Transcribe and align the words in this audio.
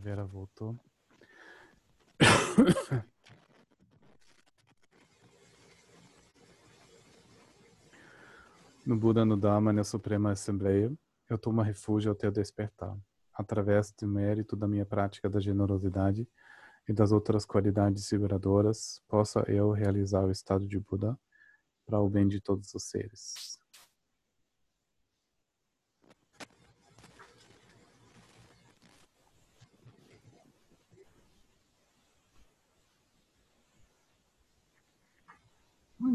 Vera 0.00 0.24
voltou. 0.24 0.74
No 8.86 8.96
Buda, 8.96 9.26
no 9.26 9.36
Dharma, 9.36 9.74
na 9.74 9.84
Suprema 9.84 10.32
Assembleia, 10.32 10.90
eu 11.28 11.38
tomo 11.38 11.60
refúgio 11.60 12.10
ao 12.10 12.14
teu 12.16 12.30
despertar, 12.32 12.96
através 13.34 13.92
do 13.92 14.08
mérito 14.08 14.56
da 14.56 14.66
minha 14.66 14.86
prática 14.86 15.28
da 15.28 15.38
generosidade 15.38 16.26
e 16.88 16.92
das 16.92 17.12
outras 17.12 17.44
qualidades 17.44 18.10
liberadoras, 18.10 19.00
possa 19.06 19.44
eu 19.46 19.70
realizar 19.70 20.24
o 20.24 20.30
estado 20.30 20.66
de 20.66 20.80
Buda 20.80 21.16
para 21.86 22.00
o 22.00 22.08
bem 22.08 22.26
de 22.26 22.40
todos 22.40 22.74
os 22.74 22.84
seres. 22.84 23.59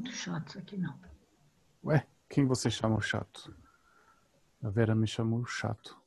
Muito 0.06 0.18
chato 0.18 0.60
aqui 0.60 0.78
não. 0.78 0.96
Ué, 1.84 2.06
quem 2.30 2.46
você 2.46 2.70
chamou 2.70 3.02
chato? 3.02 3.52
A 4.62 4.70
Vera 4.70 4.94
me 4.94 5.08
chamou 5.08 5.44
chato. 5.48 6.00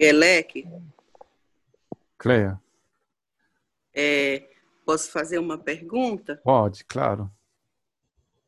Geleque, 0.00 0.66
Cleia, 2.16 2.58
é, 3.92 4.48
posso 4.86 5.10
fazer 5.10 5.38
uma 5.38 5.58
pergunta? 5.58 6.40
pode, 6.42 6.82
claro. 6.86 7.30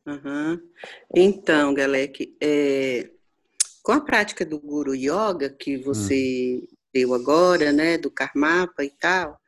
Aham. 0.07 0.59
Então, 1.15 1.77
Geleque, 1.77 2.35
é, 2.41 3.11
com 3.83 3.93
a 3.93 4.01
prática 4.01 4.43
do 4.43 4.59
Guru 4.59 4.95
Yoga 4.95 5.51
que 5.51 5.77
você 5.77 6.67
deu 6.93 7.15
agora, 7.15 7.73
né, 7.73 7.99
do 7.99 8.11
Karmapa 8.11 8.85
e 8.85 8.91
tal, 8.91 9.41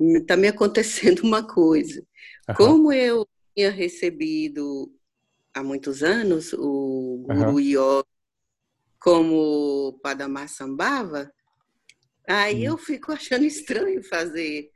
está 0.00 0.36
me 0.36 0.48
acontecendo 0.48 1.20
uma 1.24 1.46
coisa. 1.46 2.04
Aham. 2.48 2.56
Como 2.58 2.92
eu 2.92 3.26
tinha 3.56 3.70
recebido 3.70 4.92
há 5.54 5.62
muitos 5.62 6.02
anos 6.02 6.52
o 6.52 7.24
Guru 7.26 7.58
Aham. 7.58 7.60
Yoga 7.60 8.08
como 9.00 9.98
Padmasambhava, 10.02 11.32
aí 12.28 12.62
Hum. 12.62 12.64
eu 12.64 12.78
fico 12.78 13.12
achando 13.12 13.44
estranho 13.44 14.02
fazer 14.02 14.70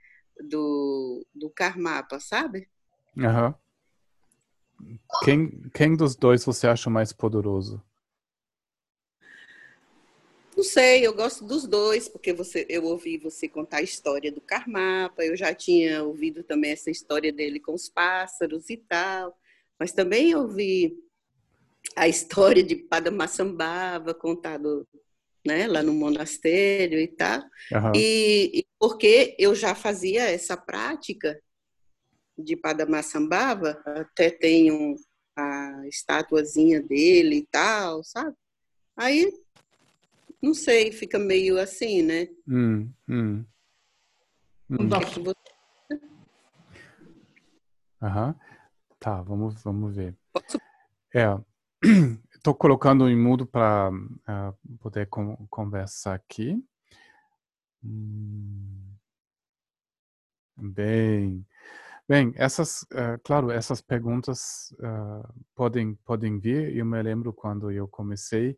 do, 0.49 1.27
do 1.35 1.51
Karmapa, 1.51 2.21
sabe? 2.21 2.69
Aham. 3.19 3.55
Quem, 5.25 5.51
quem 5.75 5.97
dos 5.97 6.17
dois 6.17 6.45
você 6.45 6.67
acha 6.67 6.91
mais 6.91 7.13
poderoso? 7.13 7.83
Não 10.55 10.63
sei, 10.63 11.07
eu 11.07 11.15
gosto 11.15 11.45
dos 11.45 11.67
dois, 11.67 12.09
porque 12.09 12.33
você, 12.33 12.67
eu 12.69 12.85
ouvi 12.85 13.17
você 13.17 13.49
contar 13.49 13.79
a 13.79 13.83
história 13.83 14.31
do 14.31 14.41
Karmapa, 14.41 15.25
eu 15.25 15.35
já 15.35 15.55
tinha 15.55 16.03
ouvido 16.03 16.43
também 16.43 16.73
essa 16.73 16.91
história 16.91 17.33
dele 17.33 17.59
com 17.59 17.73
os 17.73 17.89
pássaros 17.89 18.69
e 18.69 18.77
tal, 18.77 19.37
mas 19.79 19.93
também 19.93 20.35
ouvi 20.35 20.95
a 21.97 22.07
história 22.07 22.63
de 22.63 22.77
Padmasambhava 22.77 24.13
contado 24.13 24.87
né, 25.45 25.67
lá 25.67 25.83
no 25.83 25.93
monastério 25.93 26.99
e 26.99 27.09
tal. 27.09 27.43
Aham. 27.73 27.93
E, 27.97 28.61
e 28.61 28.67
porque 28.79 29.35
eu 29.39 29.55
já 29.55 29.75
fazia 29.75 30.25
essa 30.25 30.57
prática 30.57 31.41
de 32.37 32.57
Padmasambhava, 32.57 33.83
até 33.87 34.31
tenho 34.31 34.97
a 35.37 35.83
estatuazinha 35.87 36.81
dele 36.81 37.37
e 37.37 37.47
tal, 37.47 38.05
sabe? 38.05 38.37
Aí, 38.97 39.33
não 40.43 40.53
sei, 40.55 40.91
fica 40.93 41.19
meio 41.19 41.59
assim, 41.59 42.03
né? 42.03 42.29
Hum, 42.49 42.93
hum. 43.09 43.45
Hum. 44.71 44.89
dá 44.89 44.99
O 44.99 45.01
que 45.01 45.11
que 45.15 45.21
você- 45.21 45.37
Aham. 48.03 48.35
Tá, 48.99 49.23
vamos, 49.23 49.63
vamos 49.63 49.95
ver. 49.95 50.17
Posso- 50.33 50.59
É, 51.15 51.27
estou 52.35 52.55
colocando 52.55 53.09
em 53.09 53.17
mudo 53.17 53.47
para 53.47 53.91
poder 54.81 55.07
con- 55.09 55.47
conversar 55.49 56.15
aqui. 56.15 56.65
Hum. 57.85 58.95
Bem, 60.57 61.45
bem, 62.09 62.33
essas, 62.37 62.87
eh, 62.93 63.19
claro, 63.25 63.51
essas 63.51 63.81
perguntas 63.81 64.73
ah, 64.83 65.29
podem 65.55 65.95
podem 66.05 66.39
vir. 66.39 66.77
Eu 66.77 66.85
me 66.87 67.03
lembro 67.03 67.33
quando 67.33 67.71
eu 67.71 67.89
comecei, 67.89 68.57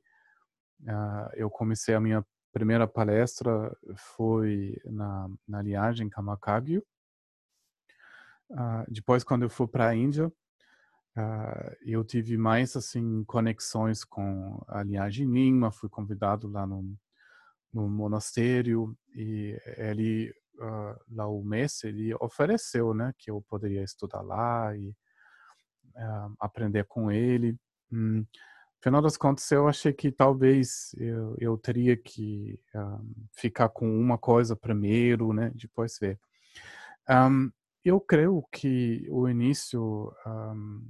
ah, 0.88 1.30
eu 1.34 1.50
comecei 1.50 1.94
a 1.94 2.00
minha 2.00 2.24
primeira 2.52 2.86
palestra 2.86 3.76
foi 3.96 4.80
na 4.84 5.28
na 5.48 5.62
linhagem 5.62 6.08
Kamakagyu. 6.08 6.84
Ah, 8.52 8.84
depois, 8.88 9.24
quando 9.24 9.42
eu 9.42 9.50
fui 9.50 9.66
para 9.66 9.88
a 9.88 9.94
Índia, 9.94 10.32
ah, 11.16 11.72
eu 11.84 12.04
tive 12.04 12.36
mais 12.36 12.76
assim 12.76 13.24
conexões 13.24 14.04
com 14.04 14.62
a 14.68 14.82
linhagem 14.82 15.26
Nyingma, 15.26 15.72
fui 15.72 15.88
convidado 15.88 16.48
lá 16.48 16.66
no, 16.66 16.96
no 17.72 17.88
monastério 17.88 18.96
e 19.14 19.58
ele 19.78 20.34
lá 21.10 21.26
o 21.26 21.42
mestre 21.42 21.88
ele 21.88 22.14
ofereceu, 22.20 22.94
né, 22.94 23.12
que 23.18 23.28
eu 23.28 23.42
poderia 23.48 23.82
estudar 23.82 24.22
lá 24.22 24.76
e 24.76 24.94
aprender 26.38 26.84
com 26.84 27.10
ele. 27.10 27.58
Hum, 27.92 28.24
Afinal 28.84 29.00
das 29.00 29.16
contas, 29.16 29.50
eu 29.50 29.66
achei 29.66 29.94
que 29.94 30.12
talvez 30.12 30.94
eu, 30.98 31.34
eu 31.40 31.56
teria 31.56 31.96
que 31.96 32.60
ah, 32.74 33.00
ficar 33.32 33.70
com 33.70 33.88
uma 33.88 34.18
coisa 34.18 34.54
primeiro, 34.54 35.32
né, 35.32 35.50
depois 35.54 35.98
ver. 35.98 36.20
Ahm, 37.08 37.48
eu 37.82 37.98
creio 37.98 38.46
que 38.52 39.06
o 39.08 39.26
início, 39.26 40.14
ahm, 40.26 40.82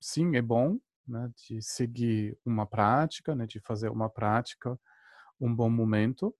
sim, 0.00 0.34
é 0.34 0.42
bom, 0.42 0.76
né, 1.06 1.30
de 1.36 1.62
seguir 1.62 2.36
uma 2.44 2.66
prática, 2.66 3.32
né, 3.36 3.46
de 3.46 3.60
fazer 3.60 3.90
uma 3.90 4.10
prática, 4.10 4.76
um 5.40 5.54
bom 5.54 5.70
momento. 5.70 6.34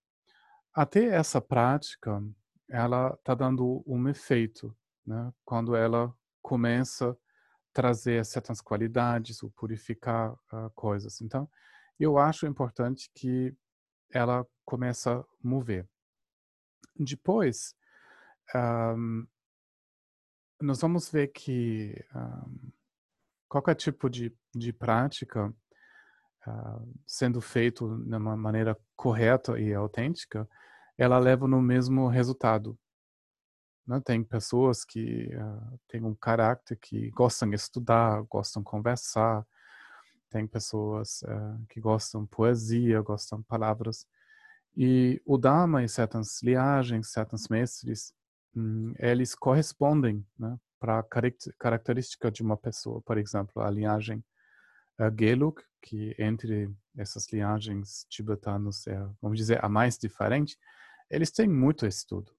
Até 0.75 1.05
essa 1.05 1.41
prática, 1.41 2.21
ela 2.69 3.15
está 3.15 3.37
dando 3.37 3.81
um 3.87 4.09
efeito, 4.09 4.77
né, 5.07 5.33
quando 5.45 5.77
ela 5.77 6.13
começa 6.43 7.17
trazer 7.73 8.25
certas 8.25 8.61
qualidades, 8.61 9.43
ou 9.43 9.51
purificar 9.51 10.35
ah, 10.51 10.71
coisas. 10.75 11.21
Então, 11.21 11.49
eu 11.99 12.19
acho 12.19 12.47
importante 12.47 13.11
que 13.15 13.55
ela 14.11 14.47
começa 14.65 15.21
a 15.21 15.25
mover. 15.43 15.89
Depois, 16.97 17.75
ahm, 18.55 19.27
nós 20.61 20.81
vamos 20.81 21.11
ver 21.11 21.29
que 21.29 21.95
ahm, 22.15 22.73
qualquer 23.49 23.75
tipo 23.75 24.11
de, 24.11 24.35
de 24.55 24.73
prática 24.73 25.55
ah, 26.47 26.81
sendo 27.07 27.41
feito 27.41 27.99
de 27.99 28.17
uma 28.17 28.37
maneira 28.37 28.77
correta 28.97 29.59
e 29.59 29.75
autêntica, 29.75 30.49
ela 30.97 31.19
leva 31.19 31.47
no 31.47 31.61
mesmo 31.61 32.09
resultado. 32.09 32.79
Né? 33.91 34.01
Tem 34.05 34.23
pessoas 34.23 34.85
que 34.85 35.35
ah, 35.35 35.73
têm 35.89 36.05
um 36.05 36.15
caráter 36.15 36.77
que 36.77 37.11
gostam 37.11 37.51
de 37.51 37.57
estudar, 37.57 38.23
gostam 38.31 38.63
de 38.63 38.67
conversar, 38.67 39.45
tem 40.31 40.47
pessoas 40.47 41.25
ah, 41.25 41.59
que 41.69 41.81
gostam 41.81 42.23
de 42.23 42.29
poesia, 42.29 43.01
gostam 43.01 43.41
de 43.41 43.47
palavras. 43.47 44.07
E 44.77 45.21
o 45.27 45.37
Dharma 45.37 45.83
e 45.83 45.89
certas 45.89 46.41
linhagens, 46.41 47.11
certos 47.11 47.49
mestres, 47.49 48.15
hum, 48.55 48.95
eles 48.97 49.35
correspondem 49.35 50.25
né, 50.39 50.57
para 50.79 51.01
a 51.01 51.05
característica 51.59 52.31
de 52.31 52.43
uma 52.43 52.57
pessoa. 52.57 53.03
Por 53.03 53.19
exemplo, 53.19 53.61
a 53.61 53.69
linhagem 53.69 54.25
uh, 55.01 55.13
Gelug, 55.19 55.61
que 55.83 56.15
entre 56.17 56.73
essas 56.97 57.27
linhagens 57.33 58.07
tibetanas 58.09 58.87
é, 58.87 58.97
vamos 59.21 59.37
dizer, 59.37 59.65
a 59.65 59.69
mais 59.69 59.99
diferente, 59.99 60.57
eles 61.11 61.33
têm 61.33 61.49
muito 61.49 61.87
estudo. 61.87 62.31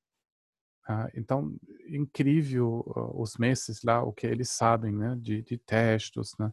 Ah, 0.87 1.07
então, 1.15 1.55
incrível 1.87 2.83
uh, 2.87 3.21
os 3.21 3.37
mestres 3.37 3.83
lá, 3.83 4.03
o 4.03 4.11
que 4.11 4.25
eles 4.25 4.49
sabem 4.49 4.93
né, 4.93 5.15
de, 5.19 5.41
de 5.43 5.57
textos, 5.57 6.35
né, 6.39 6.51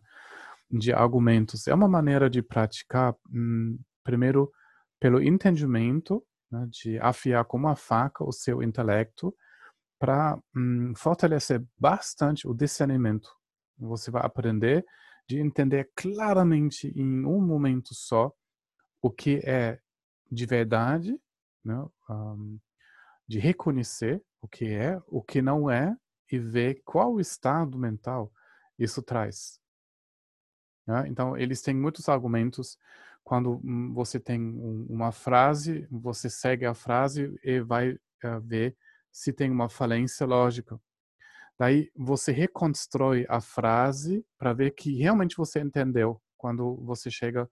de 0.71 0.93
argumentos. 0.93 1.67
É 1.67 1.75
uma 1.75 1.89
maneira 1.89 2.29
de 2.29 2.43
praticar, 2.43 3.15
hum, 3.31 3.79
primeiro, 4.05 4.51
pelo 5.01 5.23
entendimento, 5.23 6.23
né, 6.51 6.67
de 6.71 6.99
afiar 6.99 7.45
com 7.47 7.57
uma 7.57 7.75
faca 7.75 8.23
o 8.23 8.33
seu 8.33 8.63
intelecto, 8.63 9.35
para 9.99 10.39
hum, 10.55 10.93
fortalecer 10.97 11.65
bastante 11.79 12.47
o 12.47 12.55
discernimento. 12.55 13.29
Você 13.79 14.11
vai 14.11 14.25
aprender 14.25 14.85
de 15.27 15.41
entender 15.41 15.91
claramente 15.95 16.89
em 16.97 17.25
um 17.25 17.41
momento 17.41 17.95
só 17.95 18.33
o 19.03 19.11
que 19.11 19.41
é 19.45 19.79
de 20.31 20.47
verdade, 20.47 21.19
né? 21.65 21.87
um, 22.09 22.59
de 23.29 23.39
reconhecer 23.39 24.23
o 24.41 24.49
que 24.49 24.67
é, 24.67 25.01
o 25.07 25.23
que 25.23 25.43
não 25.43 25.71
é 25.71 25.95
e 26.31 26.39
ver 26.39 26.83
qual 26.85 27.21
estado 27.21 27.79
mental 27.79 28.33
isso 28.79 29.03
traz. 29.03 29.61
Né? 30.87 31.07
Então, 31.09 31.37
eles 31.37 31.61
têm 31.61 31.75
muitos 31.75 32.09
argumentos. 32.09 32.79
Quando 33.23 33.61
hum, 33.63 33.93
você 33.93 34.19
tem 34.19 34.41
uma 34.89 35.13
frase, 35.13 35.87
você 35.91 36.31
segue 36.31 36.65
a 36.65 36.73
frase 36.73 37.39
e 37.45 37.61
vai 37.61 37.93
uh, 37.93 38.41
ver 38.43 38.75
se 39.13 39.33
tem 39.33 39.51
uma 39.51 39.69
falência 39.69 40.25
lógica. 40.25 40.81
Daí 41.59 41.91
você 41.95 42.33
reconstrói 42.33 43.27
a 43.29 43.41
frase 43.41 44.25
para 44.39 44.53
ver 44.53 44.71
que 44.71 44.97
realmente 44.97 45.37
você 45.37 45.61
entendeu 45.61 46.23
quando 46.37 46.77
você 46.77 47.11
chega 47.11 47.51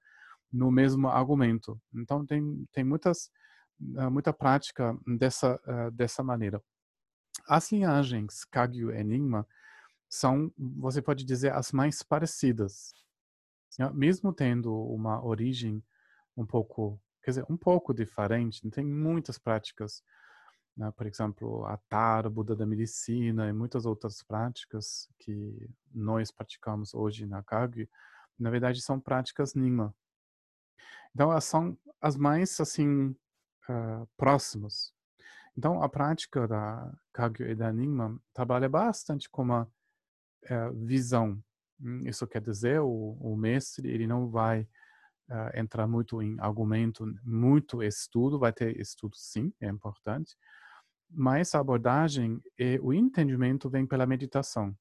no 0.51 0.71
mesmo 0.71 1.09
argumento. 1.09 1.79
Então 1.93 2.25
tem 2.25 2.65
tem 2.73 2.85
muitas 2.85 3.31
muita 3.79 4.33
prática 4.33 4.97
dessa 5.19 5.61
uh, 5.67 5.91
dessa 5.91 6.23
maneira. 6.23 6.63
As 7.49 7.71
linhagens 7.71 8.45
Kagyu 8.45 8.91
e 8.91 8.99
Enigma 8.99 9.47
são, 10.09 10.53
você 10.57 11.03
pode 11.03 11.25
dizer, 11.25 11.53
as 11.53 11.73
mais 11.73 12.03
parecidas. 12.03 12.95
Né? 13.79 13.91
Mesmo 13.93 14.33
tendo 14.33 14.73
uma 14.75 15.25
origem 15.25 15.83
um 16.37 16.47
pouco, 16.47 17.01
quer 17.23 17.33
dizer, 17.33 17.47
um 17.51 17.57
pouco 17.57 17.93
diferente, 17.93 18.69
tem 18.71 18.85
muitas 18.85 19.39
práticas 19.39 20.03
né? 20.77 20.93
por 20.95 21.07
exemplo, 21.07 21.65
a 21.65 21.79
Tara, 21.89 22.29
Buda 22.29 22.55
da 22.55 22.67
Medicina 22.67 23.49
e 23.49 23.53
muitas 23.53 23.87
outras 23.87 24.23
práticas 24.23 25.09
que 25.19 25.71
nós 25.93 26.31
praticamos 26.31 26.93
hoje 26.93 27.25
na 27.27 27.43
Kagyu, 27.43 27.89
na 28.39 28.51
verdade 28.51 28.83
são 28.83 29.01
práticas 29.01 29.55
Nyingma. 29.55 29.95
Então, 31.15 31.31
elas 31.31 31.45
são 31.45 31.79
as 31.99 32.15
mais, 32.15 32.61
assim, 32.61 33.17
uh, 33.69 34.09
próximas. 34.17 34.93
Então, 35.57 35.83
a 35.83 35.89
prática 35.89 36.47
da 36.47 36.93
Kagyu 37.13 37.49
e 37.49 37.55
da 37.55 37.73
Nyingma 37.73 38.21
trabalha 38.35 38.69
bastante 38.69 39.29
com 39.31 39.43
uma 39.43 39.63
uh, 39.63 40.87
visão. 40.87 41.43
Hum, 41.81 42.01
isso 42.07 42.27
quer 42.27 42.43
dizer, 42.43 42.81
o, 42.81 43.17
o 43.21 43.37
mestre, 43.37 43.89
ele 43.89 44.07
não 44.07 44.29
vai 44.29 44.63
uh, 45.31 45.59
entrar 45.59 45.87
muito 45.87 46.21
em 46.23 46.39
argumento, 46.41 47.07
muito 47.25 47.83
estudo, 47.83 48.39
vai 48.39 48.53
ter 48.53 48.79
estudo 48.81 49.17
sim, 49.17 49.53
é 49.61 49.69
importante, 49.69 50.37
mas 51.11 51.55
a 51.55 51.61
abordagem 51.61 52.41
e 52.59 52.79
o 52.83 52.93
entendimento 52.93 53.71
vem 53.71 53.87
pela 53.87 54.07
meditação, 54.07 54.77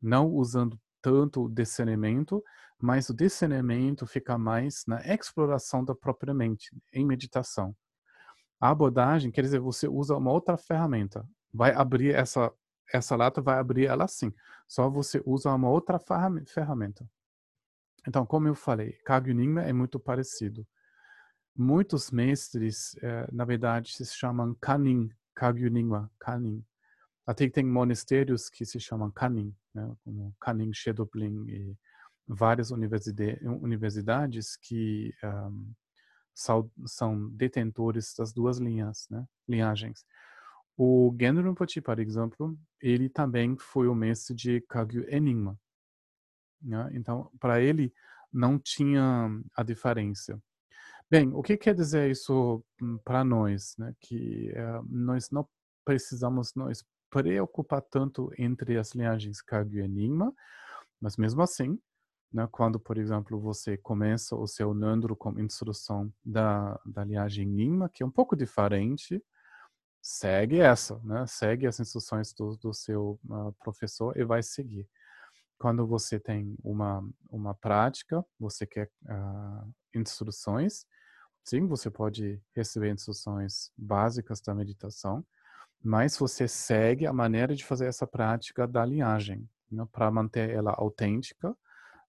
não 0.00 0.28
usando 0.30 0.80
tanto 1.02 1.44
o 1.44 1.48
discernimento, 1.48 2.42
mas 2.80 3.08
o 3.08 3.14
discernimento 3.14 4.06
fica 4.06 4.38
mais 4.38 4.84
na 4.86 5.00
exploração 5.00 5.84
da 5.84 5.94
própria 5.94 6.34
mente, 6.34 6.70
em 6.92 7.04
meditação. 7.04 7.74
A 8.60 8.70
abordagem 8.70 9.30
quer 9.30 9.42
dizer 9.42 9.60
você 9.60 9.86
usa 9.88 10.16
uma 10.16 10.32
outra 10.32 10.56
ferramenta, 10.56 11.28
vai 11.52 11.72
abrir 11.72 12.14
essa 12.14 12.52
essa 12.92 13.14
lata, 13.16 13.40
vai 13.40 13.58
abrir 13.58 13.86
ela 13.86 14.04
assim. 14.04 14.32
Só 14.66 14.88
você 14.88 15.22
usa 15.26 15.52
uma 15.52 15.68
outra 15.68 15.98
ferramenta. 16.46 17.08
Então, 18.06 18.24
como 18.24 18.48
eu 18.48 18.54
falei, 18.54 18.92
Kagyuningma 19.04 19.62
é 19.62 19.72
muito 19.72 20.00
parecido. 20.00 20.66
Muitos 21.54 22.10
mestres, 22.10 22.96
eh, 23.02 23.28
na 23.32 23.44
verdade, 23.44 23.92
se 23.92 24.06
chamam 24.06 24.54
Kanin, 24.60 25.10
Kagyuningwa, 25.34 26.10
Kanin. 26.18 26.64
Até 27.26 27.48
tem 27.50 27.64
monastérios 27.64 28.48
que 28.48 28.64
se 28.64 28.80
chamam 28.80 29.10
Kanin, 29.10 29.54
né, 29.74 29.94
como 30.02 30.34
Kanin 30.40 30.72
Shedopling 30.72 31.46
e 31.48 31.76
várias 32.26 32.70
universidades 32.70 34.56
que 34.56 35.12
um, 35.22 35.72
são, 36.38 37.28
detentores 37.30 38.14
das 38.16 38.32
duas 38.32 38.58
linhas, 38.58 39.08
né, 39.10 39.26
linhagens. 39.48 40.04
O 40.76 41.12
Genro 41.20 41.42
Rinpoche, 41.42 41.80
por 41.80 41.98
exemplo, 41.98 42.56
ele 42.80 43.08
também 43.08 43.56
foi 43.58 43.88
o 43.88 43.94
mestre 43.94 44.34
de 44.34 44.60
Kagyu 44.60 45.04
Enigma. 45.08 45.58
Né? 46.62 46.90
Então, 46.92 47.32
para 47.40 47.60
ele, 47.60 47.92
não 48.32 48.58
tinha 48.58 49.28
a 49.56 49.64
diferença. 49.64 50.40
Bem, 51.10 51.32
o 51.32 51.42
que 51.42 51.56
quer 51.56 51.74
dizer 51.74 52.08
isso 52.08 52.64
hum, 52.80 52.98
para 53.04 53.24
nós? 53.24 53.74
Né? 53.76 53.92
Que 54.00 54.52
uh, 54.52 54.86
nós 54.88 55.30
não 55.30 55.48
precisamos 55.84 56.54
nos 56.54 56.84
preocupar 57.10 57.82
tanto 57.82 58.30
entre 58.38 58.78
as 58.78 58.94
linhagens 58.94 59.42
Kagyu 59.42 59.82
Enigma, 59.82 60.32
mas 61.00 61.16
mesmo 61.16 61.42
assim, 61.42 61.80
né, 62.32 62.48
quando, 62.50 62.78
por 62.78 62.98
exemplo, 62.98 63.40
você 63.40 63.76
começa 63.76 64.36
o 64.36 64.46
seu 64.46 64.74
Nandro 64.74 65.16
com 65.16 65.38
instrução 65.40 66.12
da, 66.24 66.78
da 66.84 67.04
linhagem 67.04 67.48
Enigma, 67.48 67.88
que 67.88 68.02
é 68.02 68.06
um 68.06 68.10
pouco 68.10 68.36
diferente, 68.36 69.22
segue 70.02 70.60
essa, 70.60 71.00
né? 71.04 71.26
segue 71.26 71.66
as 71.66 71.80
instruções 71.80 72.32
do, 72.32 72.56
do 72.56 72.72
seu 72.72 73.18
uh, 73.28 73.52
professor 73.60 74.16
e 74.16 74.24
vai 74.24 74.42
seguir. 74.42 74.88
Quando 75.58 75.86
você 75.86 76.20
tem 76.20 76.56
uma, 76.62 77.06
uma 77.30 77.54
prática, 77.54 78.24
você 78.38 78.66
quer 78.66 78.90
uh, 79.04 79.74
instruções, 79.94 80.86
Sim, 81.48 81.66
você 81.66 81.90
pode 81.90 82.38
receber 82.54 82.90
instruções 82.90 83.72
básicas 83.74 84.38
da 84.38 84.54
meditação, 84.54 85.24
mas 85.82 86.14
você 86.14 86.46
segue 86.46 87.06
a 87.06 87.12
maneira 87.12 87.54
de 87.56 87.64
fazer 87.64 87.86
essa 87.86 88.06
prática 88.06 88.68
da 88.68 88.84
linhagem, 88.84 89.48
né, 89.72 89.86
para 89.90 90.10
manter 90.10 90.50
ela 90.50 90.72
autêntica. 90.76 91.56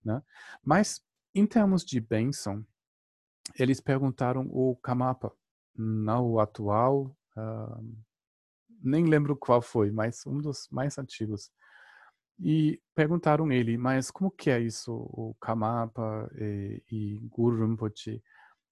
Né? 0.04 0.22
Mas, 0.64 1.02
em 1.34 1.46
termos 1.46 1.84
de 1.84 2.00
bênção, 2.00 2.66
eles 3.58 3.80
perguntaram 3.80 4.48
o 4.50 4.76
Kamapa, 4.78 5.32
não 5.76 6.26
o 6.32 6.40
atual, 6.40 7.16
uh, 7.38 7.98
nem 8.82 9.06
lembro 9.06 9.36
qual 9.36 9.62
foi, 9.62 9.92
mas 9.92 10.26
um 10.26 10.38
dos 10.38 10.68
mais 10.72 10.98
antigos. 10.98 11.52
E 12.40 12.82
perguntaram 12.96 13.52
ele, 13.52 13.78
mas 13.78 14.10
como 14.10 14.32
que 14.32 14.50
é 14.50 14.60
isso, 14.60 14.94
o 14.94 15.36
Kamapa 15.42 16.30
e, 16.36 16.82
e 16.90 17.20
Guru 17.30 17.68
Rinpoche? 17.68 18.24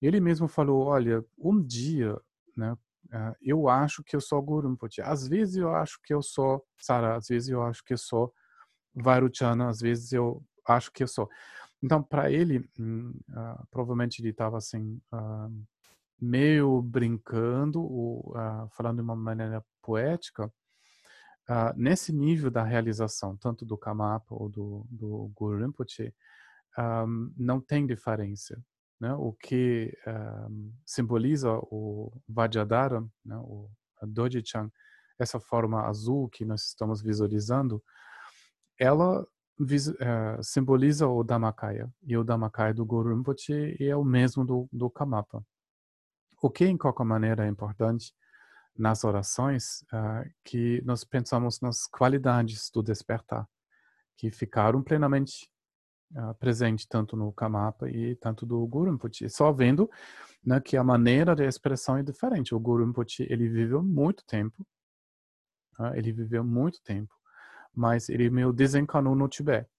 Ele 0.01 0.19
mesmo 0.21 0.47
falou, 0.47 0.85
olha, 0.85 1.23
um 1.37 1.61
dia, 1.61 2.17
né, 2.55 2.77
eh, 3.11 3.35
eu 3.41 3.67
acho 3.67 4.03
que 4.03 4.15
eu 4.15 4.21
sou 4.21 4.41
Guru 4.41 4.69
Rinpoche. 4.69 5.01
Às 5.01 5.27
vezes 5.27 5.57
eu 5.57 5.75
acho 5.75 5.99
que 6.03 6.13
eu 6.13 6.21
sou 6.21 6.65
Sara, 6.79 7.17
às 7.17 7.27
vezes 7.27 7.49
eu 7.49 7.61
acho 7.63 7.83
que 7.83 7.93
eu 7.93 7.97
sou 7.97 8.33
Vairuchana, 8.95 9.69
às 9.69 9.79
vezes 9.81 10.13
eu 10.13 10.43
acho 10.67 10.91
que 10.91 11.03
eu 11.03 11.07
sou. 11.07 11.29
Então, 11.81 12.01
para 12.01 12.31
ele, 12.31 12.59
uh, 12.79 13.67
provavelmente 13.69 14.21
ele 14.21 14.29
estava 14.29 14.57
assim, 14.57 14.99
uh, 15.13 15.67
meio 16.19 16.81
brincando, 16.81 17.81
ou 17.81 18.35
uh, 18.35 18.67
falando 18.71 18.97
de 18.97 19.03
uma 19.03 19.15
maneira 19.15 19.63
poética, 19.81 20.51
nesse 21.77 22.11
nível 22.11 22.51
da 22.51 22.61
realização, 22.61 23.37
tanto 23.37 23.65
do 23.65 23.77
Kamapa 23.77 24.35
ou 24.35 24.49
do, 24.49 24.85
do 24.89 25.31
Guru 25.33 25.61
Rinpoche, 25.61 26.13
um, 26.77 27.33
não 27.37 27.61
tem 27.61 27.87
diferença 27.87 28.61
né, 28.99 29.13
o 29.13 29.33
que 29.33 29.95
um, 30.49 30.73
simboliza 30.85 31.57
o 31.71 32.11
Vajradhara, 32.27 33.01
né, 33.23 33.37
o 33.37 33.69
Doji-chan, 34.01 34.71
essa 35.19 35.39
forma 35.39 35.87
azul 35.87 36.29
que 36.29 36.45
nós 36.45 36.67
estamos 36.67 37.01
visualizando, 37.01 37.83
ela 38.79 39.25
uh, 39.59 40.43
simboliza 40.43 41.07
o 41.07 41.23
Dhammakaya, 41.23 41.89
e 42.03 42.15
o 42.17 42.23
Dhammakaya 42.23 42.73
do 42.73 42.85
Guru 42.85 43.15
Rinpoche 43.15 43.75
é 43.79 43.95
o 43.95 44.03
mesmo 44.03 44.45
do, 44.45 44.69
do 44.71 44.89
Kamapa. 44.89 45.43
O 46.41 46.49
que, 46.49 46.65
em 46.65 46.77
qualquer 46.77 47.05
maneira, 47.05 47.45
é 47.45 47.49
importante 47.49 48.13
nas 48.77 49.03
orações, 49.03 49.81
uh, 49.93 50.29
que 50.43 50.81
nós 50.85 51.03
pensamos 51.03 51.59
nas 51.59 51.87
qualidades 51.87 52.69
do 52.71 52.83
despertar, 52.83 53.47
que 54.15 54.29
ficaram 54.29 54.83
plenamente 54.83 55.49
uh, 56.11 56.33
presente 56.35 56.87
tanto 56.87 57.17
no 57.17 57.33
Kamapa 57.33 57.89
e 57.89 58.15
tanto 58.17 58.45
do 58.45 58.65
Guru 58.67 58.91
Rinpoche. 58.91 59.29
Só 59.29 59.51
vendo 59.51 59.89
né, 60.45 60.59
que 60.59 60.77
a 60.77 60.83
maneira 60.83 61.35
de 61.35 61.43
expressão 61.43 61.97
é 61.97 62.03
diferente. 62.03 62.53
O 62.53 62.59
Guru 62.59 62.85
Rinpoche, 62.85 63.25
ele 63.29 63.49
viveu 63.49 63.81
muito 63.81 64.23
tempo, 64.25 64.65
uh, 65.79 65.95
ele 65.95 66.11
viveu 66.11 66.43
muito 66.43 66.79
tempo, 66.83 67.13
mas 67.77 68.09
ele 68.09 68.29
meio 68.29 68.51
desencanou 68.51 69.15
no 69.15 69.27
Tibete. 69.27 69.69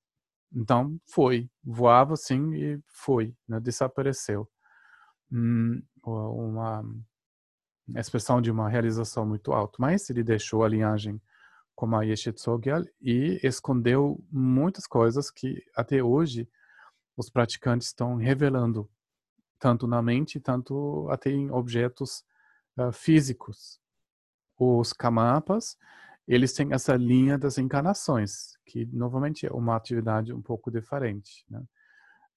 Então, 0.54 0.98
foi. 1.04 1.50
Voava 1.64 2.14
assim 2.14 2.54
e 2.54 2.80
foi, 2.86 3.34
né, 3.46 3.58
desapareceu. 3.60 4.48
Hum, 5.30 5.82
uma 6.04 6.82
expressão 7.96 8.40
de 8.40 8.50
uma 8.50 8.68
realização 8.68 9.26
muito 9.26 9.52
alta. 9.52 9.76
Mas 9.80 10.08
ele 10.08 10.22
deixou 10.22 10.64
a 10.64 10.68
linhagem 10.68 11.20
como 11.74 11.96
a 11.96 12.02
Yeshe 12.02 12.32
Tsogyal 12.32 12.84
e 13.00 13.38
escondeu 13.42 14.24
muitas 14.30 14.86
coisas 14.86 15.30
que 15.30 15.62
até 15.76 16.02
hoje 16.02 16.48
os 17.16 17.28
praticantes 17.28 17.88
estão 17.88 18.16
revelando, 18.16 18.88
tanto 19.58 19.86
na 19.86 20.00
mente, 20.00 20.40
tanto 20.40 21.08
até 21.10 21.30
em 21.30 21.50
objetos 21.50 22.24
uh, 22.78 22.92
físicos. 22.92 23.80
Os 24.56 24.92
kamapas, 24.92 25.76
eles 26.28 26.52
têm 26.52 26.74
essa 26.74 26.94
linha 26.94 27.38
das 27.38 27.56
encarnações, 27.56 28.58
que 28.66 28.84
novamente 28.86 29.46
é 29.46 29.50
uma 29.50 29.74
atividade 29.74 30.30
um 30.32 30.42
pouco 30.42 30.70
diferente. 30.70 31.46
Né? 31.48 31.64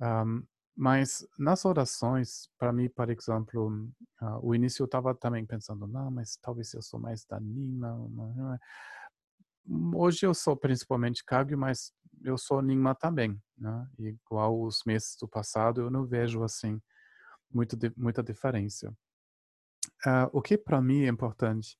Um, 0.02 0.44
mas 0.76 1.28
nas 1.38 1.66
orações, 1.66 2.50
para 2.58 2.72
mim, 2.72 2.88
por 2.88 3.10
exemplo, 3.10 3.92
uh, 4.22 4.40
o 4.42 4.56
início 4.56 4.82
eu 4.82 4.86
estava 4.86 5.14
também 5.14 5.46
pensando, 5.46 5.86
não, 5.86 6.10
mas 6.10 6.38
talvez 6.42 6.74
eu 6.74 6.82
sou 6.82 7.02
mais 7.02 7.26
da 7.26 7.38
Nima, 7.42 8.00
hoje 9.94 10.26
eu 10.26 10.34
sou 10.34 10.56
principalmente 10.56 11.26
Kagyu, 11.26 11.58
mas 11.58 11.92
eu 12.24 12.38
sou 12.38 12.62
Nyingma 12.62 12.96
também, 12.96 13.40
né? 13.58 13.88
Igual 14.00 14.62
os 14.62 14.84
meses 14.86 15.18
do 15.20 15.28
passado, 15.28 15.82
eu 15.82 15.92
não 15.92 16.06
vejo 16.06 16.44
assim 16.44 16.82
muito 17.54 17.78
muita 17.98 18.24
diferença. 18.24 18.90
Uh, 20.06 20.30
o 20.32 20.42
que 20.42 20.58
para 20.58 20.82
mim 20.82 21.04
é 21.04 21.08
importante 21.10 21.78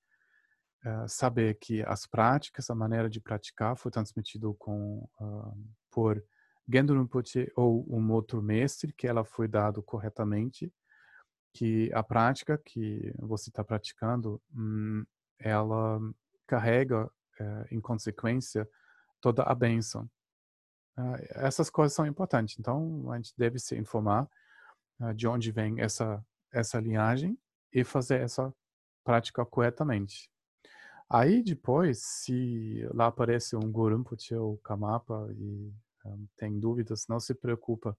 uh, 0.86 1.08
saber 1.08 1.58
que 1.60 1.84
as 1.84 2.06
práticas, 2.06 2.70
a 2.70 2.76
maneira 2.76 3.10
de 3.10 3.20
praticar 3.20 3.78
foi 3.78 3.92
transmitido 3.92 4.54
com 4.56 5.08
uh, 5.20 5.70
por 5.90 6.24
Gendo 6.72 6.94
Rinpoche 6.94 7.52
ou 7.56 7.86
um 7.90 8.12
outro 8.12 8.42
mestre, 8.42 8.94
que 8.94 9.08
ela 9.08 9.26
foi 9.26 9.48
dado 9.48 9.84
corretamente, 9.84 10.72
que 11.54 11.92
a 11.94 12.02
prática 12.02 12.58
que 12.58 13.14
você 13.20 13.50
está 13.50 13.64
praticando, 13.64 14.42
hum, 14.56 15.04
ela 15.38 16.00
carrega 16.48 17.10
eh, 17.40 17.68
em 17.72 17.82
consequência 17.82 18.70
toda 19.20 19.44
a 19.44 19.56
bênção. 19.56 20.10
Uh, 20.98 21.18
essas 21.30 21.70
coisas 21.70 21.96
são 21.96 22.06
importantes. 22.06 22.58
Então, 22.60 23.12
a 23.12 23.16
gente 23.16 23.34
deve 23.38 23.58
se 23.58 23.76
informar 23.78 24.30
uh, 25.00 25.14
de 25.14 25.28
onde 25.28 25.52
vem 25.52 25.80
essa, 25.80 26.24
essa 26.52 26.80
linhagem 26.80 27.38
e 27.72 27.84
fazer 27.84 28.22
essa 28.22 28.54
prática 29.04 29.46
corretamente. 29.46 30.30
Aí, 31.14 31.44
depois, 31.44 32.00
se 32.00 32.88
lá 32.94 33.08
aparece 33.08 33.56
um 33.56 33.72
Gurumpuche 33.72 34.34
ou 34.36 34.58
Kamapa 34.60 35.28
e 35.38 35.74
um, 36.06 36.28
tem 36.38 36.60
dúvidas, 36.60 37.06
não 37.08 37.20
se 37.20 37.34
preocupa. 37.34 37.98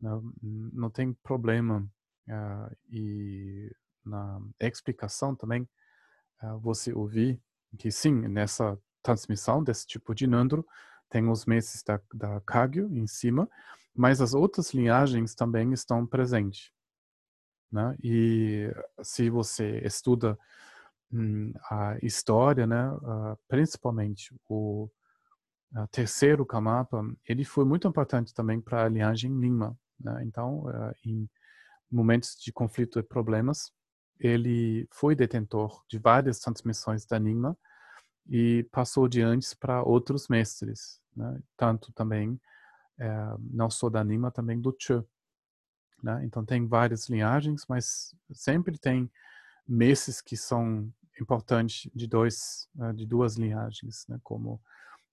Não, 0.00 0.32
não 0.42 0.88
tem 0.88 1.12
problema. 1.12 1.88
Uh, 2.28 2.76
e 2.88 3.74
na 4.04 4.40
explicação 4.60 5.34
também, 5.34 5.68
você 6.60 6.92
ouvir 6.92 7.40
que 7.78 7.90
sim, 7.90 8.12
nessa 8.28 8.78
transmissão 9.02 9.62
desse 9.62 9.86
tipo 9.86 10.14
de 10.14 10.26
Nandro, 10.26 10.66
tem 11.08 11.28
os 11.28 11.46
meses 11.46 11.82
da, 11.82 12.00
da 12.12 12.40
Kagyu 12.40 12.88
em 12.96 13.06
cima, 13.06 13.48
mas 13.94 14.20
as 14.20 14.34
outras 14.34 14.72
linhagens 14.72 15.34
também 15.34 15.72
estão 15.72 16.06
presentes. 16.06 16.70
Né? 17.70 17.96
E 18.02 18.72
se 19.02 19.30
você 19.30 19.80
estuda 19.84 20.38
a 21.70 21.96
história, 22.02 22.66
né, 22.66 22.90
uh, 22.90 23.38
principalmente 23.48 24.34
o 24.48 24.90
terceiro 25.90 26.46
Kamapa, 26.46 27.02
ele 27.28 27.44
foi 27.44 27.64
muito 27.64 27.86
importante 27.86 28.32
também 28.32 28.60
para 28.60 28.84
a 28.84 28.88
linhagem 28.88 29.38
Lima. 29.38 29.76
Né? 30.00 30.24
Então, 30.24 30.60
uh, 30.60 30.94
em 31.04 31.28
momentos 31.90 32.36
de 32.40 32.52
conflito 32.52 32.98
e 32.98 33.02
problemas, 33.02 33.72
ele 34.18 34.88
foi 34.90 35.14
detentor 35.14 35.84
de 35.88 35.98
várias 35.98 36.38
transmissões 36.38 37.04
da 37.04 37.18
Nima 37.18 37.56
e 38.28 38.66
passou 38.72 39.06
diante 39.08 39.54
para 39.56 39.82
outros 39.82 40.28
mestres, 40.28 41.00
né? 41.14 41.40
tanto 41.56 41.92
também 41.92 42.40
é, 42.98 43.08
não 43.38 43.70
só 43.70 43.88
da 43.88 44.02
Nima, 44.02 44.30
também 44.30 44.60
do 44.60 44.74
Che. 44.78 45.02
Né? 46.02 46.24
Então 46.24 46.44
tem 46.44 46.66
várias 46.66 47.08
linhagens, 47.08 47.64
mas 47.68 48.14
sempre 48.32 48.78
tem 48.78 49.10
mestres 49.66 50.20
que 50.20 50.36
são 50.36 50.92
importantes 51.20 51.90
de 51.94 52.06
dois, 52.06 52.68
uh, 52.76 52.92
de 52.92 53.06
duas 53.06 53.36
linhagens, 53.36 54.04
né? 54.08 54.18
como 54.22 54.60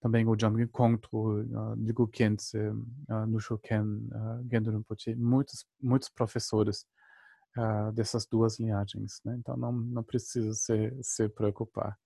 também 0.02 0.28
o 0.28 0.38
Jamgyal 0.38 0.68
Kongtro, 0.68 1.44
uh, 1.44 1.76
Nigu 1.78 2.08
Khyentse, 2.10 2.58
uh, 2.58 3.26
Nusho 3.26 3.58
Ken, 3.58 3.84
uh, 3.84 4.46
Gendo 4.52 4.70
Rinpoche, 4.72 5.16
muitos, 5.16 5.66
muitos 5.82 6.10
professores 6.10 6.86
uh, 7.58 7.92
dessas 7.94 8.26
duas 8.26 8.60
linhagens. 8.60 9.22
Né? 9.24 9.36
Então 9.40 9.56
não, 9.56 9.72
não 9.72 10.04
precisa 10.04 10.54
se, 10.54 10.94
se 11.02 11.30
preocupar. 11.30 11.98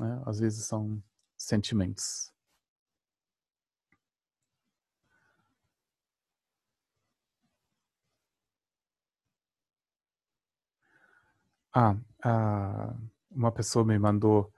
Né? 0.00 0.22
Às 0.26 0.40
vezes 0.40 0.66
são 0.66 1.00
sentimentos. 1.36 2.32
Ah, 11.78 11.94
ah, 12.24 12.96
uma 13.30 13.52
pessoa 13.52 13.84
me 13.84 13.98
mandou. 13.98 14.50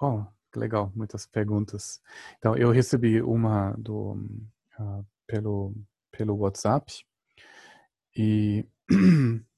Oh, 0.00 0.24
que 0.52 0.58
legal, 0.60 0.92
muitas 0.94 1.26
perguntas. 1.26 2.00
Então, 2.38 2.56
eu 2.56 2.70
recebi 2.70 3.20
uma 3.20 3.72
do, 3.76 4.12
uh, 4.78 5.04
pelo, 5.26 5.74
pelo 6.12 6.36
WhatsApp 6.36 7.04
e 8.16 8.64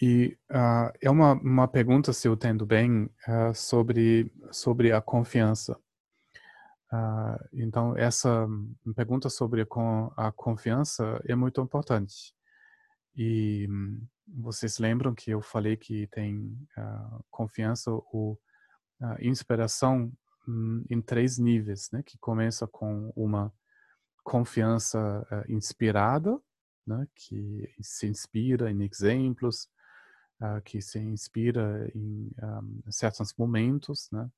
E 0.00 0.38
uh, 0.50 0.90
é 0.98 1.10
uma, 1.10 1.34
uma 1.34 1.68
pergunta, 1.68 2.12
se 2.12 2.26
eu 2.26 2.32
entendo 2.32 2.64
bem, 2.64 3.04
uh, 3.28 3.54
sobre, 3.54 4.32
sobre 4.50 4.92
a 4.92 5.00
confiança. 5.00 5.78
Uh, 6.90 7.38
então, 7.52 7.94
essa 7.96 8.48
pergunta 8.96 9.28
sobre 9.28 9.66
a, 10.16 10.32
confiança 10.32 11.20
é 11.26 11.34
muito 11.34 11.60
importante. 11.60 12.34
E 13.14 13.68
um, 13.68 14.06
vocês 14.26 14.78
lembram 14.78 15.14
que 15.14 15.30
eu 15.30 15.42
falei 15.42 15.76
que 15.76 16.06
tem 16.06 16.56
confiança 17.30 17.90
ou 17.90 18.40
inspiração 19.20 20.10
um, 20.48 20.84
em 20.88 21.02
três 21.02 21.36
níveis, 21.36 21.90
né? 21.92 22.02
Que 22.04 22.16
começa 22.18 22.66
com 22.66 23.12
uma 23.14 23.52
confiança 24.22 25.26
inspirada, 25.48 26.40
né? 26.86 27.06
Que 27.14 27.68
se 27.82 28.06
inspira 28.06 28.70
em 28.70 28.82
exemplos, 28.82 29.68
uh, 30.40 30.60
que 30.62 30.80
se 30.80 30.98
inspira 30.98 31.90
em 31.94 32.30
um, 32.42 32.82
ah, 32.86 32.90
certos 32.90 33.34
momentos, 33.36 34.08
né? 34.12 34.28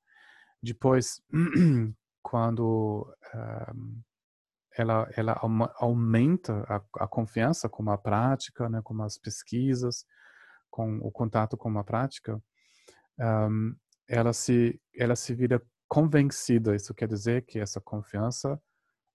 Depois, 0.61 1.21
quando 2.21 3.13
um, 3.35 4.01
ela, 4.77 5.09
ela 5.15 5.39
aumenta 5.75 6.63
a, 6.67 7.03
a, 7.03 7.07
confiança 7.07 7.69
com 7.69 7.89
a 7.89 7.97
prática, 7.97 8.69
né, 8.69 8.81
com 8.83 9.01
as 9.03 9.17
pesquisas, 9.17 10.05
com 10.69 10.97
o 10.99 11.11
contato 11.11 11.55
com 11.57 11.77
a 11.77 11.83
prática, 11.83 12.41
um, 13.19 13.75
ela 14.07 14.33
se 14.33 14.79
ela 14.95 15.15
se 15.15 15.33
vira 15.35 15.61
convencida. 15.87 16.75
Isso 16.75 16.93
quer 16.93 17.07
dizer 17.07 17.45
que 17.45 17.59
essa 17.59 17.79
confiança 17.79 18.59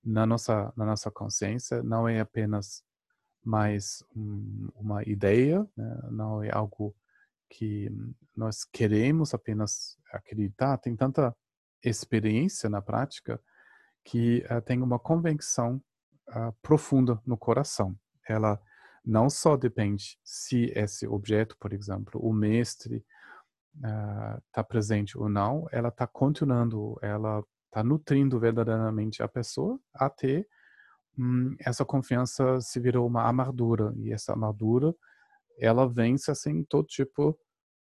na 0.05 0.27
nossa 0.27 0.73
na 0.77 0.87
nossa 0.87 1.11
consciência 1.11 1.83
não 1.83 2.09
é 2.09 2.21
apenas 2.21 2.85
mais 3.49 4.05
um, 4.15 4.69
uma 4.77 5.03
ideia, 5.05 5.67
né? 5.75 6.01
não 6.11 6.43
é 6.43 6.51
algo 6.55 6.95
que 7.49 7.91
nós 8.37 8.63
queremos 8.63 9.33
apenas 9.33 9.97
acreditar. 10.13 10.77
Tem 10.77 10.95
tanta 10.95 11.35
experiência 11.83 12.69
na 12.69 12.83
prática 12.83 13.41
que 14.05 14.45
uh, 14.51 14.61
tem 14.61 14.83
uma 14.83 14.99
convicção 14.99 15.83
uh, 16.29 16.53
profunda 16.61 17.19
no 17.25 17.39
coração. 17.39 17.99
Ela 18.29 18.61
não 19.03 19.31
só 19.31 19.57
depende 19.57 20.19
se 20.23 20.71
esse 20.77 21.07
objeto, 21.07 21.57
por 21.59 21.73
exemplo, 21.73 22.21
o 22.23 22.35
mestre 22.35 23.03
está 23.75 24.61
uh, 24.61 24.69
presente 24.69 25.17
ou 25.17 25.27
não, 25.27 25.67
ela 25.73 25.89
está 25.89 26.07
continuando, 26.07 26.99
ela 27.01 27.43
está 27.65 27.83
nutrindo 27.83 28.39
verdadeiramente 28.39 29.23
a 29.23 29.29
pessoa 29.29 29.81
até 29.95 30.45
Hum, 31.19 31.57
essa 31.59 31.85
confiança 31.85 32.61
se 32.61 32.79
virou 32.79 33.07
uma 33.07 33.29
amargura 33.29 33.93
e 33.97 34.13
essa 34.13 34.33
amargura 34.35 34.95
ela 35.59 35.89
vence 35.89 36.31
assim 36.31 36.63
todo 36.65 36.87
tipo 36.87 37.39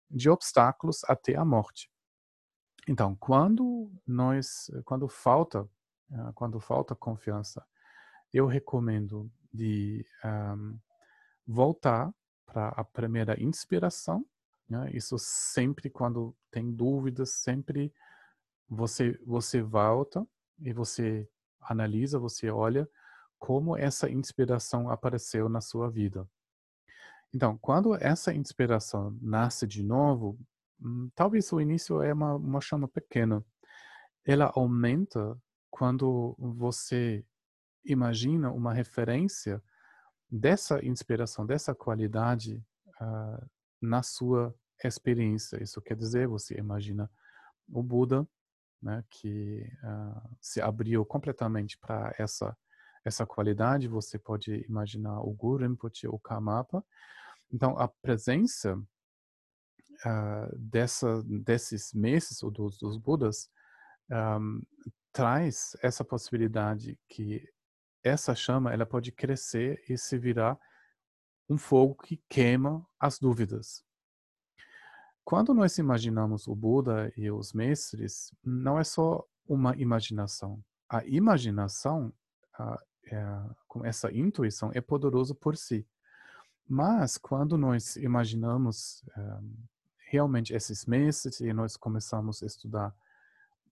de 0.09 0.29
obstáculos 0.29 1.03
até 1.05 1.35
a 1.35 1.45
morte. 1.45 1.91
Então, 2.87 3.15
quando 3.15 3.91
nós, 4.07 4.71
quando 4.85 5.07
falta, 5.07 5.69
ah, 6.11 6.31
quando 6.33 6.59
falta 6.59 6.95
confiança, 6.95 7.63
eu 8.33 8.47
recomendo 8.47 9.31
de 9.53 10.05
um, 10.25 10.79
voltar 11.45 12.11
para 12.45 12.69
a 12.69 12.83
primeira 12.83 13.41
inspiração. 13.41 14.25
Né? 14.67 14.89
Isso 14.93 15.17
sempre 15.19 15.89
quando 15.89 16.35
tem 16.51 16.71
dúvidas, 16.71 17.31
sempre 17.31 17.93
você 18.67 19.19
você 19.25 19.61
volta 19.61 20.27
e 20.59 20.73
você 20.73 21.29
analisa, 21.61 22.19
você 22.19 22.49
olha 22.49 22.89
como 23.39 23.77
essa 23.77 24.09
inspiração 24.09 24.89
apareceu 24.89 25.49
na 25.49 25.61
sua 25.61 25.89
vida. 25.89 26.27
Então, 27.33 27.57
quando 27.57 27.95
essa 27.95 28.33
inspiração 28.33 29.17
nasce 29.21 29.65
de 29.65 29.83
novo, 29.83 30.37
hum, 30.81 31.09
talvez 31.15 31.51
o 31.53 31.61
início 31.61 32.01
é 32.01 32.13
uma, 32.13 32.35
uma 32.35 32.61
chama 32.61 32.87
pequena. 32.87 33.43
Ela 34.25 34.51
aumenta 34.53 35.37
quando 35.69 36.35
você 36.37 37.25
imagina 37.85 38.51
uma 38.51 38.73
referência 38.73 39.63
dessa 40.29 40.83
inspiração, 40.85 41.45
dessa 41.45 41.73
qualidade 41.73 42.63
uh, 43.01 43.49
na 43.81 44.03
sua 44.03 44.53
experiência. 44.83 45.61
Isso 45.61 45.81
quer 45.81 45.95
dizer, 45.95 46.27
você 46.27 46.55
imagina 46.57 47.09
o 47.67 47.81
Buda 47.81 48.27
né, 48.81 49.03
que 49.09 49.71
uh, 49.83 50.37
se 50.41 50.61
abriu 50.61 51.05
completamente 51.05 51.77
para 51.77 52.13
essa 52.17 52.55
essa 53.05 53.25
qualidade. 53.25 53.87
Você 53.87 54.17
pode 54.17 54.65
imaginar 54.67 55.21
o 55.21 55.31
Guru 55.31 55.67
Rinpoche, 55.67 56.07
o 56.07 56.19
Karmapa. 56.19 56.83
Então, 57.51 57.77
a 57.77 57.87
presença 57.87 58.75
uh, 58.75 60.57
dessa, 60.57 61.23
desses 61.23 61.93
meses 61.93 62.43
ou 62.43 62.51
dos, 62.51 62.77
dos 62.77 62.97
Budas 62.97 63.49
um, 64.11 64.61
traz 65.11 65.75
essa 65.81 66.03
possibilidade 66.03 66.97
que 67.07 67.47
essa 68.03 68.33
chama 68.33 68.73
ela 68.73 68.85
pode 68.85 69.11
crescer 69.11 69.83
e 69.89 69.97
se 69.97 70.17
virar 70.17 70.57
um 71.49 71.57
fogo 71.57 71.95
que 71.95 72.21
queima 72.29 72.85
as 72.99 73.19
dúvidas. 73.19 73.83
Quando 75.23 75.53
nós 75.53 75.77
imaginamos 75.77 76.47
o 76.47 76.55
Buda 76.55 77.11
e 77.15 77.29
os 77.29 77.53
mestres, 77.53 78.33
não 78.43 78.79
é 78.79 78.83
só 78.83 79.23
uma 79.47 79.75
imaginação. 79.75 80.63
A 80.87 81.05
imaginação, 81.05 82.13
é, 83.11 83.41
com 83.67 83.85
essa 83.85 84.11
intuição, 84.11 84.71
é 84.73 84.81
poderoso 84.81 85.35
por 85.35 85.57
si. 85.57 85.85
Mas 86.67 87.17
quando 87.17 87.57
nós 87.57 87.95
imaginamos 87.95 89.03
é, 89.17 89.39
realmente 90.09 90.53
esses 90.53 90.85
mestres 90.85 91.39
e 91.39 91.53
nós 91.53 91.77
começamos 91.77 92.41
a 92.43 92.45
estudar 92.45 92.95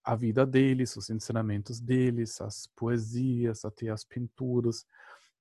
a 0.04 0.16
vida 0.16 0.46
deles, 0.46 0.96
os 0.96 1.10
ensinamentos 1.10 1.82
deles, 1.82 2.40
as 2.40 2.68
poesias, 2.68 3.66
até 3.66 3.90
as 3.90 4.06
pinturas, 4.06 4.86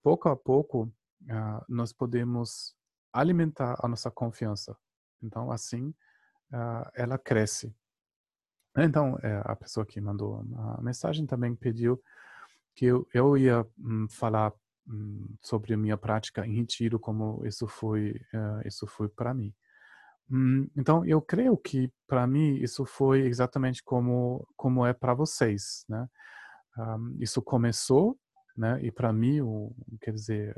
pouco 0.03 0.29
a 0.29 0.37
pouco 0.37 0.93
uh, 1.23 1.65
nós 1.69 1.93
podemos 1.93 2.75
alimentar 3.13 3.77
a 3.79 3.87
nossa 3.87 4.11
confiança. 4.11 4.77
Então, 5.23 5.53
assim, 5.53 5.95
uh, 6.53 6.91
ela 6.95 7.17
cresce. 7.17 7.73
Então, 8.77 9.17
é, 9.23 9.41
a 9.45 9.57
pessoa 9.57 9.87
que 9.87 10.01
mandou 10.01 10.45
a 10.77 10.83
mensagem 10.83 11.27
também 11.27 11.55
pediu 11.55 12.03
que 12.77 12.85
eu, 12.85 13.09
eu 13.13 13.37
ia 13.37 13.67
um, 13.79 14.07
falar 14.09 14.53
um, 14.87 15.35
sobre 15.43 15.73
a 15.75 15.77
minha 15.77 15.97
prática 15.97 16.47
em 16.47 16.55
retiro, 16.55 17.01
como 17.01 17.45
isso 17.47 17.67
foi, 17.67 18.11
uh, 18.35 18.67
isso 18.67 18.87
foi 18.87 19.09
para 19.09 19.35
mim. 19.35 19.53
Um, 20.31 20.69
então, 20.77 21.05
eu 21.07 21.21
creio 21.23 21.57
que 21.57 21.91
para 22.07 22.27
mim 22.27 22.57
isso 22.57 22.85
foi 22.85 23.23
exatamente 23.23 23.83
como 23.83 24.47
como 24.57 24.85
é 24.85 24.93
para 24.93 25.15
vocês, 25.15 25.85
né? 25.89 26.07
isso 27.19 27.41
começou, 27.41 28.19
né? 28.55 28.79
E 28.83 28.93
para 28.93 29.11
mim, 29.11 29.41
o, 29.41 29.75
quer 29.99 30.13
dizer, 30.13 30.55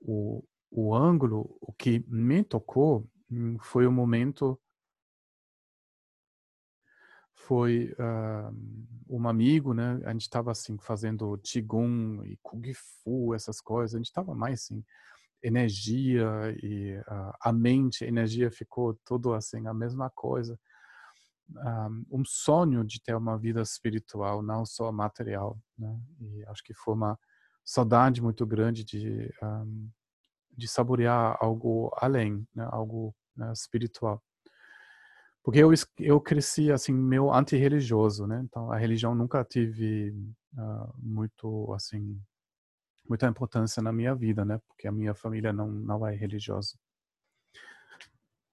o, 0.00 0.42
o 0.68 0.92
ângulo, 0.92 1.56
o 1.60 1.72
que 1.72 2.04
me 2.08 2.42
tocou 2.42 3.06
hum, 3.30 3.56
foi 3.60 3.86
o 3.86 3.92
momento 3.92 4.60
foi 7.46 7.94
uh, 7.98 8.54
um 9.08 9.26
amigo, 9.28 9.72
né? 9.74 10.00
A 10.04 10.12
gente 10.12 10.22
estava 10.22 10.50
assim 10.50 10.78
fazendo 10.78 11.38
qigong 11.42 12.22
e 12.24 12.36
kung 12.42 12.62
fu, 12.74 13.34
essas 13.34 13.60
coisas. 13.60 13.94
A 13.94 13.98
gente 13.98 14.06
estava 14.06 14.34
mais 14.34 14.60
assim 14.60 14.84
energia 15.42 16.26
e 16.62 16.96
uh, 16.98 17.32
a 17.40 17.52
mente, 17.52 18.04
a 18.04 18.08
energia 18.08 18.50
ficou 18.50 18.94
tudo 19.04 19.32
assim 19.32 19.66
a 19.66 19.74
mesma 19.74 20.10
coisa. 20.10 20.58
Um, 21.48 22.20
um 22.20 22.24
sonho 22.24 22.84
de 22.84 23.02
ter 23.02 23.16
uma 23.16 23.36
vida 23.36 23.60
espiritual, 23.62 24.42
não 24.42 24.64
só 24.64 24.92
material, 24.92 25.58
né? 25.76 25.98
E 26.20 26.44
acho 26.46 26.62
que 26.62 26.74
foi 26.74 26.94
uma 26.94 27.18
saudade 27.64 28.22
muito 28.22 28.46
grande 28.46 28.84
de 28.84 29.32
um, 29.42 29.90
de 30.56 30.68
saborear 30.68 31.36
algo 31.40 31.90
além, 31.96 32.46
né? 32.54 32.68
Algo 32.70 33.14
né, 33.36 33.50
espiritual. 33.52 34.22
Porque 35.42 35.58
eu, 35.58 35.70
eu 35.98 36.20
cresci 36.20 36.70
assim, 36.70 36.92
meio 36.92 37.32
antirreligioso, 37.32 38.26
né? 38.26 38.40
Então 38.44 38.70
a 38.70 38.76
religião 38.76 39.14
nunca 39.14 39.44
tive 39.44 40.10
uh, 40.54 40.92
muito 40.98 41.72
assim 41.74 42.20
muita 43.08 43.26
importância 43.26 43.82
na 43.82 43.92
minha 43.92 44.14
vida, 44.14 44.44
né? 44.44 44.60
Porque 44.68 44.86
a 44.86 44.92
minha 44.92 45.14
família 45.14 45.52
não 45.52 45.68
não 45.70 46.06
é 46.06 46.14
religiosa. 46.14 46.78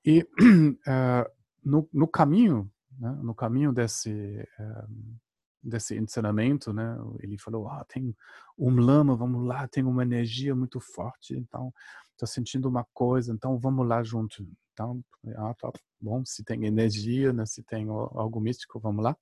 E 0.06 0.22
uh, 0.22 1.32
no, 1.64 1.90
no 1.92 2.08
caminho, 2.08 2.72
né? 2.98 3.12
no 3.22 3.36
caminho 3.36 3.74
desse 3.74 4.48
uh, 4.60 5.18
desse 5.62 5.96
ensinamento, 5.98 6.72
né? 6.72 6.98
Ele 7.20 7.38
falou, 7.38 7.68
ah, 7.68 7.86
tem 7.86 8.16
um 8.58 8.70
lama, 8.80 9.16
vamos 9.16 9.46
lá, 9.46 9.68
tem 9.68 9.84
uma 9.84 10.04
energia 10.04 10.56
muito 10.56 10.80
forte, 10.80 11.36
então 11.36 11.74
estou 12.12 12.28
sentindo 12.28 12.68
uma 12.70 12.86
coisa, 12.94 13.34
então 13.34 13.60
vamos 13.60 13.86
lá 13.88 14.02
junto. 14.02 14.48
Então, 14.78 15.04
ah, 15.38 15.56
tá 15.56 15.72
bom, 16.00 16.24
se 16.24 16.44
tem 16.44 16.66
energia, 16.66 17.34
né, 17.34 17.48
se 17.48 17.64
tem 17.64 17.88
algo 17.90 18.40
místico, 18.40 18.80
vamos 18.80 19.04
lá. 19.04 19.18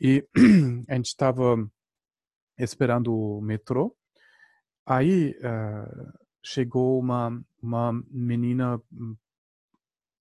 E 0.00 0.24
a 0.88 0.94
gente 0.94 1.06
estava 1.06 1.56
esperando 2.56 3.12
o 3.12 3.40
metrô. 3.40 3.96
Aí 4.86 5.36
uh, 5.38 6.18
chegou 6.40 7.00
uma, 7.00 7.44
uma 7.60 7.92
menina, 8.08 8.80
hum, 8.92 9.16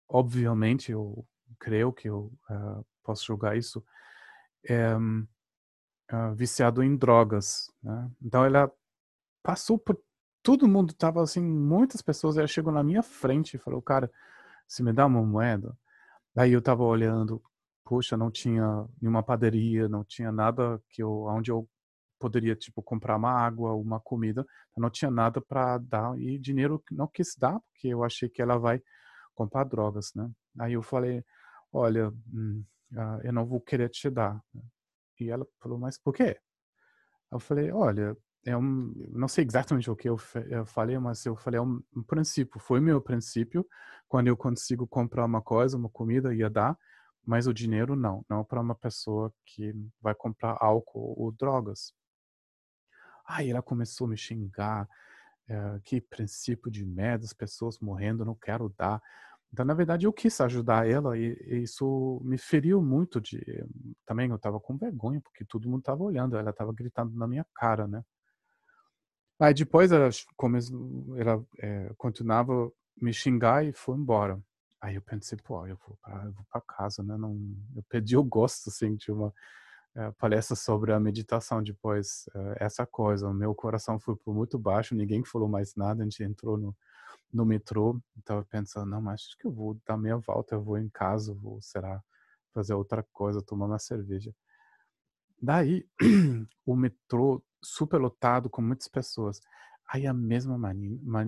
obviamente, 0.08 0.94
eu 0.94 1.28
creio 1.60 1.92
que 1.92 2.08
eu 2.08 2.32
uh, 2.50 2.86
posso 3.04 3.26
julgar 3.26 3.58
isso, 3.58 3.84
é, 4.64 4.96
uh, 4.96 6.36
viciado 6.36 6.82
em 6.82 6.96
drogas. 6.96 7.70
Né? 7.84 8.10
Então 8.22 8.46
ela 8.46 8.72
passou 9.44 9.78
por 9.78 10.02
todo 10.46 10.68
mundo 10.68 10.92
estava 10.92 11.24
assim, 11.24 11.42
muitas 11.42 12.04
pessoas, 12.04 12.38
ela 12.38 12.46
chegou 12.48 12.72
na 12.72 12.84
minha 12.84 13.02
frente 13.02 13.56
e 13.56 13.58
falou, 13.58 13.82
cara, 13.82 14.12
se 14.68 14.84
me 14.84 14.94
dá 14.94 15.08
uma 15.08 15.24
moeda. 15.24 15.76
Aí 16.38 16.52
eu 16.52 16.60
estava 16.60 16.84
olhando, 16.84 17.42
poxa, 17.84 18.16
não 18.16 18.30
tinha 18.30 18.86
nenhuma 19.02 19.24
padaria, 19.24 19.90
não 19.90 20.04
tinha 20.04 20.32
nada 20.32 20.80
que 20.92 21.02
eu, 21.02 21.24
onde 21.24 21.50
eu 21.50 21.68
poderia 22.20 22.56
tipo 22.56 22.84
comprar 22.84 23.18
uma 23.18 23.32
água, 23.32 23.74
uma 23.74 24.00
comida, 24.00 24.46
não 24.78 24.90
tinha 24.92 25.10
nada 25.10 25.42
para 25.42 25.80
dar 25.80 26.16
e 26.20 26.38
dinheiro 26.38 26.84
não 26.92 27.08
quis 27.08 27.36
dar 27.36 27.60
porque 27.62 27.88
eu 27.88 28.04
achei 28.04 28.30
que 28.30 28.42
ela 28.42 28.58
vai 28.60 28.80
comprar 29.34 29.64
drogas, 29.64 30.12
né? 30.14 30.30
Aí 30.60 30.74
eu 30.74 30.84
falei, 30.84 31.26
olha, 31.74 32.10
hum, 32.32 32.64
uh, 32.94 33.20
eu 33.24 33.34
não 33.34 33.46
vou 33.48 33.60
querer 33.60 33.90
te 33.90 34.12
dar. 34.12 34.40
E 35.20 35.30
ela 35.32 35.46
falou, 35.60 35.80
mas 35.80 35.98
por 35.98 36.14
quê? 36.14 36.40
Eu 37.32 37.40
falei, 37.40 37.72
olha, 37.72 38.16
é 38.46 38.56
um, 38.56 38.94
não 39.10 39.28
sei 39.28 39.44
exatamente 39.44 39.90
o 39.90 39.96
que 39.96 40.08
eu, 40.08 40.18
eu 40.50 40.66
falei, 40.66 40.98
mas 41.00 41.26
eu 41.26 41.36
falei, 41.36 41.58
é 41.58 41.62
um, 41.62 41.82
um, 41.96 42.04
princípio, 42.04 42.60
foi 42.60 42.80
meu 42.80 43.02
princípio, 43.02 43.68
quando 44.08 44.28
eu 44.28 44.38
consigo 44.38 44.88
comprar 44.88 45.26
uma 45.26 45.42
coisa, 45.42 45.76
uma 45.76 45.90
comida, 45.90 46.34
ia 46.34 46.50
dar, 46.50 46.78
mas 47.26 47.48
o 47.48 47.54
dinheiro 47.54 47.96
não, 47.96 48.24
não 48.30 48.46
para 48.46 48.62
uma 48.62 48.76
pessoa 48.76 49.34
que 49.46 49.74
vai 50.00 50.14
comprar 50.14 50.58
álcool 50.60 51.16
ou 51.18 51.32
drogas. 51.32 51.92
Aí 53.28 53.50
ela 53.50 53.64
começou 53.64 54.06
a 54.06 54.12
me 54.12 54.18
xingar, 54.18 54.88
é, 55.48 55.80
que 55.84 56.00
princípio 56.00 56.70
de 56.70 56.86
merda, 56.86 57.26
as 57.26 57.34
pessoas 57.34 57.80
morrendo, 57.80 58.24
não 58.24 58.36
quero 58.36 58.72
dar. 58.78 59.02
Então, 59.52 59.66
na 59.66 59.74
verdade, 59.74 60.06
eu 60.06 60.14
quis 60.14 60.40
ajudar 60.42 60.88
ela 60.88 61.18
e, 61.18 61.36
e 61.48 61.64
isso 61.64 62.22
me 62.24 62.38
feriu 62.38 62.82
muito. 62.82 63.20
De 63.20 63.42
também 64.06 64.30
eu 64.30 64.36
estava 64.36 64.60
com 64.60 64.78
vergonha 64.78 65.20
porque 65.22 65.46
todo 65.46 65.70
mundo 65.70 65.80
estava 65.80 66.04
olhando, 66.04 66.38
ela 66.38 66.52
estava 66.52 66.72
gritando 66.74 67.16
na 67.16 67.28
minha 67.28 67.46
cara, 67.56 67.88
né? 67.88 68.04
Aí 69.40 69.54
depois 69.54 69.92
ela, 69.92 70.10
ela 71.18 71.46
é, 71.60 71.92
continuava 71.98 72.72
me 73.02 73.14
xingar 73.14 73.66
e 73.66 73.74
foi 73.74 73.98
embora. 73.98 74.40
Aí 74.82 74.96
eu 74.96 75.02
pensei, 75.02 75.38
pô, 75.44 75.66
eu 75.68 75.78
vou 75.86 75.98
para 76.52 76.62
casa, 76.62 77.04
né? 77.04 77.18
Não, 77.18 77.36
eu 77.76 77.84
perdi 77.90 78.16
o 78.18 78.24
gosto 78.24 78.70
assim 78.70 78.96
de 78.96 79.12
uma 79.12 79.34
é, 79.96 80.12
palestra 80.14 80.56
sobre 80.56 80.94
a 80.94 81.00
meditação 81.00 81.62
depois. 81.64 82.30
É, 82.36 82.66
essa 82.66 82.86
coisa, 82.86 83.28
o 83.30 83.34
meu 83.34 83.54
coração 83.56 84.00
foi 84.00 84.16
por 84.16 84.34
muito 84.34 84.58
baixo, 84.60 84.96
ninguém 84.96 85.24
falou 85.26 85.50
mais 85.50 85.76
nada. 85.76 86.02
A 86.04 86.06
gente 86.06 86.24
entrou 86.24 86.58
no 86.58 86.76
no 87.34 87.46
metrô, 87.46 88.00
estava 88.18 88.44
pensando, 88.46 88.90
não, 88.90 89.02
mas 89.02 89.22
acho 89.22 89.38
que 89.38 89.46
eu 89.48 89.52
vou 89.52 89.78
dar 89.86 89.98
meia 89.98 90.18
volta, 90.18 90.56
eu 90.56 90.64
vou 90.64 90.78
em 90.78 90.90
casa, 90.90 91.34
vou, 91.34 91.62
será, 91.62 92.02
fazer 92.54 92.74
outra 92.74 93.04
coisa, 93.12 93.42
tomar 93.42 93.66
uma 93.68 93.80
cerveja. 93.80 94.34
Daí, 95.42 95.86
o 96.66 96.76
metrô 96.76 97.44
super 97.66 98.00
lotado 98.00 98.50
com 98.50 98.62
muitas 98.62 98.88
pessoas. 98.88 99.42
Aí 99.88 100.08
a 100.08 100.14
mesma 100.14 100.58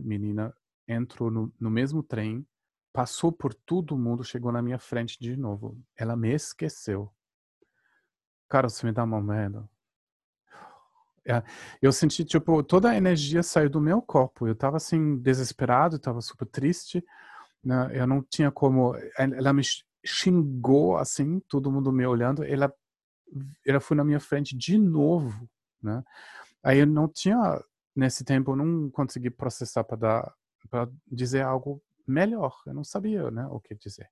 menina 0.03 0.53
entrou 0.87 1.29
no, 1.29 1.53
no 1.59 1.69
mesmo 1.69 2.01
trem, 2.01 2.47
passou 2.93 3.31
por 3.31 3.53
todo 3.53 3.97
mundo, 3.97 4.23
chegou 4.23 4.51
na 4.51 4.61
minha 4.61 4.79
frente 4.79 5.19
de 5.19 5.35
novo. 5.35 5.79
Ela 5.95 6.15
me 6.15 6.33
esqueceu. 6.33 7.11
Cara, 8.49 8.69
você 8.69 8.85
me 8.85 8.91
dá 8.91 9.03
uma 9.03 9.21
merda. 9.21 9.69
É, 11.27 11.43
eu 11.81 11.91
senti, 11.91 12.23
tipo, 12.23 12.63
toda 12.63 12.89
a 12.89 12.95
energia 12.95 13.43
saiu 13.43 13.69
do 13.69 13.81
meu 13.81 14.01
corpo. 14.01 14.47
Eu 14.47 14.55
tava, 14.55 14.77
assim, 14.77 15.17
desesperado, 15.17 15.99
tava 15.99 16.21
super 16.21 16.47
triste. 16.47 17.05
Né? 17.63 17.91
Eu 17.93 18.07
não 18.07 18.23
tinha 18.23 18.49
como... 18.49 18.95
Ela 19.17 19.51
me 19.51 19.61
xingou, 20.05 20.97
assim, 20.97 21.41
todo 21.41 21.71
mundo 21.71 21.91
me 21.91 22.05
olhando. 22.05 22.43
Ela, 22.45 22.73
ela 23.65 23.79
foi 23.81 23.97
na 23.97 24.05
minha 24.05 24.21
frente 24.21 24.57
de 24.57 24.77
novo, 24.77 25.47
né? 25.81 26.03
Aí 26.63 26.79
eu 26.79 26.87
não 26.87 27.07
tinha, 27.07 27.61
nesse 27.95 28.23
tempo, 28.23 28.51
eu 28.51 28.55
não 28.55 28.89
consegui 28.91 29.29
processar 29.29 29.83
para 29.83 29.97
dar, 29.97 30.33
para 30.69 30.89
dizer 31.11 31.41
algo 31.43 31.81
melhor. 32.07 32.55
Eu 32.65 32.73
não 32.73 32.83
sabia, 32.83 33.29
né, 33.31 33.45
o 33.47 33.59
que 33.59 33.75
dizer. 33.75 34.09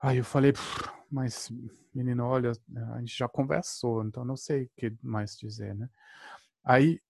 Aí 0.00 0.18
eu 0.18 0.24
falei, 0.24 0.52
mas 1.10 1.50
menino, 1.94 2.24
olha, 2.24 2.52
a 2.94 2.98
gente 3.00 3.16
já 3.16 3.28
conversou, 3.28 4.04
então 4.04 4.24
não 4.24 4.36
sei 4.36 4.64
o 4.64 4.70
que 4.76 4.96
mais 5.02 5.36
dizer, 5.36 5.74
né? 5.74 5.88
Aí 6.64 7.00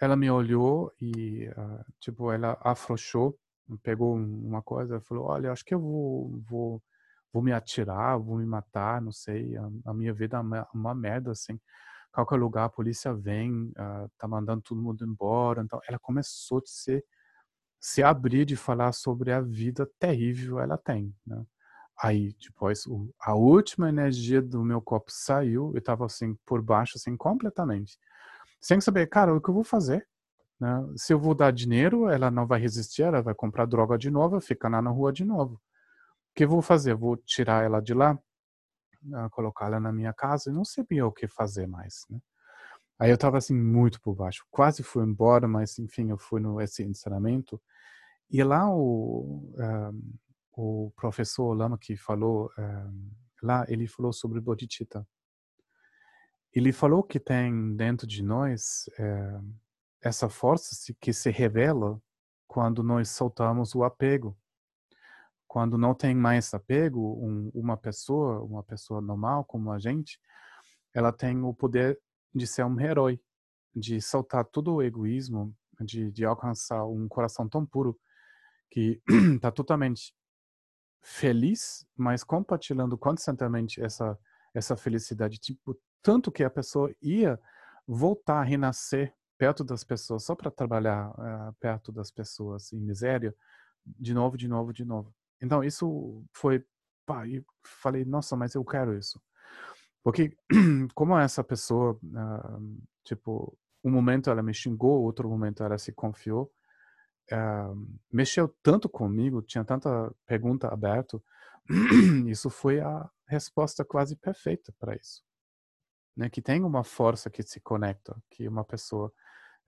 ela 0.00 0.16
me 0.16 0.30
olhou 0.30 0.92
e, 1.00 1.48
uh, 1.48 1.84
tipo, 2.00 2.32
ela 2.32 2.56
afrouxou, 2.62 3.38
pegou 3.82 4.14
uma 4.14 4.62
coisa 4.62 4.96
e 4.96 5.00
falou, 5.00 5.26
olha, 5.26 5.52
acho 5.52 5.64
que 5.64 5.74
eu 5.74 5.80
vou, 5.80 6.40
vou, 6.48 6.82
vou 7.32 7.42
me 7.42 7.52
atirar, 7.52 8.18
vou 8.18 8.38
me 8.38 8.46
matar, 8.46 9.02
não 9.02 9.12
sei, 9.12 9.56
a, 9.56 9.68
a 9.86 9.94
minha 9.94 10.14
vida 10.14 10.36
é 10.36 10.40
uma, 10.40 10.68
uma, 10.72 10.94
merda, 10.94 11.32
assim. 11.32 11.60
Qualquer 12.12 12.36
lugar 12.36 12.64
a 12.64 12.68
polícia 12.68 13.12
vem, 13.14 13.70
uh, 13.70 14.10
tá 14.18 14.26
mandando 14.26 14.62
todo 14.62 14.80
mundo 14.80 15.04
embora. 15.04 15.62
Então, 15.62 15.80
ela 15.88 15.98
começou 15.98 16.58
a 16.58 16.62
se, 16.64 17.04
se 17.80 18.02
abrir 18.02 18.44
de 18.44 18.56
falar 18.56 18.92
sobre 18.92 19.32
a 19.32 19.40
vida 19.40 19.88
terrível 19.98 20.58
ela 20.60 20.76
tem, 20.76 21.14
né? 21.26 21.44
Aí, 22.00 22.32
depois, 22.40 22.86
o, 22.86 23.12
a 23.20 23.34
última 23.34 23.88
energia 23.88 24.40
do 24.40 24.62
meu 24.62 24.80
corpo 24.80 25.10
saiu, 25.10 25.72
eu 25.74 25.82
tava 25.82 26.06
assim, 26.06 26.36
por 26.46 26.62
baixo, 26.62 26.92
assim, 26.96 27.16
completamente. 27.16 27.98
Sem 28.60 28.80
saber, 28.80 29.08
cara, 29.08 29.34
o 29.34 29.40
que 29.40 29.48
eu 29.50 29.54
vou 29.54 29.64
fazer? 29.64 30.06
Né? 30.60 30.68
Se 30.96 31.12
eu 31.12 31.18
vou 31.18 31.34
dar 31.34 31.52
dinheiro, 31.52 32.08
ela 32.08 32.30
não 32.30 32.46
vai 32.46 32.60
resistir, 32.60 33.02
ela 33.02 33.20
vai 33.20 33.34
comprar 33.34 33.66
droga 33.66 33.98
de 33.98 34.10
novo, 34.10 34.40
ficar 34.40 34.68
lá 34.68 34.80
na 34.80 34.90
rua 34.90 35.12
de 35.12 35.24
novo. 35.24 35.54
O 35.54 36.34
que 36.36 36.44
eu 36.44 36.48
vou 36.48 36.62
fazer? 36.62 36.94
Vou 36.94 37.16
tirar 37.16 37.64
ela 37.64 37.80
de 37.80 37.94
lá, 37.94 38.16
colocar 39.32 39.66
ela 39.66 39.80
na 39.80 39.92
minha 39.92 40.12
casa, 40.12 40.50
e 40.50 40.52
não 40.52 40.64
sabia 40.64 41.06
o 41.06 41.12
que 41.12 41.26
fazer 41.28 41.66
mais, 41.66 42.04
né? 42.10 42.18
Aí 42.98 43.10
eu 43.10 43.18
tava 43.18 43.38
assim, 43.38 43.54
muito 43.54 44.00
por 44.00 44.14
baixo. 44.14 44.44
Quase 44.50 44.82
fui 44.82 45.04
embora, 45.04 45.46
mas 45.46 45.78
enfim, 45.78 46.10
eu 46.10 46.18
fui 46.18 46.40
no 46.40 46.60
esse 46.60 46.82
ensinamento. 46.82 47.60
E 48.30 48.42
lá 48.42 48.68
o... 48.68 49.52
Um, 49.56 50.18
o 50.58 50.92
professor 50.96 51.54
Lama 51.54 51.78
que 51.78 51.96
falou 51.96 52.50
eh, 52.58 52.86
lá, 53.40 53.64
ele 53.68 53.86
falou 53.86 54.12
sobre 54.12 54.40
bodhicitta. 54.40 55.06
Ele 56.52 56.72
falou 56.72 57.04
que 57.04 57.20
tem 57.20 57.76
dentro 57.76 58.08
de 58.08 58.24
nós 58.24 58.90
eh, 58.98 59.40
essa 60.02 60.28
força 60.28 60.92
que 61.00 61.12
se 61.12 61.30
revela 61.30 62.02
quando 62.48 62.82
nós 62.82 63.08
soltamos 63.10 63.72
o 63.76 63.84
apego. 63.84 64.36
Quando 65.48 65.76
não 65.76 65.94
tem 65.94 66.14
mais 66.14 66.54
apego, 66.54 67.00
um, 67.20 67.50
uma 67.54 67.76
pessoa, 67.76 68.42
uma 68.44 68.62
pessoa 68.62 69.00
normal 69.00 69.44
como 69.44 69.72
a 69.72 69.78
gente, 69.78 70.20
ela 70.94 71.12
tem 71.12 71.42
o 71.42 71.52
poder 71.54 71.98
de 72.34 72.46
ser 72.46 72.64
um 72.64 72.78
herói, 72.78 73.20
de 73.74 74.00
soltar 74.00 74.44
todo 74.44 74.74
o 74.74 74.82
egoísmo, 74.82 75.52
de, 75.80 76.12
de 76.12 76.24
alcançar 76.24 76.84
um 76.86 77.08
coração 77.08 77.48
tão 77.48 77.64
puro 77.64 77.98
que 78.70 79.02
está 79.34 79.50
totalmente 79.50 80.14
feliz, 81.02 81.86
mas 81.96 82.22
compartilhando 82.22 82.98
constantemente 82.98 83.82
essa 83.82 84.18
essa 84.54 84.76
felicidade, 84.76 85.38
tipo, 85.38 85.78
tanto 86.02 86.32
que 86.32 86.42
a 86.42 86.50
pessoa 86.50 86.94
ia 87.00 87.40
voltar 87.86 88.40
a 88.40 88.44
renascer 88.44 89.14
perto 89.36 89.62
das 89.62 89.84
pessoas 89.84 90.24
só 90.24 90.34
para 90.34 90.50
trabalhar 90.50 91.10
uh, 91.10 91.52
perto 91.60 91.92
das 91.92 92.10
pessoas 92.10 92.72
em 92.72 92.80
miséria, 92.80 93.34
de 93.86 94.12
novo, 94.12 94.36
de 94.36 94.48
novo, 94.48 94.72
de 94.72 94.84
novo. 94.84 95.14
Então 95.40 95.62
isso 95.62 96.24
foi, 96.32 96.64
pá, 97.06 97.26
eu 97.28 97.44
falei, 97.64 98.04
nossa, 98.04 98.36
mas 98.36 98.54
eu 98.54 98.64
quero 98.64 98.96
isso, 98.96 99.20
porque 100.02 100.36
como 100.94 101.18
essa 101.18 101.44
pessoa, 101.44 101.92
uh, 102.02 102.82
tipo, 103.04 103.56
um 103.84 103.90
momento 103.90 104.30
ela 104.30 104.42
me 104.42 104.54
xingou, 104.54 105.02
outro 105.02 105.28
momento 105.28 105.62
ela 105.62 105.78
se 105.78 105.92
confiou, 105.92 106.52
uh, 107.32 107.98
mexeu 108.12 108.48
tanto 108.62 108.88
comigo, 108.88 109.42
tinha 109.42 109.64
tanta 109.64 110.12
pergunta 110.26 110.68
aberta, 110.68 111.22
isso 112.26 112.50
foi 112.50 112.80
a 112.80 113.08
resposta 113.26 113.84
quase 113.84 114.16
perfeita 114.16 114.72
para 114.78 114.96
isso. 114.96 115.22
Né? 116.16 116.28
Que 116.28 116.42
tem 116.42 116.64
uma 116.64 116.82
força 116.82 117.30
que 117.30 117.42
se 117.42 117.60
conecta, 117.60 118.16
que 118.30 118.48
uma 118.48 118.64
pessoa 118.64 119.12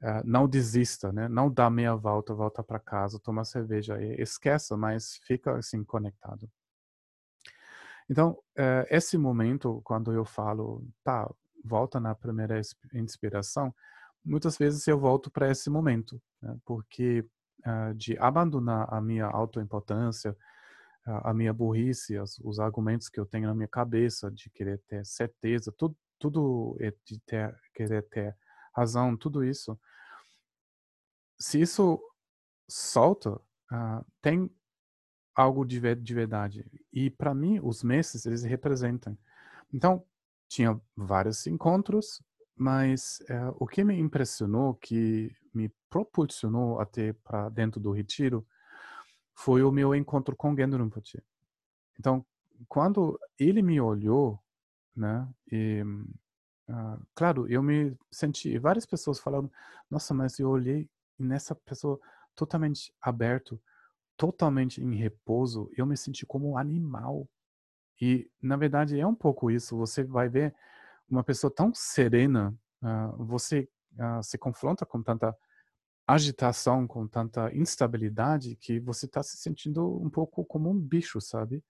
uh, 0.02 0.22
não 0.24 0.48
desista, 0.48 1.12
né? 1.12 1.28
não 1.28 1.50
dá 1.50 1.68
meia 1.70 1.94
volta, 1.94 2.34
volta 2.34 2.62
para 2.62 2.78
casa, 2.78 3.18
toma 3.18 3.44
cerveja 3.44 4.00
e 4.00 4.20
esqueça, 4.20 4.76
mas 4.76 5.16
fica 5.24 5.56
assim 5.56 5.84
conectado. 5.84 6.50
Então, 8.08 8.32
uh, 8.58 8.86
esse 8.90 9.16
momento, 9.16 9.80
quando 9.84 10.12
eu 10.12 10.24
falo, 10.24 10.84
tá, 11.04 11.30
volta 11.64 12.00
na 12.00 12.14
primeira 12.14 12.60
inspiração, 12.92 13.74
muitas 14.24 14.56
vezes 14.56 14.86
eu 14.88 14.98
volto 14.98 15.30
para 15.30 15.50
esse 15.50 15.70
momento, 15.70 16.20
né? 16.42 16.56
porque 16.64 17.24
uh, 17.64 17.94
de 17.94 18.18
abandonar 18.18 18.92
a 18.92 19.00
minha 19.00 19.26
autoimportância, 19.26 20.36
a 21.02 21.32
minha 21.32 21.52
burrice, 21.52 22.18
os, 22.18 22.38
os, 22.40 22.60
argumentos 22.60 23.08
que 23.08 23.18
eu 23.18 23.24
tenho 23.24 23.46
na 23.48 23.54
minha 23.54 23.66
cabeça 23.66 24.30
de 24.30 24.50
querer 24.50 24.78
ter 24.86 25.04
certeza, 25.04 25.72
tudo, 25.72 25.96
tudo 26.18 26.76
é 26.78 26.92
de 27.06 27.18
ter, 27.20 27.58
querer 27.74 28.02
ter 28.02 28.36
razão, 28.80 29.16
tudo 29.16 29.44
isso. 29.44 29.78
Se 31.38 31.60
isso 31.60 32.00
solta, 32.68 33.32
uh, 33.32 34.04
tem 34.20 34.50
algo 35.34 35.64
de, 35.64 35.80
de 35.94 36.14
verdade. 36.14 36.66
E 36.92 37.10
para 37.10 37.34
mim, 37.34 37.60
os 37.62 37.82
meses, 37.82 38.26
eles 38.26 38.42
representam. 38.42 39.16
Então, 39.72 40.04
tinha 40.48 40.80
vários 40.96 41.46
encontros, 41.46 42.22
mas 42.56 43.20
é, 43.28 43.40
o 43.56 43.66
que 43.66 43.84
me 43.84 43.98
impressionou, 43.98 44.74
que 44.74 45.34
me 45.54 45.72
propulsionou 45.88 46.80
até 46.80 47.12
para 47.12 47.48
dentro 47.48 47.80
do 47.80 47.92
retiro, 47.92 48.46
foi 49.34 49.62
o 49.62 49.72
meu 49.72 49.94
encontro 49.94 50.36
com 50.36 50.54
Gendo. 50.54 50.92
Então, 51.98 52.26
quando 52.68 53.18
ele 53.38 53.62
me 53.62 53.80
olhou, 53.80 54.38
né, 54.94 55.26
e, 55.50 55.82
uh, 56.70 57.06
claro, 57.14 57.48
eu 57.48 57.62
me 57.62 57.96
senti, 58.10 58.58
várias 58.58 58.86
pessoas 58.86 59.18
falaram, 59.18 59.50
nossa, 59.90 60.14
mas 60.14 60.38
eu 60.38 60.48
olhei 60.48 60.88
nessa 61.18 61.54
pessoa 61.54 62.00
totalmente 62.34 62.94
aberto, 63.00 63.60
totalmente 64.16 64.82
em 64.82 64.94
repouso, 64.94 65.70
eu 65.76 65.84
me 65.84 65.96
senti 65.96 66.24
como 66.26 66.50
um 66.50 66.58
animal. 66.58 67.28
E, 68.00 68.30
na 68.40 68.56
verdade, 68.56 68.98
é 68.98 69.06
um 69.06 69.14
pouco 69.14 69.50
isso. 69.50 69.76
Você 69.76 70.02
vai 70.02 70.28
ver 70.28 70.54
uma 71.08 71.24
pessoa 71.24 71.50
tão 71.50 71.72
serena, 71.74 72.54
uh, 72.82 73.24
você 73.24 73.68
uh, 73.94 74.22
se 74.22 74.38
confronta 74.38 74.86
com 74.86 75.02
tanta 75.02 75.36
agitação, 76.06 76.86
com 76.86 77.06
tanta 77.06 77.54
instabilidade, 77.54 78.56
que 78.56 78.80
você 78.80 79.06
está 79.06 79.22
se 79.22 79.36
sentindo 79.36 80.02
um 80.02 80.10
pouco 80.10 80.44
como 80.44 80.70
um 80.70 80.78
bicho, 80.78 81.20
sabe? 81.20 81.62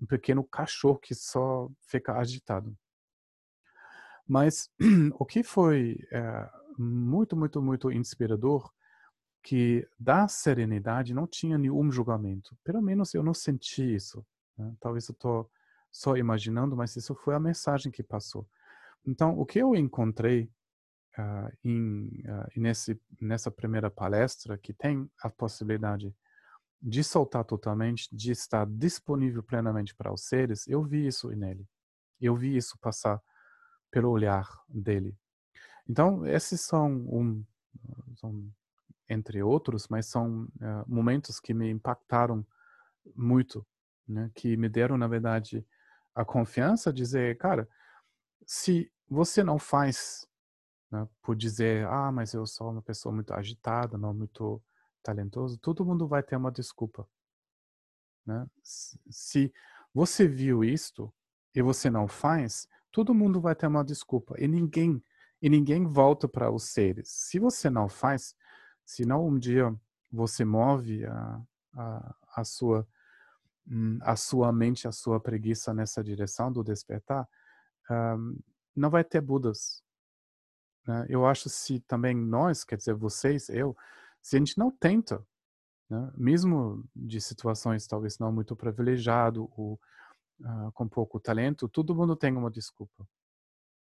Um 0.00 0.06
pequeno 0.06 0.44
cachorro 0.44 0.98
que 0.98 1.14
só 1.14 1.70
fica 1.80 2.14
agitado. 2.18 2.76
Mas 4.26 4.70
o 5.18 5.24
que 5.24 5.42
foi 5.42 5.98
é, 6.10 6.50
muito, 6.78 7.36
muito, 7.36 7.62
muito 7.62 7.92
inspirador, 7.92 8.70
que 9.42 9.86
da 9.98 10.26
serenidade 10.26 11.14
não 11.14 11.26
tinha 11.26 11.56
nenhum 11.56 11.90
julgamento. 11.90 12.56
Pelo 12.64 12.82
menos 12.82 13.14
eu 13.14 13.22
não 13.22 13.32
senti 13.32 13.94
isso. 13.94 14.26
Né? 14.58 14.74
Talvez 14.80 15.08
eu 15.08 15.12
estou 15.12 15.50
só 15.90 16.16
imaginando, 16.16 16.76
mas 16.76 16.96
isso 16.96 17.14
foi 17.14 17.34
a 17.34 17.40
mensagem 17.40 17.92
que 17.92 18.02
passou. 18.02 18.46
Então, 19.06 19.38
o 19.38 19.46
que 19.46 19.60
eu 19.60 19.76
encontrei 19.76 20.50
uh, 21.16 21.56
em, 21.64 22.08
uh, 22.26 22.48
nesse, 22.56 23.00
nessa 23.20 23.50
primeira 23.50 23.88
palestra, 23.88 24.58
que 24.58 24.72
tem 24.72 25.08
a 25.22 25.30
possibilidade 25.30 26.12
de 26.82 27.04
soltar 27.04 27.44
totalmente, 27.44 28.08
de 28.14 28.32
estar 28.32 28.66
disponível 28.66 29.42
plenamente 29.42 29.94
para 29.94 30.12
os 30.12 30.22
seres, 30.22 30.66
eu 30.66 30.82
vi 30.82 31.06
isso 31.06 31.30
nele. 31.30 31.66
Eu 32.20 32.36
vi 32.36 32.56
isso 32.56 32.76
passar 32.78 33.22
pelo 33.90 34.10
olhar 34.10 34.48
dele. 34.68 35.16
Então, 35.88 36.26
esses 36.26 36.60
são, 36.60 36.90
um, 36.90 37.44
são 38.16 38.50
entre 39.08 39.42
outros, 39.42 39.88
mas 39.88 40.06
são 40.06 40.44
uh, 40.44 40.84
momentos 40.86 41.38
que 41.38 41.54
me 41.54 41.70
impactaram 41.70 42.44
muito, 43.14 43.64
né? 44.06 44.30
que 44.34 44.56
me 44.56 44.68
deram, 44.68 44.98
na 44.98 45.06
verdade, 45.06 45.64
a 46.14 46.24
confiança 46.24 46.92
de 46.92 47.02
dizer, 47.02 47.38
cara, 47.38 47.68
se 48.44 48.90
você 49.08 49.44
não 49.44 49.58
faz 49.58 50.26
né, 50.90 51.06
por 51.22 51.36
dizer, 51.36 51.86
ah, 51.86 52.10
mas 52.10 52.32
eu 52.32 52.46
sou 52.46 52.70
uma 52.70 52.82
pessoa 52.82 53.14
muito 53.14 53.32
agitada, 53.32 53.98
não 53.98 54.14
muito 54.14 54.62
talentoso, 55.02 55.58
todo 55.58 55.84
mundo 55.84 56.08
vai 56.08 56.22
ter 56.22 56.36
uma 56.36 56.50
desculpa. 56.50 57.08
Né? 58.24 58.46
Se 58.62 59.52
você 59.94 60.26
viu 60.26 60.64
isto 60.64 61.12
e 61.54 61.62
você 61.62 61.88
não 61.88 62.08
faz, 62.08 62.68
todo 62.96 63.12
mundo 63.12 63.42
vai 63.42 63.54
ter 63.54 63.66
uma 63.66 63.84
desculpa 63.84 64.34
e 64.38 64.48
ninguém 64.48 65.04
e 65.42 65.50
ninguém 65.50 65.84
volta 65.84 66.26
para 66.26 66.50
os 66.50 66.70
seres. 66.70 67.10
Se 67.10 67.38
você 67.38 67.68
não 67.68 67.90
faz, 67.90 68.34
se 68.86 69.04
não 69.04 69.28
um 69.28 69.38
dia 69.38 69.70
você 70.10 70.46
move 70.46 71.04
a, 71.04 71.42
a, 71.74 72.16
a 72.36 72.42
sua 72.42 72.88
hum, 73.68 73.98
a 74.00 74.16
sua 74.16 74.50
mente, 74.50 74.88
a 74.88 74.92
sua 74.92 75.20
preguiça 75.20 75.74
nessa 75.74 76.02
direção 76.02 76.50
do 76.50 76.64
despertar, 76.64 77.28
um, 77.90 78.38
não 78.74 78.88
vai 78.88 79.04
ter 79.04 79.20
Budas. 79.20 79.82
Né? 80.86 81.04
Eu 81.10 81.26
acho 81.26 81.50
se 81.50 81.80
também 81.80 82.16
nós, 82.16 82.64
quer 82.64 82.78
dizer, 82.78 82.94
vocês, 82.94 83.50
eu, 83.50 83.76
se 84.22 84.36
a 84.36 84.38
gente 84.38 84.56
não 84.56 84.70
tenta, 84.70 85.22
né? 85.90 86.10
mesmo 86.16 86.82
de 86.96 87.20
situações 87.20 87.86
talvez 87.86 88.18
não 88.18 88.32
muito 88.32 88.56
privilegiado, 88.56 89.50
ou 89.54 89.78
uh, 90.40 90.72
com 90.72 90.88
pouco 90.88 91.20
talento, 91.20 91.68
todo 91.68 91.94
mundo 91.94 92.16
tem 92.16 92.36
uma 92.36 92.50
desculpa. 92.50 93.06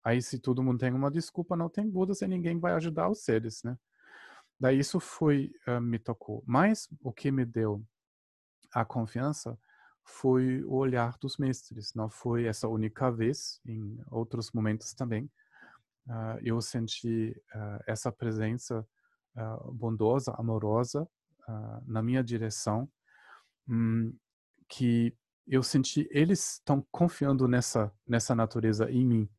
Aí, 0.03 0.23
se 0.23 0.39
todo 0.39 0.63
mundo 0.63 0.79
tem 0.79 0.93
uma 0.93 1.11
desculpa, 1.11 1.57
não 1.57 1.69
tem 1.69 1.89
Budas 1.89 2.23
e 2.23 2.27
ninguém 2.27 2.59
vai 2.59 2.73
ajudar 2.73 3.09
os 3.11 3.23
seres, 3.23 3.63
né? 3.63 3.77
Daí 4.59 4.79
isso 4.79 5.01
foi, 5.01 5.53
uh, 5.67 5.81
me 5.81 5.99
tocou. 5.99 6.43
Mas 6.47 6.89
o 7.03 7.13
que 7.13 7.31
me 7.31 7.45
deu 7.45 7.83
a 8.73 8.85
confiança 8.85 9.59
foi 10.05 10.63
o 10.65 10.75
olhar 10.75 11.17
dos 11.19 11.37
mestres. 11.37 11.95
Não 11.95 12.09
foi 12.11 12.45
essa 12.45 12.69
única 12.69 13.11
vez, 13.11 13.61
em 13.67 13.99
outros 14.11 14.53
momentos 14.53 14.95
também. 14.95 15.31
Uh, 16.07 16.39
eu 16.43 16.61
senti 16.61 17.31
uh, 17.55 17.83
essa 17.87 18.11
presença 18.11 18.87
bondosa, 19.73 20.35
amorosa 20.37 21.09
na 21.87 22.03
minha 22.03 22.23
direção, 22.23 22.91
um, 23.69 24.13
que 24.69 25.17
eu 25.51 25.63
senti 25.63 26.09
eles 26.11 26.55
estão 26.55 26.87
confiando 26.91 27.49
nessa 27.49 27.93
nessa 28.07 28.35
natureza 28.35 28.91
em 28.91 29.05
mim 29.05 29.31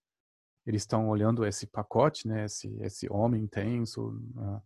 eles 0.66 0.84
estão 0.84 1.10
olhando 1.10 1.46
esse 1.46 1.66
pacote, 1.66 2.28
né, 2.28 2.46
esse, 2.46 2.68
esse 2.82 3.12
homem 3.12 3.44
intenso, 3.44 4.10
uh, 4.36 4.62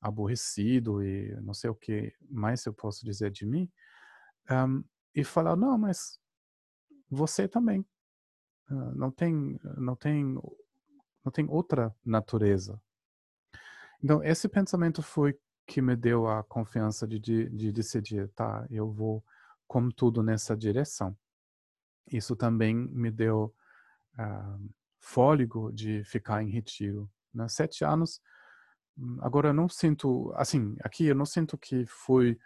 aborrecido 0.00 1.02
e 1.02 1.34
não 1.40 1.52
sei 1.52 1.70
o 1.70 1.74
que 1.74 2.14
mais 2.30 2.64
eu 2.66 2.72
posso 2.72 3.04
dizer 3.04 3.30
de 3.30 3.44
mim, 3.44 3.70
um, 4.50 4.84
e 5.14 5.24
falar 5.24 5.56
não, 5.56 5.76
mas 5.76 6.20
você 7.10 7.48
também 7.48 7.80
uh, 8.70 8.94
não 8.94 9.10
tem 9.10 9.58
não 9.76 9.96
tem 9.96 10.40
não 11.24 11.32
tem 11.32 11.46
outra 11.48 11.94
natureza. 12.04 12.80
Então 14.02 14.22
esse 14.22 14.48
pensamento 14.48 15.02
foi 15.02 15.38
que 15.66 15.80
me 15.80 15.96
deu 15.96 16.28
a 16.28 16.44
confiança 16.44 17.08
de, 17.08 17.18
de, 17.18 17.48
de 17.48 17.72
decidir, 17.72 18.28
tá, 18.34 18.66
eu 18.70 18.90
vou 18.90 19.24
com 19.66 19.90
tudo 19.90 20.22
nessa 20.22 20.56
direção. 20.56 21.16
Isso 22.10 22.36
também 22.36 22.74
me 22.74 23.10
deu 23.10 23.54
uh, 24.18 24.74
fôlego 25.00 25.72
de 25.72 26.04
ficar 26.04 26.42
em 26.42 26.50
retiro. 26.50 27.10
Né? 27.32 27.48
Sete 27.48 27.84
anos, 27.84 28.20
hum, 28.96 29.18
agora 29.20 29.48
eu 29.48 29.54
não 29.54 29.68
sinto, 29.68 30.32
assim, 30.36 30.76
aqui 30.82 31.06
eu 31.06 31.14
não 31.14 31.26
sinto 31.26 31.58
que 31.58 31.84
foi 31.86 32.38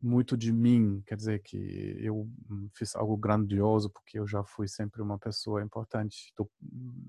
muito 0.00 0.36
de 0.36 0.52
mim, 0.52 1.02
quer 1.06 1.16
dizer 1.16 1.42
que 1.42 1.56
eu 2.00 2.28
hum, 2.50 2.68
fiz 2.74 2.94
algo 2.94 3.16
grandioso 3.16 3.90
porque 3.90 4.18
eu 4.18 4.26
já 4.26 4.44
fui 4.44 4.68
sempre 4.68 5.02
uma 5.02 5.18
pessoa 5.18 5.62
importante, 5.62 6.32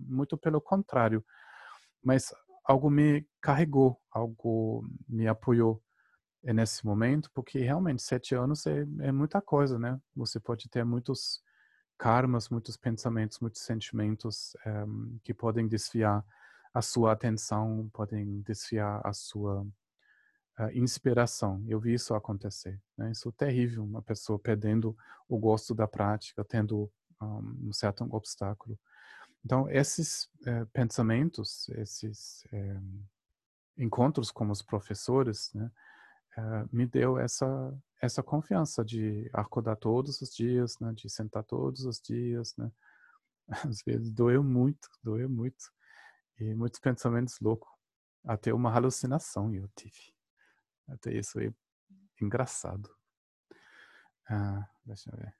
muito 0.08 0.38
pelo 0.38 0.60
contrário, 0.60 1.24
mas 2.04 2.34
algo 2.66 2.90
me 2.90 3.28
carregou, 3.42 4.00
algo 4.12 4.84
me 5.08 5.28
apoiou 5.28 5.82
nesse 6.44 6.86
momento, 6.86 7.30
porque 7.34 7.60
realmente 7.60 8.02
sete 8.02 8.34
anos 8.34 8.66
é, 8.66 8.86
é 9.00 9.12
muita 9.12 9.42
coisa, 9.42 9.78
né? 9.78 10.00
Você 10.16 10.40
pode 10.40 10.70
ter 10.70 10.86
muitos 10.86 11.42
karmas, 11.98 12.50
muitos 12.50 12.78
pensamentos, 12.78 13.40
muitos 13.40 13.62
sentimentos 13.62 14.56
eh, 14.66 14.86
que 15.22 15.34
podem 15.34 15.68
desviar 15.68 16.26
a 16.74 16.82
sua 16.82 17.12
atenção, 17.12 17.90
podem 17.94 18.42
desviar 18.42 19.02
a 19.06 19.12
sua 19.12 19.62
uh, 19.62 20.72
inspiração. 20.74 21.64
Eu 21.68 21.80
vi 21.80 21.94
isso 21.94 22.14
acontecer. 22.14 22.80
Né? 22.98 23.12
Isso 23.12 23.30
é 23.30 23.32
terrível, 23.32 23.84
uma 23.84 24.02
pessoa 24.02 24.40
perdendo 24.40 24.96
o 25.28 25.38
gosto 25.38 25.74
da 25.74 25.88
prática, 25.88 26.46
tendo 26.46 26.90
um, 27.22 27.70
um 27.70 27.74
certo 27.74 28.08
obstáculo. 28.12 28.80
Então, 29.44 29.70
esses 29.70 30.26
uh, 30.42 30.66
pensamentos, 30.72 31.68
esses 31.70 32.46
encontros 33.78 34.30
com 34.30 34.50
os 34.50 34.62
professores, 34.62 35.52
né, 35.54 35.72
me 36.72 36.86
deu 36.86 37.18
essa 37.18 37.48
essa 38.02 38.24
confiança 38.24 38.84
de 38.84 39.30
acordar 39.34 39.76
todos 39.76 40.22
os 40.22 40.34
dias, 40.34 40.80
né, 40.80 40.94
de 40.94 41.10
sentar 41.10 41.44
todos 41.44 41.84
os 41.84 42.00
dias, 42.00 42.56
né. 42.58 42.72
Às 43.70 43.82
vezes 43.84 44.12
doeu 44.12 44.44
muito, 44.44 44.90
doeu 45.04 45.30
muito. 45.30 45.72
E 46.40 46.54
muitos 46.54 46.80
pensamentos 46.80 47.40
loucos. 47.42 47.70
Até 48.24 48.54
uma 48.54 48.74
alucinação 48.74 49.54
eu 49.54 49.68
tive. 49.76 50.14
Até 50.88 51.14
isso 51.14 51.40
é 51.40 51.52
engraçado. 52.22 52.90
Ah, 54.30 54.68
deixa 54.86 55.10
eu 55.12 55.18
ver. 55.18 55.36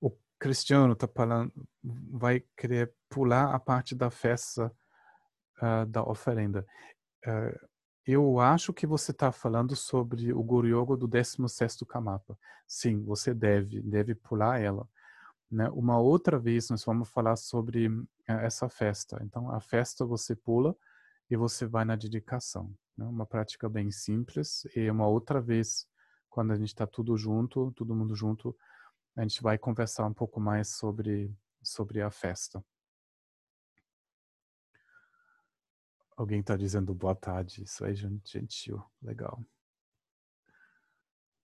O 0.00 0.10
Cristiano 0.38 0.94
está 0.94 1.06
falando, 1.06 1.52
vai 1.82 2.40
querer 2.56 2.94
pular 3.08 3.54
a 3.54 3.60
parte 3.60 3.94
da 3.94 4.10
festa 4.10 4.74
uh, 5.62 5.86
da 5.86 6.02
oferenda. 6.02 6.66
Uh, 7.26 7.68
eu 8.06 8.38
acho 8.38 8.72
que 8.72 8.86
você 8.86 9.10
está 9.10 9.32
falando 9.32 9.74
sobre 9.74 10.32
o 10.32 10.40
Guru 10.40 10.68
Yoga 10.68 10.96
do 10.96 11.08
16º 11.08 11.84
Kamapa. 11.84 12.38
Sim, 12.64 13.02
você 13.02 13.34
deve, 13.34 13.82
deve 13.82 14.14
pular 14.14 14.60
ela. 14.60 14.88
Né? 15.50 15.68
Uma 15.70 15.98
outra 15.98 16.38
vez 16.38 16.70
nós 16.70 16.84
vamos 16.84 17.08
falar 17.08 17.34
sobre 17.34 17.86
eh, 18.28 18.46
essa 18.46 18.68
festa. 18.68 19.20
Então, 19.24 19.50
a 19.50 19.60
festa 19.60 20.04
você 20.04 20.36
pula 20.36 20.76
e 21.28 21.36
você 21.36 21.66
vai 21.66 21.84
na 21.84 21.96
dedicação. 21.96 22.72
Né? 22.96 23.04
Uma 23.04 23.26
prática 23.26 23.68
bem 23.68 23.90
simples. 23.90 24.64
E 24.76 24.88
uma 24.88 25.08
outra 25.08 25.40
vez, 25.40 25.88
quando 26.30 26.52
a 26.52 26.56
gente 26.56 26.68
está 26.68 26.86
tudo 26.86 27.16
junto, 27.16 27.72
todo 27.72 27.94
mundo 27.94 28.14
junto, 28.14 28.56
a 29.16 29.22
gente 29.22 29.42
vai 29.42 29.58
conversar 29.58 30.06
um 30.06 30.14
pouco 30.14 30.38
mais 30.38 30.68
sobre, 30.68 31.34
sobre 31.60 32.02
a 32.02 32.10
festa. 32.10 32.64
Alguém 36.16 36.40
está 36.40 36.56
dizendo 36.56 36.94
boa 36.94 37.14
tarde. 37.14 37.62
Isso 37.62 37.84
aí, 37.84 37.94
gentil. 38.24 38.82
Legal. 39.02 39.38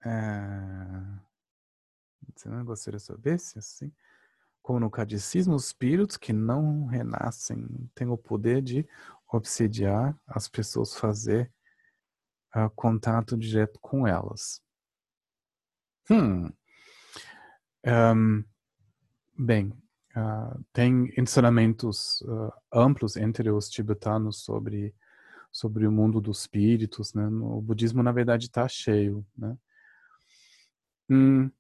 É... 0.05 1.23
Você 2.35 2.49
não 2.49 2.65
gostaria 2.65 2.99
de 2.99 3.05
saber 3.05 3.39
se 3.39 3.59
assim? 3.59 3.93
Como 4.63 4.81
no 4.81 4.91
catecismo, 4.91 5.55
os 5.55 5.67
espíritos 5.67 6.17
que 6.17 6.33
não 6.33 6.87
renascem 6.87 7.91
têm 7.95 8.09
o 8.09 8.17
poder 8.17 8.63
de 8.63 8.89
obsediar 9.29 10.19
as 10.27 10.49
pessoas, 10.49 10.95
fazer 10.95 11.53
uh, 12.55 12.71
contato 12.71 13.37
direto 13.37 13.79
com 13.81 14.07
elas. 14.07 14.63
Hum. 16.11 16.51
Um, 17.85 18.45
bem, 19.37 19.73
Uh, 20.15 20.63
tem 20.73 21.13
ensinamentos 21.17 22.21
uh, 22.23 22.53
amplos 22.73 23.17
entre 23.17 23.51
os 23.51 23.71
tibetanos 23.71 24.45
sobre 24.45 24.95
sobre 25.51 25.87
o 25.87 25.93
mundo 25.93 26.21
dos 26.21 26.41
espíritos, 26.41 27.13
né? 27.13 27.27
O 27.27 27.61
budismo 27.61 28.03
na 28.03 28.11
verdade 28.13 28.47
está 28.47 28.67
cheio, 28.67 29.25
né? 29.37 29.57
Hum, 31.11 31.51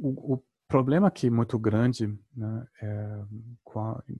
o, 0.00 0.34
o, 0.34 0.44
problema 0.68 1.08
aqui 1.08 1.30
muito 1.30 1.58
grande, 1.58 2.06
né, 2.36 2.66
é, 2.82 3.22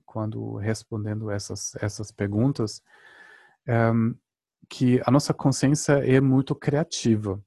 quando 0.03 0.55
respondendo 0.55 1.29
essas 1.29 1.75
essas 1.75 2.11
perguntas, 2.11 2.81
é, 3.67 3.91
que 4.67 4.99
a 5.05 5.11
nossa 5.11 5.33
consciência 5.33 5.93
é 5.93 6.19
muito 6.19 6.55
criativa. 6.55 7.39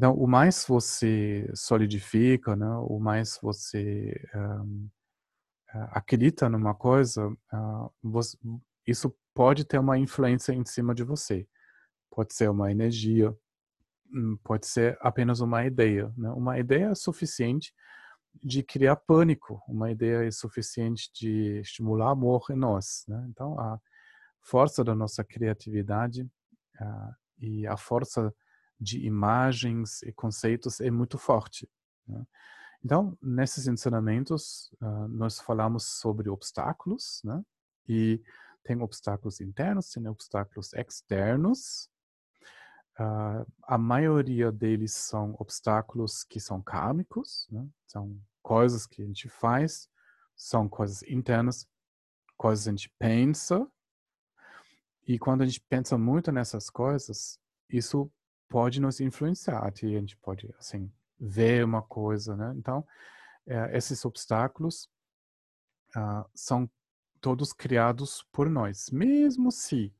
Então, 0.00 0.14
o 0.14 0.26
mais 0.26 0.64
você 0.66 1.46
solidifica, 1.54 2.56
né, 2.56 2.70
o 2.88 2.98
mais 2.98 3.38
você 3.42 4.18
um, 4.34 4.88
acredita 5.90 6.48
numa 6.48 6.74
coisa, 6.74 7.28
uh, 7.28 7.92
você, 8.02 8.34
isso 8.86 9.14
pode 9.34 9.62
ter 9.62 9.78
uma 9.78 9.98
influência 9.98 10.54
em 10.54 10.64
cima 10.64 10.94
de 10.94 11.04
você. 11.04 11.46
Pode 12.10 12.32
ser 12.32 12.48
uma 12.48 12.72
energia, 12.72 13.36
hum, 14.10 14.38
pode 14.42 14.66
ser 14.66 14.96
apenas 15.02 15.40
uma 15.40 15.66
ideia. 15.66 16.10
Né? 16.16 16.30
Uma 16.30 16.58
ideia 16.58 16.86
é 16.86 16.94
suficiente 16.94 17.74
de 18.42 18.62
criar 18.62 18.96
pânico, 18.96 19.62
uma 19.68 19.90
ideia 19.90 20.26
é 20.26 20.30
suficiente 20.30 21.10
de 21.14 21.60
estimular 21.60 22.12
amor 22.12 22.46
em 22.48 22.56
nós. 22.56 23.04
Né? 23.06 23.22
Então, 23.28 23.60
a 23.60 23.78
força 24.40 24.82
da 24.82 24.94
nossa 24.94 25.22
criatividade 25.22 26.22
uh, 26.22 27.14
e 27.38 27.66
a 27.66 27.76
força 27.76 28.34
de 28.80 29.04
imagens 29.04 30.02
e 30.02 30.12
conceitos 30.12 30.80
é 30.80 30.90
muito 30.90 31.18
forte. 31.18 31.68
Né? 32.06 32.24
Então, 32.82 33.16
nesses 33.20 33.66
ensinamentos, 33.66 34.72
uh, 34.80 35.06
nós 35.08 35.38
falamos 35.38 35.84
sobre 35.84 36.30
obstáculos, 36.30 37.20
né? 37.22 37.44
E 37.86 38.22
tem 38.64 38.80
obstáculos 38.80 39.40
internos, 39.40 39.90
tem 39.90 40.06
obstáculos 40.08 40.72
externos. 40.72 41.90
Uh, 42.98 43.44
a 43.64 43.76
maioria 43.76 44.50
deles 44.50 44.94
são 44.94 45.36
obstáculos 45.38 46.24
que 46.24 46.40
são 46.40 46.62
kármicos, 46.62 47.46
né? 47.50 47.68
São 47.86 48.18
coisas 48.42 48.86
que 48.86 49.02
a 49.02 49.06
gente 49.06 49.28
faz, 49.28 49.88
são 50.34 50.66
coisas 50.66 51.02
internas, 51.02 51.68
coisas 52.36 52.64
que 52.64 52.70
a 52.70 52.72
gente 52.72 52.94
pensa. 52.98 53.70
E 55.06 55.18
quando 55.18 55.42
a 55.42 55.46
gente 55.46 55.60
pensa 55.68 55.98
muito 55.98 56.32
nessas 56.32 56.70
coisas, 56.70 57.38
isso 57.68 58.10
pode 58.50 58.80
nos 58.80 59.00
influenciar, 59.00 59.64
a 59.64 59.70
gente 59.70 60.16
pode, 60.16 60.52
assim, 60.58 60.92
ver 61.18 61.64
uma 61.64 61.80
coisa, 61.80 62.36
né? 62.36 62.52
Então, 62.56 62.84
é, 63.46 63.76
esses 63.76 64.04
obstáculos 64.04 64.88
uh, 65.96 66.28
são 66.34 66.68
todos 67.20 67.52
criados 67.52 68.26
por 68.32 68.50
nós, 68.50 68.90
mesmo 68.90 69.52
se 69.52 69.94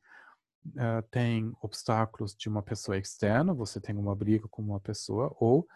uh, 0.67 1.03
tem 1.11 1.53
obstáculos 1.63 2.35
de 2.35 2.49
uma 2.49 2.63
pessoa 2.63 2.99
externa, 2.99 3.55
você 3.55 3.81
tem 3.81 3.97
uma 3.97 4.17
briga 4.17 4.49
com 4.49 4.63
uma 4.63 4.81
pessoa, 4.81 5.35
ou 5.39 5.67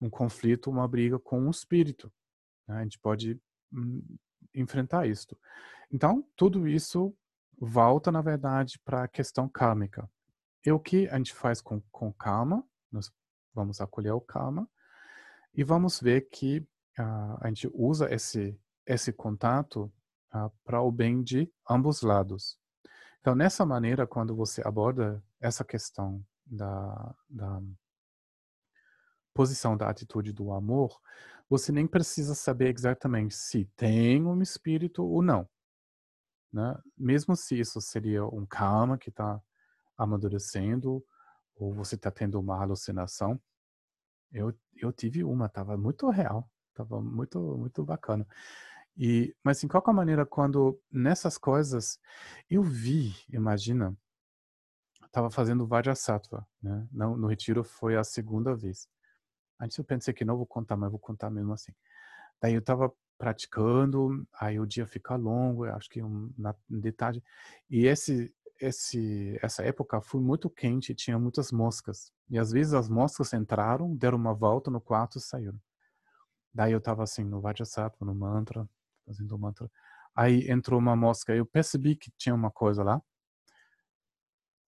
um 0.00 0.08
conflito, 0.08 0.70
uma 0.70 0.88
briga 0.88 1.18
com 1.18 1.40
um 1.42 1.50
espírito. 1.50 2.10
Né? 2.66 2.76
A 2.76 2.82
gente 2.82 2.98
pode 2.98 3.38
hum, 3.70 4.02
enfrentar 4.54 5.06
isso. 5.06 5.36
Então, 5.92 6.26
tudo 6.34 6.66
isso 6.66 7.14
volta, 7.58 8.10
na 8.10 8.22
verdade, 8.22 8.80
para 8.82 9.04
a 9.04 9.08
questão 9.08 9.46
kármica. 9.46 10.08
E 10.64 10.72
o 10.72 10.80
que 10.80 11.08
a 11.08 11.16
gente 11.16 11.34
faz 11.34 11.60
com, 11.60 11.80
com 11.92 12.12
calma, 12.12 12.66
nós 12.90 13.12
vamos 13.52 13.80
acolher 13.80 14.12
o 14.12 14.20
karma, 14.20 14.68
e 15.54 15.62
vamos 15.62 16.00
ver 16.00 16.22
que 16.30 16.58
uh, 16.98 17.38
a 17.40 17.48
gente 17.48 17.70
usa 17.72 18.12
esse, 18.12 18.58
esse 18.86 19.12
contato 19.12 19.92
uh, 20.34 20.50
para 20.64 20.80
o 20.80 20.90
bem 20.90 21.22
de 21.22 21.52
ambos 21.68 22.02
lados. 22.02 22.58
Então, 23.20 23.34
nessa 23.34 23.64
maneira, 23.64 24.06
quando 24.06 24.34
você 24.34 24.62
aborda 24.66 25.22
essa 25.40 25.64
questão 25.64 26.24
da, 26.44 27.14
da 27.28 27.62
posição 29.32 29.76
da 29.76 29.88
atitude 29.88 30.32
do 30.32 30.52
amor, 30.52 31.00
você 31.48 31.72
nem 31.72 31.86
precisa 31.86 32.34
saber 32.34 32.74
exatamente 32.74 33.34
se 33.34 33.64
tem 33.76 34.24
um 34.24 34.40
espírito 34.40 35.04
ou 35.04 35.22
não. 35.22 35.48
Né? 36.52 36.78
Mesmo 36.96 37.34
se 37.36 37.58
isso 37.58 37.80
seria 37.80 38.24
um 38.24 38.46
karma 38.46 38.96
que 38.96 39.10
está 39.10 39.42
amadurecendo, 39.96 41.04
ou 41.56 41.72
você 41.72 41.94
está 41.94 42.10
tendo 42.10 42.38
uma 42.40 42.60
alucinação. 42.60 43.40
Eu, 44.32 44.52
eu 44.76 44.92
tive 44.92 45.22
uma, 45.24 45.46
estava 45.46 45.76
muito 45.76 46.08
real, 46.10 46.50
estava 46.70 47.00
muito, 47.00 47.38
muito 47.56 47.84
bacana. 47.84 48.26
E, 48.96 49.34
mas, 49.42 49.62
em 49.64 49.68
qualquer 49.68 49.92
maneira, 49.92 50.24
quando 50.24 50.80
nessas 50.90 51.36
coisas 51.36 51.98
eu 52.48 52.62
vi, 52.62 53.14
imagina, 53.28 53.96
estava 55.04 55.30
fazendo 55.30 55.66
Vajrasattva, 55.66 56.46
né? 56.62 56.86
No, 56.92 57.16
no 57.16 57.26
retiro 57.26 57.64
foi 57.64 57.96
a 57.96 58.04
segunda 58.04 58.54
vez. 58.54 58.88
Antes 59.60 59.78
eu 59.78 59.84
pensei 59.84 60.12
que 60.12 60.24
não 60.24 60.36
vou 60.36 60.46
contar, 60.46 60.76
mas 60.76 60.90
vou 60.90 60.98
contar 60.98 61.30
mesmo 61.30 61.52
assim. 61.52 61.72
Daí 62.40 62.54
eu 62.54 62.60
estava 62.60 62.92
praticando, 63.16 64.26
aí 64.40 64.58
o 64.58 64.66
dia 64.66 64.86
fica 64.86 65.14
longo, 65.16 65.64
acho 65.64 65.88
que 65.88 66.02
um, 66.02 66.32
na. 66.36 66.54
E 67.70 67.86
esse, 67.86 68.34
esse, 68.64 69.38
essa 69.42 69.62
época 69.62 70.00
foi 70.00 70.20
muito 70.20 70.48
quente, 70.48 70.94
tinha 70.94 71.18
muitas 71.18 71.52
moscas. 71.52 72.12
E 72.30 72.38
às 72.38 72.50
vezes 72.50 72.74
as 72.74 72.88
moscas 72.88 73.32
entraram, 73.32 73.94
deram 73.94 74.18
uma 74.18 74.34
volta 74.34 74.70
no 74.70 74.80
quarto 74.80 75.18
e 75.18 75.20
saíram. 75.20 75.60
Daí 76.52 76.72
eu 76.72 76.78
estava 76.78 77.02
assim 77.02 77.24
no 77.24 77.40
Vajrasattva, 77.40 78.04
no 78.06 78.14
mantra, 78.14 78.68
fazendo 79.04 79.34
o 79.34 79.38
mantra. 79.38 79.70
Aí 80.14 80.50
entrou 80.50 80.78
uma 80.78 80.94
mosca, 80.94 81.34
eu 81.34 81.44
percebi 81.44 81.96
que 81.96 82.10
tinha 82.16 82.34
uma 82.34 82.50
coisa 82.50 82.82
lá. 82.82 83.02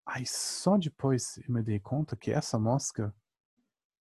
Aí 0.05 0.25
só 0.25 0.77
depois 0.77 1.37
eu 1.37 1.53
me 1.53 1.61
dei 1.61 1.79
conta 1.79 2.15
que 2.15 2.31
essa 2.31 2.57
mosca, 2.57 3.13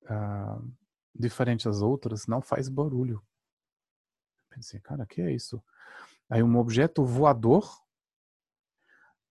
uh, 0.04 0.72
diferente 1.14 1.64
das 1.64 1.82
outras, 1.82 2.26
não 2.26 2.40
faz 2.40 2.68
barulho. 2.68 3.22
Pensei, 4.48 4.80
cara, 4.80 5.06
que 5.06 5.20
é 5.20 5.32
isso? 5.32 5.62
Aí 6.30 6.42
um 6.42 6.56
objeto 6.56 7.04
voador 7.04 7.81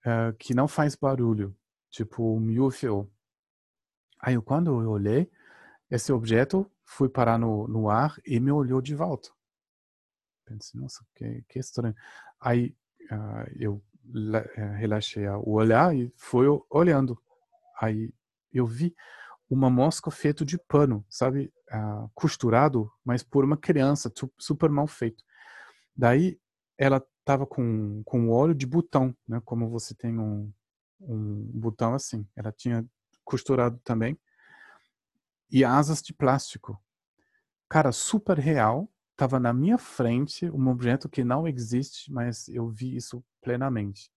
uh, 0.06 0.36
que 0.38 0.54
não 0.54 0.68
faz 0.68 0.96
barulho, 0.96 1.56
tipo 1.90 2.24
um 2.24 2.66
UFO. 2.66 3.12
Aí 4.20 4.40
quando 4.42 4.82
eu 4.82 4.90
olhei, 4.90 5.30
esse 5.90 6.12
objeto 6.12 6.70
foi 6.84 7.10
parar 7.10 7.38
no, 7.38 7.68
no 7.68 7.90
ar 7.90 8.16
e 8.26 8.40
me 8.40 8.52
olhou 8.52 8.82
de 8.82 8.96
volta. 8.96 9.30
Pensei, 10.46 10.80
nossa, 10.80 11.06
que, 11.16 11.44
que 11.48 11.60
estranho. 11.60 11.96
Aí 12.40 12.76
uh, 13.12 13.52
eu 13.58 13.74
uh, 13.76 14.76
relaxei 14.78 15.28
o 15.28 15.52
olhar 15.52 15.96
e 15.96 16.14
fui 16.18 16.46
olhando. 16.70 17.22
Aí 17.80 18.14
eu 18.54 18.66
vi 18.66 18.96
uma 19.50 19.70
mosca 19.70 20.10
feita 20.10 20.46
de 20.46 20.58
pano, 20.58 21.06
sabe? 21.10 21.52
Uh, 21.72 22.10
costurado, 22.14 22.92
mas 23.04 23.24
por 23.24 23.44
uma 23.44 23.58
criança, 23.58 24.12
super 24.38 24.70
mal 24.70 24.88
feito. 24.88 25.24
Daí 25.96 26.40
ela 26.78 27.06
tava 27.24 27.46
com, 27.46 28.02
com 28.04 28.30
óleo 28.30 28.54
de 28.56 28.66
botão, 28.66 29.16
né? 29.28 29.42
Como 29.46 29.70
você 29.70 29.94
tem 29.94 30.18
um, 30.18 30.52
um 31.00 31.44
botão 31.54 31.94
assim. 31.94 32.28
Ela 32.36 32.52
tinha 32.52 32.86
costurado 33.24 33.80
também. 33.84 34.18
E 35.50 35.64
asas 35.64 36.02
de 36.02 36.14
plástico. 36.14 36.82
Cara, 37.70 37.92
super 37.92 38.38
real 38.38 38.90
estava 39.12 39.40
na 39.40 39.54
minha 39.54 39.78
frente 39.78 40.50
um 40.50 40.68
objeto 40.70 41.08
que 41.08 41.24
não 41.24 41.48
existe, 41.48 42.12
mas 42.12 42.48
eu 42.50 42.68
vi 42.68 42.96
isso 42.96 43.24
plenamente. 43.42 44.12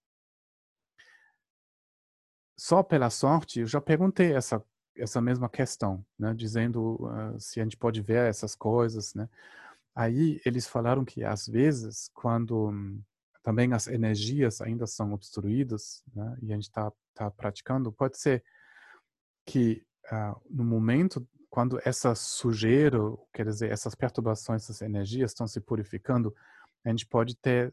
Só 2.56 2.82
pela 2.82 3.10
sorte, 3.10 3.60
eu 3.60 3.66
já 3.66 3.80
perguntei 3.80 4.32
essa 4.32 4.64
essa 4.96 5.20
mesma 5.20 5.48
questão, 5.48 6.04
né, 6.16 6.32
dizendo 6.34 7.04
uh, 7.04 7.40
se 7.40 7.60
a 7.60 7.64
gente 7.64 7.76
pode 7.76 8.00
ver 8.00 8.28
essas 8.28 8.54
coisas, 8.54 9.12
né. 9.14 9.28
Aí 9.94 10.40
eles 10.44 10.66
falaram 10.66 11.04
que 11.04 11.22
às 11.24 11.46
vezes, 11.46 12.11
quando 12.14 12.72
também 13.42 13.72
as 13.72 13.87
energias 13.87 14.61
ainda 14.61 14.87
são 14.87 15.12
obstruídas, 15.12 16.02
né, 16.14 16.37
e 16.42 16.52
a 16.52 16.54
gente 16.54 16.64
está 16.64 16.92
tá 17.14 17.30
praticando, 17.30 17.92
pode 17.92 18.18
ser 18.18 18.42
que 19.46 19.85
uh, 20.11 20.40
no 20.50 20.64
momento 20.64 21.26
quando 21.54 21.78
essa 21.85 22.16
sujeira, 22.16 22.98
quer 23.33 23.46
dizer, 23.46 23.70
essas 23.70 23.94
perturbações, 23.94 24.64
essas 24.64 24.83
energias 24.83 25.30
estão 25.30 25.46
se 25.46 25.61
purificando, 25.61 26.35
a 26.85 26.88
gente 26.88 27.07
pode 27.07 27.37
ter, 27.37 27.68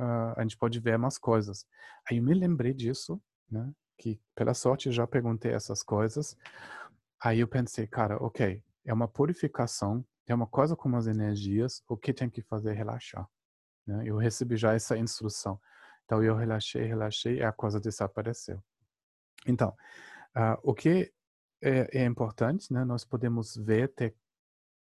uh, 0.00 0.32
a 0.34 0.40
gente 0.40 0.56
pode 0.56 0.80
ver 0.80 0.96
umas 0.96 1.18
coisas. 1.18 1.66
Aí 2.08 2.16
eu 2.16 2.22
me 2.22 2.32
lembrei 2.32 2.72
disso, 2.72 3.20
né? 3.50 3.70
Que 3.98 4.18
pela 4.34 4.54
sorte 4.54 4.90
já 4.90 5.06
perguntei 5.06 5.52
essas 5.52 5.82
coisas. 5.82 6.34
Aí 7.22 7.40
eu 7.40 7.46
pensei, 7.46 7.86
cara, 7.86 8.16
ok, 8.16 8.64
é 8.82 8.94
uma 8.94 9.06
purificação, 9.06 10.02
é 10.26 10.34
uma 10.34 10.46
coisa 10.46 10.76
como 10.76 10.96
as 10.96 11.06
energias, 11.06 11.82
o 11.88 11.96
que 11.96 12.12
tem 12.12 12.30
que 12.30 12.42
fazer? 12.42 12.72
Relaxar. 12.72 13.28
Né? 13.86 14.04
Eu 14.06 14.16
recebi 14.16 14.56
já 14.56 14.74
essa 14.74 14.96
instrução. 14.96 15.60
Então 16.04 16.22
eu 16.22 16.36
relaxei, 16.36 16.84
relaxei 16.84 17.38
e 17.38 17.42
a 17.42 17.52
coisa 17.52 17.80
desapareceu. 17.80 18.62
Então, 19.46 19.70
uh, 20.36 20.58
o 20.62 20.74
que 20.74 21.12
é, 21.60 22.00
é 22.00 22.04
importante, 22.04 22.72
né? 22.72 22.84
Nós 22.84 23.04
podemos 23.04 23.56
ver, 23.56 23.88
ter, 23.94 24.14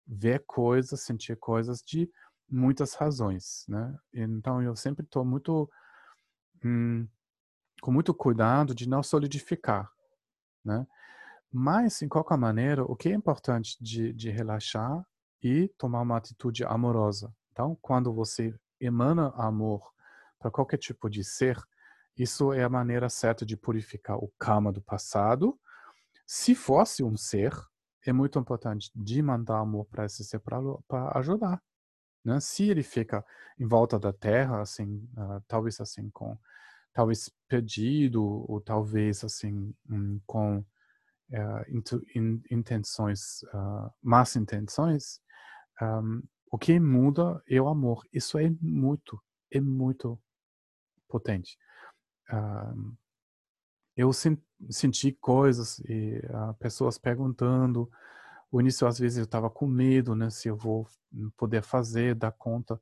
ver 0.08 0.44
coisas, 0.46 1.02
sentir 1.02 1.38
coisas 1.38 1.82
de 1.82 2.10
muitas 2.50 2.94
razões, 2.94 3.66
né? 3.68 3.98
Então 4.14 4.62
eu 4.62 4.76
sempre 4.76 5.04
estou 5.04 5.26
muito 5.26 5.70
hum, 6.64 7.08
com 7.82 7.92
muito 7.92 8.14
cuidado 8.14 8.74
de 8.74 8.88
não 8.88 9.04
solidificar, 9.04 9.92
né? 10.64 10.88
Mas, 11.52 12.02
em 12.02 12.10
qualquer 12.10 12.38
maneira, 12.38 12.84
o 12.84 12.96
que 12.96 13.10
é 13.10 13.14
importante 13.14 13.78
de, 13.80 14.12
de 14.12 14.32
relaxar 14.32 15.06
e 15.44 15.68
tomar 15.78 16.02
uma 16.02 16.18
atitude 16.18 16.64
amorosa. 16.64 17.34
Então, 17.52 17.78
quando 17.82 18.14
você 18.14 18.56
emana 18.80 19.30
amor 19.36 19.92
para 20.40 20.50
qualquer 20.50 20.78
tipo 20.78 21.10
de 21.10 21.24
ser, 21.24 21.62
isso 22.18 22.54
é 22.54 22.64
a 22.64 22.70
maneira 22.70 23.10
certa 23.10 23.46
de 23.46 23.58
purificar 23.58 24.18
o 24.18 24.32
karma 24.40 24.72
do 24.72 24.82
passado 24.82 25.60
se 26.26 26.56
fosse 26.56 27.04
um 27.04 27.18
ser, 27.18 27.54
é 28.06 28.14
muito 28.14 28.40
importante 28.40 28.92
de 28.96 29.22
mandar 29.22 29.60
amor 29.60 29.86
para 29.86 30.06
esse 30.06 30.24
ser 30.24 30.40
para 30.40 31.18
ajudar. 31.20 31.62
Né? 32.24 32.40
Se 32.40 32.70
ele 32.70 32.84
fica 32.84 33.26
em 33.60 33.68
volta 33.68 34.00
da 34.00 34.14
Terra, 34.14 34.62
assim, 34.62 35.08
uh, 35.18 35.44
talvez 35.48 35.80
assim 35.80 36.10
com, 36.10 36.38
talvez 36.94 37.30
perdido 37.48 38.24
ou 38.24 38.62
talvez 38.62 39.24
assim 39.24 39.74
um, 39.90 40.20
com 40.26 40.60
uh, 40.60 41.96
in, 42.16 42.42
intenções, 42.50 43.44
uh, 43.54 43.92
más 44.02 44.36
intenções, 44.36 45.22
um, 45.82 46.22
o 46.52 46.58
que 46.58 46.80
muda 46.80 47.42
é 47.48 47.60
o 47.62 47.68
amor. 47.68 48.06
Isso 48.14 48.38
é 48.38 48.50
muito, 48.62 49.22
é 49.52 49.60
muito 49.60 50.20
potente. 51.08 51.58
Um, 52.32 52.96
eu 53.96 54.12
senti 54.14 55.12
coisas 55.14 55.80
e 55.80 56.20
uh, 56.30 56.54
pessoas 56.60 56.98
perguntando. 56.98 57.90
O 58.52 58.62
início, 58.62 58.88
às 58.88 59.00
vezes, 59.00 59.18
eu 59.18 59.24
estava 59.24 59.50
com 59.50 59.68
medo, 59.68 60.16
né? 60.16 60.30
Se 60.30 60.48
eu 60.48 60.56
vou 60.56 60.88
poder 61.38 61.64
fazer, 61.64 62.16
dar 62.16 62.32
conta. 62.32 62.80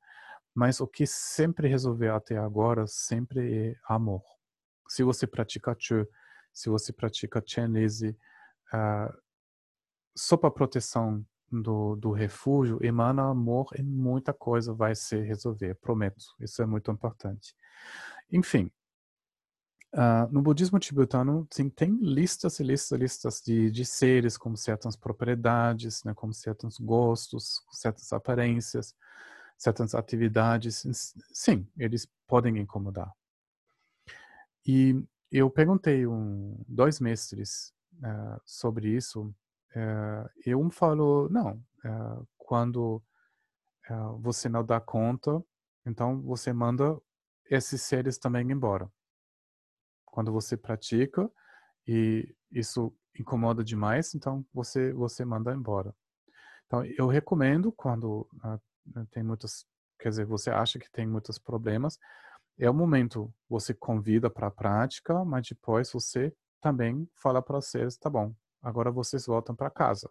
Mas 0.54 0.80
o 0.82 0.88
que 0.88 1.06
sempre 1.06 1.68
resolveu 1.68 2.16
até 2.16 2.38
agora, 2.38 2.86
sempre 2.88 3.70
é 3.70 3.76
amor. 3.88 4.24
Se 4.90 5.04
você 5.04 5.26
pratica 5.26 5.76
Chu, 5.80 6.06
se 6.54 6.70
você 6.70 6.92
pratica 6.92 7.42
Chenese, 7.46 8.18
uh, 8.74 9.14
só 10.16 10.36
para 10.36 10.52
proteção 10.52 11.26
do, 11.52 11.96
do 11.96 12.12
refúgio, 12.12 12.80
emana 12.82 13.24
amor 13.24 13.68
e 13.78 13.84
muita 13.84 14.34
coisa 14.34 14.74
vai 14.74 14.96
se 14.96 15.20
resolver, 15.22 15.76
prometo. 15.76 16.24
Isso 16.40 16.62
é 16.62 16.66
muito 16.66 16.92
importante. 16.92 17.56
Enfim, 18.32 18.72
Uh, 19.94 20.24
no 20.32 20.42
budismo 20.42 20.80
tibetano 20.80 21.46
sim, 21.52 21.70
tem 21.70 21.98
listas 22.02 22.62
e 22.62 22.64
listas 22.64 22.92
e 22.98 22.98
listas 22.98 23.42
de, 23.46 23.70
de 23.70 23.86
seres 23.86 24.38
com 24.38 24.56
certas 24.56 24.96
propriedades, 24.96 26.02
né, 26.06 26.14
com 26.14 26.32
certos 26.32 26.78
gostos, 26.78 27.62
certas 27.74 28.14
aparências, 28.14 28.96
certas 29.58 29.94
atividades. 29.94 30.86
Sim, 31.34 31.68
eles 31.78 32.08
podem 32.26 32.58
incomodar. 32.58 33.12
E 34.66 35.04
eu 35.30 35.50
perguntei 35.50 36.08
um, 36.08 36.56
dois 36.66 37.02
mestres 37.02 37.74
uh, 37.96 38.40
sobre 38.46 38.96
isso, 38.96 39.36
uh, 39.76 40.30
e 40.46 40.56
um 40.56 40.70
falou, 40.70 41.30
não, 41.30 41.54
uh, 41.86 42.28
quando 42.38 43.02
você 44.20 44.48
não 44.48 44.64
dá 44.64 44.80
conta, 44.80 45.44
então 45.86 46.22
você 46.22 46.54
manda 46.54 46.98
esses 47.50 47.82
seres 47.82 48.18
também 48.18 48.50
embora. 48.50 48.90
Quando 50.06 50.32
você 50.32 50.56
pratica 50.56 51.30
e 51.86 52.34
isso 52.50 52.96
incomoda 53.20 53.66
demais, 53.66 54.16
então 54.16 54.46
você 54.54 54.94
você 54.94 55.26
manda 55.26 55.54
embora. 55.54 55.94
Então 56.68 56.86
eu 56.98 57.08
recomendo 57.08 57.70
quando 57.72 58.30
tem 59.12 59.24
muitos, 59.24 59.66
quer 60.00 60.10
dizer, 60.10 60.26
você 60.26 60.50
acha 60.50 60.80
que 60.80 60.90
tem 60.90 61.06
muitos 61.06 61.38
problemas, 61.38 62.00
é 62.58 62.70
o 62.70 62.74
momento 62.74 63.34
você 63.50 63.74
convida 63.74 64.30
para 64.30 64.48
a 64.48 64.52
prática, 64.52 65.26
mas 65.26 65.48
depois 65.48 65.92
você 65.92 66.34
também 66.62 67.10
fala 67.16 67.42
para 67.42 67.60
vocês, 67.60 67.98
tá 67.98 68.10
bom, 68.10 68.34
agora 68.62 68.92
vocês 68.92 69.26
voltam 69.26 69.56
para 69.56 69.70
casa. 69.70 70.10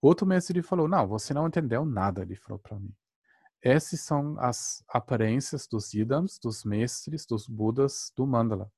Outro 0.00 0.26
mestre 0.26 0.62
falou, 0.62 0.88
não, 0.88 1.06
você 1.06 1.32
não 1.32 1.46
entendeu 1.46 1.84
nada, 1.84 2.22
ele 2.22 2.34
falou 2.34 2.58
para 2.58 2.78
mim. 2.78 2.94
Essas 3.62 4.00
são 4.00 4.36
as 4.40 4.82
aparências 4.88 5.68
dos 5.68 5.94
idams, 5.94 6.38
dos 6.38 6.64
mestres, 6.64 7.24
dos 7.24 7.46
budas, 7.46 8.12
do 8.16 8.26
mandala. 8.26 8.70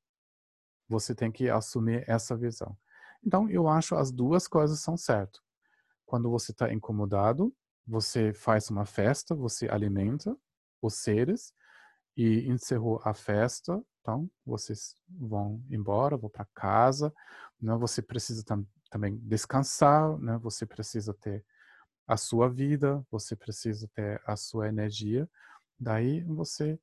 Você 0.87 1.15
tem 1.15 1.33
que 1.33 1.49
assumir 1.49 2.05
essa 2.07 2.37
visão. 2.37 2.77
Então, 3.25 3.49
eu 3.49 3.67
acho 3.67 3.95
as 3.95 4.13
duas 4.13 4.47
coisas 4.47 4.81
são 4.81 4.99
certo. 4.99 5.43
Quando 6.05 6.31
você 6.31 6.53
está 6.53 6.71
incomodado, 6.71 7.55
você 7.87 8.35
faz 8.35 8.69
uma 8.69 8.85
festa, 8.85 9.35
você 9.35 9.67
alimenta 9.69 10.37
os 10.83 10.97
seres, 10.97 11.55
e 12.17 12.49
encerrou 12.49 13.01
a 13.05 13.13
festa. 13.13 13.83
Então, 14.05 14.29
vocês 14.45 14.95
vão 15.09 15.65
embora, 15.71 16.19
vão 16.19 16.29
para 16.29 16.45
casa. 16.55 17.11
Né? 17.59 17.75
Você 17.77 18.03
precisa 18.03 18.45
tam 18.45 18.67
também 18.91 19.17
descansar, 19.17 20.19
né? 20.19 20.39
Você 20.43 20.67
precisa 20.67 21.15
ter 21.15 21.43
a 22.07 22.17
sua 22.19 22.51
vida, 22.51 23.05
você 23.11 23.35
precisa 23.35 23.89
ter 23.95 24.21
a 24.27 24.37
sua 24.37 24.69
energia. 24.69 25.27
Daí 25.81 26.23
você 26.25 26.79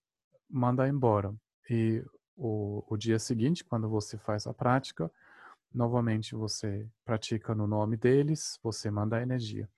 manda 0.50 0.90
embora. 0.90 1.34
E 1.70 2.04
o, 2.36 2.84
o 2.88 2.98
dia 2.98 3.20
seguinte, 3.20 3.64
quando 3.64 3.88
você 3.88 4.18
faz 4.18 4.48
a 4.48 4.54
prática, 4.54 5.10
novamente 5.72 6.34
você 6.34 6.90
pratica 7.06 7.54
no 7.54 7.68
nome 7.68 7.98
deles, 7.98 8.60
você 8.64 8.90
manda 8.90 9.18
a 9.18 9.22
energia. 9.22 9.70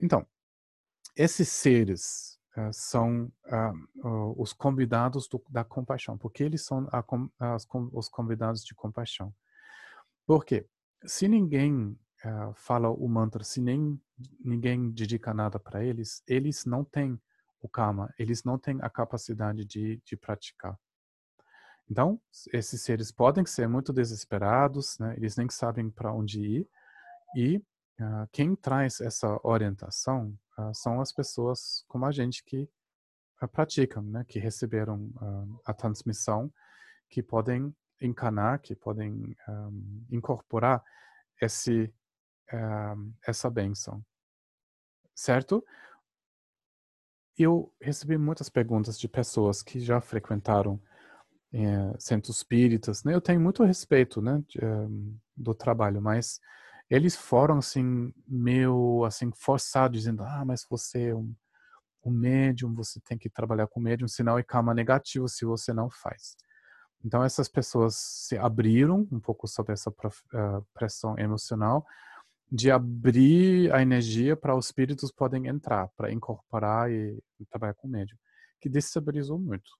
Então, 0.00 0.26
esses 1.14 1.48
seres 1.48 2.37
são 2.72 3.30
uh, 3.46 4.34
os 4.40 4.52
convidados 4.52 5.28
do, 5.28 5.42
da 5.48 5.64
compaixão, 5.64 6.18
porque 6.18 6.42
eles 6.42 6.64
são 6.64 6.88
a, 6.92 7.04
as, 7.54 7.66
os 7.92 8.08
convidados 8.08 8.64
de 8.64 8.74
compaixão. 8.74 9.32
Por 10.26 10.44
quê? 10.44 10.66
Se 11.04 11.28
ninguém 11.28 11.98
uh, 12.24 12.52
fala 12.54 12.90
o 12.90 13.08
mantra, 13.08 13.44
se 13.44 13.60
nem 13.60 14.00
ninguém 14.44 14.90
dedica 14.90 15.32
nada 15.32 15.58
para 15.58 15.84
eles, 15.84 16.22
eles 16.26 16.64
não 16.64 16.84
têm 16.84 17.20
o 17.60 17.68
karma, 17.68 18.12
eles 18.18 18.44
não 18.44 18.58
têm 18.58 18.78
a 18.82 18.90
capacidade 18.90 19.64
de, 19.64 20.00
de 20.04 20.16
praticar. 20.16 20.78
Então, 21.90 22.20
esses 22.52 22.82
seres 22.82 23.10
podem 23.10 23.46
ser 23.46 23.66
muito 23.66 23.92
desesperados, 23.92 24.98
né? 24.98 25.14
eles 25.16 25.36
nem 25.36 25.48
sabem 25.48 25.90
para 25.90 26.12
onde 26.12 26.40
ir, 26.40 26.68
e 27.34 27.56
uh, 27.56 28.28
quem 28.32 28.54
traz 28.54 29.00
essa 29.00 29.38
orientação 29.42 30.36
uh, 30.58 30.74
são 30.74 31.00
as 31.00 31.12
pessoas 31.12 31.84
como 31.88 32.04
a 32.04 32.12
gente 32.12 32.44
que 32.44 32.68
uh, 33.42 33.48
praticam, 33.48 34.02
né, 34.02 34.24
que 34.26 34.38
receberam 34.38 35.10
uh, 35.16 35.60
a 35.64 35.72
transmissão, 35.72 36.52
que 37.08 37.22
podem 37.22 37.74
encanar, 38.00 38.60
que 38.60 38.74
podem 38.74 39.36
um, 39.48 40.06
incorporar 40.10 40.84
esse, 41.40 41.92
essa 43.26 43.50
benção. 43.50 44.04
Certo? 45.14 45.64
Eu 47.36 47.74
recebi 47.80 48.16
muitas 48.16 48.48
perguntas 48.48 49.00
de 49.00 49.08
pessoas 49.08 49.62
que 49.62 49.80
já 49.80 50.00
frequentaram 50.00 50.80
é, 51.52 51.98
centros 51.98 52.36
espíritas. 52.38 53.04
Né? 53.04 53.14
Eu 53.14 53.20
tenho 53.20 53.40
muito 53.40 53.64
respeito 53.64 54.20
né, 54.20 54.42
de, 54.48 54.64
um, 54.64 55.18
do 55.36 55.54
trabalho, 55.54 56.00
mas 56.00 56.40
eles 56.90 57.14
foram 57.14 57.58
assim 57.58 58.12
meio 58.26 59.04
assim 59.04 59.30
forçados 59.32 59.98
dizendo 59.98 60.22
ah 60.22 60.44
mas 60.44 60.66
você 60.68 61.08
é 61.08 61.14
um, 61.14 61.34
um 62.04 62.10
médium 62.10 62.74
você 62.74 63.00
tem 63.00 63.18
que 63.18 63.28
trabalhar 63.28 63.66
com 63.66 63.80
médium 63.80 64.08
senão 64.08 64.38
é 64.38 64.42
karma 64.42 64.74
negativo 64.74 65.28
se 65.28 65.44
você 65.44 65.72
não 65.72 65.90
faz 65.90 66.36
então 67.04 67.22
essas 67.22 67.48
pessoas 67.48 67.94
se 67.96 68.36
abriram 68.38 69.06
um 69.12 69.20
pouco 69.20 69.46
sobre 69.46 69.72
essa 69.72 69.90
uh, 69.90 70.66
pressão 70.72 71.18
emocional 71.18 71.86
de 72.50 72.70
abrir 72.70 73.70
a 73.72 73.82
energia 73.82 74.34
para 74.34 74.56
os 74.56 74.66
espíritos 74.66 75.12
podem 75.12 75.46
entrar 75.46 75.88
para 75.96 76.10
incorporar 76.10 76.90
e, 76.90 77.22
e 77.38 77.46
trabalhar 77.46 77.74
com 77.74 77.86
médium 77.86 78.16
que 78.60 78.68
destabilizou 78.68 79.38
muito 79.38 79.70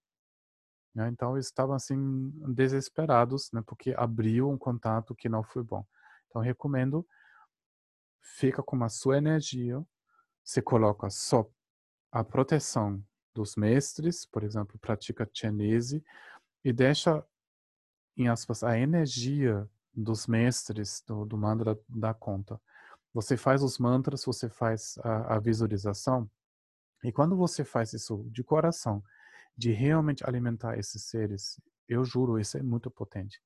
né? 0.94 1.08
então 1.08 1.34
eles 1.34 1.46
estavam 1.46 1.74
assim 1.74 2.30
desesperados 2.54 3.48
né 3.54 3.62
porque 3.66 3.94
abriu 3.96 4.50
um 4.50 4.58
contato 4.58 5.14
que 5.14 5.30
não 5.30 5.42
foi 5.42 5.62
bom 5.62 5.82
então, 6.28 6.42
recomendo, 6.42 7.06
fica 8.20 8.62
com 8.62 8.82
a 8.84 8.88
sua 8.88 9.18
energia, 9.18 9.84
você 10.44 10.62
coloca 10.62 11.10
só 11.10 11.48
a 12.12 12.22
proteção 12.22 13.02
dos 13.34 13.56
mestres, 13.56 14.26
por 14.26 14.42
exemplo, 14.42 14.78
pratica 14.78 15.28
chinese, 15.32 16.04
e 16.64 16.72
deixa, 16.72 17.24
em 18.16 18.28
aspas, 18.28 18.62
a 18.62 18.78
energia 18.78 19.68
dos 19.94 20.26
mestres 20.26 21.02
do, 21.06 21.24
do 21.24 21.36
mantra 21.36 21.78
da 21.88 22.12
conta. 22.12 22.60
Você 23.12 23.36
faz 23.36 23.62
os 23.62 23.78
mantras, 23.78 24.24
você 24.24 24.48
faz 24.48 24.98
a, 24.98 25.36
a 25.36 25.38
visualização, 25.38 26.30
e 27.02 27.12
quando 27.12 27.36
você 27.36 27.64
faz 27.64 27.92
isso 27.92 28.26
de 28.30 28.42
coração, 28.42 29.02
de 29.56 29.70
realmente 29.72 30.24
alimentar 30.26 30.78
esses 30.78 31.04
seres, 31.04 31.60
eu 31.88 32.04
juro, 32.04 32.38
isso 32.38 32.58
é 32.58 32.62
muito 32.62 32.90
potente. 32.90 33.40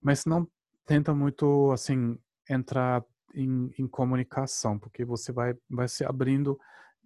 Mas 0.00 0.24
não 0.24 0.48
tenta 0.86 1.12
muito 1.14 1.70
assim 1.72 2.18
entrar 2.48 3.04
em, 3.34 3.70
em, 3.76 3.86
comunicação, 3.88 4.78
porque 4.78 5.04
você 5.04 5.32
vai 5.32 5.54
vai 5.68 5.88
se 5.88 6.04
abrindo 6.04 6.58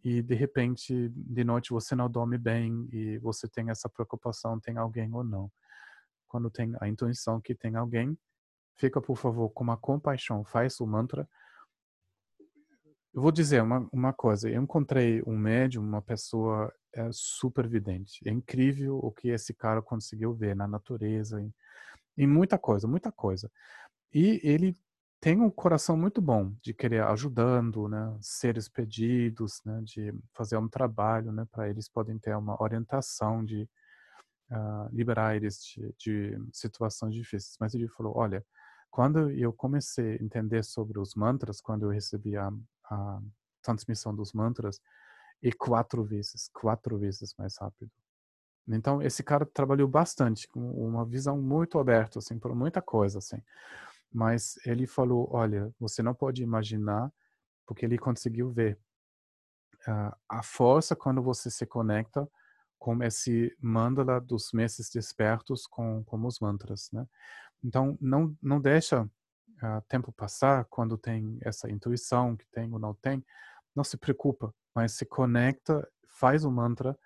e 0.04 0.22
de 0.22 0.34
repente 0.34 1.08
de 1.08 1.44
noite 1.44 1.70
você 1.70 1.96
não 1.96 2.08
dorme 2.08 2.38
bem 2.38 2.88
e 2.92 3.18
você 3.18 3.48
tem 3.48 3.70
essa 3.70 3.88
preocupação 3.88 4.60
tem 4.60 4.76
alguém 4.76 5.12
ou 5.14 5.24
não. 5.24 5.50
Quando 6.28 6.50
tem 6.50 6.72
a 6.80 6.86
intuição 6.86 7.40
que 7.40 7.54
tem 7.54 7.74
alguém, 7.74 8.16
fica 8.76 9.00
por 9.00 9.16
favor 9.16 9.50
com 9.50 9.64
uma 9.64 9.76
compaixão, 9.76 10.44
faz 10.44 10.78
o 10.80 10.86
mantra. 10.86 11.28
Eu 13.12 13.20
vou 13.20 13.32
dizer 13.32 13.60
uma, 13.62 13.88
uma 13.92 14.12
coisa, 14.12 14.48
eu 14.48 14.62
encontrei 14.62 15.20
um 15.26 15.36
médium, 15.36 15.82
uma 15.82 16.00
pessoa 16.00 16.72
é, 16.94 17.08
super 17.12 17.66
vidente. 17.66 18.20
É 18.24 18.30
incrível 18.30 18.98
o 18.98 19.10
que 19.10 19.28
esse 19.30 19.52
cara 19.52 19.82
conseguiu 19.82 20.32
ver 20.32 20.54
na 20.54 20.68
natureza, 20.68 21.42
em, 22.22 22.26
muita 22.26 22.58
coisa, 22.58 22.86
muita 22.88 23.12
coisa. 23.12 23.50
E 24.12 24.40
ele 24.42 24.76
tem 25.20 25.40
um 25.40 25.50
coração 25.50 25.96
muito 25.96 26.20
bom 26.22 26.54
de 26.62 26.72
querer 26.74 27.02
ajudando, 27.04 27.88
né, 27.88 28.16
seres 28.20 28.68
pedidos, 28.68 29.60
né, 29.64 29.80
de 29.84 30.14
fazer 30.34 30.56
um 30.56 30.68
trabalho, 30.68 31.32
né, 31.32 31.46
para 31.52 31.68
eles 31.68 31.88
podem 31.88 32.18
ter 32.18 32.34
uma 32.36 32.60
orientação 32.62 33.44
de 33.44 33.68
uh, 34.50 34.88
liberar 34.92 35.36
eles 35.36 35.62
de, 35.62 35.94
de, 35.98 36.38
situações 36.52 37.14
difíceis. 37.14 37.56
Mas 37.60 37.74
ele 37.74 37.88
falou, 37.88 38.16
olha, 38.16 38.44
quando 38.90 39.30
eu 39.30 39.52
comecei 39.52 40.14
a 40.14 40.24
entender 40.24 40.64
sobre 40.64 40.98
os 40.98 41.14
mantras, 41.14 41.60
quando 41.60 41.84
eu 41.84 41.90
recebi 41.90 42.36
a, 42.36 42.50
a 42.90 43.20
transmissão 43.62 44.14
dos 44.14 44.32
mantras, 44.32 44.80
e 45.42 45.52
quatro 45.52 46.04
vezes, 46.04 46.50
quatro 46.52 46.98
vezes 46.98 47.34
mais 47.38 47.56
rápido. 47.58 47.90
Então, 48.76 49.02
esse 49.02 49.22
cara 49.22 49.44
trabalhou 49.46 49.88
bastante, 49.88 50.48
com 50.48 50.60
uma 50.60 51.04
visão 51.04 51.40
muito 51.40 51.78
aberta, 51.78 52.18
assim, 52.18 52.38
por 52.38 52.54
muita 52.54 52.80
coisa, 52.80 53.18
assim. 53.18 53.42
Mas 54.12 54.58
ele 54.64 54.86
falou, 54.86 55.28
olha, 55.32 55.72
você 55.78 56.02
não 56.02 56.14
pode 56.14 56.42
imaginar, 56.42 57.12
porque 57.66 57.84
ele 57.84 57.98
conseguiu 57.98 58.50
ver 58.50 58.78
uh, 59.88 60.16
a 60.28 60.42
força 60.42 60.96
quando 60.96 61.22
você 61.22 61.50
se 61.50 61.66
conecta 61.66 62.28
com 62.78 63.02
esse 63.02 63.54
mandala 63.60 64.20
dos 64.20 64.52
meses 64.52 64.90
despertos 64.90 65.66
com, 65.66 66.02
com 66.04 66.26
os 66.26 66.40
mantras, 66.40 66.88
né? 66.92 67.06
Então, 67.62 67.96
não, 68.00 68.34
não 68.42 68.60
deixa 68.60 69.02
uh, 69.02 69.82
tempo 69.86 70.10
passar 70.12 70.64
quando 70.64 70.96
tem 70.96 71.38
essa 71.42 71.70
intuição 71.70 72.36
que 72.36 72.46
tem 72.50 72.72
ou 72.72 72.78
não 72.78 72.94
tem, 72.94 73.24
não 73.74 73.84
se 73.84 73.96
preocupa, 73.96 74.52
mas 74.74 74.92
se 74.92 75.04
conecta, 75.04 75.86
faz 76.08 76.44
o 76.44 76.50
mantra, 76.50 76.98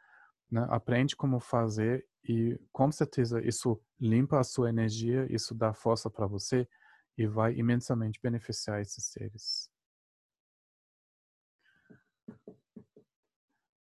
né? 0.50 0.66
aprende 0.70 1.16
como 1.16 1.40
fazer 1.40 2.06
e 2.24 2.58
com 2.72 2.90
certeza 2.90 3.44
isso 3.44 3.80
limpa 4.00 4.40
a 4.40 4.44
sua 4.44 4.68
energia, 4.68 5.26
isso 5.30 5.54
dá 5.54 5.74
força 5.74 6.08
para 6.08 6.26
você 6.26 6.68
e 7.16 7.26
vai 7.26 7.54
imensamente 7.54 8.20
beneficiar 8.22 8.80
esses 8.80 9.04
seres. 9.06 9.70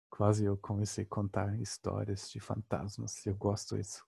Quase 0.10 0.45
eu 0.45 0.58
comecei 0.58 1.04
a 1.04 1.08
contar 1.08 1.60
histórias 1.60 2.30
de 2.30 2.39
fantasmas, 2.39 3.26
eu 3.26 3.36
gosto 3.36 3.78
disso. 3.78 4.04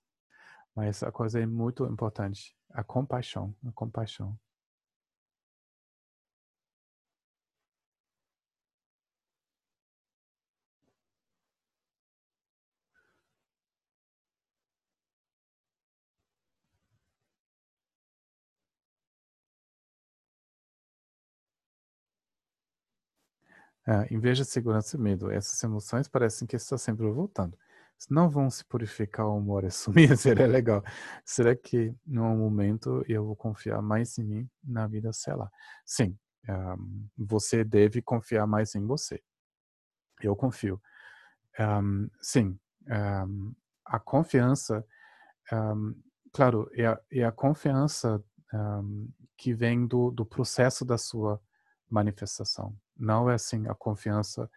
Mas 0.75 1.03
a 1.03 1.11
coisa 1.11 1.39
é 1.39 1.45
muito 1.45 1.85
importante, 1.85 2.55
a 2.71 2.83
compaixão, 2.83 3.55
a 3.65 3.71
compaixão. 3.71 4.37
É, 23.89 24.05
vez 24.19 24.37
de 24.37 24.45
segurança 24.45 24.95
e 24.95 24.99
medo, 24.99 25.31
essas 25.31 25.63
emoções 25.63 26.07
parecem 26.07 26.47
que 26.47 26.55
estão 26.55 26.77
sempre 26.77 27.09
voltando. 27.09 27.57
Não 28.07 28.29
vão 28.29 28.47
se 28.47 28.63
purificar 28.63 29.25
o 29.25 29.35
amor 29.35 29.63
e 29.63 29.71
sumir, 29.71 30.15
seria 30.15 30.45
legal. 30.45 30.83
Será 31.25 31.55
que, 31.55 31.95
num 32.05 32.37
momento, 32.37 33.03
eu 33.07 33.25
vou 33.25 33.35
confiar 33.35 33.81
mais 33.81 34.15
em 34.19 34.23
mim 34.23 34.49
na 34.63 34.85
vida, 34.85 35.11
sei 35.11 35.33
lá? 35.33 35.49
Sim, 35.83 36.15
um, 36.47 37.07
você 37.17 37.63
deve 37.63 37.99
confiar 37.99 38.45
mais 38.45 38.75
em 38.75 38.85
você. 38.85 39.19
Eu 40.21 40.35
confio. 40.35 40.79
Um, 41.59 42.07
sim, 42.21 42.59
um, 42.87 43.53
a 43.85 43.99
confiança, 43.99 44.85
claro, 46.31 46.69
é 46.73 46.85
a, 46.85 47.01
é 47.11 47.23
a 47.23 47.31
confiança 47.31 48.23
que 49.35 49.51
vem 49.51 49.87
do, 49.87 50.11
do 50.11 50.25
processo 50.25 50.85
da 50.85 50.97
sua 50.97 51.41
manifestação. 51.89 52.77
Não 52.99 53.29
é 53.29 53.35
assim 53.35 53.67
a 53.67 53.73
confiança 53.73 54.49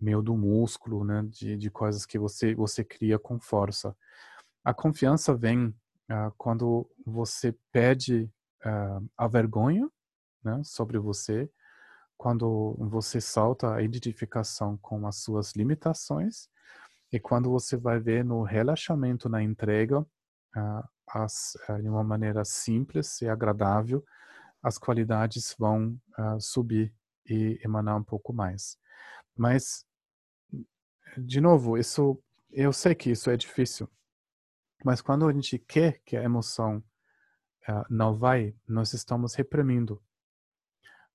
meio 0.00 0.20
do 0.20 0.36
músculo, 0.36 1.04
né, 1.04 1.22
de, 1.28 1.56
de 1.56 1.70
coisas 1.70 2.04
que 2.04 2.18
você 2.18 2.54
você 2.54 2.84
cria 2.84 3.18
com 3.18 3.38
força. 3.38 3.96
A 4.64 4.74
confiança 4.74 5.34
vem 5.34 5.68
uh, 5.68 6.32
quando 6.36 6.90
você 7.06 7.54
pede 7.72 8.30
uh, 8.64 9.08
a 9.16 9.26
vergonha, 9.26 9.88
né, 10.42 10.60
sobre 10.64 10.98
você, 10.98 11.50
quando 12.16 12.76
você 12.78 13.20
salta 13.20 13.74
a 13.74 13.82
identificação 13.82 14.76
com 14.78 15.06
as 15.06 15.16
suas 15.16 15.52
limitações 15.52 16.48
e 17.12 17.18
quando 17.20 17.50
você 17.50 17.76
vai 17.76 17.98
ver 17.98 18.24
no 18.24 18.42
relaxamento, 18.42 19.28
na 19.28 19.42
entrega, 19.42 20.00
uh, 20.00 20.88
as, 21.08 21.56
de 21.80 21.88
uma 21.88 22.02
maneira 22.02 22.44
simples 22.44 23.20
e 23.22 23.28
agradável, 23.28 24.04
as 24.62 24.78
qualidades 24.78 25.54
vão 25.58 26.00
subir 26.40 26.90
e 27.28 27.60
emanar 27.64 27.96
um 27.96 28.04
pouco 28.04 28.32
mais. 28.32 28.78
Mas, 29.36 29.84
de 31.16 31.40
novo, 31.40 31.76
isso 31.78 32.22
eu 32.50 32.72
sei 32.72 32.94
que 32.94 33.10
isso 33.10 33.30
é 33.30 33.36
difícil, 33.36 33.90
mas 34.84 35.00
quando 35.00 35.26
a 35.26 35.32
gente 35.32 35.58
quer 35.58 36.00
que 36.04 36.16
a 36.16 36.22
emoção 36.22 36.78
uh, 37.68 37.84
não 37.90 38.14
vai, 38.14 38.54
nós 38.68 38.92
estamos 38.92 39.34
reprimindo. 39.34 40.00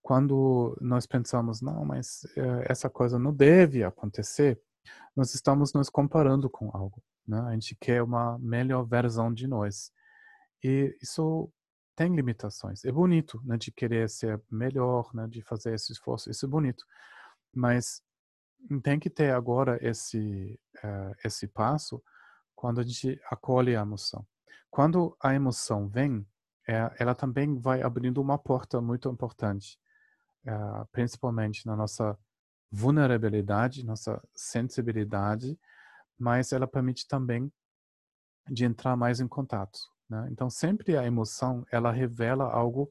Quando 0.02 0.78
nós 0.82 1.06
pensamos, 1.06 1.62
não, 1.62 1.86
mas 1.86 2.24
uh, 2.36 2.64
essa 2.66 2.90
coisa 2.90 3.18
não 3.20 3.34
deve 3.34 3.84
acontecer, 3.84 4.60
nós 5.16 5.34
estamos 5.34 5.72
nos 5.72 5.90
comparando 5.90 6.50
com 6.50 6.70
algo. 6.76 7.02
Né? 7.28 7.40
A 7.40 7.54
gente 7.54 7.76
quer 7.76 8.02
uma 8.02 8.38
melhor 8.40 8.84
versão 8.84 9.34
de 9.34 9.48
nós. 9.48 9.94
E 10.64 10.98
isso 11.02 11.50
tem 12.00 12.16
limitações. 12.16 12.86
É 12.86 12.92
bonito, 12.94 13.42
né, 13.44 13.58
de 13.58 13.74
querer 13.74 14.10
ser 14.10 14.42
melhor, 14.50 15.14
né, 15.14 15.28
de 15.28 15.42
fazer 15.42 15.74
esse 15.74 15.92
esforço, 15.92 16.32
isso 16.32 16.46
é 16.46 16.48
bonito. 16.50 16.86
Mas 17.54 18.02
tem 18.82 18.98
que 18.98 19.10
ter 19.10 19.34
agora 19.34 19.78
esse 19.86 20.58
uh, 20.78 21.14
esse 21.26 21.46
passo 21.46 22.02
quando 22.56 22.80
a 22.80 22.84
gente 22.84 23.20
acolhe 23.30 23.76
a 23.76 23.82
emoção. 23.82 24.26
Quando 24.70 25.14
a 25.22 25.36
emoção 25.36 25.90
vem, 25.90 26.26
é, 26.66 26.90
ela 27.00 27.14
também 27.14 27.60
vai 27.60 27.82
abrindo 27.82 28.22
uma 28.22 28.38
porta 28.38 28.80
muito 28.80 29.10
importante, 29.10 29.78
uh, 30.46 30.88
principalmente 30.94 31.66
na 31.66 31.76
nossa 31.76 32.18
vulnerabilidade, 32.72 33.86
nossa 33.86 34.24
sensibilidade, 34.34 35.60
mas 36.18 36.54
ela 36.54 36.66
permite 36.66 37.06
também 37.10 37.52
de 38.50 38.64
entrar 38.64 38.96
mais 38.96 39.20
em 39.20 39.28
contato 39.28 39.80
né? 40.10 40.28
Então, 40.32 40.50
sempre 40.50 40.98
a 40.98 41.06
emoção, 41.06 41.66
ela 41.72 41.92
revela 41.92 42.52
algo 42.52 42.90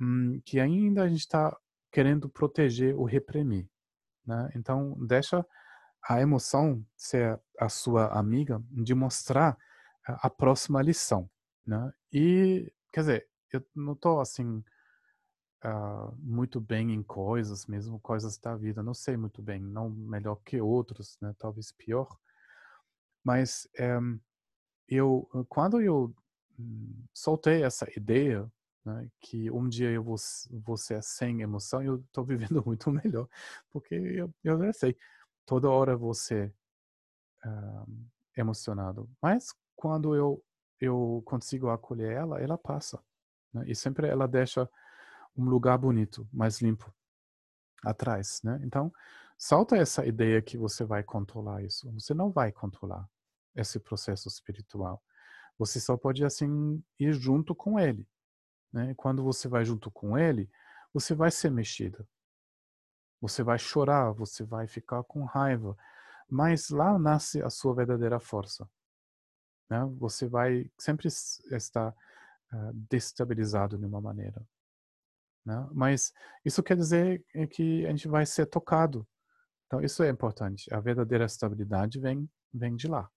hum, 0.00 0.40
que 0.44 0.58
ainda 0.58 1.04
a 1.04 1.08
gente 1.08 1.20
está 1.20 1.56
querendo 1.92 2.28
proteger 2.28 2.96
ou 2.96 3.04
reprimir. 3.04 3.68
Né? 4.26 4.50
Então, 4.56 4.96
deixa 5.06 5.46
a 6.02 6.20
emoção 6.20 6.84
ser 6.96 7.40
a 7.58 7.68
sua 7.68 8.06
amiga 8.18 8.62
de 8.70 8.94
mostrar 8.94 9.56
a 10.04 10.30
próxima 10.30 10.82
lição. 10.82 11.30
Né? 11.66 11.92
E, 12.12 12.72
quer 12.92 13.00
dizer, 13.00 13.28
eu 13.52 13.64
não 13.74 13.92
estou 13.92 14.20
assim 14.20 14.64
uh, 15.64 16.16
muito 16.18 16.60
bem 16.60 16.92
em 16.92 17.02
coisas, 17.02 17.66
mesmo 17.66 18.00
coisas 18.00 18.38
da 18.38 18.56
vida, 18.56 18.82
não 18.82 18.94
sei 18.94 19.16
muito 19.16 19.42
bem, 19.42 19.60
não 19.60 19.90
melhor 19.90 20.36
que 20.44 20.60
outros, 20.60 21.18
né? 21.20 21.34
talvez 21.38 21.70
pior. 21.72 22.08
Mas 23.22 23.68
é, 23.78 23.98
eu, 24.88 25.28
quando 25.48 25.80
eu 25.80 26.14
soltei 27.12 27.62
essa 27.62 27.86
ideia 27.96 28.50
né, 28.84 29.08
que 29.20 29.50
um 29.50 29.68
dia 29.68 29.90
eu 29.90 30.02
vou, 30.02 30.16
vou 30.50 30.76
ser 30.76 31.02
sem 31.02 31.42
emoção 31.42 31.82
e 31.82 31.86
eu 31.86 31.96
estou 31.96 32.24
vivendo 32.24 32.62
muito 32.64 32.90
melhor, 32.90 33.28
porque 33.70 33.94
eu, 33.94 34.32
eu 34.42 34.58
já 34.58 34.72
sei, 34.72 34.96
toda 35.44 35.70
hora 35.70 35.96
vou 35.96 36.14
ser 36.14 36.54
uh, 37.44 38.10
emocionado. 38.36 39.08
Mas 39.20 39.54
quando 39.76 40.14
eu, 40.14 40.42
eu 40.80 41.22
consigo 41.24 41.68
acolher 41.68 42.12
ela, 42.12 42.40
ela 42.40 42.58
passa. 42.58 43.02
Né, 43.52 43.64
e 43.66 43.74
sempre 43.74 44.08
ela 44.08 44.26
deixa 44.26 44.68
um 45.36 45.44
lugar 45.44 45.78
bonito, 45.78 46.28
mais 46.32 46.60
limpo 46.60 46.92
atrás. 47.84 48.40
Né? 48.42 48.60
Então, 48.64 48.92
salta 49.38 49.76
essa 49.76 50.04
ideia 50.06 50.42
que 50.42 50.56
você 50.56 50.84
vai 50.84 51.02
controlar 51.02 51.62
isso. 51.62 51.90
Você 51.92 52.14
não 52.14 52.30
vai 52.30 52.52
controlar 52.52 53.08
esse 53.54 53.78
processo 53.78 54.28
espiritual. 54.28 55.02
Você 55.60 55.78
só 55.78 55.94
pode 55.94 56.24
assim 56.24 56.82
ir 56.98 57.12
junto 57.12 57.54
com 57.54 57.78
ele. 57.78 58.08
Né? 58.72 58.94
Quando 58.96 59.22
você 59.22 59.46
vai 59.46 59.62
junto 59.62 59.90
com 59.90 60.16
ele, 60.16 60.50
você 60.90 61.14
vai 61.14 61.30
ser 61.30 61.50
mexida. 61.50 62.08
Você 63.20 63.42
vai 63.42 63.58
chorar, 63.58 64.10
você 64.12 64.42
vai 64.42 64.66
ficar 64.66 65.04
com 65.04 65.22
raiva. 65.24 65.76
Mas 66.26 66.70
lá 66.70 66.98
nasce 66.98 67.42
a 67.42 67.50
sua 67.50 67.74
verdadeira 67.74 68.18
força. 68.18 68.66
Né? 69.68 69.84
Você 69.98 70.26
vai 70.26 70.70
sempre 70.78 71.08
estar 71.08 71.90
uh, 71.90 72.72
destabilizado 72.88 73.76
de 73.76 73.84
uma 73.84 74.00
maneira. 74.00 74.42
Né? 75.44 75.68
Mas 75.72 76.10
isso 76.42 76.62
quer 76.62 76.76
dizer 76.78 77.22
que 77.50 77.84
a 77.84 77.90
gente 77.90 78.08
vai 78.08 78.24
ser 78.24 78.46
tocado. 78.46 79.06
Então 79.66 79.82
isso 79.82 80.02
é 80.02 80.08
importante. 80.08 80.72
A 80.72 80.80
verdadeira 80.80 81.26
estabilidade 81.26 82.00
vem 82.00 82.26
vem 82.50 82.74
de 82.74 82.88
lá. 82.88 83.10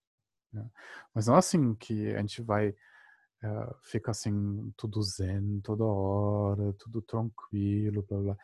Né? 0.54 0.70
Mas 1.14 1.28
não 1.28 1.36
assim 1.36 1.74
que 1.76 2.14
a 2.14 2.20
gente 2.20 2.42
vai 2.42 2.70
uh, 2.70 3.76
ficar 3.82 4.12
assim, 4.12 4.72
tudo 4.78 5.02
zen 5.02 5.60
toda 5.62 5.84
hora, 5.84 6.74
tudo 6.74 7.02
tranquilo, 7.02 8.06
blá 8.08 8.20
blá. 8.20 8.38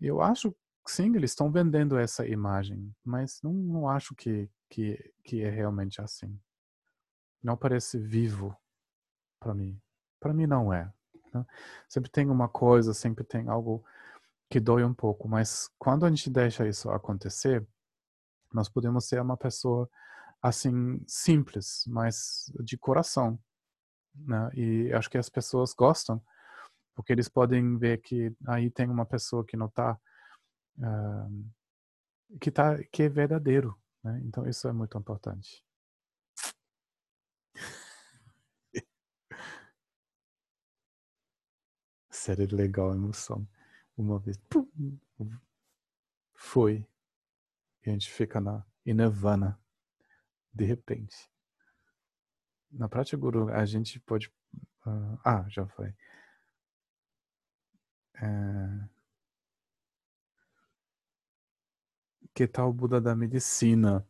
Eu 0.00 0.20
acho 0.22 0.54
sim, 0.86 1.14
eles 1.14 1.32
estão 1.32 1.50
vendendo 1.50 1.98
essa 1.98 2.26
imagem, 2.26 2.94
mas 3.04 3.40
não, 3.42 3.52
não 3.52 3.88
acho 3.88 4.14
que, 4.14 4.50
que, 4.70 5.12
que 5.22 5.42
é 5.42 5.50
realmente 5.50 6.00
assim. 6.00 6.38
Não 7.42 7.56
parece 7.56 7.98
vivo 7.98 8.56
para 9.38 9.54
mim. 9.54 9.80
Para 10.18 10.32
mim 10.32 10.46
não 10.46 10.72
é. 10.72 10.90
Né? 11.32 11.44
Sempre 11.88 12.10
tem 12.10 12.28
uma 12.28 12.48
coisa, 12.48 12.94
sempre 12.94 13.24
tem 13.24 13.48
algo 13.48 13.84
que 14.50 14.58
dói 14.58 14.82
um 14.82 14.94
pouco, 14.94 15.28
mas 15.28 15.70
quando 15.78 16.06
a 16.06 16.08
gente 16.08 16.30
deixa 16.30 16.66
isso 16.66 16.90
acontecer, 16.90 17.66
nós 18.52 18.68
podemos 18.68 19.04
ser 19.06 19.20
uma 19.20 19.36
pessoa 19.36 19.88
assim 20.42 21.00
simples, 21.06 21.84
mas 21.86 22.52
de 22.64 22.76
coração, 22.76 23.38
né? 24.14 24.50
E 24.54 24.92
acho 24.92 25.10
que 25.10 25.18
as 25.18 25.28
pessoas 25.28 25.74
gostam 25.74 26.22
porque 26.98 27.12
eles 27.12 27.28
podem 27.28 27.78
ver 27.78 27.98
que 27.98 28.34
aí 28.48 28.70
tem 28.70 28.88
uma 28.90 29.06
pessoa 29.06 29.44
que 29.44 29.56
não 29.56 29.66
está 29.66 29.96
uh, 30.78 31.50
que 32.40 32.50
tá 32.50 32.82
que 32.84 33.04
é 33.04 33.08
verdadeiro, 33.08 33.80
né? 34.02 34.20
Então 34.24 34.44
isso 34.48 34.66
é 34.66 34.72
muito 34.72 34.98
importante. 34.98 35.64
Série 42.10 42.46
legal, 42.46 42.92
emoção. 42.92 43.46
Uma 43.96 44.18
vez, 44.18 44.36
pum, 44.48 44.66
foi. 46.34 46.84
E 47.86 47.90
a 47.90 47.92
gente 47.92 48.10
fica 48.10 48.40
na 48.40 48.64
em 48.84 48.94
Nirvana 48.94 49.56
de 50.52 50.64
repente. 50.64 51.16
Na 52.70 52.88
prática 52.88 53.16
guru, 53.16 53.48
a 53.48 53.64
gente 53.64 53.98
pode. 54.00 54.28
Uh, 54.86 55.18
ah, 55.24 55.44
já 55.48 55.66
foi. 55.66 55.94
É... 58.20 58.88
Que 62.34 62.46
tal 62.46 62.70
o 62.70 62.72
Buda 62.72 63.00
da 63.00 63.14
medicina? 63.16 64.06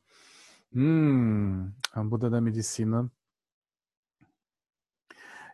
Hum, 0.74 1.72
a 1.93 2.03
Buda 2.03 2.28
da 2.28 2.41
medicina 2.41 3.11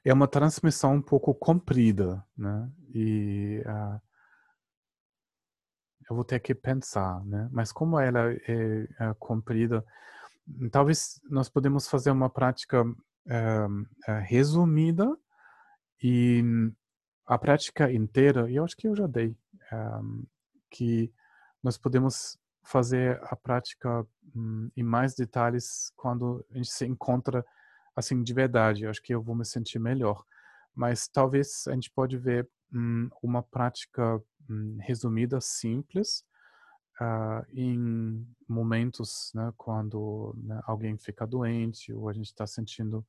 é 0.05 0.12
uma 0.12 0.28
transmissão 0.28 0.95
um 0.95 1.03
pouco 1.03 1.35
comprida, 1.35 2.24
né? 2.37 2.70
E 2.95 3.62
uh, 3.66 4.01
eu 6.09 6.16
vou 6.16 6.24
ter 6.24 6.41
que 6.41 6.55
pensar, 6.55 7.24
né? 7.24 7.49
Mas 7.51 7.72
como 7.72 7.99
ela 7.99 8.32
é, 8.32 8.89
é 8.99 9.14
comprida, 9.18 9.85
talvez 10.70 11.20
nós 11.30 11.49
podemos 11.49 11.88
fazer 11.88 12.11
uma 12.11 12.30
prática 12.30 12.84
é, 13.26 13.66
resumida 14.20 15.16
e 16.03 16.42
a 17.26 17.38
prática 17.38 17.90
inteira, 17.90 18.51
e 18.51 18.57
eu 18.57 18.64
acho 18.64 18.76
que 18.76 18.86
eu 18.86 18.95
já 18.95 19.07
dei, 19.07 19.34
que 20.70 21.11
nós 21.62 21.78
podemos 21.78 22.38
fazer 22.64 23.18
a 23.22 23.36
prática 23.36 24.07
um, 24.34 24.70
em 24.76 24.82
mais 24.82 25.14
detalhes 25.14 25.92
quando 25.97 26.45
a 26.51 26.57
gente 26.57 26.70
se 26.70 26.86
encontra 26.86 27.45
assim 27.95 28.22
de 28.22 28.34
verdade. 28.34 28.84
Eu 28.84 28.90
acho 28.90 29.03
que 29.03 29.14
eu 29.14 29.22
vou 29.22 29.34
me 29.34 29.45
sentir 29.45 29.78
melhor. 29.78 30.24
Mas 30.74 31.07
talvez 31.07 31.66
a 31.68 31.72
gente 31.72 31.90
pode 31.90 32.18
ver 32.18 32.49
um, 32.72 33.09
uma 33.22 33.42
prática 33.42 34.20
um, 34.51 34.76
resumida, 34.80 35.40
simples, 35.40 36.24
uh, 37.01 37.47
em 37.53 38.26
momentos, 38.49 39.32
né, 39.34 39.53
quando 39.57 40.34
né, 40.36 40.61
alguém 40.64 40.97
fica 40.99 41.26
doente 41.26 41.92
ou 41.92 42.09
a 42.09 42.12
gente 42.12 42.26
está 42.26 42.47
sentindo 42.47 43.05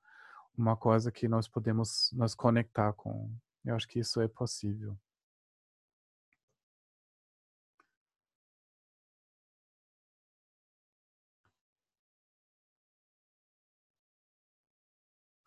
uma 0.58 0.76
coisa 0.76 1.12
que 1.12 1.28
nós 1.28 1.48
podemos 1.48 2.12
nos 2.14 2.34
conectar 2.36 2.94
com. 2.94 3.30
Eu 3.66 3.76
acho 3.76 3.88
que 3.88 4.00
isso 4.00 4.22
é 4.22 4.28
possível. 4.28 4.98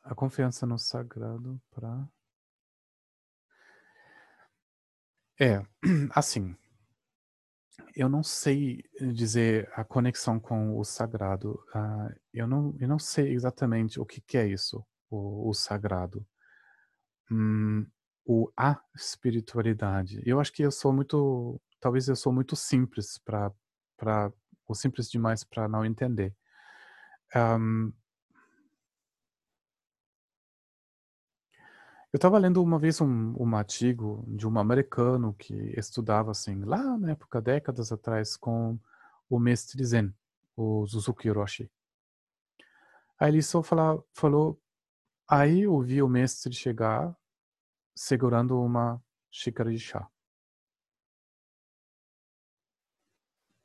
A 0.02 0.14
confiança 0.14 0.66
no 0.66 0.78
sagrado 0.78 1.60
para. 1.70 2.08
É, 5.40 5.62
assim, 6.14 6.56
eu 7.94 8.08
não 8.08 8.22
sei 8.22 8.84
dizer 9.00 9.70
a 9.74 9.84
conexão 9.84 10.38
com 10.38 10.78
o 10.78 10.84
sagrado. 10.84 11.60
Uh, 11.74 12.14
eu, 12.32 12.46
não, 12.46 12.76
eu 12.78 12.88
não 12.88 12.98
sei 12.98 13.32
exatamente 13.32 14.00
o 14.00 14.06
que, 14.06 14.20
que 14.20 14.36
é 14.38 14.46
isso, 14.46 14.84
o, 15.10 15.48
o 15.48 15.54
sagrado. 15.54 16.26
Hum, 17.30 17.86
o 18.24 18.50
a 18.56 18.80
espiritualidade. 18.94 20.22
Eu 20.24 20.40
acho 20.40 20.52
que 20.52 20.62
eu 20.62 20.70
sou 20.70 20.92
muito, 20.92 21.60
talvez 21.80 22.08
eu 22.08 22.16
sou 22.16 22.32
muito 22.32 22.54
simples 22.54 23.18
para 23.18 23.52
para 23.96 24.32
ou 24.66 24.74
simples 24.74 25.10
demais 25.10 25.42
para 25.42 25.66
não 25.66 25.84
entender. 25.84 26.34
Um, 27.34 27.92
Eu 32.10 32.16
estava 32.16 32.38
lendo 32.38 32.62
uma 32.62 32.78
vez 32.78 33.02
um, 33.02 33.34
um 33.38 33.54
artigo 33.54 34.24
de 34.28 34.48
um 34.48 34.58
americano 34.58 35.34
que 35.34 35.52
estudava 35.78 36.30
assim, 36.30 36.64
lá 36.64 36.96
na 36.96 37.10
época, 37.10 37.40
décadas 37.40 37.92
atrás, 37.92 38.34
com 38.34 38.80
o 39.28 39.38
mestre 39.38 39.84
Zen, 39.84 40.14
o 40.56 40.86
Suzuki 40.86 41.28
Roshi. 41.28 41.70
Aí 43.18 43.28
ele 43.28 43.42
só 43.42 43.62
fala, 43.62 44.02
falou, 44.14 44.58
aí 45.28 45.62
eu 45.62 45.78
vi 45.82 46.02
o 46.02 46.08
mestre 46.08 46.54
chegar 46.54 47.14
segurando 47.94 48.58
uma 48.58 49.02
xícara 49.30 49.70
de 49.70 49.78
chá. 49.78 50.08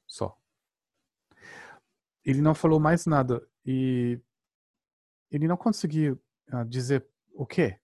Só. 0.05 0.37
Ele 2.25 2.41
não 2.41 2.53
falou 2.53 2.79
mais 2.79 3.05
nada 3.05 3.47
e 3.65 4.19
ele 5.31 5.47
não 5.47 5.55
conseguiu 5.55 6.21
uh, 6.51 6.65
dizer 6.65 7.07
o 7.33 7.45
quê 7.45 7.79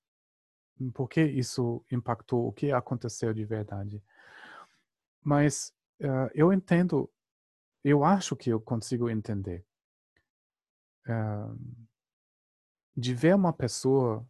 por 0.93 1.09
que 1.09 1.21
isso 1.23 1.83
impactou, 1.91 2.47
o 2.47 2.53
que 2.53 2.71
aconteceu 2.71 3.33
de 3.33 3.43
verdade. 3.43 4.01
Mas 5.23 5.73
uh, 6.01 6.29
eu 6.33 6.53
entendo, 6.53 7.09
eu 7.83 8.03
acho 8.03 8.35
que 8.35 8.49
eu 8.49 8.59
consigo 8.61 9.09
entender. 9.09 9.65
Uh, 11.07 11.57
de 12.95 13.13
ver 13.13 13.35
uma 13.35 13.53
pessoa 13.53 14.27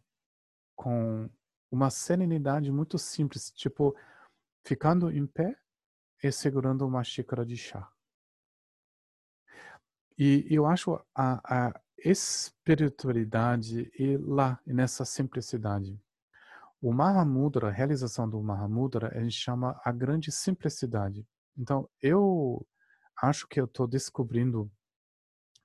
com 0.76 1.28
uma 1.70 1.90
serenidade 1.90 2.70
muito 2.70 2.98
simples, 2.98 3.50
tipo, 3.50 3.94
ficando 4.64 5.10
em 5.10 5.26
pé 5.26 5.56
e 6.22 6.32
segurando 6.32 6.86
uma 6.86 7.04
xícara 7.04 7.44
de 7.44 7.56
chá. 7.56 7.90
E 10.18 10.46
eu 10.50 10.66
acho 10.66 11.00
a, 11.14 11.68
a 11.68 11.80
espiritualidade 11.98 13.90
e 13.98 14.16
lá, 14.16 14.60
nessa 14.66 15.04
simplicidade. 15.04 16.00
O 16.80 16.92
Mahamudra, 16.92 17.68
a 17.68 17.70
realização 17.70 18.28
do 18.28 18.42
Mahamudra, 18.42 19.12
a 19.14 19.22
gente 19.22 19.36
chama 19.36 19.78
a 19.84 19.92
grande 19.92 20.32
simplicidade. 20.32 21.26
Então, 21.56 21.88
eu 22.00 22.66
acho 23.20 23.46
que 23.46 23.60
eu 23.60 23.66
estou 23.66 23.86
descobrindo 23.86 24.70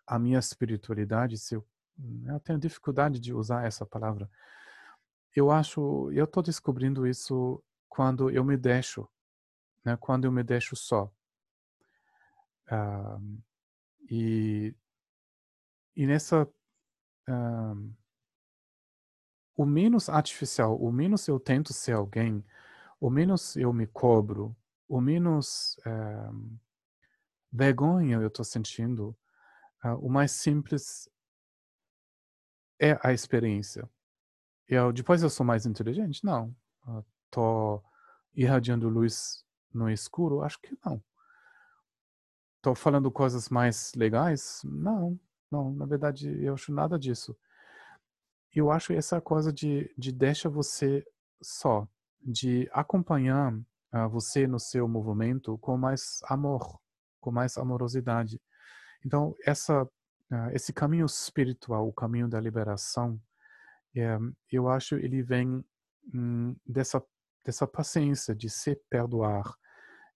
a 0.05 0.19
minha 0.19 0.37
espiritualidade, 0.37 1.37
se 1.37 1.55
eu, 1.55 1.65
eu 2.25 2.39
tenho 2.41 2.59
dificuldade 2.59 3.19
de 3.19 3.33
usar 3.33 3.65
essa 3.65 3.85
palavra. 3.85 4.29
Eu 5.33 5.49
acho, 5.49 6.11
eu 6.11 6.25
estou 6.25 6.43
descobrindo 6.43 7.07
isso 7.07 7.63
quando 7.87 8.29
eu 8.29 8.43
me 8.43 8.57
deixo, 8.57 9.07
né? 9.83 9.97
Quando 9.97 10.25
eu 10.25 10.31
me 10.31 10.43
deixo 10.43 10.75
só. 10.75 11.11
Uh, 12.69 13.41
e, 14.09 14.75
e 15.95 16.05
nessa 16.05 16.43
uh, 16.43 17.95
o 19.55 19.65
menos 19.65 20.09
artificial, 20.09 20.77
o 20.77 20.91
menos 20.91 21.27
eu 21.27 21.39
tento 21.39 21.71
ser 21.71 21.93
alguém, 21.93 22.43
o 22.99 23.09
menos 23.09 23.55
eu 23.55 23.71
me 23.71 23.87
cobro, 23.87 24.55
o 24.87 24.99
menos 24.99 25.79
é, 25.85 26.29
vergonha 27.51 28.17
eu 28.17 28.27
estou 28.27 28.43
sentindo, 28.43 29.15
uh, 29.83 29.95
o 30.01 30.09
mais 30.09 30.31
simples 30.31 31.09
é 32.79 32.99
a 33.01 33.13
experiência. 33.13 33.89
Eu, 34.67 34.91
depois 34.91 35.23
eu 35.23 35.29
sou 35.29 35.45
mais 35.45 35.65
inteligente? 35.65 36.25
Não. 36.25 36.53
Estou 37.25 37.83
irradiando 38.33 38.89
luz 38.89 39.45
no 39.73 39.89
escuro? 39.89 40.41
Acho 40.41 40.59
que 40.59 40.77
não. 40.83 41.01
Estou 42.57 42.75
falando 42.75 43.09
coisas 43.11 43.47
mais 43.47 43.93
legais? 43.95 44.61
Não. 44.65 45.17
Não, 45.49 45.71
na 45.73 45.85
verdade 45.85 46.43
eu 46.43 46.55
acho 46.55 46.73
nada 46.73 46.99
disso 46.99 47.37
eu 48.55 48.71
acho 48.71 48.93
essa 48.93 49.19
coisa 49.19 49.51
de, 49.51 49.93
de 49.97 50.11
deixa 50.11 50.49
você 50.49 51.05
só, 51.41 51.87
de 52.21 52.69
acompanhar 52.71 53.53
uh, 53.53 54.09
você 54.09 54.47
no 54.47 54.59
seu 54.59 54.87
movimento 54.87 55.57
com 55.57 55.77
mais 55.77 56.21
amor, 56.23 56.79
com 57.19 57.31
mais 57.31 57.57
amorosidade. 57.57 58.41
Então, 59.05 59.35
essa, 59.45 59.83
uh, 59.83 60.49
esse 60.53 60.71
caminho 60.71 61.05
espiritual, 61.05 61.87
o 61.87 61.93
caminho 61.93 62.29
da 62.29 62.39
liberação, 62.39 63.19
é, 63.95 64.17
eu 64.51 64.67
acho 64.67 64.95
ele 64.95 65.23
vem 65.23 65.63
hum, 66.13 66.55
dessa, 66.65 67.01
dessa 67.45 67.65
paciência 67.65 68.35
de 68.35 68.49
se 68.49 68.75
perdoar 68.89 69.55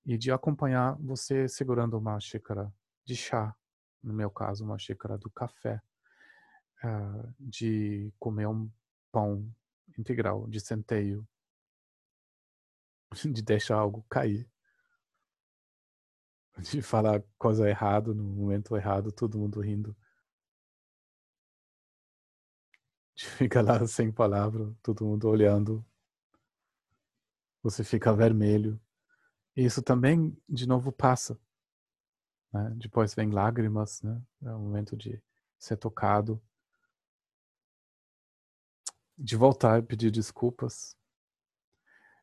e 0.05 0.17
de 0.17 0.31
acompanhar 0.31 0.97
você 0.99 1.47
segurando 1.47 1.97
uma 1.97 2.19
xícara 2.19 2.73
de 3.05 3.15
chá, 3.15 3.55
no 4.03 4.13
meu 4.13 4.29
caso, 4.29 4.65
uma 4.65 4.77
xícara 4.77 5.17
do 5.17 5.29
café 5.29 5.81
uh, 6.83 7.33
de 7.39 8.11
comer 8.19 8.47
um 8.47 8.69
pão 9.11 9.53
integral, 9.97 10.47
de 10.47 10.59
centeio, 10.59 11.27
de 13.33 13.41
deixar 13.41 13.75
algo 13.77 14.05
cair, 14.09 14.49
de 16.61 16.81
falar 16.81 17.23
coisa 17.37 17.69
errada 17.69 18.13
no 18.13 18.23
momento 18.23 18.75
errado, 18.75 19.11
todo 19.11 19.39
mundo 19.39 19.59
rindo. 19.61 19.95
De 23.15 23.25
ficar 23.25 23.61
lá 23.61 23.85
sem 23.85 24.09
palavra, 24.09 24.73
todo 24.81 25.05
mundo 25.05 25.27
olhando. 25.27 25.85
Você 27.61 27.83
fica 27.83 28.13
vermelho. 28.13 28.79
E 29.57 29.65
isso 29.65 29.81
também, 29.81 30.37
de 30.47 30.65
novo, 30.65 30.89
passa. 30.89 31.37
Né? 32.53 32.73
Depois 32.77 33.13
vem 33.13 33.29
lágrimas, 33.29 34.01
né? 34.01 34.21
É 34.41 34.53
o 34.53 34.59
momento 34.59 34.95
de 34.95 35.21
ser 35.57 35.75
tocado 35.75 36.41
de 39.19 39.35
voltar 39.35 39.79
e 39.79 39.83
pedir 39.83 40.11
desculpas. 40.11 40.95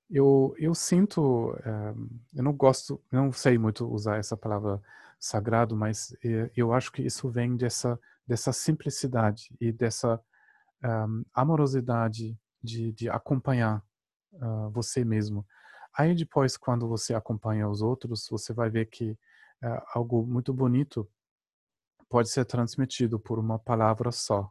Eu, 0.08 0.54
eu 0.58 0.74
sinto, 0.74 1.54
é, 1.64 1.94
eu 2.38 2.42
não 2.42 2.52
gosto, 2.52 3.02
não 3.12 3.32
sei 3.32 3.58
muito 3.58 3.86
usar 3.86 4.16
essa 4.18 4.36
palavra 4.36 4.80
sagrado, 5.18 5.76
mas 5.76 6.16
eh, 6.24 6.50
eu 6.56 6.72
acho 6.72 6.92
que 6.92 7.02
isso 7.02 7.28
vem 7.28 7.56
dessa, 7.56 7.98
dessa 8.26 8.52
simplicidade 8.52 9.54
e 9.60 9.72
dessa 9.72 10.22
um, 10.84 11.24
amorosidade 11.34 12.38
de, 12.62 12.92
de 12.92 13.08
acompanhar 13.08 13.82
uh, 14.34 14.70
você 14.70 15.04
mesmo. 15.04 15.46
Aí 15.96 16.14
depois, 16.14 16.56
quando 16.56 16.88
você 16.88 17.14
acompanha 17.14 17.68
os 17.68 17.80
outros, 17.80 18.28
você 18.30 18.52
vai 18.52 18.68
ver 18.68 18.86
que 18.86 19.12
uh, 19.12 19.82
algo 19.94 20.26
muito 20.26 20.52
bonito 20.52 21.08
pode 22.08 22.28
ser 22.28 22.44
transmitido 22.44 23.18
por 23.18 23.38
uma 23.38 23.58
palavra 23.58 24.12
só. 24.12 24.50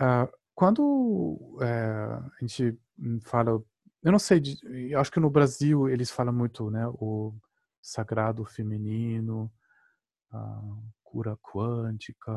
Uh, 0.00 0.28
quando 0.54 1.58
é, 1.62 1.66
a 1.66 2.30
gente 2.40 2.78
fala, 3.24 3.62
eu 4.02 4.12
não 4.12 4.18
sei, 4.18 4.42
eu 4.90 5.00
acho 5.00 5.10
que 5.10 5.20
no 5.20 5.30
Brasil 5.30 5.88
eles 5.88 6.10
falam 6.10 6.32
muito, 6.32 6.70
né, 6.70 6.86
o 6.88 7.34
sagrado 7.80 8.44
feminino, 8.44 9.50
cura 11.02 11.36
quântica, 11.38 12.32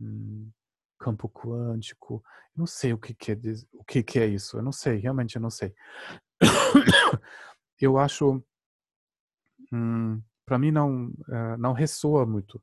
hum, 0.00 0.50
campo 0.98 1.28
quântico, 1.28 2.22
eu 2.54 2.60
não 2.60 2.66
sei 2.66 2.92
o 2.92 2.98
que, 2.98 3.14
que 3.14 3.32
é 3.32 3.36
o 3.72 3.84
que, 3.84 4.02
que 4.02 4.18
é 4.18 4.26
isso, 4.26 4.56
eu 4.56 4.62
não 4.62 4.72
sei, 4.72 4.96
realmente 4.98 5.36
eu 5.36 5.42
não 5.42 5.50
sei. 5.50 5.74
eu 7.80 7.98
acho, 7.98 8.42
hum, 9.72 10.22
para 10.44 10.58
mim 10.58 10.70
não 10.70 11.08
uh, 11.08 11.56
não 11.58 11.72
ressoa 11.72 12.24
muito, 12.24 12.62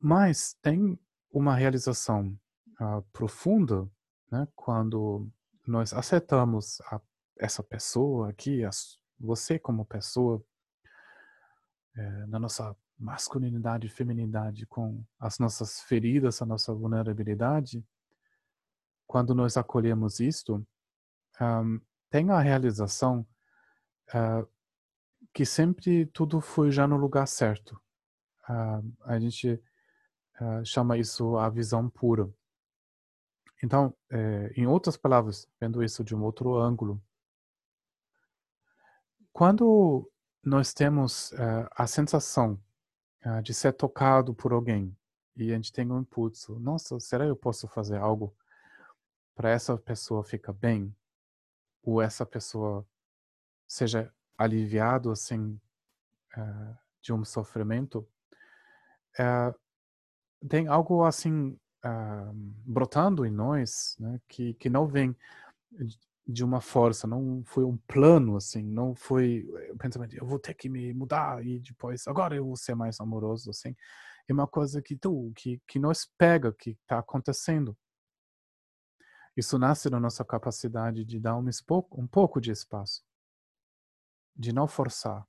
mas 0.00 0.54
tem 0.62 0.98
uma 1.30 1.56
realização 1.56 2.36
uh, 2.80 3.90
né, 4.30 4.48
quando 4.54 5.28
nós 5.66 5.92
aceitamos 5.92 6.80
a, 6.82 7.00
essa 7.38 7.62
pessoa 7.62 8.30
aqui, 8.30 8.64
a, 8.64 8.70
você 9.18 9.58
como 9.58 9.84
pessoa, 9.84 10.42
é, 11.94 12.26
na 12.26 12.38
nossa 12.38 12.74
masculinidade 12.98 13.86
e 13.86 13.90
feminidade, 13.90 14.66
com 14.66 15.04
as 15.18 15.38
nossas 15.38 15.80
feridas, 15.80 16.40
a 16.40 16.46
nossa 16.46 16.72
vulnerabilidade, 16.72 17.84
quando 19.06 19.34
nós 19.34 19.56
acolhemos 19.56 20.20
isto, 20.20 20.66
um, 21.40 21.80
tem 22.08 22.30
a 22.30 22.40
realização 22.40 23.26
uh, 24.08 24.48
que 25.32 25.44
sempre 25.44 26.06
tudo 26.06 26.40
foi 26.40 26.70
já 26.70 26.86
no 26.86 26.96
lugar 26.96 27.26
certo. 27.26 27.80
Uh, 28.48 28.94
a 29.04 29.18
gente 29.18 29.62
uh, 30.40 30.64
chama 30.64 30.96
isso 30.98 31.36
a 31.36 31.48
visão 31.48 31.88
pura. 31.88 32.30
Então, 33.62 33.94
é, 34.10 34.52
em 34.56 34.66
outras 34.66 34.96
palavras, 34.96 35.48
vendo 35.60 35.82
isso 35.84 36.02
de 36.02 36.16
um 36.16 36.22
outro 36.24 36.58
ângulo, 36.58 37.00
quando 39.32 40.10
nós 40.42 40.74
temos 40.74 41.30
uh, 41.32 41.68
a 41.70 41.86
sensação 41.86 42.60
uh, 43.24 43.40
de 43.40 43.54
ser 43.54 43.72
tocado 43.72 44.34
por 44.34 44.52
alguém 44.52 44.94
e 45.36 45.52
a 45.52 45.54
gente 45.54 45.72
tem 45.72 45.90
um 45.90 46.00
impulso, 46.00 46.58
nossa, 46.58 46.98
será 46.98 47.24
que 47.24 47.30
eu 47.30 47.36
posso 47.36 47.68
fazer 47.68 47.98
algo 47.98 48.36
para 49.34 49.50
essa 49.50 49.78
pessoa 49.78 50.24
ficar 50.24 50.52
bem? 50.52 50.94
Ou 51.84 52.02
essa 52.02 52.26
pessoa 52.26 52.86
seja 53.66 54.12
aliviado 54.36 55.10
assim 55.10 55.58
de 57.00 57.12
um 57.12 57.24
sofrimento? 57.24 58.06
tem 60.48 60.68
algo 60.68 61.04
assim 61.04 61.58
uh, 61.84 62.32
brotando 62.64 63.24
em 63.26 63.30
nós, 63.30 63.96
né, 63.98 64.20
que, 64.28 64.54
que 64.54 64.70
não 64.70 64.86
vem 64.86 65.16
de 66.26 66.44
uma 66.44 66.60
força, 66.60 67.06
não 67.06 67.42
foi 67.44 67.64
um 67.64 67.76
plano, 67.76 68.36
assim, 68.36 68.62
não 68.62 68.94
foi 68.94 69.44
o 69.70 69.76
pensamento, 69.76 70.14
eu 70.14 70.26
vou 70.26 70.38
ter 70.38 70.54
que 70.54 70.68
me 70.68 70.92
mudar 70.94 71.44
e 71.44 71.58
depois, 71.60 72.06
agora 72.06 72.36
eu 72.36 72.44
vou 72.46 72.56
ser 72.56 72.74
mais 72.74 73.00
amoroso, 73.00 73.50
assim. 73.50 73.74
É 74.28 74.32
uma 74.32 74.46
coisa 74.46 74.80
que 74.80 74.96
tu, 74.96 75.32
que, 75.34 75.60
que 75.66 75.78
nos 75.78 76.06
pega, 76.16 76.52
que 76.52 76.70
está 76.70 76.98
acontecendo. 76.98 77.76
Isso 79.36 79.58
nasce 79.58 79.90
da 79.90 79.98
nossa 79.98 80.24
capacidade 80.24 81.04
de 81.04 81.18
dar 81.18 81.36
um, 81.36 81.48
um 81.92 82.06
pouco 82.06 82.40
de 82.40 82.50
espaço, 82.50 83.02
de 84.36 84.52
não 84.52 84.68
forçar. 84.68 85.26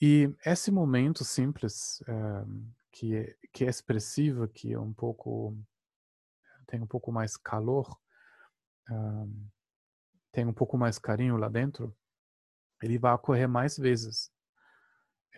E 0.00 0.34
esse 0.44 0.70
momento 0.70 1.24
simples, 1.24 2.02
é, 2.06 2.44
que 2.96 3.14
é, 3.14 3.36
que 3.52 3.64
é 3.64 3.68
expressiva, 3.68 4.48
que 4.48 4.72
é 4.72 4.78
um 4.78 4.92
pouco 4.92 5.54
tem 6.66 6.80
um 6.80 6.86
pouco 6.86 7.12
mais 7.12 7.36
calor, 7.36 7.96
um, 8.90 9.48
tem 10.32 10.46
um 10.46 10.52
pouco 10.52 10.78
mais 10.78 10.98
carinho 10.98 11.36
lá 11.36 11.48
dentro, 11.48 11.94
ele 12.82 12.98
vai 12.98 13.12
ocorrer 13.12 13.48
mais 13.48 13.76
vezes. 13.76 14.32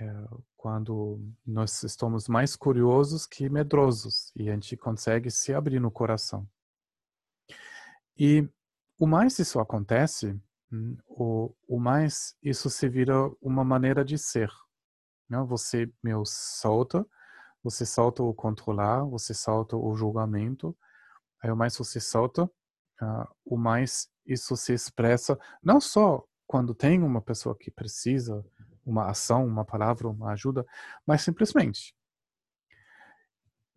É, 0.01 0.07
quando 0.57 1.21
nós 1.45 1.83
estamos 1.83 2.29
mais 2.29 2.55
curiosos 2.55 3.27
que 3.27 3.49
medrosos 3.49 4.33
e 4.37 4.49
a 4.49 4.55
gente 4.55 4.77
consegue 4.77 5.29
se 5.29 5.53
abrir 5.53 5.81
no 5.81 5.91
coração. 5.91 6.49
E 8.17 8.49
o 8.97 9.07
mais 9.07 9.37
isso 9.41 9.59
acontece, 9.59 10.41
hum, 10.73 10.97
o, 11.09 11.53
o 11.67 11.81
mais 11.81 12.37
isso 12.41 12.71
se 12.71 12.89
vira 12.89 13.29
uma 13.43 13.65
maneira 13.65 14.05
de 14.05 14.17
ser. 14.17 14.51
Né? 15.29 15.43
Você 15.43 15.93
me 16.01 16.13
solta 16.25 17.05
você 17.71 17.85
solta 17.85 18.23
o 18.23 18.35
controlar, 18.35 19.05
você 19.05 19.35
solta 19.35 19.77
o 19.77 19.95
julgamento, 19.95 20.77
aí 21.43 21.51
o 21.51 21.57
mais 21.57 21.77
você 21.77 22.01
solta, 22.01 22.45
uh, 22.45 23.29
o 23.45 23.57
mais 23.57 24.09
isso 24.27 24.57
se 24.57 24.73
expressa 24.73 25.39
não 25.63 25.81
só 25.81 26.25
quando 26.47 26.75
tem 26.75 27.03
uma 27.03 27.21
pessoa 27.21 27.57
que 27.57 27.71
precisa 27.71 28.45
uma 28.85 29.11
ação, 29.11 29.47
uma 29.47 29.65
palavra, 29.65 30.09
uma 30.09 30.33
ajuda, 30.33 30.67
mas 31.07 31.21
simplesmente. 31.23 31.95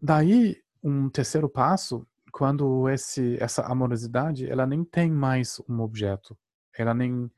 Daí, 0.02 0.64
um 0.82 1.10
terceiro 1.10 1.50
passo, 1.50 2.08
quando 2.32 2.90
esse, 2.90 3.38
essa 3.42 3.64
amorosidade, 3.64 4.50
ela 4.50 4.66
nem 4.66 4.86
tem 4.86 5.12
mais 5.12 5.62
um 5.68 5.82
objeto, 5.82 6.38
ela 6.78 6.94
nem 6.94 7.30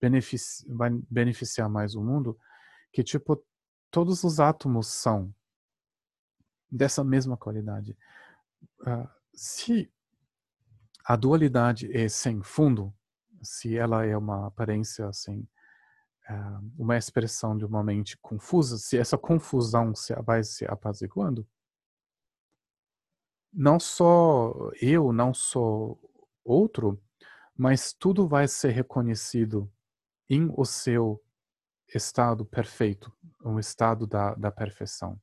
beneficia, 0.00 0.66
vai 0.74 0.90
beneficiar 1.10 1.70
mais 1.70 1.94
o 1.94 2.02
mundo, 2.02 2.38
que 2.92 3.02
tipo, 3.02 3.42
todos 3.90 4.22
os 4.24 4.38
átomos 4.38 4.88
são 4.88 5.34
dessa 6.72 7.04
mesma 7.04 7.36
qualidade. 7.36 7.96
Uh, 8.80 9.08
se 9.34 9.92
a 11.04 11.14
dualidade 11.14 11.94
é 11.94 12.08
sem 12.08 12.42
fundo, 12.42 12.94
se 13.42 13.76
ela 13.76 14.06
é 14.06 14.16
uma 14.16 14.46
aparência 14.46 15.06
assim, 15.06 15.46
uh, 16.30 16.72
uma 16.78 16.96
expressão 16.96 17.56
de 17.56 17.64
uma 17.66 17.84
mente 17.84 18.16
confusa, 18.16 18.78
se 18.78 18.96
essa 18.96 19.18
confusão 19.18 19.94
se 19.94 20.14
vai 20.22 20.42
se 20.42 20.64
apaziguando, 20.64 21.46
não 23.52 23.78
só 23.78 24.70
eu, 24.80 25.12
não 25.12 25.34
só 25.34 25.94
outro, 26.42 26.98
mas 27.54 27.92
tudo 27.92 28.26
vai 28.26 28.48
ser 28.48 28.70
reconhecido 28.70 29.70
em 30.30 30.50
o 30.56 30.64
seu 30.64 31.22
estado 31.94 32.46
perfeito, 32.46 33.12
um 33.44 33.58
estado 33.58 34.06
da, 34.06 34.34
da 34.34 34.50
perfeição. 34.50 35.20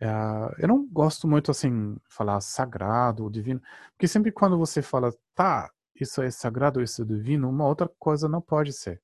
Uh, 0.00 0.54
eu 0.58 0.66
não 0.66 0.86
gosto 0.86 1.28
muito 1.28 1.50
assim 1.50 1.96
falar 2.08 2.40
sagrado, 2.40 3.30
divino, 3.30 3.60
porque 3.92 4.08
sempre 4.08 4.32
quando 4.32 4.56
você 4.56 4.80
fala, 4.80 5.12
tá, 5.34 5.70
isso 5.94 6.22
é 6.22 6.30
sagrado, 6.30 6.82
isso 6.82 7.02
é 7.02 7.04
divino, 7.04 7.50
uma 7.50 7.66
outra 7.66 7.88
coisa 7.98 8.28
não 8.28 8.40
pode 8.40 8.72
ser. 8.72 9.02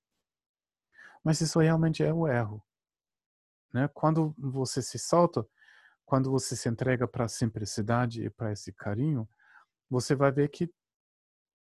Mas 1.23 1.41
isso 1.41 1.59
realmente 1.61 2.03
é 2.03 2.13
o 2.13 2.27
erro. 2.27 2.63
Né? 3.73 3.89
Quando 3.93 4.35
você 4.39 4.81
se 4.81 4.99
solta, 4.99 5.47
quando 6.07 6.31
você 6.31 6.57
se 6.57 6.69
entrega 6.69 7.07
para 7.07 7.25
a 7.27 7.29
simplicidade 7.29 8.25
e 8.25 8.31
para 8.31 8.53
esse 8.53 8.73
carinho, 8.73 9.29
você 9.91 10.15
vai 10.15 10.33
ver 10.33 10.49
que 10.49 10.73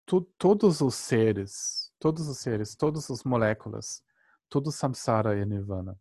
tu, 0.05 0.21
todos 0.37 0.81
os 0.81 0.95
seres, 0.95 1.91
todos 1.99 2.27
os 2.29 2.37
seres, 2.37 2.75
todas 2.75 3.09
as 3.11 3.23
moléculas, 3.23 4.01
tudo 4.47 4.71
samsara 4.71 5.37
e 5.37 5.45
nirvana. 5.45 5.99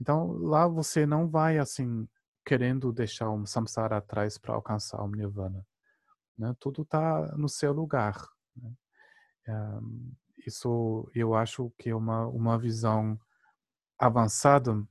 Então 0.00 0.32
lá 0.32 0.66
você 0.66 1.06
não 1.06 1.28
vai 1.28 1.58
assim 1.58 2.08
querendo 2.44 2.92
deixar 2.92 3.30
um 3.30 3.46
samsara 3.46 3.96
atrás 3.96 4.36
para 4.36 4.54
alcançar 4.54 5.02
o 5.02 5.08
nirvana. 5.08 5.66
Né? 6.36 6.54
Tudo 6.58 6.82
está 6.82 7.34
no 7.36 7.48
seu 7.48 7.72
lugar. 7.72 8.28
Né? 8.56 8.72
Um, 9.48 10.12
isso 10.46 11.10
eu 11.14 11.34
acho 11.34 11.72
que 11.78 11.90
é 11.90 11.94
uma 11.94 12.26
uma 12.26 12.58
visão 12.58 13.18
avançada, 13.98 14.82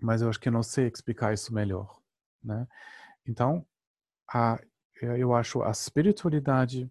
mas 0.00 0.22
eu 0.22 0.28
acho 0.28 0.40
que 0.40 0.50
não 0.50 0.62
sei 0.62 0.88
explicar 0.88 1.32
isso 1.32 1.54
melhor. 1.54 2.00
Né? 2.42 2.66
Então 3.26 3.66
a, 4.28 4.60
eu 5.00 5.34
acho 5.34 5.62
a 5.62 5.70
espiritualidade 5.70 6.90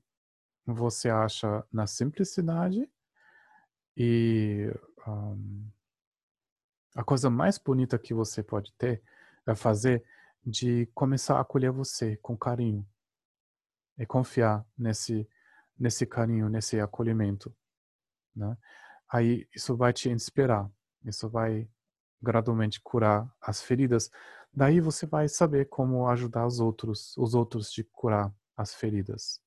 você 0.65 1.09
acha 1.09 1.65
na 1.71 1.85
simplicidade 1.85 2.89
e 3.97 4.71
um, 5.05 5.67
a 6.95 7.03
coisa 7.03 7.29
mais 7.29 7.57
bonita 7.57 7.97
que 7.97 8.13
você 8.13 8.43
pode 8.43 8.71
ter 8.73 9.01
é 9.47 9.55
fazer 9.55 10.03
de 10.45 10.85
começar 10.93 11.37
a 11.37 11.41
acolher 11.41 11.71
você 11.71 12.17
com 12.17 12.37
carinho 12.37 12.85
e 13.97 14.05
confiar 14.05 14.65
nesse 14.77 15.27
nesse 15.77 16.05
carinho, 16.05 16.49
nesse 16.49 16.79
acolhimento, 16.79 17.53
né? 18.35 18.55
Aí 19.11 19.47
isso 19.53 19.75
vai 19.75 19.91
te 19.91 20.09
inspirar, 20.09 20.69
isso 21.03 21.29
vai 21.29 21.67
gradualmente 22.21 22.79
curar 22.79 23.29
as 23.41 23.61
feridas. 23.61 24.09
Daí 24.53 24.79
você 24.79 25.05
vai 25.05 25.27
saber 25.27 25.65
como 25.65 26.07
ajudar 26.07 26.45
os 26.45 26.59
outros, 26.59 27.17
os 27.17 27.33
outros 27.33 27.71
de 27.71 27.83
curar 27.83 28.33
as 28.55 28.73
feridas. 28.73 29.41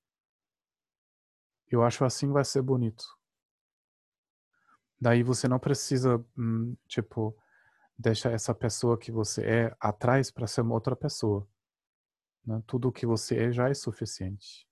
Eu 1.69 1.83
acho 1.83 2.05
assim 2.05 2.31
vai 2.33 2.45
ser 2.45 2.63
bonito. 2.63 3.16
Daí 5.01 5.23
você 5.23 5.47
não 5.47 5.59
precisa, 5.59 6.25
hum, 6.37 6.75
tipo, 6.89 7.37
deixar 7.99 8.33
essa 8.33 8.55
pessoa 8.55 8.99
que 8.99 9.13
você 9.13 9.43
é 9.43 9.77
atrás 9.81 10.31
para 10.31 10.47
ser 10.47 10.63
uma 10.63 10.75
outra 10.75 10.97
pessoa. 10.97 11.47
Né? 12.45 12.63
Tudo 12.67 12.89
o 12.89 12.93
que 12.93 13.07
você 13.07 13.37
é 13.37 13.53
já 13.53 13.69
é 13.69 13.75
suficiente. 13.75 14.67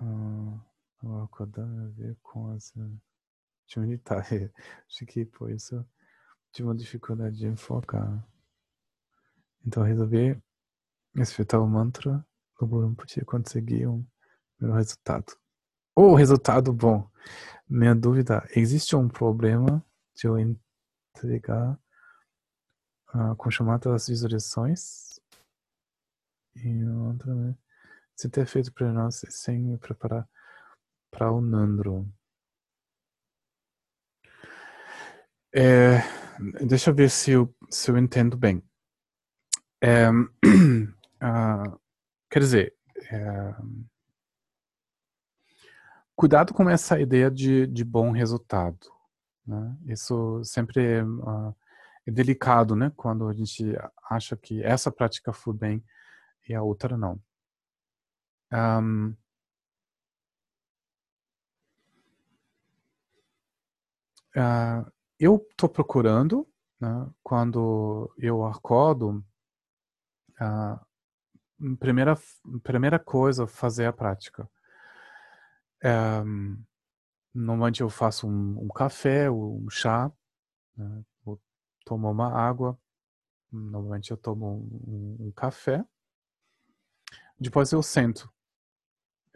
Ah, 0.00 1.22
acordar 1.24 1.64
a 1.64 1.88
ver 1.88 2.16
com 2.22 2.50
as 2.52 2.72
atividades. 3.66 4.30
Acho 4.88 5.06
que 5.06 5.24
por 5.24 5.50
isso 5.50 5.84
tive 6.52 6.68
uma 6.68 6.74
dificuldade 6.74 7.36
de 7.36 7.46
enfocar. 7.46 8.26
Então 9.64 9.82
resolvi 9.82 10.40
escutar 11.16 11.60
o 11.60 11.66
mantra 11.66 12.24
do 12.58 12.66
Burumpati 12.66 13.20
e 13.20 13.24
conseguir 13.24 13.86
um 13.86 14.04
meu 14.58 14.72
resultado. 14.72 15.36
O 15.94 16.02
oh, 16.02 16.14
resultado 16.14 16.72
bom. 16.72 17.08
Minha 17.68 17.94
dúvida, 17.94 18.46
existe 18.54 18.96
um 18.96 19.08
problema 19.08 19.84
de 20.14 20.26
eu 20.26 20.36
entregar 20.38 21.78
uh, 23.14 23.34
com 23.36 23.50
chamadas 23.50 24.08
visualizações? 24.08 25.20
E 26.56 26.84
outra, 26.84 27.34
né? 27.34 27.56
Se 28.20 28.28
ter 28.28 28.44
feito 28.44 28.70
para 28.70 28.92
nós 28.92 29.24
sem 29.30 29.58
me 29.58 29.78
preparar 29.78 30.28
para 31.10 31.32
o 31.32 31.40
Nandro. 31.40 32.06
É, 35.54 36.00
deixa 36.66 36.90
eu 36.90 36.94
ver 36.94 37.08
se 37.08 37.30
eu, 37.30 37.50
se 37.70 37.90
eu 37.90 37.96
entendo 37.96 38.36
bem. 38.36 38.62
É, 39.80 40.10
uh, 40.10 41.80
quer 42.28 42.40
dizer, 42.40 42.76
é, 43.10 43.54
cuidado 46.14 46.52
com 46.52 46.68
essa 46.68 47.00
ideia 47.00 47.30
de, 47.30 47.66
de 47.68 47.84
bom 47.86 48.10
resultado. 48.10 48.86
Né? 49.46 49.78
Isso 49.86 50.44
sempre 50.44 51.02
uh, 51.02 51.56
é, 52.06 52.10
delicado, 52.10 52.76
né? 52.76 52.92
Quando 52.94 53.26
a 53.28 53.32
gente 53.32 53.74
acha 54.10 54.36
que 54.36 54.62
essa 54.62 54.92
prática 54.92 55.32
foi 55.32 55.54
bem 55.54 55.82
e 56.46 56.54
a 56.54 56.62
outra 56.62 56.98
não. 56.98 57.18
Um, 58.52 59.14
uh, 64.36 64.90
eu 65.18 65.46
estou 65.50 65.68
procurando, 65.68 66.48
né, 66.80 67.08
quando 67.22 68.12
eu 68.18 68.44
acordo, 68.44 69.24
uh, 70.40 71.76
primeira, 71.76 72.16
primeira 72.62 72.98
coisa, 72.98 73.46
fazer 73.46 73.86
a 73.86 73.92
prática. 73.92 74.48
Um, 75.84 76.62
normalmente 77.34 77.82
eu 77.82 77.88
faço 77.88 78.28
um, 78.28 78.64
um 78.64 78.68
café, 78.68 79.30
um 79.30 79.68
chá, 79.70 80.10
né, 80.76 81.04
tomo 81.84 82.10
uma 82.10 82.32
água, 82.32 82.78
normalmente 83.50 84.10
eu 84.10 84.16
tomo 84.16 84.68
um, 84.86 85.28
um 85.28 85.32
café, 85.32 85.84
depois 87.38 87.72
eu 87.72 87.82
sento 87.82 88.30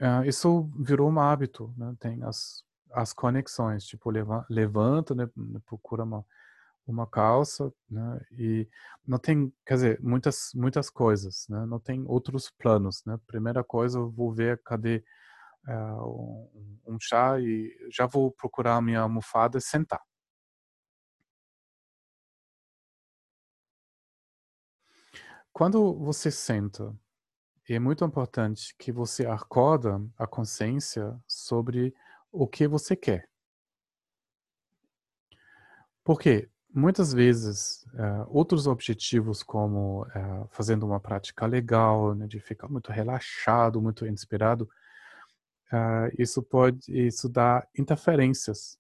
Uh, 0.00 0.24
isso 0.26 0.70
virou 0.78 1.10
um 1.10 1.20
hábito, 1.20 1.72
né? 1.76 1.94
Tem 2.00 2.22
as, 2.24 2.64
as 2.92 3.12
conexões, 3.12 3.84
tipo, 3.84 4.10
leva, 4.10 4.44
levanta, 4.50 5.14
né? 5.14 5.28
Procura 5.66 6.04
uma, 6.04 6.24
uma 6.86 7.06
calça, 7.06 7.72
né? 7.90 8.20
E 8.32 8.68
não 9.06 9.18
tem, 9.18 9.52
quer 9.66 9.74
dizer, 9.74 10.00
muitas, 10.02 10.50
muitas 10.54 10.90
coisas, 10.90 11.46
né? 11.48 11.64
Não 11.66 11.78
tem 11.80 12.04
outros 12.06 12.50
planos, 12.50 13.04
né? 13.06 13.18
Primeira 13.26 13.62
coisa, 13.64 13.98
eu 13.98 14.10
vou 14.10 14.32
ver 14.32 14.60
cadê 14.64 15.04
uh, 15.68 16.50
um, 16.86 16.94
um 16.94 16.98
chá 17.00 17.38
e 17.40 17.70
já 17.90 18.06
vou 18.06 18.32
procurar 18.32 18.76
a 18.76 18.82
minha 18.82 19.00
almofada 19.00 19.58
e 19.58 19.60
sentar. 19.60 20.00
Quando 25.52 25.94
você 25.94 26.30
senta 26.32 26.92
é 27.72 27.78
muito 27.78 28.04
importante 28.04 28.74
que 28.78 28.92
você 28.92 29.24
acorda 29.24 29.98
a 30.18 30.26
consciência 30.26 31.18
sobre 31.26 31.94
o 32.30 32.46
que 32.46 32.68
você 32.68 32.94
quer. 32.94 33.28
Porque 36.04 36.50
muitas 36.74 37.12
vezes 37.14 37.86
uh, 37.94 38.26
outros 38.28 38.66
objetivos 38.66 39.42
como 39.42 40.02
uh, 40.02 40.46
fazendo 40.50 40.84
uma 40.84 41.00
prática 41.00 41.46
legal, 41.46 42.14
né, 42.14 42.26
de 42.26 42.38
ficar 42.38 42.68
muito 42.68 42.92
relaxado, 42.92 43.80
muito 43.80 44.06
inspirado, 44.06 44.68
uh, 45.72 46.12
isso 46.18 46.42
pode 46.42 46.92
isso 46.92 47.28
dá 47.28 47.66
interferências. 47.78 48.78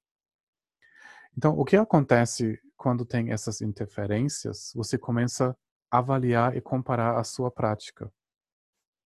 Então, 1.36 1.58
o 1.58 1.64
que 1.64 1.76
acontece 1.76 2.60
quando 2.76 3.04
tem 3.06 3.32
essas 3.32 3.60
interferências? 3.60 4.72
Você 4.74 4.98
começa 4.98 5.56
a 5.90 5.98
avaliar 5.98 6.56
e 6.56 6.60
comparar 6.60 7.18
a 7.18 7.24
sua 7.24 7.50
prática. 7.50 8.12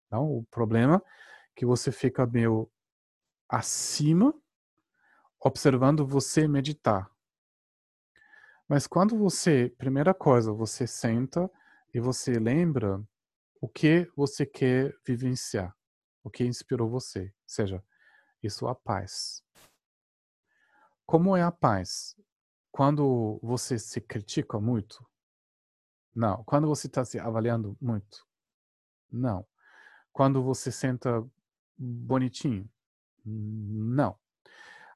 Então, 0.09 0.39
o 0.39 0.45
problema 0.45 0.97
é 0.97 1.01
que 1.55 1.67
você 1.67 1.93
fica 1.93 2.27
meio 2.27 2.71
acima, 3.49 4.35
observando 5.39 6.07
você 6.07 6.49
meditar. 6.49 7.11
Mas 8.67 8.87
quando 8.87 9.17
você, 9.17 9.69
primeira 9.79 10.15
coisa, 10.15 10.53
você 10.53 10.87
senta 10.87 11.51
e 11.93 12.01
você 12.01 12.39
lembra 12.39 13.03
o 13.61 13.69
que 13.69 14.11
você 14.17 14.47
quer 14.47 14.95
vivenciar, 15.07 15.77
o 16.25 16.31
que 16.31 16.45
inspirou 16.45 16.89
você, 16.89 17.25
ou 17.25 17.33
seja, 17.47 17.85
isso 18.43 18.67
é 18.67 18.71
a 18.71 18.75
paz. 18.75 19.45
Como 21.05 21.37
é 21.37 21.43
a 21.43 21.53
paz? 21.53 22.17
Quando 22.71 23.39
você 23.43 23.79
se 23.79 24.01
critica 24.01 24.59
muito? 24.61 25.07
Não. 26.15 26.45
Quando 26.45 26.67
você 26.67 26.87
está 26.87 27.05
se 27.05 27.19
avaliando 27.19 27.77
muito? 27.81 28.27
Não 29.11 29.47
quando 30.13 30.43
você 30.43 30.71
senta 30.73 31.25
bonitinho. 31.77 32.69
Não. 33.25 34.19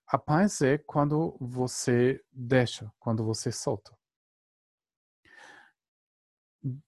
A 0.06 0.18
paz 0.18 0.60
é 0.60 0.78
quando 0.78 1.36
você 1.40 2.22
deixa, 2.32 2.92
quando 2.98 3.24
você 3.24 3.50
solta. 3.50 3.96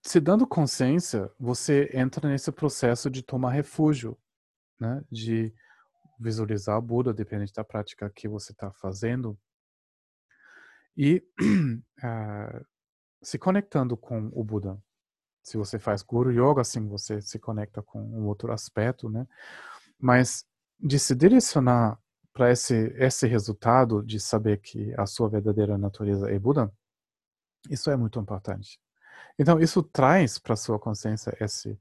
Se 0.02 0.20
dando 0.20 0.46
consciência, 0.46 1.32
você 1.38 1.90
entra 1.92 2.28
nesse 2.28 2.52
processo 2.52 3.10
de 3.10 3.22
tomar 3.22 3.50
refúgio, 3.50 4.16
né? 4.78 5.02
de 5.10 5.52
visualizar 6.18 6.78
o 6.78 6.82
Buda, 6.82 7.12
dependente 7.12 7.52
da 7.52 7.64
prática 7.64 8.10
que 8.10 8.28
você 8.28 8.52
está 8.52 8.70
fazendo, 8.72 9.38
e 10.96 11.26
uh, 12.02 12.66
se 13.22 13.38
conectando 13.38 13.96
com 13.96 14.30
o 14.32 14.44
Buda 14.44 14.80
se 15.44 15.58
você 15.58 15.78
faz 15.78 16.02
Guru 16.02 16.32
Yoga, 16.32 16.62
assim, 16.62 16.88
você 16.88 17.20
se 17.20 17.38
conecta 17.38 17.82
com 17.82 18.02
um 18.02 18.24
outro 18.24 18.50
aspecto, 18.50 19.10
né? 19.10 19.28
Mas 20.00 20.46
de 20.80 20.98
se 20.98 21.14
direcionar 21.14 22.00
para 22.32 22.50
esse, 22.50 22.74
esse 22.96 23.26
resultado 23.26 24.02
de 24.02 24.18
saber 24.18 24.60
que 24.60 24.92
a 24.98 25.04
sua 25.06 25.28
verdadeira 25.28 25.76
natureza 25.76 26.30
é 26.30 26.38
Buda, 26.38 26.72
isso 27.70 27.90
é 27.90 27.96
muito 27.96 28.18
importante. 28.18 28.80
Então, 29.38 29.60
isso 29.60 29.82
traz 29.82 30.38
para 30.38 30.56
sua 30.56 30.78
consciência 30.78 31.36
esse, 31.38 31.78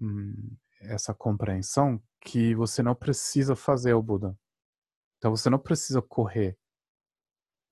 hum, 0.00 0.56
essa 0.80 1.12
compreensão 1.12 2.00
que 2.20 2.54
você 2.54 2.80
não 2.80 2.94
precisa 2.94 3.56
fazer 3.56 3.92
o 3.92 4.02
Buda. 4.02 4.38
Então, 5.18 5.32
você 5.32 5.50
não 5.50 5.58
precisa 5.58 6.00
correr. 6.00 6.56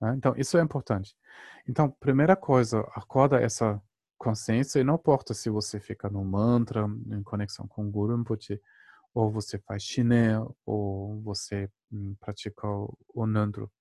Né? 0.01 0.15
Então, 0.17 0.35
isso 0.37 0.59
é 0.59 0.63
importante. 0.63 1.17
Então, 1.69 1.91
primeira 1.91 2.35
coisa, 2.35 2.81
acorda 2.93 3.41
essa 3.41 3.81
consciência 4.19 4.81
e 4.81 4.85
não 4.85 4.95
importa 4.95 5.35
se 5.35 5.51
você 5.51 5.79
fica 5.81 6.09
no 6.09 6.25
mantra, 6.25 6.87
em 7.11 7.23
conexão 7.23 7.67
com 7.69 7.87
o 7.87 7.91
Guru 7.91 8.17
Rinpoche, 8.17 8.61
ou 9.15 9.31
você 9.31 9.59
faz 9.59 9.83
chiné, 9.83 10.39
ou 10.67 11.21
você 11.23 11.71
hum, 11.91 12.15
pratica 12.21 12.67
o, 13.15 13.27
Nandro. 13.27 13.73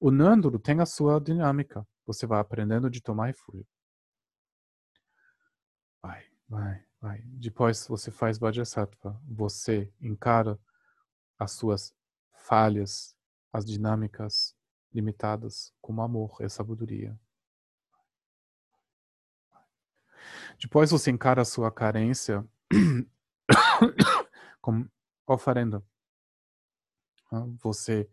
O 0.00 0.10
Nandro 0.10 0.58
tem 0.58 0.80
a 0.80 0.86
sua 0.86 1.20
dinâmica. 1.20 1.86
Você 2.06 2.26
vai 2.26 2.40
aprendendo 2.40 2.88
de 2.88 3.02
tomar 3.02 3.26
refúgio. 3.26 3.66
Vai, 6.02 6.24
vai, 6.48 6.82
vai. 6.98 7.22
Depois 7.24 7.86
você 7.86 8.10
faz 8.10 8.38
Vajrasattva. 8.38 9.20
Você 9.28 9.92
encara 10.00 10.58
as 11.38 11.52
suas 11.52 11.94
falhas, 12.32 13.14
as 13.52 13.66
dinâmicas 13.66 14.56
limitadas 14.92 15.74
como 15.80 16.00
amor 16.00 16.38
e 16.40 16.48
sabedoria. 16.48 17.18
Depois 20.60 20.90
você 20.90 21.10
encara 21.10 21.42
a 21.42 21.44
sua 21.44 21.70
carência 21.70 22.46
como 24.60 24.90
oferenda. 25.26 25.82
Você 27.62 28.08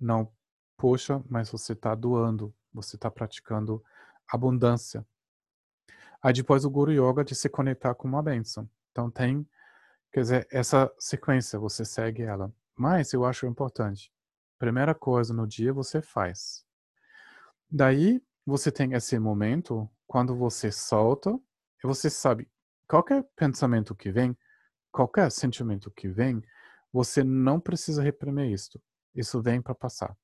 não 0.00 0.32
poxa, 0.76 1.22
mas 1.28 1.50
você 1.50 1.74
está 1.74 1.94
doando, 1.94 2.54
você 2.72 2.96
está 2.96 3.10
praticando 3.10 3.82
abundância. 4.26 5.06
Aí 6.22 6.32
depois 6.32 6.64
o 6.64 6.70
Guru 6.70 6.92
Yoga 6.92 7.24
de 7.24 7.34
se 7.34 7.48
conectar 7.48 7.94
com 7.94 8.08
uma 8.08 8.22
bênção. 8.22 8.68
Então 8.90 9.10
tem, 9.10 9.46
quer 10.12 10.20
dizer, 10.20 10.48
essa 10.50 10.92
sequência, 10.98 11.58
você 11.58 11.84
segue 11.84 12.22
ela. 12.22 12.52
Mas 12.76 13.12
eu 13.12 13.24
acho 13.24 13.46
importante. 13.46 14.12
Primeira 14.58 14.94
coisa 14.94 15.34
no 15.34 15.46
dia 15.46 15.72
você 15.72 16.00
faz. 16.00 16.64
Daí 17.70 18.22
você 18.46 18.70
tem 18.70 18.92
esse 18.94 19.18
momento 19.18 19.88
quando 20.06 20.36
você 20.36 20.70
solta 20.70 21.38
e 21.82 21.86
você 21.86 22.08
sabe 22.08 22.48
qualquer 22.88 23.24
pensamento 23.36 23.94
que 23.94 24.10
vem, 24.10 24.36
qualquer 24.90 25.30
sentimento 25.30 25.90
que 25.90 26.08
vem, 26.08 26.42
você 26.92 27.24
não 27.24 27.58
precisa 27.58 28.02
reprimir 28.02 28.52
isso. 28.52 28.80
Isso 29.14 29.40
vem 29.40 29.60
para 29.60 29.74
passar. 29.74 30.16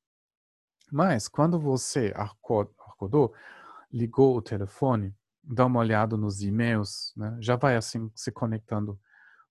Mas 0.91 1.29
quando 1.29 1.59
você 1.59 2.13
acordou, 2.15 3.35
ligou 3.91 4.37
o 4.37 4.43
telefone, 4.43 5.15
dá 5.43 5.67
uma 5.67 5.81
olhada 5.81 6.17
nos 6.17 6.43
e-mails, 6.43 7.13
né? 7.17 7.37
já 7.41 7.57
vai 7.57 7.77
assim 7.77 8.11
se 8.15 8.31
conectando 8.31 8.99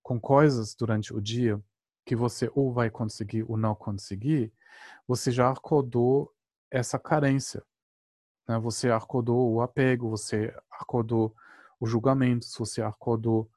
com 0.02 0.20
coisas 0.20 0.74
durante 0.74 1.12
o 1.12 1.20
dia 1.20 1.60
que 2.04 2.16
você 2.16 2.50
ou 2.54 2.72
vai 2.72 2.88
conseguir 2.88 3.44
ou 3.48 3.56
não 3.56 3.74
conseguir, 3.74 4.52
você 5.06 5.30
já 5.30 5.50
acordou 5.50 6.32
essa 6.70 6.98
carência. 6.98 7.62
Né? 8.48 8.58
Você 8.58 8.90
acordou 8.90 9.52
o 9.52 9.60
apego, 9.60 10.08
você 10.08 10.54
acordou 10.70 11.34
o 11.80 11.86
julgamento, 11.86 12.46
você 12.58 12.82
acordou 12.82 13.50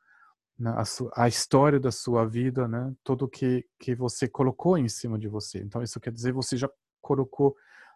né, 0.58 0.72
a, 0.72 1.24
a, 1.24 1.28
história 1.28 1.80
da 1.80 1.92
sua 1.92 2.26
vida, 2.26 2.68
né? 2.68 2.94
tudo 3.04 3.28
que, 3.28 3.68
que 3.80 3.96
você 3.96 4.28
colocou 4.28 4.78
em 4.78 4.88
cima 4.88 5.18
de 5.18 5.28
você. 5.28 5.60
Então, 5.60 5.82
isso 5.82 6.00
quer 6.00 6.12
dizer 6.12 6.32
você 6.32 6.56
já 6.56 6.70
colocou 7.02 7.56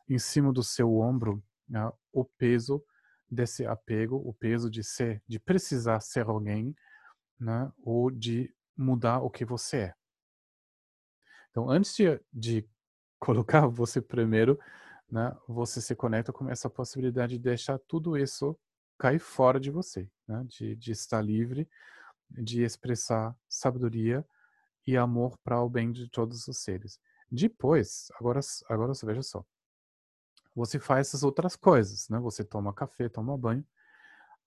em 0.10 0.18
cima 0.18 0.52
do 0.52 0.64
seu 0.64 0.98
ombro 0.98 1.44
né, 1.68 1.92
o 2.12 2.26
peso 2.26 2.84
desse 3.30 3.66
apego, 3.66 4.16
o 4.18 4.34
peso 4.34 4.70
de 4.70 4.84
ser, 4.84 5.22
de 5.28 5.40
precisar 5.40 6.00
ser 6.00 6.28
alguém, 6.28 6.76
né, 7.40 7.72
ou 7.84 8.10
de 8.10 8.54
mudar 8.76 9.20
o 9.20 9.30
que 9.30 9.46
você 9.46 9.78
é. 9.78 9.94
Então, 11.50 11.70
antes 11.70 11.96
de, 11.96 12.20
de 12.32 12.68
colocar 13.20 13.68
você 13.68 14.02
primeiro, 14.02 14.60
né, 15.10 15.36
você 15.48 15.82
se 15.82 15.96
conecta 15.96 16.34
com 16.34 16.50
essa 16.50 16.70
possibilidade 16.70 17.38
de 17.38 17.44
deixar 17.44 17.80
tudo 17.88 18.18
isso 18.18 18.58
cair 18.98 19.20
fora 19.20 19.60
de 19.60 19.70
você, 19.70 20.10
né, 20.28 20.44
de, 20.48 20.76
de 20.76 20.92
estar 20.92 21.22
livre, 21.22 21.68
de 22.30 22.64
expressar 22.64 23.36
sabedoria 23.48 24.26
e 24.86 24.98
amor 24.98 25.38
para 25.44 25.62
o 25.62 25.70
bem 25.70 25.92
de 25.92 26.10
todos 26.10 26.48
os 26.48 26.60
seres. 26.60 27.00
Depois, 27.32 28.12
agora, 28.20 28.40
agora 28.70 28.94
você 28.94 29.06
veja 29.06 29.22
só, 29.22 29.46
você 30.56 30.80
faz 30.80 31.08
essas 31.08 31.24
outras 31.24 31.56
coisas, 31.56 32.08
né? 32.10 32.18
Você 32.20 32.44
toma 32.44 32.74
café, 32.74 33.10
toma 33.10 33.38
banho. 33.38 33.66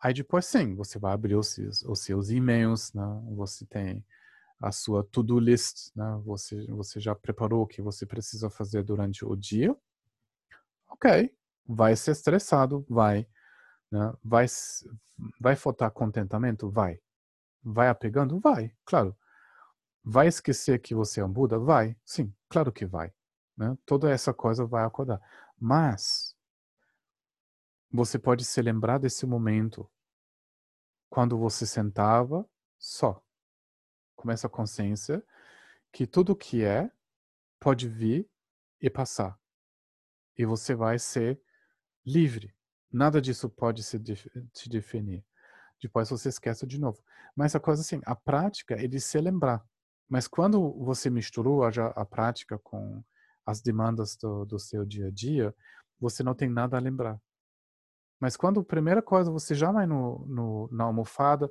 Aí 0.00 0.14
depois 0.14 0.46
sim, 0.46 0.74
você 0.74 0.98
vai 0.98 1.12
abrir 1.12 1.36
os 1.36 1.48
seus, 1.48 1.82
os 1.82 2.00
seus 2.00 2.30
e-mails, 2.30 2.92
né? 2.94 3.04
Você 3.36 3.66
tem 3.66 4.04
a 4.60 4.72
sua 4.72 5.04
to-do 5.04 5.38
list, 5.38 5.90
né? 5.94 6.20
Você, 6.24 6.66
você 6.68 7.00
já 7.00 7.14
preparou 7.14 7.62
o 7.62 7.66
que 7.66 7.82
você 7.82 8.06
precisa 8.06 8.48
fazer 8.50 8.82
durante 8.82 9.24
o 9.24 9.36
dia. 9.36 9.76
Ok, 10.88 11.34
vai 11.66 11.94
ser 11.96 12.12
estressado, 12.12 12.84
vai, 12.88 13.26
né? 13.90 14.12
Vai, 14.22 14.46
vai 15.40 15.56
faltar 15.56 15.90
contentamento? 15.90 16.70
Vai. 16.70 17.00
Vai 17.62 17.88
apegando? 17.88 18.38
Vai, 18.40 18.74
claro. 18.84 19.16
Vai 20.04 20.28
esquecer 20.28 20.80
que 20.80 20.94
você 20.94 21.20
é 21.20 21.24
um 21.24 21.32
Buda? 21.32 21.58
Vai, 21.58 21.96
sim, 22.04 22.32
claro 22.48 22.72
que 22.72 22.86
vai. 22.86 23.12
Né? 23.56 23.76
Toda 23.84 24.10
essa 24.10 24.32
coisa 24.32 24.64
vai 24.64 24.84
acordar. 24.84 25.20
Mas 25.58 26.36
você 27.90 28.18
pode 28.18 28.44
se 28.44 28.62
lembrar 28.62 28.98
desse 28.98 29.26
momento 29.26 29.90
quando 31.10 31.38
você 31.38 31.66
sentava 31.66 32.48
só, 32.78 33.22
com 34.14 34.30
essa 34.30 34.48
consciência 34.48 35.24
que 35.92 36.06
tudo 36.06 36.36
que 36.36 36.62
é 36.62 36.90
pode 37.58 37.88
vir 37.88 38.30
e 38.80 38.88
passar. 38.88 39.38
E 40.36 40.44
você 40.44 40.74
vai 40.74 40.98
ser 40.98 41.42
livre. 42.04 42.54
Nada 42.90 43.20
disso 43.20 43.48
pode 43.48 43.82
se 43.82 43.98
te 43.98 44.68
definir. 44.68 45.24
Depois 45.80 46.08
você 46.10 46.28
esquece 46.28 46.66
de 46.66 46.80
novo. 46.80 46.98
Mas 47.36 47.54
a 47.54 47.60
coisa 47.60 47.82
assim, 47.82 48.00
a 48.04 48.16
prática 48.16 48.74
é 48.74 48.86
de 48.88 49.00
se 49.00 49.20
lembrar. 49.20 49.64
Mas 50.08 50.26
quando 50.26 50.72
você 50.84 51.10
misturou 51.10 51.64
a, 51.64 51.68
a 51.68 52.04
prática 52.04 52.58
com 52.58 53.02
as 53.44 53.60
demandas 53.60 54.16
do, 54.16 54.44
do 54.44 54.58
seu 54.58 54.84
dia 54.84 55.08
a 55.08 55.10
dia, 55.10 55.54
você 56.00 56.22
não 56.22 56.34
tem 56.34 56.48
nada 56.48 56.76
a 56.76 56.80
lembrar. 56.80 57.20
Mas 58.18 58.36
quando 58.36 58.60
a 58.60 58.64
primeira 58.64 59.02
coisa 59.02 59.30
você 59.30 59.54
já 59.54 59.70
vai 59.70 59.86
no, 59.86 60.24
no, 60.26 60.68
na 60.72 60.84
almofada, 60.84 61.50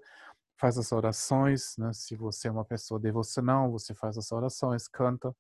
faz 0.57 0.77
as 0.77 0.91
orações, 0.91 1.77
né? 1.77 1.93
se 1.93 2.15
você 2.15 2.47
é 2.47 2.51
uma 2.51 2.65
pessoa 2.65 2.99
devocional, 2.99 3.71
você 3.71 3.93
faz 3.93 4.17
as 4.17 4.31
orações, 4.31 4.87
canta. 4.87 5.33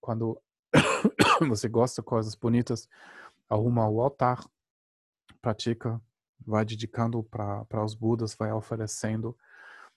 Quando 0.00 0.40
você 1.48 1.68
gosta 1.68 2.00
de 2.00 2.06
coisas 2.06 2.34
bonitas, 2.34 2.88
arruma 3.48 3.88
o 3.88 4.00
altar, 4.00 4.44
pratica, 5.40 6.00
vai 6.46 6.64
dedicando 6.64 7.22
para 7.22 7.84
os 7.84 7.94
Budas, 7.94 8.34
vai 8.34 8.52
oferecendo. 8.52 9.36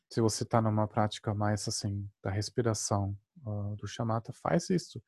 Se 0.10 0.22
você 0.22 0.44
está 0.44 0.62
numa 0.62 0.88
prática 0.88 1.34
mais 1.34 1.68
assim 1.68 2.10
da 2.22 2.30
respiração, 2.30 3.18
uh, 3.46 3.76
do 3.76 3.88
chamata, 3.88 4.34
faz 4.34 4.70
isso. 4.70 5.02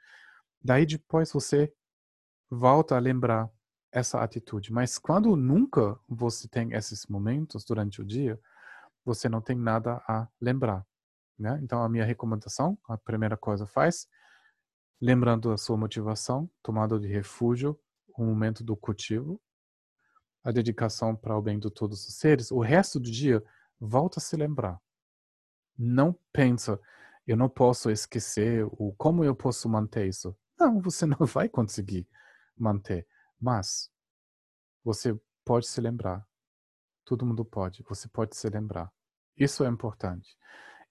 Daí 0.62 0.86
depois 0.86 1.32
você 1.32 1.74
volta 2.50 2.96
a 2.96 3.00
lembrar 3.00 3.50
essa 3.92 4.22
atitude. 4.22 4.72
Mas 4.74 4.98
quando 4.98 5.36
nunca 5.36 6.00
você 6.08 6.48
tem 6.48 6.74
esses 6.74 7.06
momentos 7.06 7.64
durante 7.64 8.02
o 8.02 8.06
dia, 8.06 8.40
você 9.06 9.30
não 9.30 9.42
tem 9.42 9.56
nada 9.56 10.02
a 10.08 10.28
lembrar. 10.42 10.86
Né? 11.38 11.60
Então 11.62 11.84
a 11.84 11.90
minha 11.90 12.06
recomendação, 12.06 12.78
a 12.88 12.98
primeira 12.98 13.38
coisa 13.38 13.66
faz, 13.68 14.08
lembrando 15.02 15.52
a 15.52 15.58
sua 15.58 15.78
motivação, 15.78 16.50
tomada 16.62 17.00
de 17.00 17.08
refúgio, 17.08 17.80
o 18.18 18.24
momento 18.24 18.64
do 18.64 18.76
cultivo, 18.76 19.42
a 20.44 20.52
dedicação 20.52 21.16
para 21.16 21.38
o 21.38 21.42
bem 21.42 21.58
de 21.58 21.70
todos 21.72 22.08
os 22.08 22.16
seres, 22.16 22.52
o 22.52 22.60
resto 22.60 23.00
do 23.00 23.10
dia 23.10 23.44
volta 23.80 24.20
a 24.20 24.22
se 24.22 24.36
lembrar. 24.36 24.80
Não 25.78 26.18
pensa, 26.32 26.80
eu 27.26 27.38
não 27.38 27.50
posso 27.50 27.90
esquecer, 27.90 28.68
ou 28.78 28.94
como 28.96 29.24
eu 29.24 29.36
posso 29.36 29.70
manter 29.70 30.08
isso. 30.08 30.36
Não, 30.60 30.82
você 30.82 31.06
não 31.08 31.26
vai 31.26 31.48
conseguir 31.48 32.08
manter. 32.58 33.08
Mas 33.40 33.90
você 34.84 35.18
pode 35.46 35.68
se 35.68 35.80
lembrar. 35.80 36.26
Todo 37.06 37.26
mundo 37.26 37.44
pode. 37.44 37.84
Você 37.84 38.08
pode 38.08 38.36
se 38.36 38.50
lembrar. 38.50 38.92
Isso 39.38 39.64
é 39.64 39.68
importante. 39.68 40.38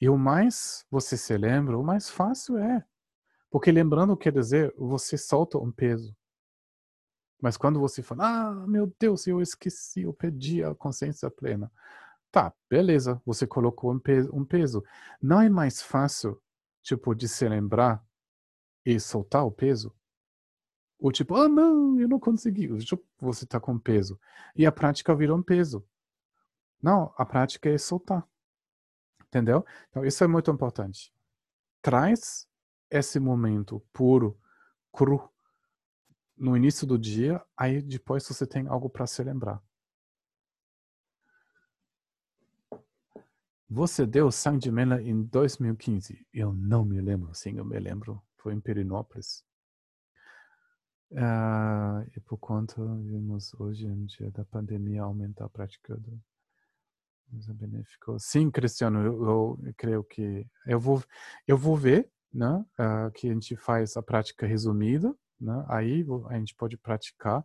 E 0.01 0.09
o 0.09 0.19
mais 0.19 0.85
você 0.91 1.17
se 1.17 1.37
lembra, 1.37 1.79
o 1.79 1.85
mais 1.85 2.11
fácil 2.11 2.59
é. 2.59 2.85
Porque 3.51 3.71
lembrando 3.71 4.17
quer 4.17 4.33
dizer, 4.33 4.75
você 4.77 5.17
solta 5.17 5.59
um 5.59 5.71
peso. 5.71 6.17
Mas 7.43 7.57
quando 7.57 7.81
você 7.81 8.03
fala, 8.03 8.25
ah, 8.25 8.67
meu 8.69 8.95
Deus, 9.01 9.27
eu 9.27 9.43
esqueci, 9.43 10.03
eu 10.03 10.15
perdi 10.15 10.63
a 10.63 10.77
consciência 10.77 11.29
plena. 11.29 11.73
Tá, 12.31 12.55
beleza, 12.71 13.21
você 13.27 13.49
colocou 13.49 13.93
um 13.93 13.99
peso, 13.99 14.31
um 14.33 14.45
peso. 14.45 14.85
Não 15.21 15.41
é 15.41 15.51
mais 15.51 15.83
fácil, 15.83 16.41
tipo, 16.83 17.17
de 17.17 17.29
se 17.29 17.49
lembrar 17.49 18.01
e 18.87 18.99
soltar 19.01 19.45
o 19.45 19.51
peso? 19.51 19.93
Ou 21.01 21.11
tipo, 21.11 21.35
ah, 21.35 21.49
não, 21.49 21.99
eu 21.99 22.09
não 22.09 22.21
consegui. 22.21 22.69
Você 23.19 23.45
está 23.45 23.59
com 23.59 23.77
peso. 23.77 24.21
E 24.55 24.65
a 24.65 24.71
prática 24.71 25.13
virou 25.13 25.37
um 25.37 25.43
peso. 25.43 25.85
Não, 26.81 27.13
a 27.19 27.27
prática 27.27 27.69
é 27.69 27.77
soltar. 27.77 28.25
Entendeu? 29.27 29.67
Então, 29.91 30.05
isso 30.05 30.23
é 30.23 30.29
muito 30.29 30.49
importante. 30.49 31.13
Traz 31.83 32.47
esse 32.89 33.19
momento 33.19 33.83
puro, 33.93 34.39
cru, 34.93 35.29
no 36.43 36.57
início 36.57 36.85
do 36.85 36.99
dia, 36.99 37.41
aí 37.57 37.81
depois 37.81 38.27
você 38.27 38.45
tem 38.45 38.67
algo 38.67 38.91
para 38.91 39.07
se 39.07 39.23
lembrar. 39.23 39.63
Você 43.71 44.05
deu 44.05 44.31
sangue 44.33 44.59
de 44.59 44.73
mela 44.73 45.01
em 45.01 45.23
2015. 45.23 46.27
Eu 46.35 46.53
não 46.53 46.85
me 46.85 47.01
lembro, 47.01 47.33
sim, 47.33 47.59
eu 47.59 47.65
me 47.65 47.79
lembro. 47.79 48.21
Foi 48.39 48.53
em 48.53 48.61
Perinópolis. 48.61 49.45
Uh, 51.13 52.03
e 52.17 52.21
por 52.21 52.39
conta, 52.39 52.83
vimos 53.05 53.55
hoje, 53.55 53.87
em 53.87 54.05
dia 54.07 54.31
da 54.33 54.45
pandemia, 54.45 55.03
aumentar 55.03 55.45
a 55.45 55.49
prática 55.49 55.97
do 55.97 56.21
benéfico. 57.55 58.17
Sim, 58.19 58.51
Cristiano, 58.51 58.99
eu, 58.99 59.25
eu, 59.25 59.61
eu, 59.63 59.75
creio 59.77 60.05
que 60.05 60.45
eu 60.67 60.81
vou, 60.81 61.03
eu 61.47 61.57
vou 61.57 61.77
ver, 61.77 62.11
né, 62.35 62.65
uh, 62.81 63.13
que 63.13 63.31
a 63.31 63.33
gente 63.33 63.55
faz 63.57 63.97
a 63.97 64.03
prática 64.03 64.45
resumida, 64.45 65.15
né, 65.43 65.65
aí 65.69 66.05
a 66.31 66.39
gente 66.39 66.55
pode 66.55 66.77
praticar 66.77 67.45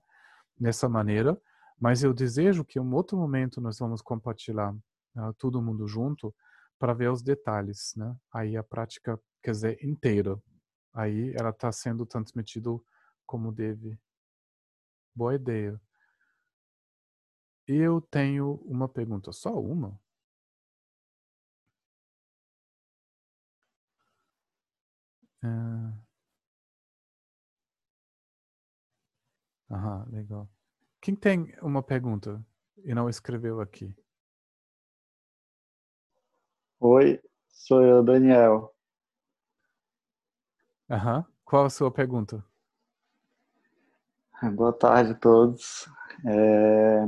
dessa 0.59 0.87
maneira, 0.89 1.39
mas 1.79 2.03
eu 2.03 2.13
desejo 2.13 2.65
que 2.65 2.79
em 2.79 2.81
um 2.81 2.93
outro 2.93 3.17
momento 3.17 3.61
nós 3.61 3.79
vamos 3.79 4.01
compartilhar 4.01 4.73
uh, 4.73 5.33
todo 5.37 5.61
mundo 5.61 5.87
junto 5.87 6.33
para 6.79 6.93
ver 6.93 7.11
os 7.11 7.21
detalhes, 7.21 7.93
né, 7.95 8.15
aí 8.33 8.55
a 8.57 8.63
prática, 8.63 9.19
quer 9.41 9.51
dizer, 9.51 9.83
inteira, 9.83 10.39
aí 10.93 11.33
ela 11.39 11.49
está 11.49 11.71
sendo 11.71 12.05
transmitida 12.05 12.69
como 13.25 13.51
deve. 13.51 13.99
Boa 15.15 15.35
ideia. 15.35 15.79
Eu 17.67 17.99
tenho 18.01 18.53
uma 18.65 18.87
pergunta, 18.87 19.31
só 19.33 19.53
uma? 19.59 19.99
Ah. 25.43 26.06
Aham, 29.69 30.05
legal. 30.09 30.49
Quem 31.01 31.15
tem 31.15 31.53
uma 31.61 31.83
pergunta 31.83 32.43
e 32.83 32.93
não 32.93 33.09
escreveu 33.09 33.59
aqui? 33.59 33.93
Oi, 36.79 37.19
sou 37.49 37.83
eu, 37.83 38.03
Daniel. 38.03 38.73
Aham. 40.89 41.25
Qual 41.43 41.65
a 41.65 41.69
sua 41.69 41.91
pergunta? 41.91 42.43
Boa 44.55 44.71
tarde 44.71 45.11
a 45.11 45.15
todos. 45.15 45.87
É... 46.25 47.05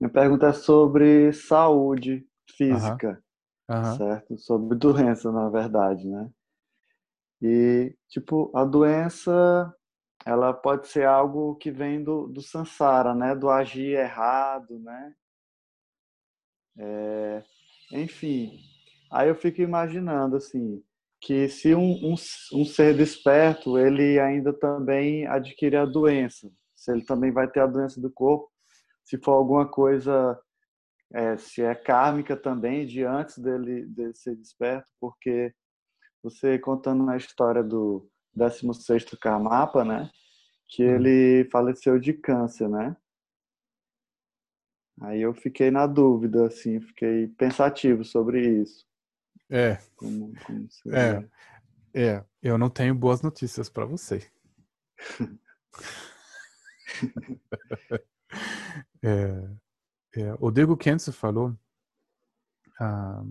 Minha 0.00 0.12
pergunta 0.12 0.48
é 0.48 0.52
sobre 0.52 1.32
saúde 1.32 2.26
física, 2.56 3.22
Aham. 3.68 3.96
certo? 3.96 4.38
Sobre 4.38 4.76
doença, 4.76 5.32
na 5.32 5.48
verdade, 5.48 6.06
né? 6.06 6.30
E, 7.40 7.96
tipo, 8.08 8.50
a 8.56 8.64
doença, 8.64 9.74
ela 10.26 10.52
pode 10.54 10.88
ser 10.88 11.06
algo 11.06 11.54
que 11.56 11.70
vem 11.70 12.02
do, 12.02 12.26
do 12.26 12.40
samsara, 12.40 13.14
né? 13.14 13.34
Do 13.34 13.50
agir 13.50 13.96
errado, 13.98 14.78
né? 14.78 15.14
É... 16.78 17.42
Enfim, 17.92 18.58
aí 19.12 19.28
eu 19.28 19.34
fico 19.34 19.60
imaginando, 19.60 20.36
assim, 20.36 20.82
que 21.20 21.48
se 21.48 21.74
um, 21.74 21.92
um, 22.04 22.14
um 22.52 22.64
ser 22.64 22.96
desperto, 22.96 23.78
ele 23.78 24.18
ainda 24.18 24.52
também 24.52 25.26
adquire 25.26 25.76
a 25.76 25.84
doença, 25.84 26.50
se 26.74 26.92
ele 26.92 27.04
também 27.04 27.30
vai 27.30 27.48
ter 27.48 27.60
a 27.60 27.66
doença 27.66 28.00
do 28.00 28.10
corpo, 28.10 28.50
se 29.04 29.18
for 29.18 29.32
alguma 29.32 29.66
coisa, 29.66 30.38
é, 31.12 31.36
se 31.36 31.62
é 31.62 31.74
kármica 31.74 32.36
também, 32.36 32.86
de 32.86 33.04
antes 33.04 33.38
dele, 33.38 33.86
dele 33.86 34.14
ser 34.14 34.34
desperto, 34.36 34.90
porque 35.00 35.54
você 36.22 36.58
contando 36.58 37.08
a 37.10 37.16
história 37.16 37.62
do 37.62 38.10
16º 38.36 39.18
Karmapa, 39.18 39.84
né, 39.84 40.10
que 40.68 40.82
ele 40.82 41.48
faleceu 41.50 41.98
de 41.98 42.12
câncer, 42.12 42.68
né, 42.68 42.96
Aí 45.00 45.20
eu 45.20 45.34
fiquei 45.34 45.70
na 45.70 45.86
dúvida, 45.86 46.46
assim, 46.46 46.80
fiquei 46.80 47.28
pensativo 47.28 48.04
sobre 48.04 48.62
isso. 48.62 48.86
É, 49.50 49.76
Como, 49.96 50.32
como 50.44 50.68
é, 50.94 51.28
é. 51.92 52.24
Eu 52.40 52.56
não 52.56 52.70
tenho 52.70 52.94
boas 52.94 53.20
notícias 53.22 53.68
para 53.68 53.84
você. 53.84 54.26
É, 59.02 60.20
é, 60.20 60.34
o 60.40 60.50
Diego 60.50 60.76
Kenzo 60.76 61.12
falou 61.12 61.54
ah, 62.80 63.22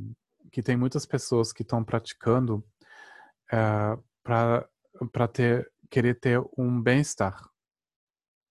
que 0.51 0.62
tem 0.62 0.78
muitas 0.78 1.06
pessoas 1.06 1.51
que 1.51 1.64
estão 1.64 1.84
praticando 1.84 2.64
para 4.24 4.70
para 5.08 5.28
ter 5.28 5.72
querer 5.93 6.20
ter 6.20 6.41
um 6.58 6.82
bem-estar. 6.82 7.47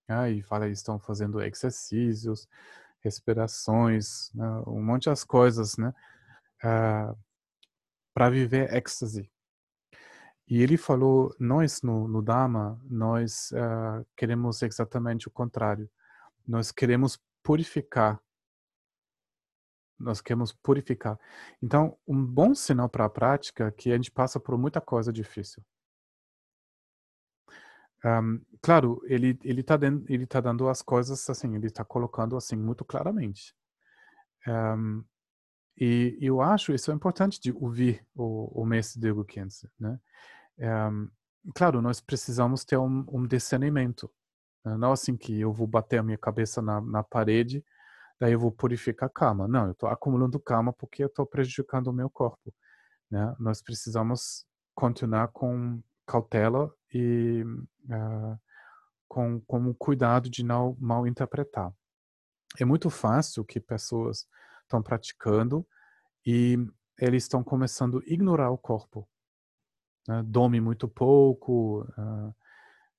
Ah, 0.07 0.29
e 0.29 0.41
fala 0.41 0.69
estão 0.69 0.97
fazendo 0.97 1.41
exercícios, 1.41 2.47
respirações, 3.01 4.31
né, 4.33 4.47
um 4.65 4.81
monte 4.81 5.13
de 5.13 5.25
coisas, 5.25 5.75
né, 5.77 5.93
para 8.13 8.29
viver 8.29 8.73
êxtase. 8.73 9.29
E 10.47 10.61
ele 10.61 10.77
falou, 10.77 11.35
nós 11.37 11.81
no, 11.81 12.07
no 12.07 12.21
Dharma, 12.21 12.79
nós 12.89 13.51
uh, 13.51 14.05
queremos 14.15 14.61
exatamente 14.61 15.27
o 15.27 15.31
contrário. 15.31 15.89
Nós 16.47 16.71
queremos 16.71 17.19
purificar. 17.41 18.21
Nós 19.99 20.21
queremos 20.21 20.53
purificar. 20.53 21.19
Então, 21.61 21.97
um 22.07 22.25
bom 22.25 22.53
sinal 22.53 22.87
para 22.87 23.05
a 23.05 23.09
prática 23.09 23.67
é 23.67 23.71
que 23.71 23.91
a 23.91 23.95
gente 23.95 24.11
passa 24.11 24.39
por 24.39 24.57
muita 24.57 24.79
coisa 24.79 25.11
difícil. 25.11 25.63
Um, 28.05 28.41
claro, 28.61 29.01
ele 29.05 29.39
ele 29.43 29.61
está 29.61 29.79
ele 30.09 30.25
tá 30.27 30.41
dando 30.41 30.67
as 30.67 30.81
coisas 30.81 31.29
assim, 31.29 31.55
ele 31.55 31.67
está 31.67 31.85
colocando 31.85 32.35
assim 32.35 32.55
muito 32.55 32.83
claramente. 32.83 33.55
Um, 34.47 35.03
e 35.77 36.17
eu 36.21 36.41
acho 36.41 36.73
isso 36.73 36.91
é 36.91 36.93
importante 36.93 37.39
de 37.39 37.51
ouvir 37.51 38.05
o, 38.13 38.61
o 38.61 38.65
mestre 38.65 38.99
Diego 38.99 39.23
Kense, 39.23 39.69
né? 39.79 39.99
Um, 40.59 41.09
claro, 41.55 41.81
nós 41.81 41.99
precisamos 42.01 42.63
ter 42.63 42.77
um, 42.77 43.05
um 43.07 43.25
discernimento. 43.27 44.11
Né? 44.65 44.77
Não 44.77 44.91
assim 44.91 45.17
que 45.17 45.39
eu 45.39 45.51
vou 45.51 45.67
bater 45.67 45.99
a 45.99 46.03
minha 46.03 46.17
cabeça 46.17 46.61
na, 46.61 46.79
na 46.81 47.03
parede, 47.03 47.63
daí 48.19 48.33
eu 48.33 48.39
vou 48.39 48.51
purificar 48.51 49.07
a 49.07 49.11
cama. 49.11 49.47
Não, 49.47 49.65
eu 49.67 49.71
estou 49.71 49.89
acumulando 49.89 50.39
cama 50.39 50.73
porque 50.73 51.03
eu 51.03 51.07
estou 51.07 51.25
prejudicando 51.25 51.87
o 51.87 51.93
meu 51.93 52.09
corpo. 52.09 52.53
Né? 53.09 53.35
Nós 53.39 53.61
precisamos 53.61 54.45
continuar 54.75 55.29
com 55.29 55.81
cautela 56.05 56.73
e 56.93 57.43
uh, 57.85 58.39
com, 59.07 59.39
com 59.41 59.73
cuidado 59.73 60.29
de 60.29 60.43
não 60.43 60.75
mal 60.79 61.07
interpretar. 61.07 61.73
É 62.59 62.65
muito 62.65 62.89
fácil 62.89 63.43
que 63.43 63.59
pessoas 63.59 64.27
estão 64.61 64.81
praticando 64.81 65.65
e 66.25 66.57
eles 66.99 67.23
estão 67.23 67.43
começando 67.43 67.99
a 67.99 68.13
ignorar 68.13 68.51
o 68.51 68.57
corpo. 68.57 69.07
Né? 70.07 70.21
Dorme 70.23 70.59
muito 70.61 70.87
pouco, 70.87 71.81
uh, 71.81 72.35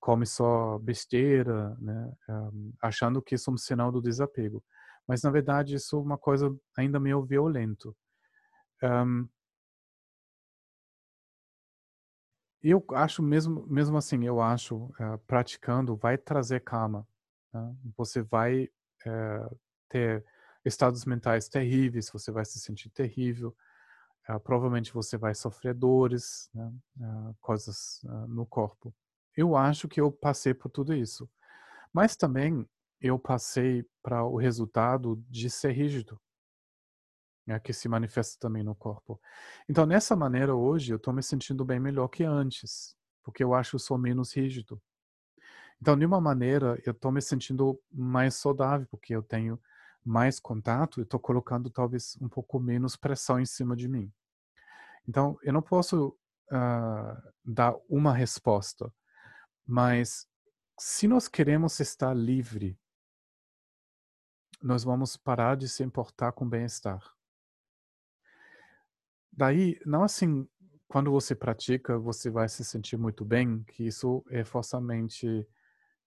come 0.00 0.26
só 0.26 0.78
besteira, 0.78 1.76
né? 1.80 2.12
um, 2.28 2.72
achando 2.82 3.22
que 3.22 3.34
isso 3.34 3.50
é 3.50 3.54
um 3.54 3.56
sinal 3.56 3.90
do 3.90 4.02
desapego. 4.02 4.62
Mas, 5.06 5.22
na 5.22 5.30
verdade, 5.30 5.74
isso 5.74 5.96
é 5.96 6.00
uma 6.00 6.18
coisa 6.18 6.54
ainda 6.76 6.98
meio 6.98 7.24
violento. 7.24 7.96
Um, 8.82 9.28
eu 12.70 12.84
acho 12.92 13.22
mesmo, 13.22 13.66
mesmo 13.66 13.96
assim, 13.96 14.24
eu 14.24 14.40
acho, 14.40 14.76
uh, 14.76 15.18
praticando 15.26 15.94
vai 15.94 16.16
trazer 16.16 16.60
calma. 16.60 17.06
Né? 17.52 17.76
Você 17.96 18.22
vai 18.22 18.64
uh, 19.06 19.58
ter 19.88 20.24
estados 20.64 21.04
mentais 21.04 21.48
terríveis, 21.48 22.10
você 22.10 22.32
vai 22.32 22.44
se 22.44 22.58
sentir 22.58 22.88
terrível, 22.88 23.54
uh, 24.28 24.40
provavelmente 24.40 24.94
você 24.94 25.18
vai 25.18 25.34
sofrer 25.34 25.74
dores, 25.74 26.48
né? 26.54 26.72
coisas 27.40 28.00
no 28.28 28.46
corpo. 28.46 28.94
Eu 29.36 29.56
acho 29.56 29.86
que 29.88 30.00
eu 30.00 30.10
passei 30.10 30.54
por 30.54 30.70
tudo 30.70 30.94
isso, 30.94 31.28
mas 31.92 32.16
também 32.16 32.66
eu 33.00 33.18
passei 33.18 33.84
para 34.02 34.24
o 34.24 34.36
resultado 34.36 35.22
de 35.28 35.50
ser 35.50 35.72
rígido 35.72 36.18
né, 37.46 37.58
que 37.60 37.72
se 37.72 37.88
manifesta 37.88 38.36
também 38.38 38.62
no 38.62 38.74
corpo. 38.74 39.20
Então, 39.68 39.86
nessa 39.86 40.16
maneira, 40.16 40.54
hoje, 40.54 40.92
eu 40.92 40.96
estou 40.96 41.12
me 41.12 41.22
sentindo 41.22 41.64
bem 41.64 41.78
melhor 41.78 42.08
que 42.08 42.24
antes, 42.24 42.96
porque 43.22 43.42
eu 43.42 43.54
acho 43.54 43.70
que 43.70 43.76
eu 43.76 43.80
sou 43.80 43.98
menos 43.98 44.34
rígido. 44.34 44.80
Então, 45.80 45.98
de 45.98 46.06
uma 46.06 46.20
maneira, 46.20 46.80
eu 46.84 46.92
estou 46.92 47.12
me 47.12 47.20
sentindo 47.20 47.80
mais 47.92 48.34
saudável, 48.34 48.86
porque 48.90 49.14
eu 49.14 49.22
tenho 49.22 49.60
mais 50.04 50.38
contato 50.38 51.00
e 51.00 51.02
estou 51.02 51.18
colocando 51.18 51.70
talvez 51.70 52.16
um 52.20 52.28
pouco 52.28 52.58
menos 52.60 52.96
pressão 52.96 53.40
em 53.40 53.46
cima 53.46 53.74
de 53.74 53.88
mim. 53.88 54.12
Então, 55.08 55.38
eu 55.42 55.52
não 55.52 55.62
posso 55.62 56.16
uh, 56.50 57.32
dar 57.44 57.74
uma 57.88 58.12
resposta, 58.12 58.92
mas 59.66 60.26
se 60.78 61.06
nós 61.06 61.28
queremos 61.28 61.78
estar 61.80 62.14
livre, 62.14 62.78
nós 64.62 64.82
vamos 64.82 65.16
parar 65.16 65.56
de 65.56 65.68
se 65.68 65.82
importar 65.82 66.32
com 66.32 66.48
bem-estar. 66.48 67.13
Daí, 69.36 69.78
não 69.84 70.04
assim, 70.04 70.46
quando 70.86 71.10
você 71.10 71.34
pratica, 71.34 71.98
você 71.98 72.30
vai 72.30 72.48
se 72.48 72.64
sentir 72.64 72.96
muito 72.96 73.24
bem, 73.24 73.64
que 73.64 73.84
isso 73.84 74.24
é 74.30 74.44
forçamente 74.44 75.46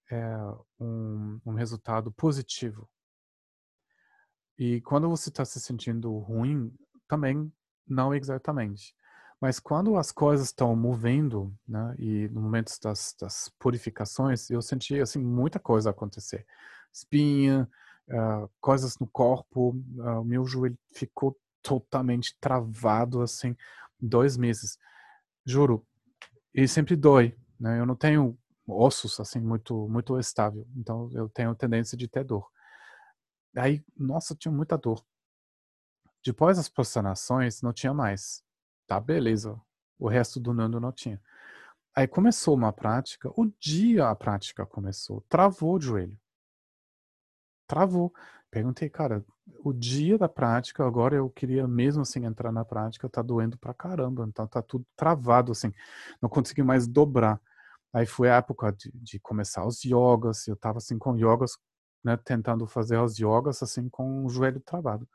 é, 0.09 0.37
um, 0.79 1.39
um 1.45 1.53
resultado 1.53 2.11
positivo. 2.11 2.89
E 4.57 4.81
quando 4.81 5.09
você 5.09 5.29
está 5.29 5.43
se 5.43 5.59
sentindo 5.59 6.17
ruim, 6.19 6.73
também 7.07 7.51
não 7.85 8.13
exatamente. 8.13 8.95
Mas 9.39 9.59
quando 9.59 9.97
as 9.97 10.11
coisas 10.11 10.47
estão 10.47 10.75
movendo, 10.75 11.53
né, 11.67 11.95
e 11.99 12.27
no 12.29 12.41
momento 12.41 12.71
das, 12.81 13.15
das, 13.19 13.51
purificações, 13.59 14.49
eu 14.49 14.61
senti 14.61 14.99
assim 14.99 15.19
muita 15.19 15.59
coisa 15.59 15.91
acontecer. 15.91 16.45
Espinha, 16.91 17.69
uh, 18.09 18.49
coisas 18.59 18.97
no 18.97 19.05
corpo, 19.05 19.75
uh, 19.97 20.23
meu 20.23 20.43
joelho 20.45 20.77
ficou 20.93 21.37
totalmente 21.67 22.37
travado, 22.39 23.21
assim, 23.21 23.55
dois 23.99 24.37
meses. 24.37 24.77
Juro. 25.45 25.85
E 26.53 26.67
sempre 26.67 26.95
dói, 26.95 27.37
né? 27.59 27.79
Eu 27.79 27.85
não 27.85 27.95
tenho 27.95 28.37
ossos, 28.65 29.19
assim, 29.19 29.39
muito, 29.39 29.87
muito 29.89 30.17
estável. 30.17 30.65
Então, 30.75 31.09
eu 31.13 31.27
tenho 31.29 31.53
tendência 31.53 31.97
de 31.97 32.07
ter 32.07 32.23
dor. 32.23 32.49
Aí, 33.55 33.83
nossa, 33.97 34.35
tinha 34.35 34.51
muita 34.51 34.77
dor. 34.77 35.03
Depois 36.23 36.57
das 36.57 36.69
prostrações, 36.69 37.61
não 37.61 37.73
tinha 37.73 37.93
mais. 37.93 38.43
Tá, 38.87 38.99
beleza. 38.99 39.59
O 39.99 40.07
resto 40.07 40.39
do 40.39 40.53
Nando 40.53 40.79
não 40.79 40.91
tinha. 40.91 41.21
Aí 41.95 42.07
começou 42.07 42.53
uma 42.55 42.71
prática, 42.71 43.29
o 43.35 43.51
dia 43.59 44.07
a 44.09 44.15
prática 44.15 44.65
começou, 44.65 45.25
travou 45.27 45.75
o 45.75 45.81
joelho. 45.81 46.17
Travou. 47.67 48.13
Perguntei, 48.49 48.89
cara, 48.89 49.25
o 49.63 49.73
dia 49.73 50.17
da 50.17 50.29
prática, 50.29 50.85
agora 50.85 51.15
eu 51.15 51.29
queria 51.29 51.67
mesmo 51.67 52.01
assim 52.01 52.25
entrar 52.25 52.51
na 52.51 52.63
prática, 52.63 53.09
tá 53.09 53.21
doendo 53.21 53.57
pra 53.57 53.73
caramba, 53.73 54.25
então 54.27 54.47
tá 54.47 54.61
tudo 54.61 54.85
travado 54.95 55.51
assim, 55.51 55.73
não 56.21 56.29
consegui 56.29 56.63
mais 56.63 56.87
dobrar. 56.87 57.41
Aí 57.93 58.05
foi 58.05 58.29
a 58.29 58.35
época 58.35 58.71
de, 58.71 58.91
de 58.93 59.19
começar 59.19 59.65
os 59.65 59.83
yogas, 59.83 60.47
eu 60.47 60.55
tava 60.55 60.77
assim 60.77 60.97
com 60.97 61.17
yogas, 61.17 61.57
né, 62.03 62.17
tentando 62.17 62.65
fazer 62.67 62.97
os 62.97 63.17
yogas 63.17 63.61
assim 63.61 63.89
com 63.89 64.25
o 64.25 64.29
joelho 64.29 64.61
travado. 64.61 65.07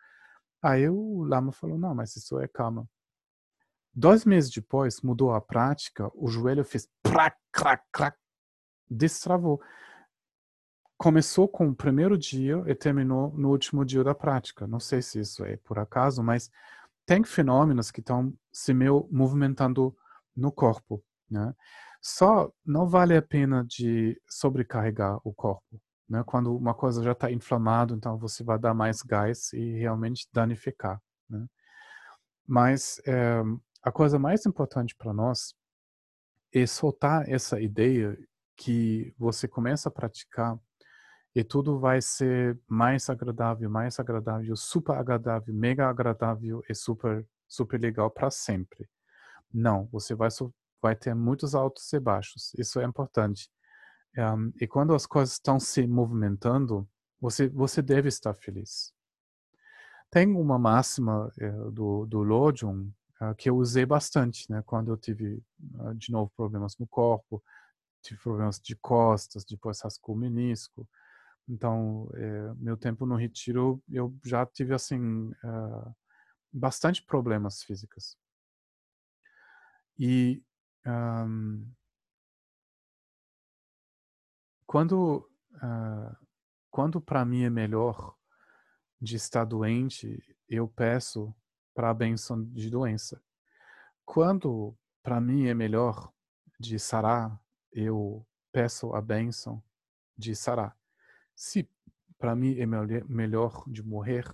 Aí 0.62 0.88
o 0.88 1.22
lama 1.24 1.52
falou, 1.52 1.78
não, 1.78 1.94
mas 1.94 2.14
isso 2.16 2.38
é 2.38 2.46
calma. 2.46 2.86
Dois 3.94 4.24
meses 4.24 4.50
depois, 4.50 5.00
mudou 5.02 5.32
a 5.32 5.40
prática, 5.40 6.10
o 6.14 6.28
joelho 6.28 6.64
fez 6.64 6.88
crac, 7.02 7.36
crac, 7.52 7.84
crac, 7.92 8.16
destravou 8.90 9.60
começou 11.02 11.48
com 11.48 11.68
o 11.68 11.74
primeiro 11.74 12.16
dia 12.16 12.62
e 12.64 12.76
terminou 12.76 13.36
no 13.36 13.50
último 13.50 13.84
dia 13.84 14.04
da 14.04 14.14
prática. 14.14 14.68
Não 14.68 14.78
sei 14.78 15.02
se 15.02 15.18
isso 15.18 15.44
é 15.44 15.56
por 15.56 15.76
acaso, 15.76 16.22
mas 16.22 16.48
tem 17.04 17.24
fenômenos 17.24 17.90
que 17.90 17.98
estão 17.98 18.32
se 18.52 18.72
meio 18.72 19.08
movimentando 19.10 19.96
no 20.36 20.52
corpo, 20.52 21.02
né? 21.28 21.52
Só 22.00 22.52
não 22.64 22.86
vale 22.86 23.16
a 23.16 23.22
pena 23.22 23.64
de 23.64 24.16
sobrecarregar 24.28 25.18
o 25.24 25.34
corpo, 25.34 25.82
né? 26.08 26.22
Quando 26.24 26.56
uma 26.56 26.72
coisa 26.72 27.02
já 27.02 27.10
está 27.10 27.32
inflamada, 27.32 27.94
então 27.94 28.16
você 28.16 28.44
vai 28.44 28.56
dar 28.56 28.72
mais 28.72 29.02
gás 29.02 29.52
e 29.52 29.72
realmente 29.72 30.28
danificar, 30.32 31.02
né? 31.28 31.44
Mas 32.46 33.02
é, 33.04 33.42
a 33.82 33.90
coisa 33.90 34.20
mais 34.20 34.46
importante 34.46 34.94
para 34.94 35.12
nós 35.12 35.52
é 36.54 36.64
soltar 36.64 37.28
essa 37.28 37.60
ideia 37.60 38.16
que 38.56 39.12
você 39.18 39.48
começa 39.48 39.88
a 39.88 39.92
praticar 39.92 40.56
e 41.34 41.42
tudo 41.42 41.78
vai 41.78 42.00
ser 42.02 42.58
mais 42.68 43.08
agradável, 43.08 43.70
mais 43.70 43.98
agradável, 43.98 44.54
super 44.56 44.96
agradável, 44.96 45.54
mega 45.54 45.88
agradável 45.88 46.62
e 46.68 46.74
super 46.74 47.26
super 47.48 47.80
legal 47.80 48.10
para 48.10 48.30
sempre. 48.30 48.88
Não, 49.52 49.86
você 49.92 50.14
vai 50.14 50.28
vai 50.80 50.96
ter 50.96 51.14
muitos 51.14 51.54
altos 51.54 51.92
e 51.92 52.00
baixos. 52.00 52.52
Isso 52.58 52.80
é 52.80 52.84
importante. 52.84 53.50
Um, 54.18 54.52
e 54.60 54.66
quando 54.66 54.94
as 54.94 55.06
coisas 55.06 55.34
estão 55.34 55.58
se 55.60 55.86
movimentando, 55.86 56.88
você 57.20 57.48
você 57.48 57.80
deve 57.80 58.08
estar 58.08 58.34
feliz. 58.34 58.92
Tem 60.10 60.28
uma 60.36 60.58
máxima 60.58 61.32
uh, 61.40 61.70
do 61.70 62.06
do 62.06 62.22
Lojong 62.22 62.92
uh, 63.20 63.34
que 63.36 63.48
eu 63.48 63.56
usei 63.56 63.86
bastante, 63.86 64.50
né? 64.50 64.62
Quando 64.66 64.90
eu 64.90 64.96
tive 64.96 65.42
uh, 65.80 65.94
de 65.94 66.12
novo 66.12 66.30
problemas 66.36 66.76
no 66.78 66.86
corpo, 66.86 67.42
tive 68.02 68.20
problemas 68.20 68.60
de 68.60 68.76
costas, 68.76 69.44
depois 69.44 69.80
rascou 69.80 70.14
o 70.14 70.18
menisco. 70.18 70.86
Então, 71.48 72.08
é, 72.14 72.54
meu 72.54 72.76
tempo 72.76 73.04
no 73.04 73.16
retiro, 73.16 73.82
eu 73.88 74.16
já 74.24 74.46
tive, 74.46 74.74
assim, 74.74 75.30
uh, 75.30 75.94
bastante 76.52 77.02
problemas 77.02 77.62
físicos. 77.62 78.16
E 79.98 80.42
um, 80.86 81.70
quando, 84.66 85.28
uh, 85.54 86.16
quando 86.70 87.00
para 87.00 87.24
mim 87.24 87.42
é 87.42 87.50
melhor 87.50 88.16
de 89.00 89.16
estar 89.16 89.44
doente, 89.44 90.22
eu 90.48 90.68
peço 90.68 91.34
para 91.74 91.90
a 91.90 91.94
benção 91.94 92.44
de 92.44 92.70
doença. 92.70 93.22
Quando 94.04 94.76
para 95.02 95.20
mim 95.20 95.46
é 95.46 95.54
melhor 95.54 96.12
de 96.58 96.78
sarar, 96.78 97.40
eu 97.72 98.26
peço 98.52 98.94
a 98.94 99.00
benção 99.00 99.62
de 100.16 100.36
sarar. 100.36 100.76
Se 101.44 101.68
para 102.20 102.36
mim 102.36 102.56
é 102.60 102.64
melhor 102.64 103.64
de 103.66 103.82
morrer, 103.82 104.32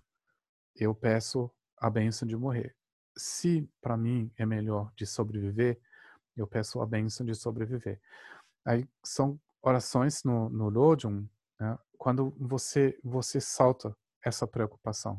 eu 0.76 0.94
peço 0.94 1.50
a 1.78 1.88
benção 1.88 2.28
de 2.28 2.36
morrer. 2.36 2.76
Se 3.16 3.66
para 3.80 3.96
mim 3.96 4.30
é 4.36 4.44
melhor 4.44 4.92
de 4.94 5.06
sobreviver, 5.06 5.80
eu 6.36 6.46
peço 6.46 6.82
a 6.82 6.86
benção 6.86 7.24
de 7.24 7.34
sobreviver. 7.34 7.98
Aí 8.62 8.86
são 9.02 9.40
orações 9.62 10.22
no, 10.22 10.50
no 10.50 10.68
Lojong, 10.68 11.26
né, 11.58 11.78
quando 11.96 12.36
você, 12.38 13.00
você 13.02 13.40
salta 13.40 13.96
essa 14.22 14.46
preocupação. 14.46 15.18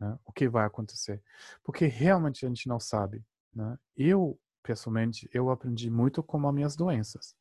Né, 0.00 0.18
o 0.24 0.32
que 0.32 0.48
vai 0.48 0.66
acontecer? 0.66 1.22
Porque 1.62 1.86
realmente 1.86 2.44
a 2.44 2.48
gente 2.48 2.66
não 2.66 2.80
sabe. 2.80 3.24
Né? 3.54 3.78
Eu, 3.96 4.36
pessoalmente, 4.64 5.30
eu 5.32 5.48
aprendi 5.48 5.90
muito 5.90 6.24
com 6.24 6.44
as 6.44 6.52
minhas 6.52 6.74
doenças. 6.74 7.36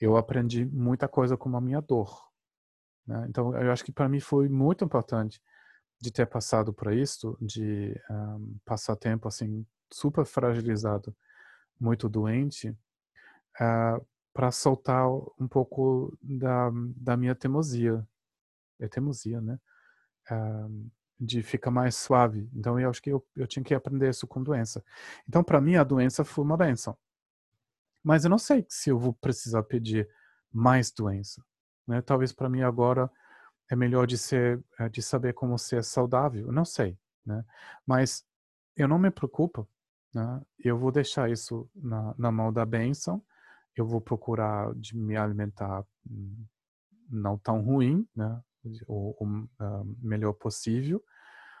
Eu 0.00 0.16
aprendi 0.16 0.64
muita 0.64 1.08
coisa 1.08 1.36
com 1.36 1.56
a 1.56 1.60
minha 1.60 1.80
dor. 1.80 2.27
Né? 3.08 3.26
Então, 3.28 3.56
eu 3.56 3.72
acho 3.72 3.84
que 3.84 3.90
para 3.90 4.08
mim 4.08 4.20
foi 4.20 4.48
muito 4.48 4.84
importante 4.84 5.40
de 5.98 6.12
ter 6.12 6.26
passado 6.26 6.72
por 6.72 6.92
isso, 6.92 7.36
de 7.40 7.98
um, 8.10 8.56
passar 8.64 8.94
tempo 8.94 9.26
assim 9.26 9.66
super 9.90 10.26
fragilizado, 10.26 11.16
muito 11.80 12.08
doente, 12.08 12.68
uh, 12.68 14.06
para 14.32 14.52
soltar 14.52 15.08
um 15.40 15.48
pouco 15.48 16.16
da, 16.22 16.70
da 16.94 17.16
minha 17.16 17.34
teimosia, 17.34 18.06
é 18.78 18.86
teimosia, 18.86 19.40
né? 19.40 19.58
Uh, 20.30 20.90
de 21.18 21.42
ficar 21.42 21.72
mais 21.72 21.96
suave. 21.96 22.48
Então, 22.54 22.78
eu 22.78 22.88
acho 22.88 23.02
que 23.02 23.10
eu, 23.10 23.26
eu 23.34 23.46
tinha 23.46 23.64
que 23.64 23.74
aprender 23.74 24.08
isso 24.08 24.24
com 24.24 24.40
doença. 24.40 24.84
Então, 25.28 25.42
para 25.42 25.60
mim, 25.60 25.74
a 25.74 25.82
doença 25.82 26.24
foi 26.24 26.44
uma 26.44 26.56
benção. 26.56 26.96
Mas 28.04 28.22
eu 28.22 28.30
não 28.30 28.38
sei 28.38 28.64
se 28.68 28.90
eu 28.90 28.98
vou 28.98 29.12
precisar 29.14 29.64
pedir 29.64 30.08
mais 30.52 30.92
doença. 30.92 31.44
Né? 31.88 32.02
Talvez 32.02 32.32
para 32.32 32.50
mim 32.50 32.60
agora 32.60 33.10
é 33.70 33.74
melhor 33.74 34.06
de 34.06 34.18
ser, 34.18 34.62
eh, 34.78 34.88
de 34.90 35.02
saber 35.02 35.32
como 35.32 35.58
ser 35.58 35.82
saudável. 35.82 36.52
Não 36.52 36.64
sei, 36.64 36.98
né? 37.24 37.44
Mas 37.86 38.24
eu 38.76 38.86
não 38.86 38.98
me 38.98 39.10
preocupo. 39.10 39.66
Né? 40.14 40.42
Eu 40.58 40.78
vou 40.78 40.92
deixar 40.92 41.30
isso 41.30 41.68
na, 41.74 42.14
na 42.18 42.30
mão 42.30 42.52
da 42.52 42.64
bênção. 42.64 43.22
Eu 43.74 43.86
vou 43.86 44.00
procurar 44.00 44.74
de 44.74 44.96
me 44.96 45.16
alimentar 45.16 45.84
hum, 46.08 46.44
não 47.08 47.38
tão 47.38 47.60
ruim, 47.62 48.06
né? 48.14 48.40
O, 48.86 49.14
o 49.18 49.24
uh, 49.24 49.96
melhor 50.02 50.32
possível 50.34 51.02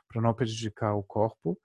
para 0.08 0.20
não 0.20 0.34
prejudicar 0.34 0.94
o 0.94 1.02
corpo. 1.02 1.58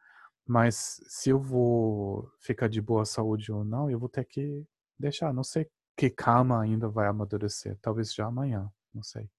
Mas 0.45 1.01
se 1.07 1.29
eu 1.31 1.39
vou 1.39 2.29
ficar 2.39 2.67
de 2.67 2.81
boa 2.81 3.05
saúde 3.05 3.51
ou 3.51 3.63
não, 3.63 3.89
eu 3.89 3.99
vou 3.99 4.09
ter 4.09 4.25
que 4.25 4.65
deixar. 4.99 5.33
Não 5.33 5.43
sei 5.43 5.69
que 5.95 6.09
calma 6.09 6.61
ainda 6.61 6.87
vai 6.87 7.07
amadurecer. 7.07 7.77
Talvez 7.81 8.13
já 8.13 8.25
amanhã, 8.25 8.71
não 8.93 9.03
sei. 9.03 9.29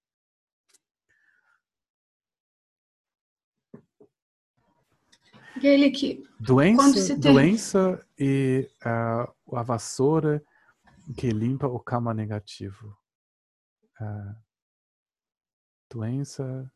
Que 5.59 6.21
doença, 6.37 7.15
doença 7.17 8.05
e 8.19 8.69
uh, 8.85 9.55
a 9.55 9.63
vassoura 9.63 10.43
que 11.17 11.29
limpa 11.29 11.65
o 11.65 11.79
karma 11.79 12.13
negativo. 12.13 12.97
Uh, 14.01 14.35
doença 15.89 16.69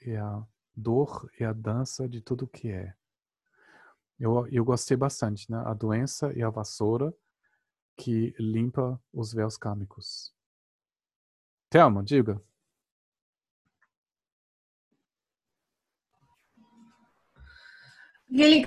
e 0.00 0.16
a 0.16 0.42
dor 0.74 1.30
e 1.38 1.44
a 1.44 1.52
dança 1.52 2.08
de 2.08 2.22
tudo 2.22 2.48
que 2.48 2.68
é. 2.68 2.94
Eu, 4.18 4.46
eu 4.48 4.64
gostei 4.64 4.96
bastante, 4.96 5.50
né? 5.50 5.62
A 5.66 5.74
doença 5.74 6.32
e 6.32 6.42
a 6.42 6.48
vassoura 6.48 7.14
que 8.02 8.34
limpa 8.36 9.00
os 9.12 9.32
véus 9.32 9.56
kármicos. 9.56 10.34
Thelma, 11.70 12.02
diga. 12.02 12.42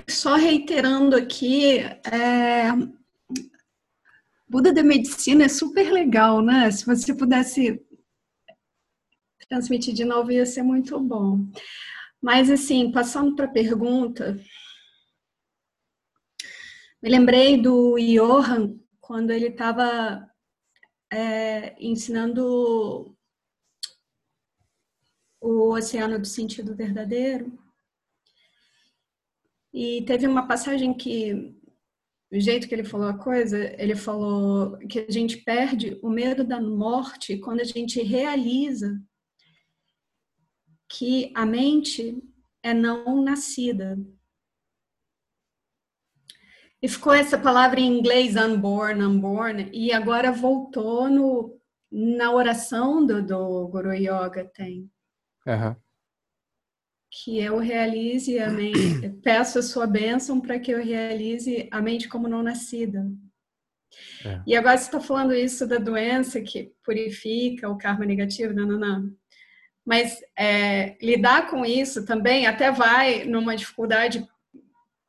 Só 0.08 0.36
reiterando 0.36 1.14
aqui, 1.14 1.80
é... 1.80 2.70
Buda 4.48 4.72
da 4.72 4.82
Medicina 4.82 5.44
é 5.44 5.48
super 5.48 5.92
legal, 5.92 6.40
né? 6.40 6.70
Se 6.70 6.86
você 6.86 7.14
pudesse 7.14 7.84
transmitir 9.50 9.92
de 9.92 10.04
novo, 10.04 10.32
ia 10.32 10.46
ser 10.46 10.62
muito 10.62 10.98
bom. 10.98 11.46
Mas, 12.22 12.50
assim, 12.50 12.90
passando 12.90 13.36
para 13.36 13.44
a 13.44 13.52
pergunta, 13.52 14.40
me 17.02 17.10
lembrei 17.10 17.60
do 17.60 17.96
Johan 17.98 18.85
quando 19.06 19.30
ele 19.30 19.46
estava 19.46 20.28
é, 21.12 21.76
ensinando 21.80 23.16
o 25.40 25.72
Oceano 25.72 26.18
do 26.18 26.26
Sentido 26.26 26.74
Verdadeiro. 26.74 27.56
E 29.72 30.04
teve 30.06 30.26
uma 30.26 30.48
passagem 30.48 30.92
que, 30.92 31.56
o 32.32 32.40
jeito 32.40 32.66
que 32.66 32.74
ele 32.74 32.82
falou 32.82 33.06
a 33.06 33.16
coisa, 33.16 33.80
ele 33.80 33.94
falou 33.94 34.76
que 34.78 34.98
a 34.98 35.10
gente 35.10 35.36
perde 35.36 36.00
o 36.02 36.10
medo 36.10 36.42
da 36.42 36.60
morte 36.60 37.38
quando 37.38 37.60
a 37.60 37.64
gente 37.64 38.02
realiza 38.02 39.00
que 40.88 41.30
a 41.32 41.46
mente 41.46 42.20
é 42.60 42.74
não 42.74 43.22
nascida. 43.22 43.96
E 46.86 46.88
ficou 46.88 47.12
essa 47.12 47.36
palavra 47.36 47.80
em 47.80 47.98
inglês, 47.98 48.36
unborn, 48.36 49.02
unborn, 49.02 49.68
e 49.72 49.92
agora 49.92 50.30
voltou 50.30 51.10
no, 51.10 51.60
na 51.90 52.30
oração 52.30 53.04
do, 53.04 53.20
do 53.20 53.66
Guru 53.66 53.92
Yoga, 53.92 54.48
tem. 54.54 54.88
Uhum. 55.44 55.74
Que 57.10 57.40
eu 57.40 57.58
realize 57.58 58.38
a 58.38 58.48
mente, 58.50 59.08
peço 59.20 59.58
a 59.58 59.62
sua 59.62 59.84
bênção 59.84 60.40
para 60.40 60.60
que 60.60 60.70
eu 60.70 60.80
realize 60.80 61.68
a 61.72 61.82
mente 61.82 62.08
como 62.08 62.28
não 62.28 62.40
nascida. 62.40 63.04
É. 64.24 64.42
E 64.46 64.54
agora 64.54 64.78
você 64.78 64.84
está 64.84 65.00
falando 65.00 65.34
isso 65.34 65.66
da 65.66 65.78
doença 65.78 66.40
que 66.40 66.72
purifica 66.84 67.68
o 67.68 67.76
karma 67.76 68.04
negativo, 68.04 68.54
não, 68.54 68.64
não, 68.64 68.78
não. 68.78 69.12
Mas 69.84 70.20
é, 70.38 70.96
lidar 71.04 71.50
com 71.50 71.66
isso 71.66 72.06
também 72.06 72.46
até 72.46 72.70
vai 72.70 73.24
numa 73.24 73.56
dificuldade 73.56 74.24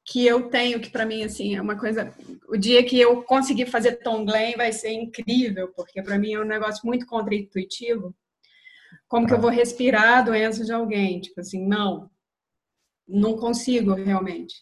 que 0.07 0.25
eu 0.25 0.49
tenho, 0.49 0.79
que 0.79 0.89
para 0.89 1.05
mim 1.05 1.23
assim 1.23 1.57
é 1.57 1.61
uma 1.61 1.77
coisa. 1.77 2.15
O 2.47 2.55
dia 2.55 2.83
que 2.85 2.97
eu 2.97 3.23
conseguir 3.23 3.65
fazer 3.65 3.97
Tonglen 3.97 4.55
vai 4.55 4.71
ser 4.71 4.93
incrível, 4.93 5.67
porque 5.75 6.01
para 6.01 6.17
mim 6.17 6.33
é 6.33 6.39
um 6.39 6.45
negócio 6.45 6.85
muito 6.85 7.05
contraintuitivo. 7.05 8.15
Como 9.09 9.27
que 9.27 9.33
eu 9.33 9.41
vou 9.41 9.49
respirar 9.49 10.19
a 10.19 10.21
doença 10.21 10.63
de 10.63 10.71
alguém? 10.71 11.19
Tipo 11.19 11.41
assim, 11.41 11.67
não, 11.67 12.09
não 13.05 13.35
consigo 13.35 13.93
realmente. 13.93 14.55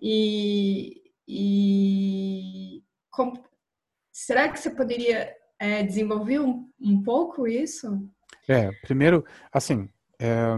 E, 0.00 1.02
e 1.26 2.84
como, 3.10 3.44
será 4.12 4.48
que 4.48 4.60
você 4.60 4.70
poderia 4.70 5.34
é, 5.58 5.82
desenvolver 5.82 6.38
um, 6.38 6.70
um 6.80 7.02
pouco 7.02 7.48
isso? 7.48 8.08
É, 8.48 8.70
primeiro, 8.82 9.24
assim, 9.52 9.88
é, 10.20 10.54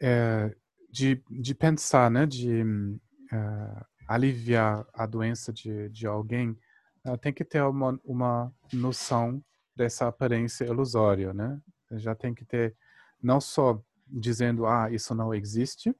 é, 0.00 0.54
de, 0.90 1.22
de 1.30 1.54
pensar, 1.54 2.10
né, 2.10 2.26
de 2.26 2.62
uh, 2.62 3.84
aliviar 4.08 4.86
a 4.92 5.06
doença 5.06 5.52
de, 5.52 5.88
de 5.90 6.06
alguém, 6.06 6.58
uh, 7.06 7.16
tem 7.16 7.32
que 7.32 7.44
ter 7.44 7.62
uma, 7.62 7.98
uma 8.04 8.52
noção 8.72 9.42
dessa 9.74 10.08
aparência 10.08 10.64
ilusória, 10.64 11.32
né? 11.32 11.60
Já 11.92 12.14
tem 12.14 12.34
que 12.34 12.44
ter, 12.44 12.76
não 13.22 13.40
só 13.40 13.82
dizendo, 14.06 14.66
ah, 14.66 14.90
isso 14.90 15.14
não 15.14 15.32
existe, 15.32 15.94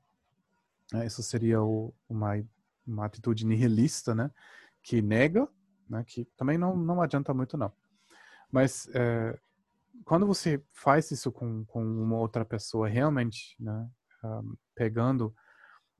né? 0.92 1.06
isso 1.06 1.22
seria 1.22 1.62
o, 1.62 1.94
uma, 2.08 2.32
uma 2.86 3.06
atitude 3.06 3.46
nihilista, 3.46 4.14
né? 4.14 4.30
Que 4.82 5.00
nega, 5.00 5.48
né? 5.88 6.04
Que 6.06 6.24
também 6.36 6.58
não, 6.58 6.76
não 6.76 7.00
adianta 7.00 7.32
muito, 7.32 7.56
não. 7.56 7.72
Mas 8.50 8.86
uh, 8.86 9.38
quando 10.04 10.26
você 10.26 10.62
faz 10.72 11.10
isso 11.10 11.30
com, 11.30 11.64
com 11.64 11.82
uma 11.82 12.18
outra 12.18 12.44
pessoa, 12.44 12.88
realmente, 12.88 13.56
né? 13.58 13.88
um, 14.24 14.56
pegando, 14.80 15.36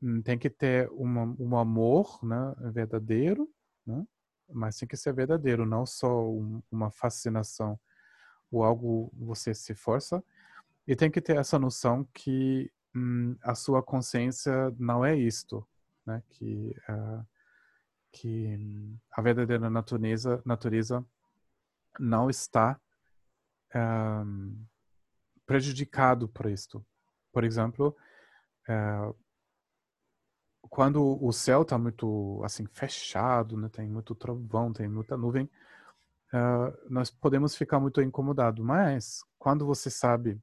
hum, 0.01 0.23
tem 0.23 0.39
que 0.39 0.49
ter 0.49 0.89
uma, 0.93 1.37
um 1.39 1.55
amor 1.59 2.19
né, 2.25 2.55
verdadeiro, 2.73 3.47
né? 3.87 4.07
mas 4.51 4.79
tem 4.79 4.89
que 4.89 4.97
ser 4.97 5.13
verdadeiro, 5.13 5.67
não 5.67 5.85
só 5.85 6.27
um, 6.27 6.63
uma 6.71 6.91
fascinação 6.91 7.79
ou 8.51 8.65
algo 8.65 9.13
você 9.15 9.53
se 9.53 9.75
força. 9.75 10.25
E 10.89 10.97
tem 10.97 11.11
que 11.11 11.21
ter 11.21 11.37
essa 11.37 11.59
noção 11.59 12.09
que 12.15 12.73
hum, 12.97 13.37
a 13.43 13.55
sua 13.55 13.83
consciência 13.83 14.75
não 14.79 15.05
é 15.05 15.15
isto, 15.15 15.63
né? 16.07 16.23
que, 16.31 16.75
uh, 16.89 17.27
que 18.11 18.57
hum, 18.59 18.97
a 19.13 19.21
verdadeira 19.21 19.69
natureza, 19.69 20.43
natureza 20.47 21.05
não 21.99 22.31
está 22.31 22.81
um, 23.75 24.65
prejudicado 25.45 26.27
por 26.31 26.47
isto. 26.47 26.83
Por 27.31 27.45
exemplo, 27.45 27.95
é, 28.71 29.15
quando 30.69 31.19
o 31.21 31.33
céu 31.33 31.63
está 31.63 31.77
muito 31.77 32.41
assim 32.45 32.65
fechado, 32.67 33.57
né, 33.57 33.69
tem 33.69 33.89
muito 33.89 34.15
trovão, 34.15 34.73
tem 34.73 34.89
muita 34.89 35.17
nuvem, 35.17 35.51
uh, 36.33 36.89
nós 36.89 37.11
podemos 37.11 37.57
ficar 37.57 37.81
muito 37.81 38.01
incomodados. 38.01 38.65
Mas 38.65 39.25
quando 39.39 39.67
você 39.67 39.91
sabe 39.91 40.41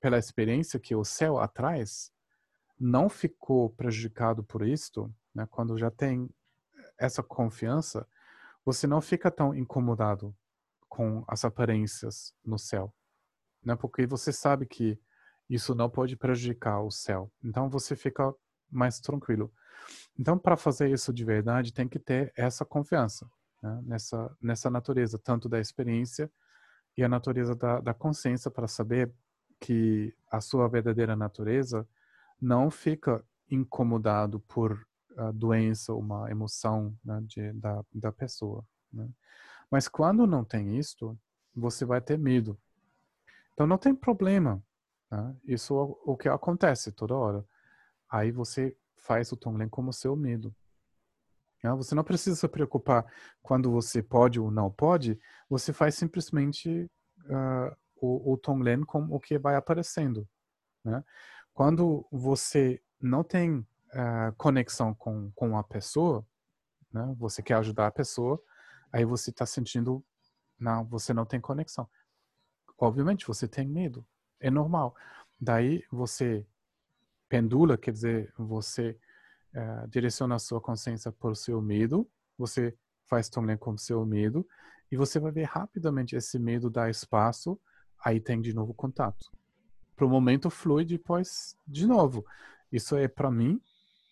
pela 0.00 0.18
experiência 0.18 0.78
que 0.78 0.94
o 0.94 1.04
céu 1.04 1.38
atrás 1.38 2.12
não 2.78 3.08
ficou 3.08 3.70
prejudicado 3.70 4.44
por 4.44 4.64
isto, 4.64 5.12
né, 5.34 5.46
quando 5.50 5.76
já 5.76 5.90
tem 5.90 6.30
essa 6.96 7.22
confiança, 7.22 8.06
você 8.64 8.86
não 8.86 9.00
fica 9.00 9.30
tão 9.30 9.52
incomodado 9.54 10.34
com 10.88 11.24
as 11.26 11.44
aparências 11.44 12.32
no 12.44 12.58
céu, 12.58 12.92
né? 13.64 13.74
Porque 13.74 14.06
você 14.06 14.32
sabe 14.32 14.66
que 14.66 15.00
isso 15.50 15.74
não 15.74 15.90
pode 15.90 16.16
prejudicar 16.16 16.80
o 16.80 16.90
céu. 16.92 17.30
Então 17.42 17.68
você 17.68 17.96
fica 17.96 18.32
mais 18.70 19.00
tranquilo. 19.00 19.52
Então, 20.16 20.38
para 20.38 20.56
fazer 20.56 20.90
isso 20.90 21.12
de 21.12 21.24
verdade, 21.24 21.72
tem 21.72 21.88
que 21.88 21.98
ter 21.98 22.32
essa 22.36 22.64
confiança 22.64 23.28
né? 23.60 23.80
nessa, 23.84 24.36
nessa 24.40 24.70
natureza, 24.70 25.18
tanto 25.18 25.48
da 25.48 25.58
experiência 25.58 26.30
e 26.96 27.02
a 27.02 27.08
natureza 27.08 27.56
da, 27.56 27.80
da 27.80 27.92
consciência, 27.92 28.50
para 28.50 28.68
saber 28.68 29.12
que 29.58 30.14
a 30.30 30.40
sua 30.40 30.68
verdadeira 30.68 31.16
natureza 31.16 31.86
não 32.40 32.70
fica 32.70 33.24
incomodado 33.50 34.38
por 34.40 34.86
a 35.16 35.32
doença, 35.32 35.92
uma 35.92 36.30
emoção 36.30 36.96
né, 37.04 37.20
de, 37.26 37.52
da, 37.54 37.84
da 37.92 38.12
pessoa. 38.12 38.64
Né? 38.92 39.08
Mas 39.68 39.88
quando 39.88 40.26
não 40.26 40.44
tem 40.44 40.78
isto, 40.78 41.18
você 41.54 41.84
vai 41.84 42.00
ter 42.00 42.16
medo. 42.16 42.56
Então 43.52 43.66
não 43.66 43.76
tem 43.76 43.94
problema 43.94 44.62
né? 45.10 45.36
Isso 45.44 45.74
é 45.74 46.10
o 46.10 46.16
que 46.16 46.28
acontece 46.28 46.92
toda 46.92 47.16
hora. 47.16 47.44
Aí 48.08 48.30
você 48.30 48.76
faz 48.96 49.32
o 49.32 49.36
Tonglen 49.36 49.68
como 49.68 49.92
seu 49.92 50.14
medo. 50.14 50.54
Né? 51.62 51.72
Você 51.74 51.94
não 51.94 52.04
precisa 52.04 52.36
se 52.36 52.48
preocupar 52.48 53.04
quando 53.42 53.70
você 53.70 54.02
pode 54.02 54.38
ou 54.38 54.50
não 54.50 54.70
pode. 54.70 55.18
Você 55.48 55.72
faz 55.72 55.94
simplesmente 55.94 56.90
uh, 57.24 57.76
o, 57.96 58.32
o 58.32 58.38
Tonglen 58.38 58.82
com 58.82 59.02
o 59.10 59.18
que 59.18 59.38
vai 59.38 59.56
aparecendo. 59.56 60.28
Né? 60.84 61.02
Quando 61.52 62.06
você 62.10 62.80
não 63.00 63.24
tem 63.24 63.58
uh, 63.58 64.32
conexão 64.36 64.94
com, 64.94 65.30
com 65.32 65.58
a 65.58 65.64
pessoa, 65.64 66.24
né? 66.92 67.14
você 67.18 67.42
quer 67.42 67.54
ajudar 67.54 67.88
a 67.88 67.92
pessoa, 67.92 68.40
aí 68.92 69.04
você 69.04 69.30
está 69.30 69.44
sentindo, 69.44 70.04
não, 70.58 70.84
você 70.84 71.12
não 71.12 71.24
tem 71.24 71.40
conexão. 71.40 71.88
Obviamente, 72.78 73.26
você 73.26 73.46
tem 73.46 73.66
medo 73.66 74.06
é 74.40 74.50
normal. 74.50 74.94
Daí 75.40 75.84
você 75.90 76.46
pendula, 77.28 77.78
quer 77.78 77.92
dizer, 77.92 78.32
você 78.36 78.98
uh, 79.54 79.88
direciona 79.88 80.34
a 80.34 80.38
sua 80.38 80.60
consciência 80.60 81.12
por 81.12 81.36
seu 81.36 81.62
medo, 81.62 82.08
você 82.36 82.76
faz 83.06 83.28
também 83.28 83.56
com 83.56 83.76
seu 83.78 84.04
medo, 84.04 84.46
e 84.90 84.96
você 84.96 85.20
vai 85.20 85.30
ver 85.30 85.44
rapidamente 85.44 86.16
esse 86.16 86.38
medo 86.38 86.68
dar 86.68 86.90
espaço, 86.90 87.58
aí 88.04 88.20
tem 88.20 88.40
de 88.40 88.52
novo 88.52 88.74
contato. 88.74 89.30
Para 89.94 90.06
o 90.06 90.08
momento 90.08 90.50
flui 90.50 90.84
depois 90.84 91.56
de 91.66 91.86
novo. 91.86 92.24
Isso 92.72 92.96
é 92.96 93.06
para 93.06 93.30
mim, 93.30 93.60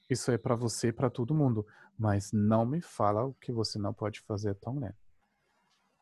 isso 0.08 0.30
é 0.30 0.38
para 0.38 0.54
você, 0.54 0.92
para 0.92 1.10
todo 1.10 1.34
mundo. 1.34 1.66
Mas 1.98 2.30
não 2.30 2.64
me 2.64 2.80
fala 2.80 3.24
o 3.24 3.34
que 3.34 3.50
você 3.50 3.78
não 3.78 3.92
pode 3.92 4.20
fazer 4.20 4.56
lento. 4.66 4.94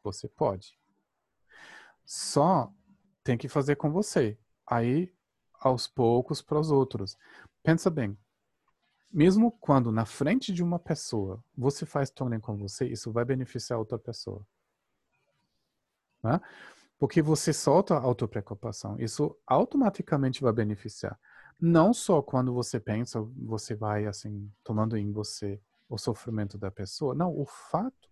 Você 0.03 0.29
pode. 0.29 0.79
Só 2.05 2.73
tem 3.27 3.37
que 3.37 3.49
fazer 3.49 3.75
com 3.75 3.91
você. 3.91 4.39
Aí, 4.65 5.13
aos 5.61 5.89
poucos, 5.89 6.41
para 6.41 6.61
os 6.61 6.71
outros. 6.71 7.19
Pensa 7.61 7.91
bem. 7.91 8.17
Mesmo 9.13 9.51
quando 9.51 9.91
na 9.91 10.05
frente 10.05 10.53
de 10.53 10.63
uma 10.63 10.79
pessoa 10.79 11.43
você 11.57 11.85
faz 11.85 12.09
toning 12.09 12.39
com 12.39 12.57
você, 12.57 12.87
isso 12.87 13.11
vai 13.11 13.25
beneficiar 13.25 13.81
outra 13.81 13.99
pessoa. 13.99 14.47
Né? 16.23 16.41
Porque 17.01 17.21
você 17.21 17.53
solta 17.53 17.95
a 17.97 18.01
autopreocupação. 18.01 18.97
Isso 19.01 19.37
automaticamente 19.45 20.41
vai 20.41 20.53
beneficiar. 20.53 21.19
Não 21.61 21.93
só 21.93 22.23
quando 22.23 22.55
você 22.55 22.79
pensa, 22.79 23.21
você 23.37 23.75
vai 23.75 24.07
assim, 24.07 24.49
tomando 24.63 24.97
em 24.97 25.11
você 25.11 25.61
o 25.89 25.99
sofrimento 25.99 26.57
da 26.57 26.71
pessoa. 26.71 27.13
Não, 27.13 27.37
o 27.37 27.45
fato 27.45 28.09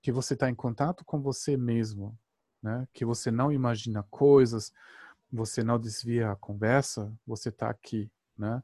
que 0.00 0.12
você 0.12 0.34
está 0.34 0.48
em 0.48 0.54
contato 0.54 1.04
com 1.04 1.20
você 1.20 1.56
mesmo, 1.56 2.16
né? 2.62 2.86
Que 2.92 3.04
você 3.04 3.30
não 3.30 3.52
imagina 3.52 4.02
coisas, 4.10 4.72
você 5.32 5.62
não 5.62 5.78
desvia 5.78 6.32
a 6.32 6.36
conversa, 6.36 7.12
você 7.26 7.48
está 7.48 7.70
aqui, 7.70 8.10
né? 8.36 8.62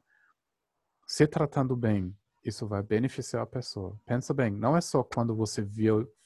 Se 1.05 1.25
tratando 1.25 1.75
bem, 1.75 2.15
isso 2.43 2.67
vai 2.67 2.83
beneficiar 2.83 3.43
a 3.43 3.47
pessoa. 3.47 3.97
Pensa 4.05 4.33
bem, 4.33 4.51
não 4.51 4.75
é 4.75 4.81
só 4.81 5.03
quando 5.03 5.35
você 5.35 5.65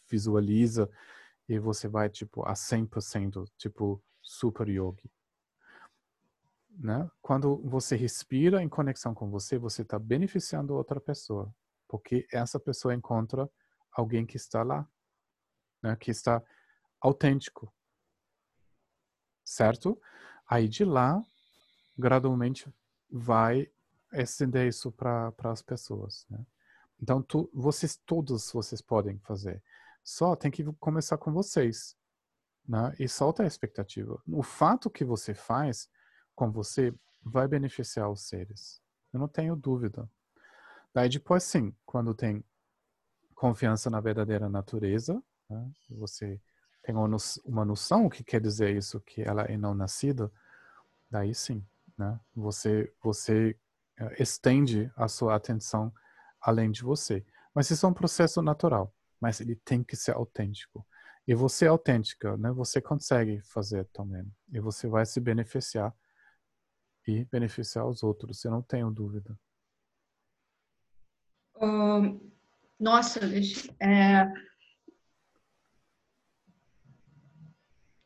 visualiza 0.10 0.90
e 1.48 1.60
você 1.60 1.88
vai 1.88 2.10
tipo 2.10 2.44
a 2.46 2.54
100%, 2.54 3.46
tipo 3.58 4.04
super 4.22 4.68
yogi. 4.68 5.12
Né? 6.70 7.10
Quando 7.22 7.58
você 7.58 7.96
respira 7.96 8.64
em 8.64 8.70
conexão 8.70 9.14
com 9.14 9.30
você, 9.30 9.58
você 9.58 9.82
está 9.82 10.00
beneficiando 10.00 10.74
outra 10.74 11.00
pessoa, 11.00 11.54
porque 11.88 12.26
essa 12.32 12.60
pessoa 12.60 12.96
encontra 12.96 13.50
alguém 13.92 14.26
que 14.26 14.38
está 14.38 14.64
lá, 14.64 14.88
né? 15.84 15.96
que 15.96 16.10
está 16.10 16.42
autêntico. 17.02 17.74
Certo? 19.44 20.00
Aí 20.48 20.68
de 20.68 20.86
lá, 20.86 21.22
gradualmente 21.98 22.72
vai 23.10 23.70
estender 24.14 24.68
isso 24.68 24.92
para 24.92 25.34
as 25.44 25.62
pessoas. 25.62 26.26
Né? 26.30 26.46
Então, 27.02 27.22
tu, 27.22 27.50
vocês 27.54 27.98
todos 28.06 28.52
vocês 28.52 28.82
podem 28.82 29.18
fazer. 29.20 29.62
Só 30.04 30.36
tem 30.36 30.52
que 30.52 30.64
começar 30.80 31.18
com 31.18 31.32
vocês. 31.34 31.98
Né? 32.68 32.96
E 33.00 33.08
solta 33.08 33.44
a 33.44 33.48
expectativa. 33.48 34.22
O 34.28 34.44
fato 34.44 34.90
que 34.90 35.04
você 35.04 35.34
faz 35.34 35.90
com 36.36 36.52
você 36.52 36.94
vai 37.24 37.48
beneficiar 37.48 38.10
os 38.10 38.28
seres. 38.28 38.82
Eu 39.12 39.20
não 39.20 39.28
tenho 39.28 39.56
dúvida. 39.56 40.10
Daí 40.94 41.10
depois, 41.10 41.44
sim, 41.44 41.76
quando 41.86 42.14
tem 42.14 42.44
confiança 43.36 43.90
na 43.90 44.00
verdadeira 44.00 44.50
natureza, 44.50 45.22
né? 45.50 45.72
você 45.90 46.40
tem 46.84 46.96
uma 46.96 47.66
noção 47.66 48.06
o 48.06 48.10
que 48.10 48.24
quer 48.24 48.42
dizer 48.42 48.76
isso, 48.76 49.00
que 49.02 49.22
ela 49.22 49.44
é 49.44 49.58
não 49.58 49.74
nascida, 49.74 50.32
daí 51.10 51.34
sim, 51.34 51.66
né? 51.98 52.20
Você, 52.36 52.92
você 53.02 53.58
uh, 54.00 54.22
estende 54.22 54.92
a 54.96 55.08
sua 55.08 55.36
atenção 55.36 55.94
além 56.42 56.72
de 56.72 56.84
você. 56.84 57.26
Mas 57.54 57.70
isso 57.70 57.86
é 57.86 57.90
um 57.90 57.94
processo 57.94 58.42
natural, 58.42 58.94
mas 59.20 59.40
ele 59.42 59.56
tem 59.56 59.84
que 59.84 59.96
ser 59.96 60.16
autêntico. 60.16 60.86
E 61.28 61.36
você 61.36 61.66
é 61.66 61.68
autêntica, 61.68 62.36
né? 62.38 62.52
Você 62.52 62.82
consegue 62.82 63.42
fazer 63.42 63.86
também. 63.94 64.26
E 64.52 64.60
você 64.60 64.88
vai 64.88 65.06
se 65.06 65.20
beneficiar 65.20 65.94
e 67.08 67.26
beneficiar 67.26 67.88
os 67.88 68.04
outros, 68.04 68.44
eu 68.46 68.52
não 68.52 68.62
tenho 68.62 68.92
dúvida. 68.92 69.38
nossa, 72.80 73.20
é, 73.80 74.26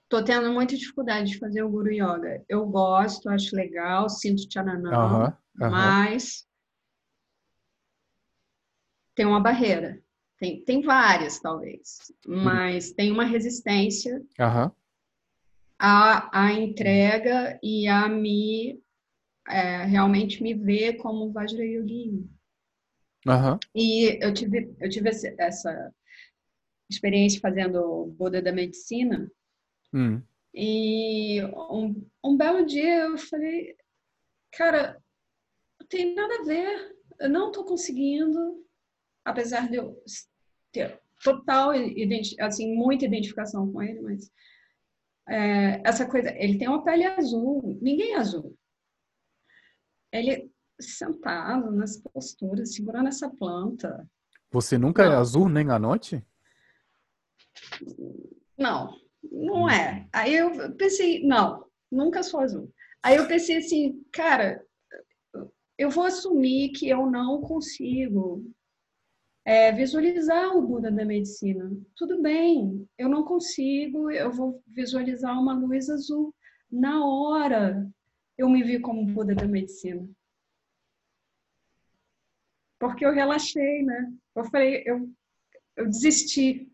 tô 0.10 0.23
tendo 0.23 0.52
muita 0.52 0.76
dificuldade 0.76 1.32
de 1.32 1.40
fazer 1.40 1.64
o 1.64 1.69
Guru 1.69 1.91
Yoga. 1.91 2.44
Eu 2.48 2.65
gosto, 2.65 3.30
acho 3.30 3.56
legal, 3.56 4.10
sinto 4.10 4.48
tchananã, 4.48 4.90
uh 4.90 4.94
-huh, 4.94 5.30
uh 5.30 5.68
-huh. 5.68 5.72
mas 5.72 6.48
tem 9.15 9.26
uma 9.26 9.40
barreira. 9.40 10.02
Tem, 10.38 10.64
tem 10.65 10.82
várias, 10.82 11.40
talvez, 11.40 12.11
mas 12.27 12.91
tem 12.91 13.10
uma 13.10 13.23
resistência 13.23 14.18
uh 14.18 14.44
-huh. 14.44 14.76
à, 15.80 16.45
à 16.45 16.52
entrega 16.52 17.57
e 17.64 17.88
a 17.88 18.10
me 18.10 18.82
é, 19.48 19.84
realmente 19.86 20.44
me 20.44 20.53
ver 20.53 20.98
como 20.98 21.32
Vajrayogini. 21.32 22.30
Uhum. 23.26 23.57
E 23.73 24.19
eu 24.23 24.34
tive, 24.34 24.76
eu 24.80 24.90
tive 24.90 25.10
essa 25.10 25.94
experiência 26.90 27.40
fazendo 27.40 28.14
Buda 28.18 28.41
da 28.41 28.52
Medicina. 28.52 29.32
Hum. 29.96 30.22
E 30.54 31.42
um, 31.44 32.06
um 32.22 32.36
belo 32.36 32.66
dia 32.66 33.06
eu 33.06 33.18
falei, 33.18 33.78
cara, 34.52 35.02
não 35.80 35.88
tem 35.88 36.14
nada 36.14 36.42
a 36.42 36.44
ver. 36.44 36.96
Eu 37.20 37.30
não 37.30 37.48
estou 37.48 37.64
conseguindo, 37.64 38.62
apesar 39.24 39.70
de 39.70 39.78
eu 39.78 40.04
ter 40.74 41.02
total, 41.24 41.72
assim, 42.42 42.76
muita 42.76 43.06
identificação 43.06 43.72
com 43.72 43.82
ele, 43.82 44.02
mas 44.02 44.30
é, 45.30 45.82
essa 45.86 46.06
coisa, 46.06 46.30
ele 46.38 46.58
tem 46.58 46.68
uma 46.68 46.84
pele 46.84 47.06
azul, 47.06 47.80
ninguém 47.82 48.14
é 48.14 48.18
azul. 48.18 48.58
Ele 50.12 50.52
sentado 50.80 51.72
nas 51.72 51.98
posturas, 51.98 52.74
segurando 52.74 53.08
essa 53.08 53.30
planta. 53.30 54.06
Você 54.52 54.78
nunca 54.78 55.04
é 55.04 55.06
não. 55.06 55.14
é 55.14 55.16
azul 55.16 55.48
nem 55.48 55.70
à 55.70 55.80
noite? 55.80 56.22
Não, 58.58 58.94
não 59.31 59.69
é. 59.69 60.07
Aí 60.14 60.35
eu 60.35 60.76
pensei, 60.76 61.26
não, 61.26 61.65
nunca 61.91 62.23
sou 62.23 62.39
azul. 62.39 62.72
Aí 63.03 63.15
eu 63.15 63.27
pensei 63.27 63.57
assim, 63.57 64.03
cara, 64.11 64.64
eu 65.77 65.89
vou 65.89 66.06
assumir 66.06 66.69
que 66.69 66.89
eu 66.89 67.10
não 67.10 67.41
consigo 67.41 68.43
é, 69.45 69.72
visualizar 69.72 70.56
o 70.56 70.61
Buda 70.61 70.91
da 70.91 71.06
medicina. 71.06 71.72
Tudo 71.95 72.22
bem, 72.22 72.88
eu 72.97 73.07
não 73.07 73.23
consigo, 73.23 74.10
eu 74.10 74.31
vou 74.31 74.64
visualizar 74.68 75.39
uma 75.39 75.53
luz 75.53 75.89
azul. 75.89 76.34
Na 76.72 77.06
hora, 77.06 77.88
eu 78.38 78.49
me 78.49 78.64
vi 78.64 78.80
como 78.80 79.06
Buda 79.06 79.35
da 79.35 79.47
medicina 79.47 80.10
porque 82.80 83.06
eu 83.06 83.14
relaxei, 83.14 83.84
né? 83.84 84.14
Eu 84.35 84.45
falei, 84.45 84.84
eu, 84.85 85.10
eu 85.76 85.85
desisti. 85.85 86.72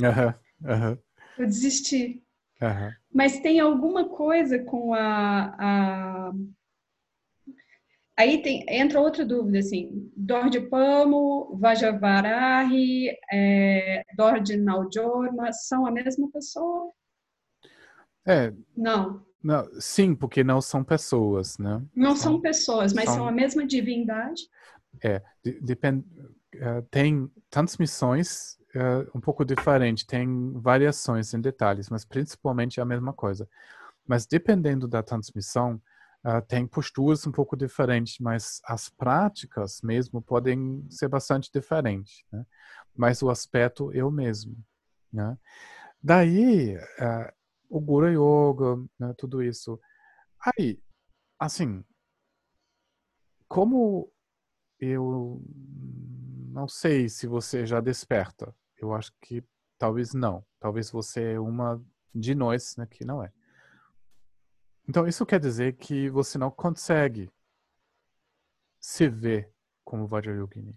Uhum, 0.00 0.70
uhum. 0.70 0.98
Eu 1.40 1.46
desisti. 1.46 2.22
Uhum. 2.60 2.92
Mas 3.14 3.40
tem 3.40 3.58
alguma 3.58 4.08
coisa 4.10 4.58
com 4.58 4.92
a, 4.92 5.54
a... 5.58 6.32
Aí 8.14 8.42
tem, 8.42 8.66
entra 8.68 9.00
outra 9.00 9.24
dúvida, 9.24 9.60
assim, 9.60 10.12
Pamo, 10.68 11.56
Vajavarahi, 11.58 13.16
é, 13.32 14.04
Naljorma, 14.58 15.50
são 15.54 15.86
a 15.86 15.90
mesma 15.90 16.30
pessoa? 16.30 16.92
É. 18.26 18.52
Não. 18.76 19.24
Não, 19.42 19.66
sim, 19.80 20.14
porque 20.14 20.44
não 20.44 20.60
são 20.60 20.84
pessoas, 20.84 21.56
né? 21.56 21.82
Não 21.96 22.14
são, 22.14 22.32
são 22.32 22.40
pessoas, 22.42 22.92
mas 22.92 23.06
são... 23.06 23.14
são... 23.14 23.28
a 23.28 23.32
mesma 23.32 23.66
divindade? 23.66 24.42
É, 25.02 25.22
depende, 25.62 26.04
uh, 26.56 26.82
tem 26.90 27.30
transmissões 27.48 28.59
uh, 28.74 29.10
um 29.14 29.20
pouco 29.20 29.44
diferentes, 29.44 30.04
tem 30.04 30.52
variações 30.54 31.32
em 31.34 31.40
detalhes, 31.40 31.88
mas 31.90 32.04
principalmente 32.04 32.80
é 32.80 32.82
a 32.82 32.86
mesma 32.86 33.12
coisa. 33.12 33.48
Mas 34.06 34.26
dependendo 34.26 34.88
da 34.88 35.02
transmissão, 35.02 35.80
uh, 36.24 36.42
tem 36.46 36.66
posturas 36.66 37.26
um 37.26 37.32
pouco 37.32 37.56
diferentes, 37.56 38.18
mas 38.18 38.60
as 38.64 38.88
práticas 38.88 39.80
mesmo 39.82 40.22
podem 40.22 40.86
ser 40.90 41.08
bastante 41.08 41.50
diferentes, 41.52 42.24
né? 42.32 42.44
Mas 42.96 43.22
o 43.22 43.30
aspecto 43.30 43.92
é 43.92 44.04
o 44.04 44.10
mesmo, 44.10 44.56
né? 45.12 45.38
Daí, 46.02 46.76
o 47.68 47.80
Guru 47.80 48.08
Yoga, 48.08 48.82
né, 48.98 49.14
tudo 49.16 49.42
isso. 49.42 49.78
Aí, 50.58 50.82
assim, 51.38 51.84
como 53.46 54.10
eu 54.78 55.42
não 56.50 56.66
sei 56.66 57.08
se 57.08 57.26
você 57.26 57.66
já 57.66 57.80
desperta. 57.80 58.54
Eu 58.80 58.94
acho 58.94 59.12
que 59.20 59.44
talvez 59.78 60.14
não. 60.14 60.44
Talvez 60.58 60.90
você 60.90 61.32
é 61.32 61.40
uma 61.40 61.82
de 62.14 62.34
nós 62.34 62.76
né, 62.76 62.86
que 62.86 63.04
não 63.04 63.22
é. 63.22 63.32
Então, 64.88 65.06
isso 65.06 65.24
quer 65.24 65.38
dizer 65.38 65.76
que 65.76 66.10
você 66.10 66.36
não 66.36 66.50
consegue 66.50 67.30
se 68.80 69.08
ver 69.08 69.52
como 69.84 70.06
Vajrayogini. 70.06 70.76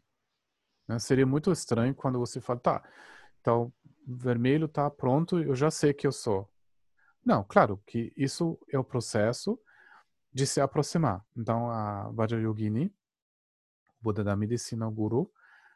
Né? 0.87 0.99
Seria 0.99 1.25
muito 1.25 1.51
estranho 1.51 1.95
quando 1.95 2.19
você 2.19 2.39
fala, 2.39 2.59
tá, 2.59 2.83
então, 3.41 3.73
vermelho 4.05 4.67
tá 4.67 4.89
pronto, 4.89 5.39
eu 5.39 5.55
já 5.55 5.71
sei 5.71 5.93
que 5.93 6.05
eu 6.05 6.11
sou. 6.11 6.47
Não, 7.25 7.43
claro 7.43 7.81
que 7.87 8.13
isso 8.15 8.59
é 8.69 8.77
o 8.77 8.83
processo 8.83 9.59
de 10.31 10.45
se 10.45 10.59
aproximar. 10.59 11.25
Então, 11.35 11.71
a 11.71 12.09
Vajrayogini 12.11 12.93
Buda 14.03 14.21
da 14.21 14.35
medicina, 14.35 14.85
o 14.85 14.91
guru, 14.91 15.31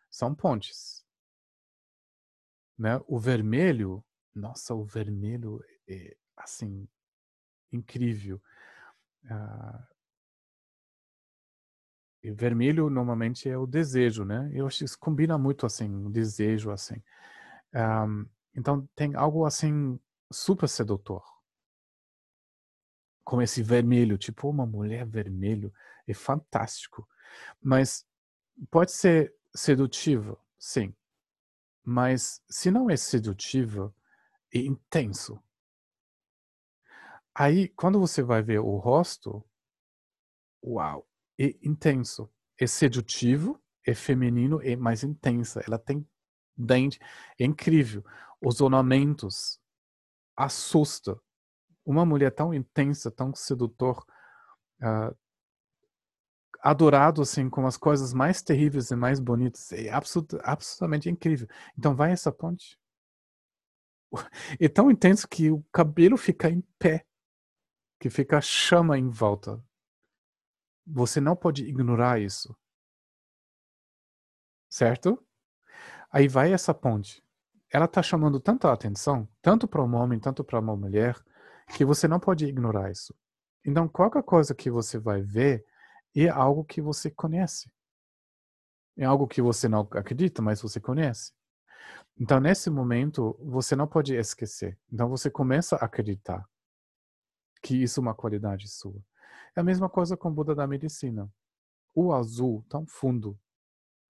são 0.10 0.36
pontes. 0.36 1.07
Né? 2.78 3.00
O 3.08 3.20
vermelho, 3.20 4.04
nossa, 4.36 4.74
o 4.76 4.84
vermelho 4.86 5.64
é 5.88 6.16
assim 6.38 6.88
incrível. 7.72 8.42
Uh, 9.26 9.84
e 12.24 12.32
vermelho 12.32 12.90
normalmente 12.90 13.50
é 13.50 13.58
o 13.58 13.66
desejo, 13.66 14.24
né? 14.26 14.50
Eu 14.54 14.68
acho 14.68 14.80
que 14.80 14.86
isso 14.86 15.00
combina 15.00 15.38
muito 15.38 15.66
assim, 15.66 16.06
o 16.06 16.10
desejo 16.10 16.72
assim. 16.72 17.02
Um, 17.74 18.26
então 18.56 18.88
tem 18.96 19.16
algo 19.16 19.46
assim 19.46 20.00
super 20.32 20.68
sedutor. 20.70 21.24
Como 23.24 23.42
esse 23.42 23.62
vermelho, 23.62 24.18
tipo 24.18 24.50
uma 24.50 24.66
mulher 24.66 25.06
vermelho, 25.06 25.72
é 26.08 26.14
fantástico. 26.14 27.08
Mas 27.62 28.06
pode 28.72 28.92
ser 28.94 29.34
sedutiva, 29.56 30.38
sim. 30.60 30.94
Mas 31.90 32.44
se 32.50 32.70
não 32.70 32.90
é 32.90 32.98
sedutiva, 32.98 33.96
é 34.54 34.58
intenso. 34.58 35.42
Aí, 37.34 37.70
quando 37.70 37.98
você 37.98 38.22
vai 38.22 38.44
ver 38.44 38.60
o 38.60 38.76
rosto, 38.76 39.42
uau, 40.62 41.08
é 41.40 41.56
intenso. 41.64 42.30
É 42.60 42.68
sedutivo, 42.68 43.64
é 43.86 43.94
feminino, 43.94 44.62
é 44.62 44.76
mais 44.76 45.02
intensa. 45.02 45.64
Ela 45.66 45.80
tem 45.80 46.06
dente, 46.58 47.00
é 47.40 47.46
incrível. 47.46 48.04
Os 48.42 48.60
ornamentos 48.60 49.58
assusta. 50.36 51.18
Uma 51.86 52.06
mulher 52.06 52.32
tão 52.32 52.54
intensa, 52.54 53.10
tão 53.10 53.34
sedutor, 53.34 54.06
uh, 54.82 55.18
adorado 56.70 57.22
assim 57.22 57.50
com 57.50 57.66
as 57.66 57.78
coisas 57.78 58.14
mais 58.14 58.42
terríveis 58.42 58.92
e 58.92 58.96
mais 58.96 59.20
bonitas. 59.20 59.72
É 59.72 59.90
absolut, 59.90 60.38
absolutamente 60.44 61.10
incrível. 61.10 61.48
Então 61.78 61.96
vai 61.96 62.12
essa 62.12 62.32
ponte. 62.32 62.78
É 64.60 64.68
tão 64.70 64.90
intenso 64.90 65.28
que 65.28 65.52
o 65.52 65.64
cabelo 65.72 66.18
fica 66.18 66.50
em 66.50 66.62
pé, 66.80 67.06
que 68.00 68.10
fica 68.10 68.40
chama 68.42 68.98
em 68.98 69.10
volta. 69.10 69.62
você 70.86 71.20
não 71.22 71.36
pode 71.36 71.64
ignorar 71.66 72.20
isso. 72.22 72.56
Certo? 74.70 75.22
Aí 76.12 76.28
vai 76.28 76.54
essa 76.54 76.74
ponte. 76.74 77.24
Ela 77.70 77.86
está 77.86 78.02
chamando 78.02 78.40
tanta 78.40 78.72
atenção, 78.72 79.28
tanto 79.42 79.68
para 79.68 79.84
um 79.84 79.96
homem, 79.96 80.20
tanto 80.20 80.44
para 80.44 80.60
uma 80.60 80.76
mulher, 80.76 81.16
que 81.76 81.84
você 81.84 82.08
não 82.08 82.20
pode 82.20 82.46
ignorar 82.46 82.90
isso. 82.92 83.14
Então, 83.66 83.88
qualquer 83.90 84.24
coisa 84.24 84.56
que 84.56 84.72
você 84.72 84.98
vai 84.98 85.22
ver 85.22 85.66
é 86.26 86.30
algo 86.30 86.64
que 86.64 86.82
você 86.82 87.12
conhece. 87.12 87.72
É 88.98 89.06
algo 89.06 89.28
que 89.28 89.42
você 89.42 89.68
não 89.68 89.82
acredita, 89.92 90.42
mas 90.42 90.62
você 90.62 90.80
conhece. 90.80 91.32
Então, 92.20 92.40
nesse 92.40 92.70
momento, 92.70 93.38
você 93.40 93.76
não 93.76 93.88
pode 93.88 94.16
esquecer. 94.16 94.78
Então, 94.92 95.08
você 95.08 95.30
começa 95.30 95.76
a 95.76 95.86
acreditar 95.86 96.48
que 97.62 97.76
isso 97.76 98.00
é 98.00 98.02
uma 98.02 98.16
qualidade 98.16 98.68
sua. 98.68 99.00
É 99.56 99.60
a 99.60 99.64
mesma 99.64 99.90
coisa 99.90 100.18
com 100.18 100.30
o 100.30 100.34
Buda 100.34 100.56
da 100.56 100.66
medicina. 100.66 101.32
O 101.94 102.12
azul 102.12 102.66
tão 102.68 102.86
fundo, 102.88 103.40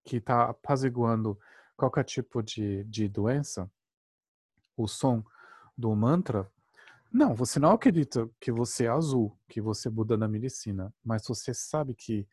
que 0.06 0.18
está 0.18 0.50
apaziguando 0.50 1.38
qualquer 1.76 2.06
tipo 2.06 2.42
de, 2.42 2.86
de 2.86 3.10
doença, 3.10 3.70
o 4.76 4.88
som 4.88 5.24
do 5.78 5.94
mantra, 5.96 6.50
não, 7.12 7.34
você 7.34 7.60
não 7.60 7.72
acredita 7.72 8.30
que 8.40 8.52
você 8.52 8.86
é 8.86 8.90
azul, 8.90 9.38
que 9.48 9.62
você 9.62 9.88
é 9.88 9.92
Buda 9.92 10.18
da 10.18 10.28
medicina, 10.28 10.94
mas 11.04 11.26
você 11.26 11.54
sabe 11.54 11.94
que 11.94 12.28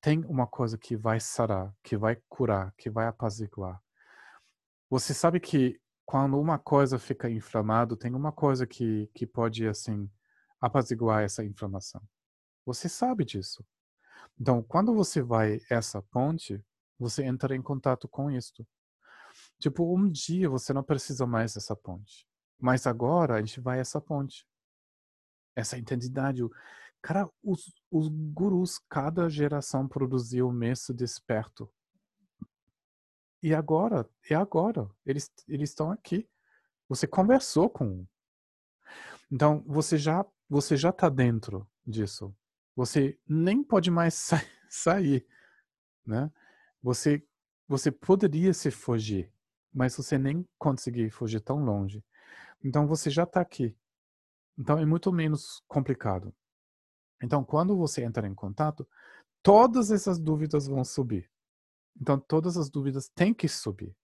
tem 0.00 0.24
uma 0.26 0.46
coisa 0.46 0.78
que 0.78 0.96
vai 0.96 1.18
sarar, 1.18 1.74
que 1.82 1.96
vai 1.96 2.16
curar, 2.28 2.72
que 2.76 2.88
vai 2.88 3.06
apaziguar. 3.06 3.82
Você 4.88 5.12
sabe 5.12 5.40
que 5.40 5.80
quando 6.04 6.38
uma 6.38 6.58
coisa 6.58 6.98
fica 6.98 7.28
inflamada, 7.28 7.96
tem 7.96 8.14
uma 8.14 8.30
coisa 8.30 8.66
que, 8.66 9.10
que 9.12 9.26
pode, 9.26 9.66
assim, 9.66 10.08
apaziguar 10.60 11.24
essa 11.24 11.44
inflamação. 11.44 12.00
Você 12.64 12.88
sabe 12.88 13.24
disso. 13.24 13.64
Então, 14.40 14.62
quando 14.62 14.94
você 14.94 15.20
vai 15.20 15.60
essa 15.68 16.00
ponte, 16.02 16.64
você 16.98 17.24
entra 17.24 17.56
em 17.56 17.62
contato 17.62 18.06
com 18.08 18.30
isto. 18.30 18.66
Tipo, 19.58 19.96
um 19.96 20.08
dia 20.08 20.48
você 20.48 20.72
não 20.72 20.82
precisa 20.82 21.26
mais 21.26 21.54
dessa 21.54 21.74
ponte. 21.74 22.25
Mas 22.58 22.86
agora 22.86 23.34
a 23.34 23.38
gente 23.40 23.60
vai 23.60 23.80
essa 23.80 24.00
ponte. 24.00 24.46
Essa 25.54 25.78
intensidade. 25.78 26.42
Cara, 27.02 27.30
os, 27.42 27.72
os 27.90 28.08
gurus, 28.08 28.78
cada 28.88 29.28
geração 29.28 29.86
produziu 29.86 30.48
o 30.48 30.52
mesmo 30.52 30.94
desperto. 30.94 31.70
E 33.42 33.54
agora, 33.54 34.08
é 34.28 34.34
agora. 34.34 34.90
Eles, 35.04 35.30
eles 35.46 35.70
estão 35.70 35.90
aqui. 35.90 36.28
Você 36.88 37.06
conversou 37.06 37.68
com 37.68 37.86
um. 37.86 38.06
Então, 39.30 39.62
você 39.66 39.98
já 39.98 40.24
você 40.48 40.76
já 40.76 40.90
está 40.90 41.08
dentro 41.08 41.68
disso. 41.84 42.34
Você 42.74 43.18
nem 43.26 43.62
pode 43.62 43.90
mais 43.90 44.14
sa 44.18 44.40
sair, 44.68 45.26
né? 46.04 46.30
Você 46.82 47.26
você 47.68 47.90
poderia 47.90 48.54
se 48.54 48.70
fugir, 48.70 49.32
mas 49.74 49.96
você 49.96 50.16
nem 50.16 50.46
conseguir 50.56 51.10
fugir 51.10 51.40
tão 51.40 51.64
longe. 51.64 52.04
Então 52.66 52.84
você 52.84 53.08
já 53.10 53.22
está 53.22 53.40
aqui. 53.40 53.76
Então 54.58 54.76
é 54.76 54.84
muito 54.84 55.12
menos 55.12 55.62
complicado. 55.68 56.34
Então 57.22 57.44
quando 57.44 57.76
você 57.76 58.02
entra 58.02 58.26
em 58.26 58.34
contato, 58.34 58.86
todas 59.40 59.92
essas 59.92 60.18
dúvidas 60.18 60.66
vão 60.66 60.84
subir. 60.84 61.30
Então 62.00 62.18
todas 62.18 62.56
as 62.56 62.68
dúvidas 62.68 63.08
têm 63.08 63.32
que 63.32 63.48
subir. 63.48 63.94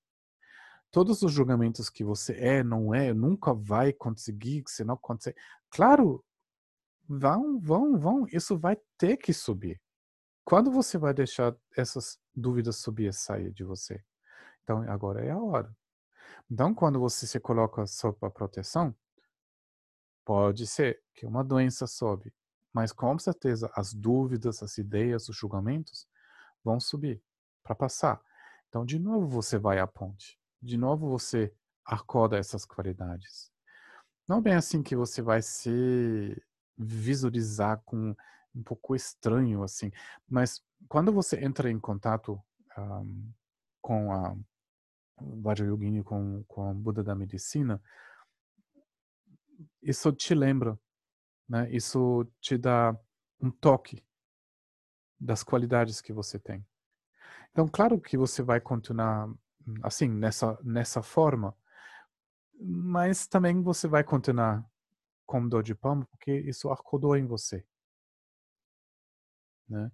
Todos 0.93 1.23
os 1.23 1.33
julgamentos 1.33 1.91
que 1.91 2.05
você 2.05 2.35
é, 2.35 2.63
não 2.63 2.95
é, 2.95 3.13
nunca 3.13 3.53
vai 3.53 3.93
conseguir, 3.93 4.63
se 4.69 4.85
não 4.85 4.97
consegue. 4.97 5.37
Claro, 5.69 6.25
vão, 7.09 7.59
vão, 7.59 7.99
vão. 7.99 8.27
Isso 8.31 8.57
vai 8.57 8.77
ter 8.97 9.17
que 9.17 9.33
subir. 9.33 9.81
Quando 10.45 10.71
você 10.71 10.99
vai 10.99 11.13
deixar 11.13 11.57
essas 11.77 12.21
dúvidas 12.35 12.77
subir 12.77 13.09
e 13.09 13.13
sair 13.13 13.53
de 13.53 13.65
você? 13.65 14.05
Então, 14.63 14.83
agora 14.89 15.25
é 15.25 15.31
a 15.31 15.39
hora. 15.39 15.75
Então, 16.53 16.75
quando 16.75 17.01
você 17.01 17.27
se 17.27 17.41
coloca 17.41 17.87
sob 17.87 18.15
a 18.21 18.29
proteção, 18.29 18.95
pode 20.23 20.67
ser 20.67 21.03
que 21.15 21.25
uma 21.25 21.43
doença 21.43 21.87
sobe, 21.87 22.31
mas 22.75 22.93
com 22.93 23.19
certeza 23.19 23.73
as 23.75 23.95
dúvidas, 23.95 24.63
as 24.63 24.77
ideias, 24.77 25.31
os 25.31 25.37
julgamentos 25.39 26.07
vão 26.63 26.79
subir 26.79 27.23
para 27.63 27.75
passar. 27.75 28.21
Então, 28.69 28.85
de 28.85 28.99
novo 28.99 29.27
você 29.27 29.57
vai 29.57 29.79
à 29.79 29.87
ponte. 29.87 30.39
De 30.61 30.77
novo 30.77 31.09
você 31.09 31.51
acorda 31.87 32.37
essas 32.37 32.67
qualidades. 32.67 33.51
Não 34.29 34.37
é 34.37 34.43
bem 34.43 34.55
assim 34.55 34.83
que 34.83 34.95
você 34.95 35.23
vai 35.23 35.41
se 35.41 36.37
visualizar 36.77 37.81
com 37.87 38.15
um 38.55 38.63
pouco 38.63 38.95
estranho 38.95 39.63
assim, 39.63 39.91
mas 40.29 40.63
quando 40.87 41.11
você 41.11 41.43
entra 41.43 41.71
em 41.71 41.81
contato 41.81 42.39
um, 42.77 43.33
com 43.81 44.13
a 44.13 44.37
Vajrayogini, 45.43 46.03
com, 46.03 46.45
com 46.45 46.69
a 46.69 46.75
Buda 46.75 47.03
da 47.03 47.15
medicina, 47.15 47.83
isso 49.83 50.13
te 50.13 50.35
lembra, 50.35 50.79
né? 51.49 51.71
Isso 51.71 52.27
te 52.41 52.57
dá 52.57 52.97
um 53.41 53.51
toque 53.51 54.05
das 55.19 55.43
qualidades 55.43 56.01
que 56.01 56.13
você 56.13 56.39
tem. 56.39 56.67
Então, 57.51 57.69
claro 57.69 58.01
que 58.01 58.17
você 58.17 58.43
vai 58.43 58.61
continuar 58.61 59.33
assim 59.83 60.09
nessa 60.09 60.59
nessa 60.63 61.03
forma, 61.03 61.57
mas 62.59 63.27
também 63.27 63.63
você 63.63 63.87
vai 63.87 64.03
continuar 64.03 64.65
com 65.27 65.49
dor 65.49 65.63
de 65.63 65.75
palma 65.75 66.07
porque 66.07 66.33
isso 66.33 66.71
acordou 66.71 67.17
em 67.17 67.27
você, 67.27 67.65
né? 69.69 69.91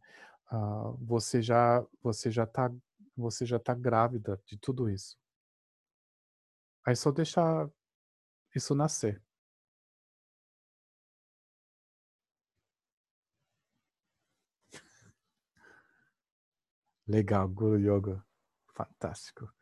Uh, 0.50 0.96
você 1.04 1.42
já 1.42 1.84
você 2.02 2.30
já 2.30 2.44
está 2.44 2.72
você 3.22 3.44
já 3.44 3.56
está 3.56 3.74
grávida 3.74 4.40
de 4.46 4.56
tudo 4.56 4.88
isso. 4.88 5.18
Aí 6.86 6.94
só 6.94 7.10
deixar 7.10 7.68
isso 8.54 8.74
nascer. 8.74 9.22
Legal, 17.06 17.48
Guru 17.48 17.78
Yoga. 17.78 18.24
Fantástico. 18.74 19.52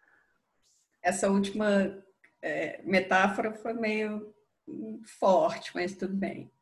Essa 1.01 1.31
última 1.31 2.05
é, 2.43 2.83
metáfora 2.83 3.55
foi 3.55 3.73
meio 3.73 4.35
forte, 5.19 5.73
mas 5.75 5.97
tudo 5.97 6.15
bem. 6.15 6.53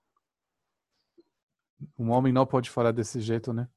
Um 1.98 2.10
homem 2.10 2.32
não 2.32 2.46
pode 2.46 2.70
falar 2.70 2.92
desse 2.92 3.20
jeito, 3.20 3.52
né? 3.52 3.68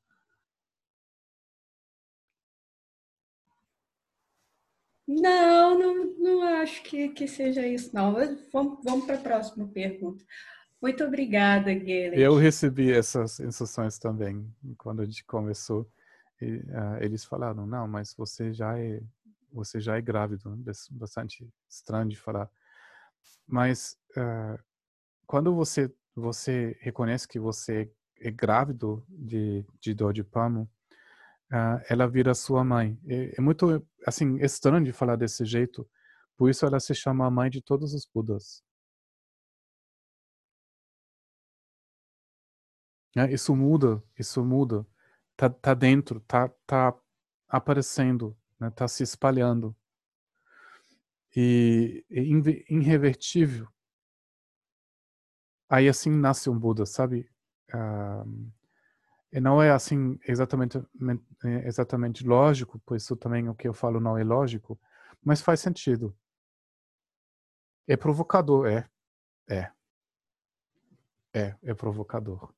Não, 5.08 5.80
não, 5.80 6.06
não 6.18 6.44
acho 6.62 6.84
que, 6.84 7.10
que 7.10 7.28
seja 7.28 7.66
isso, 7.66 7.96
não. 7.96 8.14
Vamos, 8.52 8.84
vamos 8.84 9.06
para 9.06 9.16
a 9.16 9.22
próxima 9.22 9.68
pergunta. 9.68 10.24
Muito 10.82 11.04
obrigada, 11.04 11.74
Guilherme. 11.74 12.20
Eu 12.20 12.36
recebi 12.36 12.92
essas 12.92 13.40
instruções 13.40 13.98
também 13.98 14.54
quando 14.78 15.02
a 15.02 15.06
gente 15.06 15.24
começou. 15.24 15.90
E, 16.42 16.58
uh, 16.58 16.98
eles 17.02 17.24
falaram, 17.24 17.66
não, 17.66 17.88
mas 17.88 18.14
você 18.14 18.54
já 18.54 18.78
é 18.78 19.02
você 19.52 19.80
já 19.80 19.98
é 19.98 20.02
grávido, 20.02 20.56
né? 20.56 20.72
bastante 20.92 21.50
estranho 21.70 22.10
de 22.10 22.18
falar. 22.18 22.50
Mas 23.48 23.98
uh, 24.12 24.62
quando 25.26 25.56
você 25.56 25.92
você 26.14 26.76
reconhece 26.82 27.28
que 27.28 27.40
você 27.40 27.92
é 28.20 28.32
grávido 28.32 29.06
de, 29.08 29.64
de 29.80 29.94
dor 29.94 30.14
de 30.14 30.24
palmo, 30.24 30.70
uh, 31.52 31.82
ela 31.90 32.08
vira 32.08 32.34
sua 32.34 32.64
mãe. 32.64 33.00
É, 33.08 33.36
é, 33.38 33.42
muito 33.42 33.86
assim 34.06 34.38
estranho 34.38 34.84
de 34.84 34.92
falar 34.94 35.16
desse 35.16 35.46
jeito. 35.46 35.88
Por 36.38 36.50
isso 36.50 36.66
ela 36.66 36.80
se 36.80 36.94
chama 36.96 37.26
a 37.26 37.32
mãe 37.32 37.50
de 37.50 37.62
todos 37.62 37.94
os 37.94 38.06
Budas. 38.06 38.64
É, 43.16 43.32
isso 43.34 43.56
muda, 43.56 44.04
isso 44.18 44.44
muda. 44.44 44.86
Tá, 45.36 45.50
tá 45.50 45.74
dentro, 45.74 46.20
tá, 46.22 46.50
tá 46.66 46.96
aparecendo, 47.48 48.36
né? 48.60 48.70
tá 48.72 48.88
se 48.88 49.04
espalhando. 49.04 49.76
E 51.36 52.04
é 52.10 52.22
irrevertível. 52.22 53.68
Aí 55.70 55.88
assim 55.90 56.10
nasce 56.12 56.50
um 56.50 56.58
Buda, 56.58 56.86
sabe? 56.86 57.30
Uh, 57.74 58.52
e 59.32 59.40
não 59.40 59.62
é 59.62 59.72
assim 59.72 60.18
exatamente, 60.28 60.78
é, 61.46 61.68
exatamente 61.68 62.26
lógico, 62.26 62.80
por 62.86 62.98
isso 62.98 63.16
também 63.16 63.50
o 63.50 63.56
que 63.56 63.68
eu 63.68 63.74
falo 63.74 64.00
não 64.00 64.18
é 64.18 64.24
lógico, 64.24 64.80
mas 65.24 65.42
faz 65.42 65.60
sentido. 65.60 66.16
É 67.88 67.96
provocador, 67.98 68.68
é. 68.68 68.88
É. 69.50 69.72
É, 71.34 71.56
é 71.64 71.74
provocador. 71.74 72.54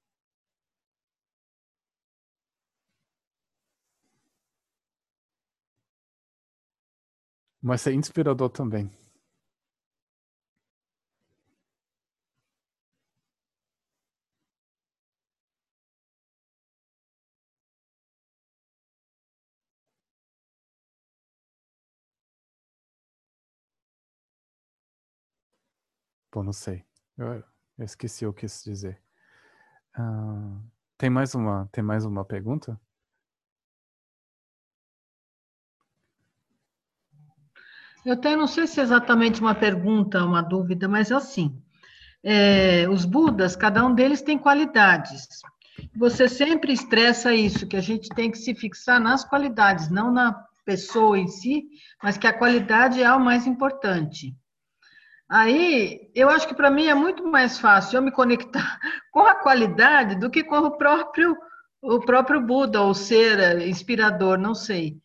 Mas 7.62 7.88
é 7.88 7.94
inspirador 7.94 8.50
também. 8.50 8.90
Bom, 26.32 26.44
não 26.44 26.54
sei. 26.54 26.84
Eu, 27.18 27.44
eu 27.78 27.86
esqueci 27.86 28.26
o 28.26 28.34
que 28.34 28.42
quis 28.42 28.64
dizer. 28.64 29.02
Uh, 29.98 30.62
tem 30.98 31.10
mais 31.10 31.34
uma, 31.34 31.68
tem 31.72 31.84
mais 31.84 32.06
uma 32.06 32.24
pergunta? 32.24 32.80
Eu 38.06 38.14
até 38.14 38.36
não 38.36 38.48
sei 38.48 38.66
se 38.66 38.80
é 38.80 38.84
exatamente 38.84 39.42
uma 39.42 39.54
pergunta, 39.54 40.24
uma 40.24 40.42
dúvida, 40.42 40.88
mas 40.88 41.12
é 41.12 41.16
assim. 41.16 41.62
É, 42.24 42.88
os 42.90 43.06
Budas, 43.06 43.56
cada 43.56 43.86
um 43.86 43.94
deles 43.94 44.22
tem 44.22 44.38
qualidades. 44.38 45.28
Você 45.96 46.28
sempre 46.28 46.74
estressa 46.74 47.34
isso, 47.34 47.68
que 47.68 47.76
a 47.78 47.82
gente 47.82 48.10
tem 48.10 48.32
que 48.32 48.38
se 48.38 48.54
fixar 48.54 49.00
nas 49.00 49.24
qualidades, 49.24 49.90
não 49.90 50.12
na 50.12 50.34
pessoa 50.66 51.18
em 51.18 51.28
si, 51.28 51.68
mas 52.02 52.18
que 52.18 52.28
a 52.28 52.38
qualidade 52.38 53.02
é 53.02 53.12
o 53.14 53.20
mais 53.20 53.48
importante. 53.48 54.36
Aí, 55.30 56.10
eu 56.16 56.28
acho 56.28 56.48
que 56.48 56.56
para 56.56 56.72
mim 56.72 56.88
é 56.88 56.96
muito 56.96 57.24
mais 57.28 57.60
fácil 57.60 57.98
eu 57.98 58.02
me 58.02 58.12
conectar 58.12 58.80
com 59.14 59.22
a 59.22 59.36
qualidade 59.36 60.16
do 60.16 60.30
que 60.30 60.44
com 60.44 60.58
o 60.58 60.72
próprio 60.78 61.38
o 61.82 62.00
próprio 62.02 62.42
Buda 62.42 62.82
ou 62.82 62.94
ser 62.94 63.66
inspirador, 63.66 64.38
não 64.38 64.54
sei. 64.54 64.98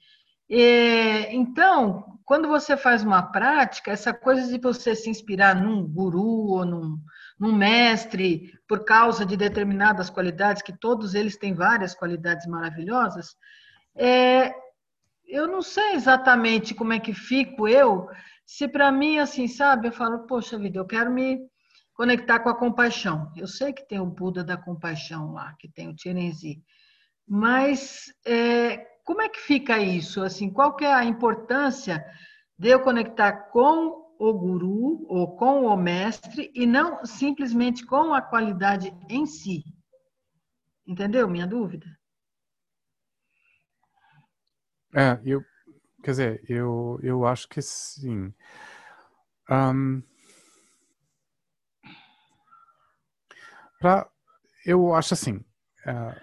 É, 0.51 1.33
então, 1.33 2.19
quando 2.25 2.49
você 2.49 2.77
faz 2.77 3.05
uma 3.05 3.23
prática, 3.23 3.93
essa 3.93 4.13
coisa 4.13 4.51
de 4.51 4.59
você 4.59 4.95
se 4.97 5.09
inspirar 5.09 5.55
num 5.55 5.87
guru 5.87 6.49
ou 6.49 6.65
num, 6.65 6.99
num 7.39 7.55
mestre 7.55 8.53
por 8.67 8.85
causa 8.85 9.25
de 9.25 9.37
determinadas 9.37 10.11
qualidades, 10.11 10.63
que 10.63 10.77
todos 10.77 11.15
eles 11.15 11.37
têm 11.37 11.55
várias 11.55 11.95
qualidades 11.95 12.47
maravilhosas, 12.47 13.37
é, 13.95 14.53
eu 15.27 15.47
não 15.47 15.63
sei 15.63 15.93
exatamente 15.93 16.75
como 16.75 16.93
é 16.93 16.99
que 16.99 17.15
fico 17.15 17.69
eu 17.69 18.09
se 18.47 18.69
para 18.69 18.93
mim, 18.93 19.19
assim, 19.19 19.49
sabe, 19.49 19.89
eu 19.89 19.93
falo, 19.93 20.27
poxa 20.27 20.59
vida, 20.59 20.79
eu 20.79 20.87
quero 20.87 21.11
me 21.11 21.39
conectar 21.95 22.41
com 22.41 22.49
a 22.49 22.59
compaixão. 22.59 23.33
Eu 23.37 23.47
sei 23.47 23.73
que 23.73 23.87
tem 23.87 24.01
o 24.01 24.07
Buda 24.07 24.45
da 24.45 24.57
compaixão 24.57 25.33
lá, 25.33 25.55
que 25.59 25.69
tem 25.69 25.89
o 25.89 25.95
Tirenzi, 25.95 26.62
mas 27.27 28.12
é, 28.27 28.77
como 29.05 29.23
é 29.23 29.29
que 29.29 29.41
fica 29.41 29.79
isso? 29.79 30.23
Assim, 30.23 30.51
qual 30.51 30.77
que 30.77 30.85
é 30.85 30.93
a 30.93 31.05
importância 31.05 32.05
de 32.59 32.69
eu 32.69 32.81
conectar 32.81 33.51
com 33.51 34.05
o 34.19 34.33
guru 34.33 35.05
ou 35.09 35.37
com 35.37 35.65
o 35.65 35.77
mestre 35.77 36.51
e 36.55 36.66
não 36.66 37.05
simplesmente 37.05 37.85
com 37.85 38.12
a 38.12 38.21
qualidade 38.21 38.93
em 39.09 39.27
si? 39.27 39.65
Entendeu 40.87 41.29
minha 41.29 41.47
dúvida? 41.47 41.87
É, 44.95 45.21
eu 45.25 45.43
Quer 46.05 46.11
dizer, 46.11 46.45
eu, 46.51 47.01
eu 47.03 47.27
acho 47.27 47.49
que 47.49 47.63
sim. 47.63 48.31
Um, 49.51 50.03
pra, 53.81 54.07
eu 54.67 54.95
acho 54.95 55.15
assim, 55.15 55.37
uh, 55.37 55.45
é, 55.89 56.21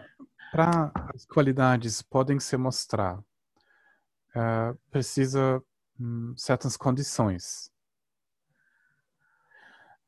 para 0.51 0.91
as 1.15 1.25
qualidades 1.25 2.03
podem 2.03 2.39
se 2.39 2.55
mostrar, 2.57 3.17
uh, 3.17 4.77
precisa 4.91 5.59
um, 5.99 6.35
certas 6.37 6.77
condições. 6.77 7.71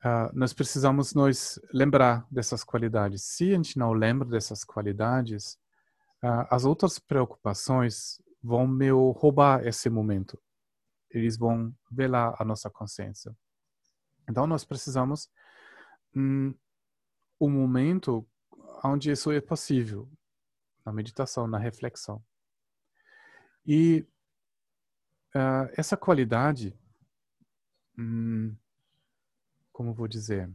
Uh, 0.06 0.30
nós 0.34 0.54
precisamos 0.54 1.16
nos 1.16 1.60
lembrar 1.74 2.28
dessas 2.30 2.64
qualidades. 2.64 3.24
Se 3.24 3.54
a 3.54 3.56
gente 3.56 3.80
não 3.80 3.92
lembra 3.92 4.28
dessas 4.30 4.64
qualidades, 4.64 5.54
uh, 6.24 6.46
as 6.52 6.64
outras 6.64 7.00
preocupações 7.00 8.22
vão 8.44 8.68
me 8.68 8.90
roubar 8.90 9.66
esse 9.66 9.90
momento. 9.90 10.38
Eles 11.10 11.38
vão 11.38 11.74
velar 11.90 12.36
a 12.38 12.44
nossa 12.44 12.70
consciência. 12.70 13.36
Então, 14.30 14.46
nós 14.46 14.66
precisamos 14.66 15.30
um, 16.16 16.54
um 17.40 17.50
momento 17.50 18.28
onde 18.84 19.12
isso 19.12 19.32
é 19.32 19.40
possível, 19.40 20.10
na 20.86 20.92
meditação, 20.92 21.48
na 21.48 21.58
reflexão. 21.58 22.22
E 23.66 24.06
uh, 25.34 25.72
essa 25.78 25.96
qualidade, 25.96 26.78
hum, 27.98 28.54
como 29.72 29.94
vou 29.94 30.08
dizer, 30.08 30.52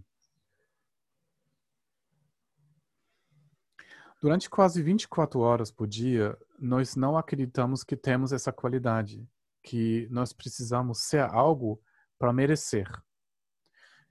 Durante 4.21 4.51
quase 4.51 4.83
24 4.83 5.39
horas 5.39 5.71
por 5.71 5.87
dia, 5.87 6.37
nós 6.59 6.97
não 6.97 7.17
acreditamos 7.17 7.85
que 7.85 7.97
temos 7.97 8.33
essa 8.33 8.53
qualidade, 8.53 9.27
que 9.63 10.09
nós 10.11 10.33
precisamos 10.33 11.03
ser 11.03 11.23
algo 11.23 11.81
para 12.19 12.33
merecer. 12.33 12.91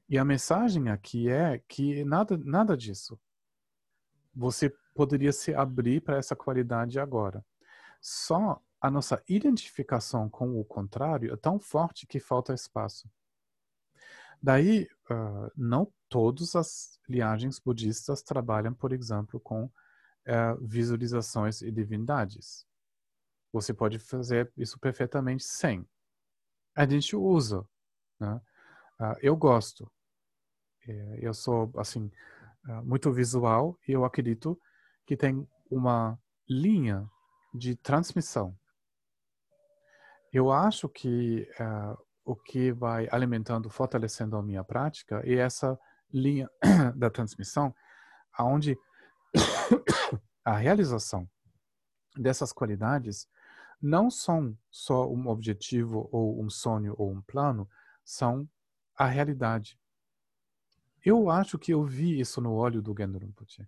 E 0.10 0.18
a 0.18 0.24
mensagem 0.24 0.90
aqui 0.90 1.30
é 1.30 1.61
que 1.68 2.06
nada, 2.06 2.38
nada 2.38 2.78
disso. 2.78 3.19
Você 4.34 4.74
poderia 4.95 5.34
se 5.34 5.53
abrir 5.53 6.02
para 6.02 6.18
essa 6.18 6.36
qualidade 6.36 6.99
agora. 6.99 7.45
Só 7.99 8.61
a 8.80 8.90
nossa 8.90 9.22
identificação 9.28 10.30
com 10.30 10.60
o 10.60 10.64
contrário 10.64 11.34
é 11.34 11.38
tão 11.38 11.60
forte 11.60 12.07
que 12.07 12.19
falta 12.19 12.53
espaço. 12.53 13.10
Daí, 14.41 14.88
uh, 15.10 15.52
não 15.56 15.91
todas 16.07 16.56
as 16.56 16.99
linhagens 17.10 17.60
budistas 17.60 18.22
trabalham, 18.22 18.74
por 18.74 18.94
exemplo, 18.94 19.40
com 19.40 19.69
é, 20.28 20.54
visualizações 20.60 21.62
e 21.62 21.72
divindades. 21.72 22.68
Você 23.54 23.74
pode 23.74 23.98
fazer 23.98 24.52
isso 24.58 24.78
perfeitamente 24.78 25.44
sem. 25.44 25.88
A 26.76 26.86
gente 26.86 27.16
usa. 27.16 27.66
Né? 28.20 28.41
Uh, 28.99 29.16
eu 29.22 29.36
gosto. 29.38 29.90
É, 30.86 31.20
eu 31.22 31.34
sou, 31.34 31.72
assim, 31.78 32.12
uh, 32.68 32.84
muito 32.84 33.12
visual 33.12 33.80
e 33.88 33.94
eu 33.94 34.04
acredito 34.04 34.60
que 35.06 35.16
tem 35.16 35.48
uma 35.72 36.20
linha 36.48 37.10
de 37.54 37.76
transmissão. 37.78 38.54
Eu 40.34 40.52
acho 40.52 40.90
que 40.90 41.49
uh, 41.60 41.98
o 42.26 42.36
que 42.36 42.74
vai 42.74 43.08
alimentando, 43.12 43.70
fortalecendo 43.70 44.36
a 44.36 44.44
minha 44.44 44.64
prática 44.64 45.22
é 45.24 45.36
essa 45.36 45.80
linha 46.14 46.49
da 46.95 47.10
transmissão, 47.10 47.74
aonde 48.34 48.78
a 50.44 50.56
realização 50.56 51.30
dessas 52.15 52.52
qualidades 52.52 53.27
não 53.81 54.10
são 54.10 54.57
só 54.72 55.10
um 55.10 55.27
objetivo 55.27 56.10
ou 56.11 56.41
um 56.41 56.49
sonho 56.49 56.95
ou 56.98 57.11
um 57.11 57.22
plano, 57.22 57.69
são 58.03 58.49
a 58.95 59.06
realidade. 59.06 59.80
Eu 61.06 61.30
acho 61.30 61.60
que 61.60 61.73
eu 61.73 61.84
vi 61.84 62.19
isso 62.19 62.41
no 62.41 62.53
olho 62.53 62.81
do 62.81 62.95
Gendro 62.98 63.26
Rinpoche. 63.26 63.68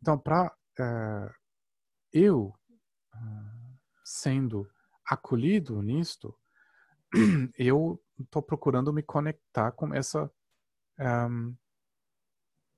Então, 0.00 0.18
para 0.18 0.54
uh, 0.78 1.34
eu 2.12 2.54
uh, 3.14 3.78
sendo 4.04 4.70
acolhido 5.04 5.80
nisto, 5.80 6.38
eu 7.58 8.00
estou 8.20 8.42
procurando 8.42 8.92
me 8.92 9.02
conectar 9.02 9.72
com 9.72 9.94
essa 9.94 10.30
um, 10.98 11.56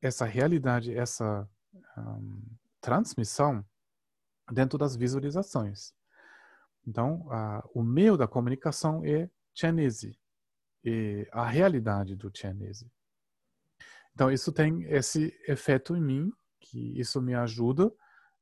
essa 0.00 0.24
realidade, 0.24 0.94
essa 0.94 1.48
um, 1.96 2.42
transmissão 2.80 3.64
dentro 4.50 4.78
das 4.78 4.96
visualizações. 4.96 5.92
Então, 6.86 7.28
o 7.74 7.82
meio 7.82 8.16
da 8.16 8.26
comunicação 8.26 9.04
é 9.04 9.28
Chinese, 9.54 10.18
e 10.84 11.28
a 11.32 11.44
realidade 11.44 12.16
do 12.16 12.30
Chinese. 12.34 12.90
Então, 14.14 14.30
isso 14.30 14.50
tem 14.52 14.84
esse 14.84 15.38
efeito 15.46 15.94
em 15.94 16.00
mim, 16.00 16.32
que 16.60 16.98
isso 16.98 17.20
me 17.20 17.34
ajuda 17.34 17.92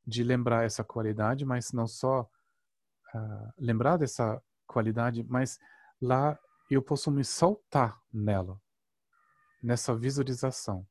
de 0.07 0.23
lembrar 0.23 0.65
essa 0.65 0.85
qualidade, 0.85 1.45
mas 1.45 1.73
não 1.73 1.87
só 1.87 2.23
uh, 2.23 3.53
lembrar 3.59 3.97
dessa 3.97 4.41
qualidade, 4.67 5.25
mas 5.25 5.59
lá 6.01 6.39
eu 6.71 6.81
posso 6.81 7.11
me 7.11 7.25
soltar 7.25 8.01
nela, 8.13 8.61
nessa 9.63 9.95
visualização. 9.95 10.87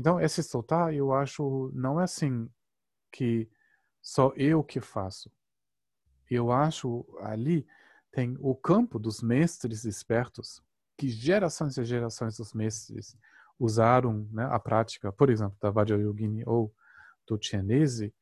Então, 0.00 0.18
esse 0.18 0.42
soltar, 0.42 0.94
eu 0.94 1.12
acho, 1.12 1.70
não 1.74 2.00
é 2.00 2.04
assim 2.04 2.48
que 3.12 3.46
só 4.00 4.32
eu 4.34 4.64
que 4.64 4.80
faço. 4.80 5.30
Eu 6.30 6.50
acho 6.50 7.04
ali 7.20 7.66
tem 8.10 8.34
o 8.40 8.54
campo 8.54 8.98
dos 8.98 9.20
mestres 9.20 9.84
espertos, 9.84 10.62
que 10.96 11.06
gerações 11.06 11.76
e 11.76 11.84
gerações 11.84 12.38
dos 12.38 12.54
mestres 12.54 13.14
usaram 13.58 14.26
né, 14.32 14.48
a 14.50 14.58
prática, 14.58 15.12
por 15.12 15.28
exemplo, 15.28 15.58
da 15.60 15.70
Vajrayogini 15.70 16.44
ou 16.46 16.74
do 17.26 17.38
Chinese 17.38 18.14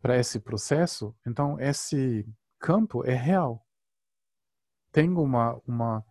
para 0.00 0.16
esse 0.16 0.38
processo. 0.38 1.12
Então, 1.26 1.58
esse 1.58 2.24
campo 2.60 3.04
é 3.04 3.16
real. 3.16 3.66
Tem 4.92 5.10
uma, 5.10 5.60
uma, 5.66 6.06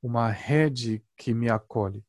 uma 0.00 0.30
rede 0.30 1.04
que 1.16 1.34
me 1.34 1.50
acolhe. 1.50 2.04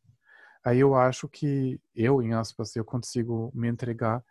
Aí 0.63 0.79
eu 0.79 0.95
acho 0.95 1.27
que 1.27 1.81
eu, 1.95 2.21
em 2.21 2.33
aspas, 2.33 2.75
eu 2.75 2.85
consigo 2.85 3.51
me 3.53 3.67
entregar 3.67 4.23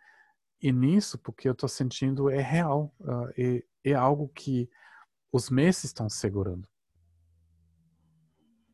e 0.61 0.71
nisso, 0.71 1.17
porque 1.17 1.47
eu 1.47 1.53
estou 1.53 1.67
sentindo, 1.67 2.29
é 2.29 2.41
real. 2.41 2.93
Uh, 2.99 3.29
é, 3.37 3.63
é 3.91 3.93
algo 3.93 4.29
que 4.29 4.69
os 5.31 5.49
meses 5.49 5.85
estão 5.85 6.09
segurando. 6.09 6.67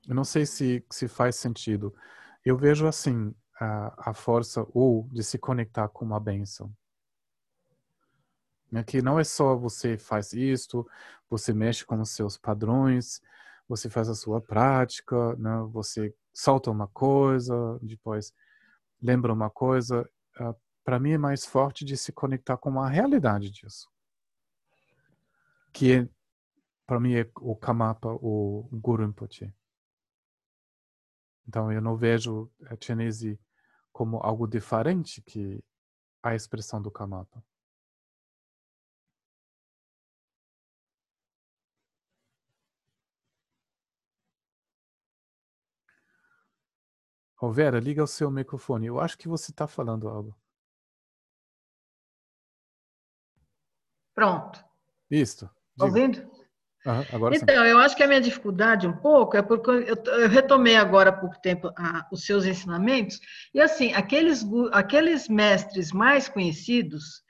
eu 0.08 0.16
não 0.16 0.24
sei 0.24 0.46
se, 0.46 0.86
se 0.90 1.08
faz 1.08 1.36
sentido. 1.36 1.94
Eu 2.44 2.58
vejo 2.58 2.88
assim 2.88 3.34
a, 3.60 4.12
a 4.12 4.14
força 4.14 4.66
ou 4.74 5.08
de 5.12 5.24
se 5.24 5.38
conectar 5.38 5.88
com 5.90 6.06
uma 6.06 6.20
bênção. 6.20 6.74
É 8.74 8.84
que 8.84 9.02
não 9.02 9.20
é 9.20 9.24
só 9.24 9.56
você 9.56 9.98
faz 9.98 10.34
isto, 10.34 10.86
você 11.30 11.54
mexe 11.54 11.86
com 11.86 12.00
os 12.02 12.10
seus 12.10 12.38
padrões, 12.38 13.22
você 13.68 13.89
faz 13.89 14.10
a 14.10 14.15
sua 14.15 14.41
prática, 14.41 15.35
né? 15.35 15.68
você 15.72 16.15
solta 16.34 16.72
uma 16.72 16.88
coisa, 16.88 17.77
depois 17.81 18.34
lembra 19.02 19.34
uma 19.34 19.49
coisa. 19.49 20.10
Uh, 20.39 20.56
Para 20.84 20.99
mim 20.99 21.11
é 21.11 21.18
mais 21.18 21.45
forte 21.45 21.84
de 21.84 21.98
se 21.98 22.11
conectar 22.11 22.57
com 22.57 22.80
a 22.80 22.88
realidade 22.88 23.52
disso. 23.52 23.89
Que 25.73 25.94
é, 25.94 26.10
para 26.85 26.99
mim 26.99 27.15
é 27.15 27.30
o 27.41 27.56
Kamapa, 27.56 28.10
o 28.22 28.69
Guru 28.72 29.06
Rinpoche. 29.06 29.53
Então 31.48 31.72
eu 31.72 31.81
não 31.81 31.95
vejo 31.95 32.52
a 32.65 32.76
Chinese 32.80 33.39
como 33.91 34.18
algo 34.18 34.48
diferente 34.48 35.22
que 35.22 35.64
a 36.23 36.35
expressão 36.35 36.81
do 36.81 36.91
Kamapa. 36.91 37.44
Oh, 47.40 47.52
Vera, 47.52 47.80
liga 47.80 48.04
o 48.04 48.08
seu 48.08 48.32
microfone. 48.32 48.88
Eu 48.88 49.00
acho 49.00 49.18
que 49.18 49.28
você 49.28 49.52
está 49.52 49.68
falando 49.68 50.08
algo. 50.08 50.36
Pronto. 54.16 54.64
Isso. 55.12 55.50
Ouvindo? 55.80 56.20
Uhum, 56.86 57.06
agora 57.12 57.36
então, 57.36 57.64
sim. 57.64 57.70
eu 57.70 57.78
acho 57.80 57.96
que 57.96 58.04
a 58.04 58.08
minha 58.08 58.22
dificuldade 58.22 58.88
um 58.88 58.96
pouco 58.96 59.36
é 59.36 59.42
porque 59.42 59.70
eu, 59.70 59.96
eu 60.06 60.30
retomei 60.30 60.76
agora 60.76 61.10
há 61.10 61.14
pouco 61.14 61.40
tempo 61.42 61.70
a, 61.78 62.08
os 62.12 62.26
seus 62.26 62.46
ensinamentos, 62.46 63.20
e 63.54 63.60
assim, 63.60 63.94
aqueles, 63.94 64.46
aqueles 64.72 65.28
mestres 65.28 65.92
mais 65.92 66.30
conhecidos, 66.30 67.22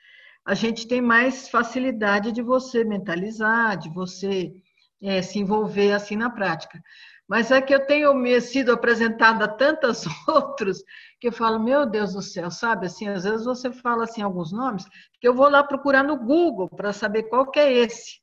a 0.46 0.54
gente 0.54 0.88
tem 0.88 1.02
mais 1.02 1.50
facilidade 1.50 2.32
de 2.32 2.42
você 2.42 2.84
mentalizar, 2.84 3.78
de 3.78 3.90
você 3.90 4.54
é, 5.02 5.22
se 5.22 5.40
envolver 5.40 5.92
assim 5.92 6.16
na 6.16 6.30
prática. 6.30 6.80
Mas 7.28 7.52
é 7.52 7.62
que 7.62 7.74
eu 7.74 7.86
tenho 7.86 8.42
sido 8.42 8.72
apresentada 8.72 9.46
a 9.46 9.48
tantos 9.48 10.06
outros 10.28 10.82
que 11.20 11.28
eu 11.28 11.32
falo, 11.32 11.60
meu 11.60 11.86
Deus 11.86 12.14
do 12.14 12.22
céu, 12.22 12.50
sabe? 12.50 12.86
Assim, 12.86 13.08
às 13.08 13.24
vezes 13.24 13.46
você 13.46 13.72
fala 13.72 14.04
assim 14.04 14.22
alguns 14.22 14.52
nomes 14.52 14.86
que 15.20 15.28
eu 15.28 15.34
vou 15.34 15.50
lá 15.50 15.64
procurar 15.64 16.04
no 16.04 16.18
Google 16.18 16.70
para 16.70 16.94
saber 16.94 17.24
qual 17.24 17.50
que 17.50 17.60
é 17.60 17.74
esse. 17.74 18.22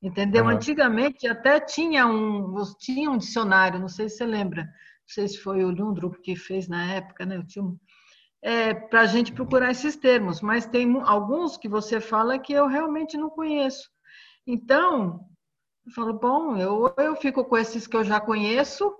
Entendeu? 0.00 0.44
Uhum. 0.44 0.50
Antigamente 0.50 1.26
até 1.26 1.58
tinha 1.60 2.06
um, 2.06 2.54
tinha 2.78 3.10
um 3.10 3.18
dicionário, 3.18 3.80
não 3.80 3.88
sei 3.88 4.08
se 4.08 4.18
você 4.18 4.26
lembra, 4.26 4.62
não 4.62 4.70
sei 5.08 5.26
se 5.26 5.38
foi 5.38 5.64
o 5.64 5.70
Lundrup 5.70 6.20
que 6.22 6.36
fez 6.36 6.68
na 6.68 6.92
época, 6.92 7.26
né? 7.26 7.36
Eu 7.36 7.44
tinha 7.44 7.64
um, 7.64 7.76
é, 8.40 8.72
para 8.72 9.00
a 9.00 9.06
gente 9.06 9.32
procurar 9.32 9.72
esses 9.72 9.96
termos, 9.96 10.40
mas 10.40 10.66
tem 10.66 11.00
alguns 11.04 11.56
que 11.56 11.68
você 11.68 12.00
fala 12.00 12.38
que 12.38 12.52
eu 12.52 12.68
realmente 12.68 13.16
não 13.16 13.28
conheço. 13.28 13.90
Então, 14.46 15.27
eu 15.88 15.94
falo, 15.94 16.12
bom, 16.12 16.56
eu, 16.56 16.94
eu 16.98 17.16
fico 17.16 17.44
com 17.44 17.56
esses 17.56 17.86
que 17.86 17.96
eu 17.96 18.04
já 18.04 18.20
conheço, 18.20 18.94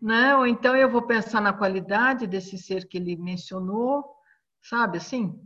né? 0.00 0.36
Ou 0.36 0.46
então 0.46 0.76
eu 0.76 0.90
vou 0.90 1.06
pensar 1.06 1.40
na 1.40 1.52
qualidade 1.52 2.26
desse 2.26 2.58
ser 2.58 2.86
que 2.88 2.98
ele 2.98 3.16
mencionou, 3.16 4.04
sabe 4.60 4.98
assim? 4.98 5.40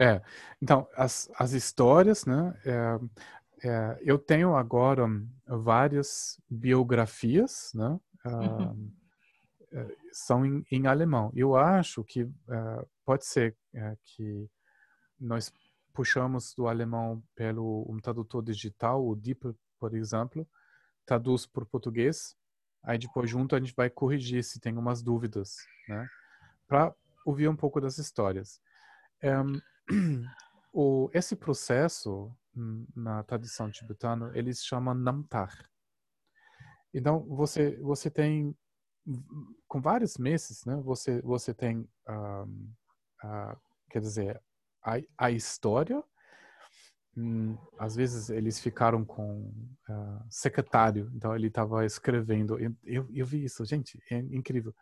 É, 0.00 0.22
então, 0.62 0.88
as, 0.96 1.30
as 1.38 1.52
histórias, 1.52 2.24
né? 2.24 2.58
É, 2.64 3.68
é, 3.68 3.98
eu 4.02 4.18
tenho 4.18 4.56
agora 4.56 5.04
várias 5.46 6.40
biografias, 6.48 7.70
né? 7.74 8.00
Uhum. 8.24 8.90
Uh, 9.70 9.96
são 10.12 10.46
em, 10.46 10.64
em, 10.70 10.86
alemão. 10.86 11.30
Eu 11.34 11.54
acho 11.54 12.02
que 12.02 12.22
uh, 12.22 12.88
pode 13.04 13.26
ser 13.26 13.54
uh, 13.74 13.98
que 14.02 14.48
nós 15.20 15.52
puxamos 15.92 16.54
do 16.54 16.66
alemão 16.66 17.22
pelo 17.34 17.84
um 17.86 17.98
tradutor 17.98 18.42
digital, 18.42 19.06
o 19.06 19.14
Deep 19.14 19.54
por 19.78 19.94
exemplo, 19.94 20.46
traduz 21.06 21.46
para 21.46 21.62
o 21.62 21.66
português, 21.66 22.36
aí 22.82 22.98
depois 22.98 23.30
junto 23.30 23.54
a 23.54 23.58
gente 23.58 23.74
vai 23.74 23.88
corrigir 23.88 24.44
se 24.44 24.60
tem 24.60 24.76
umas 24.76 25.02
dúvidas, 25.02 25.56
né? 25.88 26.08
Para 26.66 26.94
ouvir 27.24 27.48
um 27.48 27.56
pouco 27.56 27.80
das 27.80 27.98
histórias. 27.98 28.60
Um, 29.22 29.60
o, 30.72 31.10
esse 31.12 31.34
processo 31.34 32.30
hum, 32.56 32.86
na 32.94 33.22
tradição 33.22 33.70
tibetana 33.70 34.30
eles 34.34 34.64
chamam 34.64 34.94
namtar. 34.94 35.68
Então 36.92 37.20
você 37.26 37.76
você 37.80 38.10
tem 38.10 38.56
com 39.66 39.80
vários 39.80 40.18
meses, 40.18 40.64
né? 40.64 40.76
Você 40.82 41.22
você 41.22 41.54
tem 41.54 41.88
um, 42.08 42.72
uh, 43.24 43.60
quer 43.90 44.00
dizer 44.00 44.42
a, 44.82 44.96
a 45.16 45.30
história 45.30 46.02
Hum, 47.20 47.58
às 47.76 47.96
vezes 47.96 48.30
eles 48.30 48.60
ficaram 48.60 49.04
com 49.04 49.52
uh, 49.88 50.24
secretário, 50.30 51.10
então 51.16 51.34
ele 51.34 51.48
estava 51.48 51.84
escrevendo. 51.84 52.56
Eu, 52.84 53.08
eu, 53.12 53.26
vi 53.26 53.42
isso, 53.42 53.64
gente, 53.64 54.00
é 54.08 54.18
incrível. 54.18 54.72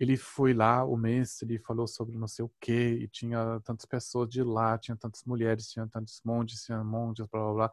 Ele 0.00 0.16
foi 0.16 0.52
lá, 0.52 0.84
o 0.84 0.96
mestre, 0.96 1.54
ele 1.54 1.62
falou 1.62 1.86
sobre 1.86 2.18
não 2.18 2.26
sei 2.26 2.44
o 2.44 2.50
que, 2.60 2.72
e 2.72 3.06
tinha 3.06 3.60
tantas 3.64 3.86
pessoas 3.86 4.28
de 4.28 4.42
lá, 4.42 4.76
tinha 4.76 4.96
tantas 4.96 5.22
mulheres, 5.24 5.70
tinha 5.70 5.86
tantos 5.86 6.20
monges, 6.24 6.64
tinha 6.64 6.82
monges, 6.82 7.24
blá 7.30 7.40
blá 7.40 7.54
blá. 7.54 7.72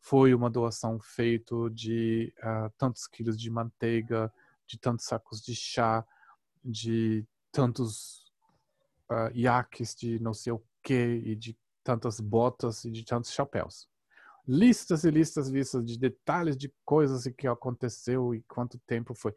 Foi 0.00 0.34
uma 0.34 0.50
doação 0.50 0.98
feita 0.98 1.54
de 1.70 2.34
uh, 2.40 2.68
tantos 2.76 3.06
quilos 3.06 3.38
de 3.40 3.48
manteiga, 3.50 4.32
de 4.66 4.80
tantos 4.80 5.06
sacos 5.06 5.40
de 5.40 5.54
chá, 5.54 6.04
de 6.64 7.24
tantos 7.52 8.24
uh, 9.12 9.30
iaques 9.32 9.94
de 9.94 10.18
não 10.18 10.34
sei 10.34 10.52
o 10.52 10.62
que, 10.82 11.22
e 11.24 11.36
de 11.36 11.56
tantas 11.84 12.18
botas 12.18 12.84
e 12.84 12.90
de 12.90 13.04
tantos 13.04 13.30
chapéus. 13.30 13.88
Listas 14.46 15.04
e 15.04 15.10
listas 15.10 15.48
listas 15.48 15.84
de 15.84 15.98
detalhes 15.98 16.56
de 16.56 16.72
coisas 16.84 17.24
e 17.24 17.32
que 17.32 17.46
aconteceu 17.46 18.34
e 18.34 18.42
quanto 18.42 18.78
tempo 18.80 19.14
foi. 19.14 19.34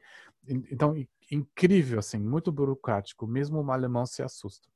Então, 0.48 0.96
incrível, 1.32 2.00
assim, 2.00 2.18
muito 2.18 2.52
burocrático. 2.52 3.28
Mesmo 3.28 3.62
o 3.62 3.72
alemão 3.72 4.06
se 4.06 4.24
assusta. 4.24 4.68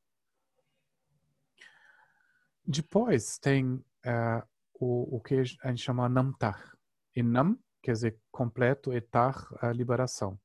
Depois 2.66 3.38
tem 3.40 3.74
uh, 3.74 4.48
o, 4.74 5.18
o 5.18 5.20
que 5.20 5.36
a 5.36 5.70
gente 5.70 5.84
chama 5.84 6.08
namtar. 6.08 6.78
E 7.16 7.24
nam 7.24 7.58
quer 7.82 7.94
dizer 7.94 8.18
completo 8.32 8.94
e 8.94 9.02
tar 9.02 9.48
a 9.62 9.72
liberação. 9.72 10.40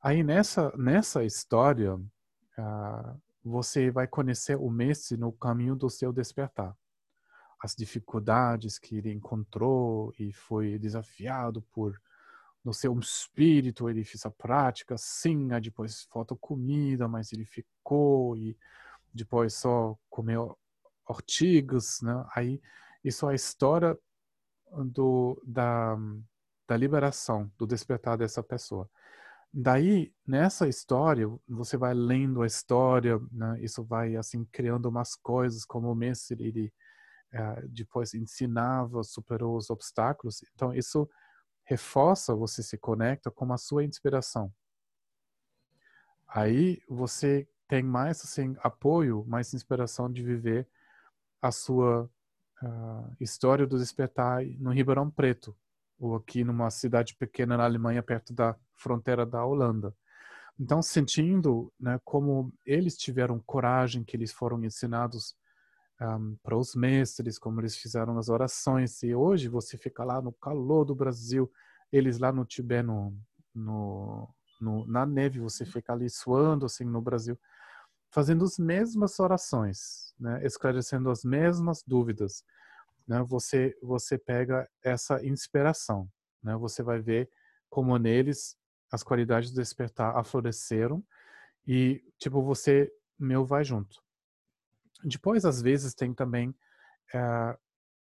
Aí 0.00 0.22
nessa, 0.22 0.72
nessa 0.76 1.24
história, 1.24 1.94
uh, 1.94 3.22
você 3.44 3.90
vai 3.90 4.06
conhecer 4.06 4.56
o 4.56 4.70
mestre 4.70 5.16
no 5.16 5.32
caminho 5.32 5.74
do 5.74 5.90
seu 5.90 6.12
despertar. 6.12 6.76
As 7.60 7.74
dificuldades 7.74 8.78
que 8.78 8.96
ele 8.96 9.12
encontrou 9.12 10.12
e 10.18 10.32
foi 10.32 10.78
desafiado 10.78 11.62
por 11.72 12.00
no 12.64 12.72
seu 12.72 12.96
espírito, 12.98 13.88
ele 13.88 14.04
fez 14.04 14.24
a 14.24 14.30
prática, 14.30 14.96
sim, 14.96 15.52
aí 15.52 15.60
depois 15.60 16.04
falta 16.04 16.36
comida, 16.36 17.08
mas 17.08 17.32
ele 17.32 17.44
ficou 17.44 18.36
e 18.36 18.56
depois 19.12 19.54
só 19.54 19.98
comeu 20.08 20.56
ortigas, 21.06 22.00
né? 22.02 22.24
Aí 22.36 22.62
isso 23.02 23.28
é 23.28 23.32
a 23.32 23.34
história 23.34 23.98
do 24.70 25.42
da 25.44 25.96
da 26.68 26.76
liberação, 26.76 27.50
do 27.58 27.66
despertar 27.66 28.16
dessa 28.16 28.42
pessoa. 28.42 28.88
Daí, 29.54 30.14
nessa 30.26 30.66
história, 30.66 31.28
você 31.46 31.76
vai 31.76 31.92
lendo 31.92 32.40
a 32.40 32.46
história, 32.46 33.20
né? 33.30 33.58
isso 33.60 33.84
vai 33.84 34.16
assim 34.16 34.46
criando 34.46 34.88
umas 34.88 35.14
coisas, 35.14 35.64
como 35.66 35.92
o 35.92 35.94
mestre 35.94 36.42
ele 36.42 36.72
uh, 37.34 37.68
depois 37.68 38.14
ensinava, 38.14 39.02
superou 39.02 39.56
os 39.56 39.68
obstáculos. 39.68 40.42
Então, 40.54 40.72
isso 40.74 41.06
reforça, 41.64 42.34
você 42.34 42.62
se 42.62 42.78
conecta 42.78 43.30
com 43.30 43.52
a 43.52 43.58
sua 43.58 43.84
inspiração. 43.84 44.50
Aí 46.26 46.80
você 46.88 47.46
tem 47.68 47.82
mais 47.82 48.24
assim 48.24 48.56
apoio, 48.60 49.22
mais 49.26 49.52
inspiração 49.52 50.10
de 50.10 50.22
viver 50.22 50.66
a 51.42 51.52
sua 51.52 52.10
uh, 52.62 53.16
história 53.20 53.66
do 53.66 53.78
despertar 53.78 54.42
no 54.58 54.70
Ribeirão 54.70 55.10
Preto, 55.10 55.54
ou 55.98 56.16
aqui 56.16 56.42
numa 56.42 56.70
cidade 56.70 57.14
pequena 57.16 57.56
na 57.56 57.64
Alemanha, 57.64 58.02
perto 58.02 58.32
da 58.32 58.56
fronteira 58.82 59.24
da 59.24 59.44
Holanda. 59.44 59.94
Então, 60.58 60.82
sentindo 60.82 61.72
né, 61.80 61.98
como 62.04 62.52
eles 62.66 62.96
tiveram 62.96 63.40
coragem, 63.40 64.04
que 64.04 64.16
eles 64.16 64.32
foram 64.32 64.62
ensinados 64.64 65.34
um, 66.00 66.36
para 66.42 66.56
os 66.56 66.74
mestres, 66.74 67.38
como 67.38 67.60
eles 67.60 67.76
fizeram 67.76 68.18
as 68.18 68.28
orações, 68.28 69.02
e 69.02 69.14
hoje 69.14 69.48
você 69.48 69.78
fica 69.78 70.04
lá 70.04 70.20
no 70.20 70.32
calor 70.32 70.84
do 70.84 70.94
Brasil, 70.94 71.50
eles 71.90 72.18
lá 72.18 72.32
no 72.32 72.44
Tibete, 72.44 72.86
no, 72.86 73.16
no, 73.54 74.28
no, 74.60 74.86
na 74.86 75.06
neve, 75.06 75.40
você 75.40 75.64
fica 75.64 75.92
ali 75.92 76.10
suando 76.10 76.66
assim 76.66 76.84
no 76.84 77.00
Brasil, 77.00 77.38
fazendo 78.10 78.44
as 78.44 78.58
mesmas 78.58 79.18
orações, 79.18 80.14
né, 80.18 80.44
esclarecendo 80.44 81.10
as 81.10 81.24
mesmas 81.24 81.82
dúvidas 81.86 82.44
né, 83.06 83.22
você 83.22 83.76
você 83.82 84.16
pega 84.16 84.68
essa 84.82 85.24
inspiração, 85.24 86.08
né? 86.42 86.56
Você 86.56 86.82
vai 86.82 87.00
ver 87.00 87.28
como 87.68 87.96
neles 87.98 88.56
as 88.92 89.02
qualidades 89.02 89.50
do 89.50 89.56
despertar 89.56 90.14
afloreceram 90.14 91.02
e, 91.66 92.04
tipo, 92.18 92.42
você, 92.42 92.92
meu, 93.18 93.46
vai 93.46 93.64
junto. 93.64 94.02
Depois, 95.02 95.46
às 95.46 95.62
vezes, 95.62 95.94
tem 95.94 96.12
também 96.12 96.54
é, 97.14 97.58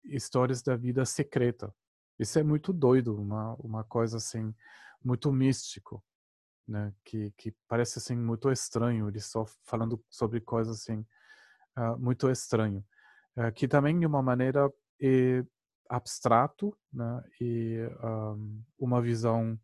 histórias 0.06 0.62
da 0.62 0.78
vida 0.78 1.04
secreta. 1.06 1.76
Isso 2.18 2.40
é 2.40 2.44
muito 2.44 2.72
doido, 2.72 3.20
uma, 3.20 3.54
uma 3.56 3.84
coisa 3.84 4.16
assim, 4.16 4.56
muito 5.04 5.32
místico, 5.32 6.02
né? 6.66 6.94
Que, 7.04 7.32
que 7.38 7.54
parece 7.68 8.00
assim 8.00 8.16
muito 8.16 8.50
estranho, 8.50 9.10
ele 9.10 9.20
só 9.20 9.46
falando 9.64 10.04
sobre 10.10 10.40
coisas 10.40 10.80
assim, 10.80 11.06
uh, 11.78 12.00
muito 12.00 12.30
estranho. 12.30 12.84
Uh, 13.36 13.52
que 13.54 13.68
também 13.68 14.00
de 14.00 14.06
uma 14.06 14.22
maneira 14.22 14.72
é 15.02 15.44
abstrato, 15.90 16.76
né? 16.92 17.24
E 17.40 17.78
um, 18.04 18.64
uma 18.80 19.02
visão 19.02 19.60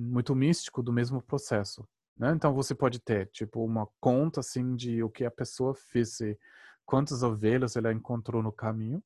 muito 0.00 0.34
místico 0.34 0.82
do 0.82 0.92
mesmo 0.92 1.20
processo. 1.20 1.86
Né? 2.16 2.32
Então 2.34 2.54
você 2.54 2.74
pode 2.74 2.98
ter 2.98 3.28
tipo 3.28 3.64
uma 3.64 3.86
conta 4.00 4.40
assim 4.40 4.74
de 4.74 5.02
o 5.02 5.10
que 5.10 5.24
a 5.24 5.30
pessoa 5.30 5.74
fez, 5.74 6.18
quantas 6.84 7.22
ovelhas 7.22 7.76
ela 7.76 7.92
encontrou 7.92 8.42
no 8.42 8.52
caminho. 8.52 9.02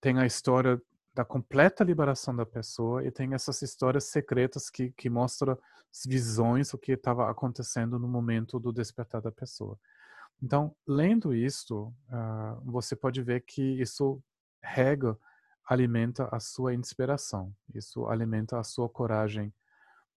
Tem 0.00 0.18
a 0.18 0.26
história 0.26 0.80
da 1.14 1.24
completa 1.24 1.84
liberação 1.84 2.34
da 2.34 2.46
pessoa 2.46 3.04
e 3.04 3.10
tem 3.10 3.34
essas 3.34 3.60
histórias 3.60 4.04
secretas 4.04 4.70
que, 4.70 4.90
que 4.92 5.10
mostram 5.10 5.58
as 5.92 6.04
visões, 6.06 6.72
o 6.72 6.78
que 6.78 6.92
estava 6.92 7.30
acontecendo 7.30 7.98
no 7.98 8.08
momento 8.08 8.58
do 8.58 8.72
despertar 8.72 9.20
da 9.20 9.30
pessoa. 9.30 9.78
Então, 10.42 10.74
lendo 10.86 11.34
isto, 11.34 11.94
uh, 12.08 12.60
você 12.64 12.96
pode 12.96 13.22
ver 13.22 13.42
que 13.42 13.62
isso 13.80 14.22
rega, 14.62 15.16
alimenta 15.64 16.28
a 16.32 16.40
sua 16.40 16.74
inspiração, 16.74 17.54
isso 17.74 18.06
alimenta 18.06 18.58
a 18.58 18.64
sua 18.64 18.88
coragem 18.88 19.52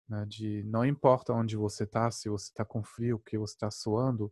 né, 0.07 0.25
de 0.27 0.63
não 0.63 0.85
importa 0.85 1.33
onde 1.33 1.55
você 1.55 1.83
está, 1.83 2.09
se 2.11 2.29
você 2.29 2.49
está 2.49 2.63
com 2.63 2.83
frio, 2.83 3.19
que 3.19 3.37
você 3.37 3.53
está 3.53 3.71
suando, 3.71 4.31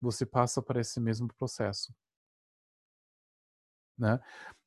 você 0.00 0.26
passa 0.26 0.60
por 0.60 0.76
esse 0.76 1.00
mesmo 1.00 1.28
processo. 1.28 1.94
Né? 3.96 4.20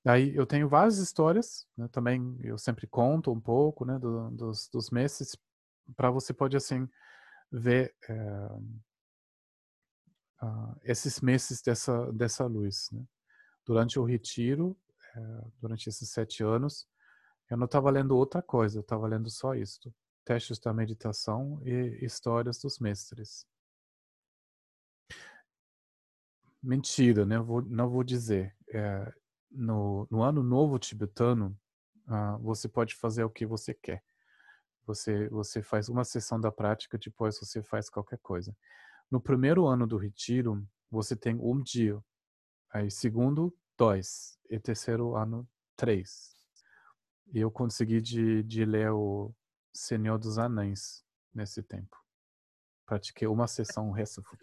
Daí 0.04 0.34
eu 0.36 0.46
tenho 0.46 0.70
várias 0.70 0.98
histórias, 0.98 1.68
né, 1.76 1.88
também 1.90 2.40
eu 2.44 2.58
sempre 2.58 2.88
conto 2.88 3.32
um 3.32 3.42
pouco 3.42 3.86
né, 3.86 4.00
do, 4.00 4.32
dos, 4.32 4.70
dos 4.70 4.90
meses, 4.90 5.38
para 5.96 6.10
você 6.10 6.34
pode 6.34 6.56
assim 6.56 6.88
ver 7.52 7.94
é, 8.10 8.48
uh, 10.44 10.80
esses 10.84 11.20
meses 11.22 11.62
dessa, 11.62 12.12
dessa 12.14 12.46
luz. 12.46 12.90
Né? 12.92 13.04
Durante 13.66 14.00
o 14.00 14.06
retiro, 14.06 14.78
é, 15.16 15.20
durante 15.60 15.88
esses 15.90 16.10
sete 16.10 16.42
anos, 16.44 16.88
eu 17.50 17.58
não 17.58 17.66
estava 17.66 17.90
lendo 17.90 18.16
outra 18.16 18.42
coisa, 18.42 18.78
eu 18.78 18.82
estava 18.82 19.08
lendo 19.08 19.30
só 19.30 19.54
isto 19.56 19.94
testes 20.28 20.60
da 20.60 20.74
meditação 20.74 21.62
e 21.64 22.04
histórias 22.06 22.60
dos 22.60 22.80
mestres. 22.80 23.48
Mentira, 26.62 27.26
né? 27.26 27.40
Vou, 27.40 27.62
não 27.62 27.90
vou 27.90 28.04
dizer. 28.04 28.54
É, 28.74 29.10
no, 29.50 30.06
no, 30.12 30.22
ano 30.22 30.44
novo 30.44 30.78
tibetano, 30.78 31.58
uh, 32.10 32.38
você 32.40 32.68
pode 32.68 32.94
fazer 32.94 33.24
o 33.24 33.30
que 33.30 33.46
você 33.46 33.74
quer. 33.74 34.04
Você, 34.86 35.30
você 35.30 35.62
faz 35.62 35.88
uma 35.88 36.04
sessão 36.04 36.42
da 36.42 36.52
prática, 36.52 36.98
depois 36.98 37.40
você 37.40 37.64
faz 37.64 37.90
qualquer 37.90 38.20
coisa. 38.20 38.54
No 39.10 39.22
primeiro 39.22 39.66
ano 39.66 39.88
do 39.88 39.96
retiro, 39.96 40.68
você 40.92 41.16
tem 41.16 41.36
um 41.36 41.64
dia. 41.64 42.04
Aí, 42.70 42.92
segundo, 42.92 43.56
dois. 43.78 44.38
E 44.50 44.60
terceiro 44.60 45.16
ano, 45.16 45.48
três. 45.78 46.36
E 47.34 47.40
eu 47.40 47.50
consegui 47.50 48.02
de, 48.02 48.44
de 48.44 48.66
ler 48.66 48.92
o 48.92 49.34
Senhor 49.78 50.18
dos 50.18 50.38
Anéis 50.40 51.06
nesse 51.34 51.62
tempo. 51.62 51.96
Pratiquei 52.86 53.28
uma 53.28 53.48
sessão, 53.48 53.90
o 53.90 53.92
resto 53.92 54.24
foi... 54.24 54.40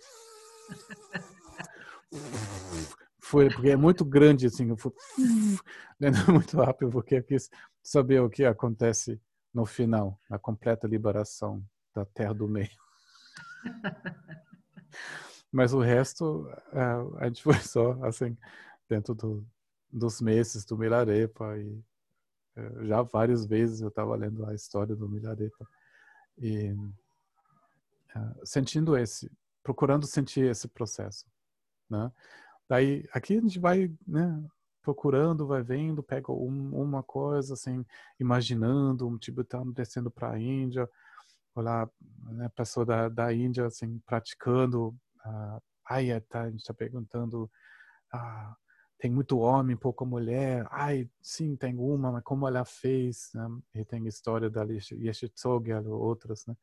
foi 3.18 3.50
porque 3.50 3.70
é 3.70 3.76
muito 3.76 4.04
grande 4.04 4.46
assim, 4.46 4.68
eu 4.68 4.76
fui 4.76 4.92
lendo 5.98 6.32
muito 6.32 6.56
rápido 6.56 6.90
porque 6.92 7.16
eu 7.16 7.24
quis 7.24 7.50
saber 7.82 8.20
o 8.20 8.30
que 8.30 8.44
acontece 8.44 9.20
no 9.52 9.66
final, 9.66 10.20
a 10.30 10.38
completa 10.38 10.86
liberação 10.86 11.64
da 11.94 12.04
Terra 12.04 12.34
do 12.34 12.48
Meio. 12.48 12.70
Mas 15.50 15.72
o 15.72 15.80
resto 15.80 16.48
a 17.18 17.26
gente 17.26 17.42
foi 17.42 17.54
só 17.60 17.92
assim 18.04 18.36
dentro 18.88 19.14
do, 19.14 19.46
dos 19.90 20.20
meses 20.20 20.64
do 20.64 20.76
Milarepa 20.76 21.56
e 21.58 21.82
já 22.82 23.02
várias 23.02 23.44
vezes 23.44 23.80
eu 23.80 23.88
estava 23.88 24.14
lendo 24.14 24.46
a 24.46 24.54
história 24.54 24.94
do 24.94 25.08
Milarepa 25.08 25.66
e 26.38 26.72
uh, 26.72 28.46
sentindo 28.46 28.96
esse, 28.96 29.30
procurando 29.62 30.06
sentir 30.06 30.44
esse 30.50 30.68
processo, 30.68 31.26
né? 31.88 32.10
Daí 32.68 33.06
aqui 33.12 33.36
a 33.36 33.40
gente 33.40 33.58
vai, 33.58 33.92
né, 34.06 34.42
procurando, 34.82 35.46
vai 35.46 35.62
vendo, 35.62 36.02
pega 36.02 36.32
um, 36.32 36.74
uma 36.74 37.02
coisa 37.02 37.54
assim, 37.54 37.84
imaginando 38.18 39.06
um 39.06 39.18
tibetano 39.18 39.72
descendo 39.72 40.10
para 40.10 40.32
a 40.32 40.38
Índia, 40.38 40.88
olhar 41.54 41.88
né, 42.32 42.48
pessoa 42.54 42.86
da, 42.86 43.08
da 43.08 43.32
Índia 43.32 43.66
assim 43.66 43.98
praticando, 44.06 44.88
uh, 45.26 45.62
aí 45.88 46.18
tá, 46.22 46.42
a 46.42 46.50
gente 46.50 46.60
está 46.60 46.74
perguntando 46.74 47.50
uh, 48.14 48.56
tem 48.98 49.10
muito 49.10 49.38
homem, 49.38 49.76
pouca 49.76 50.04
mulher. 50.04 50.66
Ai, 50.70 51.08
sim, 51.20 51.56
tem 51.56 51.76
uma, 51.76 52.12
mas 52.12 52.24
como 52.24 52.48
ela 52.48 52.64
fez? 52.64 53.30
Né? 53.34 53.48
E 53.74 53.84
tem 53.84 54.06
história 54.06 54.48
da 54.48 54.64
Yeshitsoge 54.64 55.70
e 55.70 55.88
outras, 55.88 56.46
né? 56.46 56.56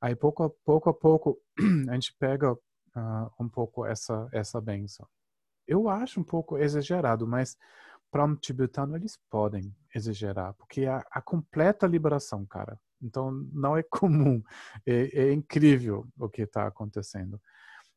Aí, 0.00 0.14
pouco 0.14 0.44
a 0.44 0.50
pouco, 0.50 0.90
a 0.90 0.94
pouco 0.94 1.40
a 1.90 1.94
gente 1.94 2.14
pega 2.18 2.52
uh, 2.52 3.30
um 3.40 3.48
pouco 3.48 3.84
essa, 3.84 4.28
essa 4.32 4.60
benção. 4.60 5.06
Eu 5.66 5.88
acho 5.88 6.20
um 6.20 6.24
pouco 6.24 6.56
exagerado, 6.56 7.26
mas 7.26 7.56
para 8.10 8.24
um 8.24 8.34
tibetano 8.36 8.96
eles 8.96 9.18
podem 9.28 9.74
exagerar, 9.94 10.54
porque 10.54 10.82
é 10.82 10.88
a, 10.88 11.04
a 11.10 11.20
completa 11.20 11.86
liberação, 11.86 12.46
cara. 12.46 12.80
Então, 13.02 13.30
não 13.52 13.76
é 13.76 13.82
comum. 13.90 14.42
É, 14.86 15.26
é 15.28 15.32
incrível 15.32 16.06
o 16.18 16.28
que 16.28 16.42
está 16.42 16.66
acontecendo. 16.66 17.40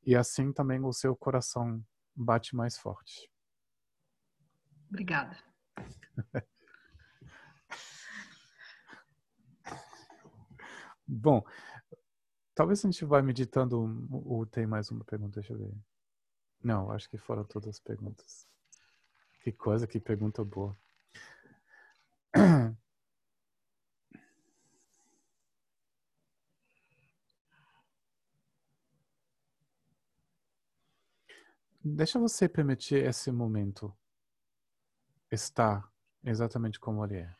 E 0.05 0.15
assim 0.15 0.51
também 0.51 0.83
o 0.83 0.91
seu 0.91 1.15
coração 1.15 1.81
bate 2.15 2.55
mais 2.55 2.77
forte. 2.77 3.30
Obrigada. 4.91 5.37
Bom, 11.07 11.43
talvez 12.53 12.83
a 12.83 12.91
gente 12.91 13.05
vá 13.05 13.21
meditando 13.21 14.07
ou 14.11 14.45
tem 14.45 14.67
mais 14.67 14.91
uma 14.91 15.03
pergunta, 15.05 15.39
deixa 15.39 15.53
eu 15.53 15.57
ver. 15.57 15.73
Não, 16.63 16.91
acho 16.91 17.09
que 17.09 17.17
foram 17.17 17.45
todas 17.45 17.69
as 17.69 17.79
perguntas. 17.79 18.45
Que 19.41 19.51
coisa, 19.51 19.87
que 19.87 19.99
pergunta 19.99 20.43
boa. 20.43 20.77
Deixa 31.83 32.19
você 32.19 32.47
permitir 32.47 33.03
esse 33.03 33.31
momento 33.31 33.91
está 35.31 35.89
exatamente 36.23 36.79
como 36.79 37.03
ele 37.05 37.19
é. 37.19 37.35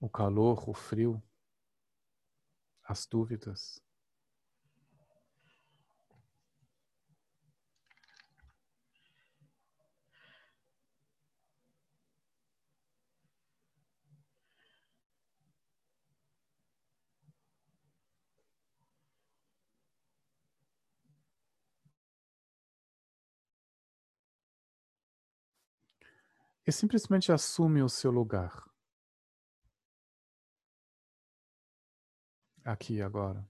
O 0.00 0.08
calor, 0.08 0.68
o 0.68 0.74
frio, 0.74 1.22
as 2.82 3.06
dúvidas. 3.06 3.80
E 26.70 26.72
simplesmente 26.72 27.32
assume 27.32 27.82
o 27.82 27.88
seu 27.88 28.12
lugar. 28.12 28.70
Aqui 32.64 33.02
agora. 33.02 33.49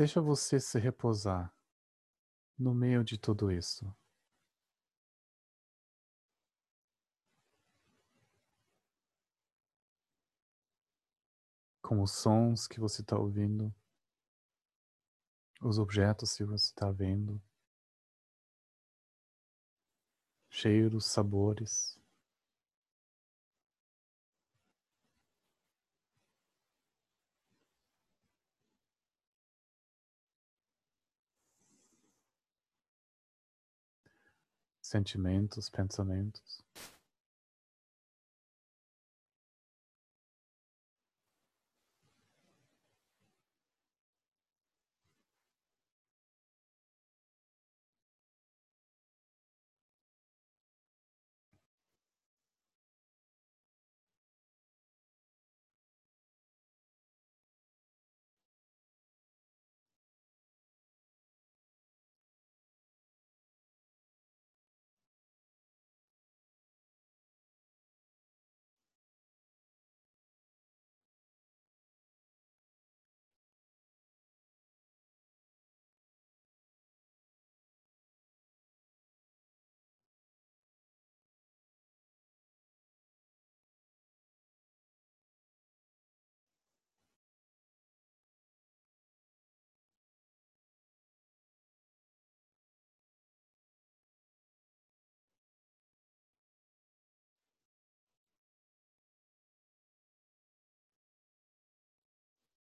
Deixa 0.00 0.18
você 0.18 0.58
se 0.58 0.78
repousar 0.78 1.54
no 2.58 2.74
meio 2.74 3.04
de 3.04 3.18
tudo 3.18 3.52
isso. 3.52 3.94
Com 11.82 12.00
os 12.02 12.12
sons 12.12 12.66
que 12.66 12.80
você 12.80 13.02
está 13.02 13.18
ouvindo, 13.18 13.74
os 15.60 15.78
objetos 15.78 16.34
que 16.34 16.44
você 16.44 16.70
está 16.70 16.90
vendo, 16.90 17.38
cheiros, 20.48 21.04
sabores. 21.04 21.99
Sentimentos, 34.90 35.70
pensamentos. 35.70 36.62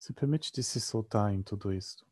Se 0.09 0.13
permite 0.13 0.51
de 0.51 0.63
se 0.63 0.81
soltar 0.81 1.31
em 1.31 1.43
tudo 1.43 1.71
isso. 1.71 2.03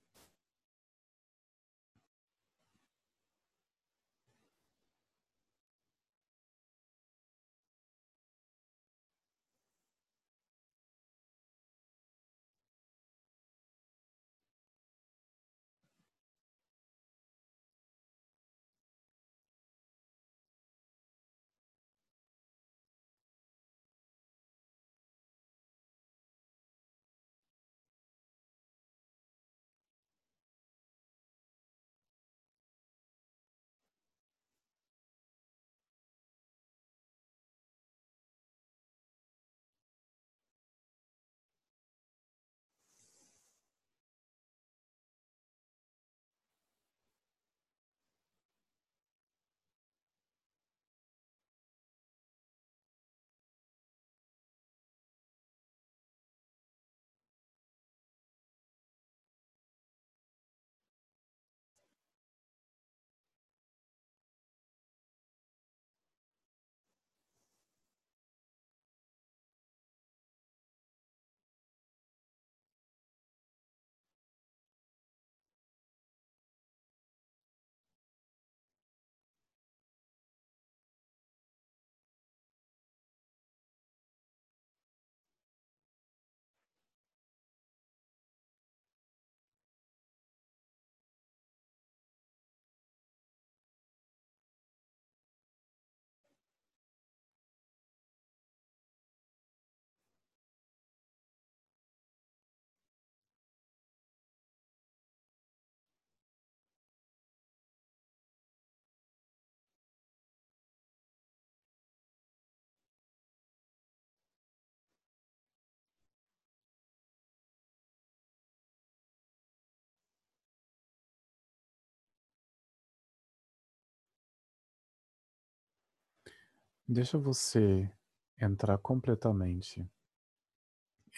Deixa 126.89 127.17
você 127.17 127.91
entrar 128.39 128.77
completamente 128.77 129.85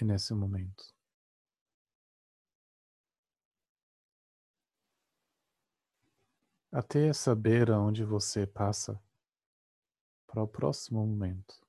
e 0.01 0.03
nesse 0.05 0.33
momento. 0.33 0.83
Até 6.71 7.13
saber 7.13 7.69
aonde 7.71 8.03
você 8.03 8.45
passa 8.47 8.99
para 10.27 10.43
o 10.43 10.47
próximo 10.47 11.05
momento. 11.05 11.68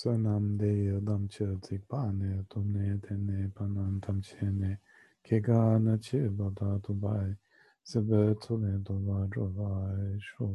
sā 0.00 0.12
nāmdē 0.24 0.68
yādām 0.72 1.24
chē 1.36 1.46
cik 1.66 1.82
pāne 1.92 2.36
tūmne 2.52 2.94
tēne 3.06 3.48
pānān 3.56 3.98
tam 4.06 4.20
chēne 4.28 4.70
kēkā 5.28 5.60
nā 5.86 5.96
chē 6.06 6.20
bātā 6.40 6.68
tū 6.86 6.96
bāi 7.04 7.26
sīpē 7.92 8.20
tūne 8.44 8.78
tū 8.88 8.96
bā 9.08 9.18
chō 9.34 9.48
bāi 9.58 10.06
shū 10.28 10.48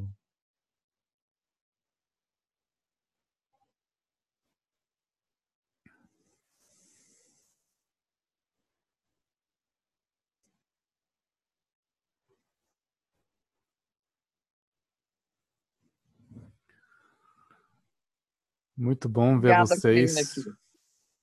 Muito 18.78 19.08
bom 19.08 19.40
ver 19.40 19.54
Obrigada, 19.54 19.66
vocês. 19.66 20.34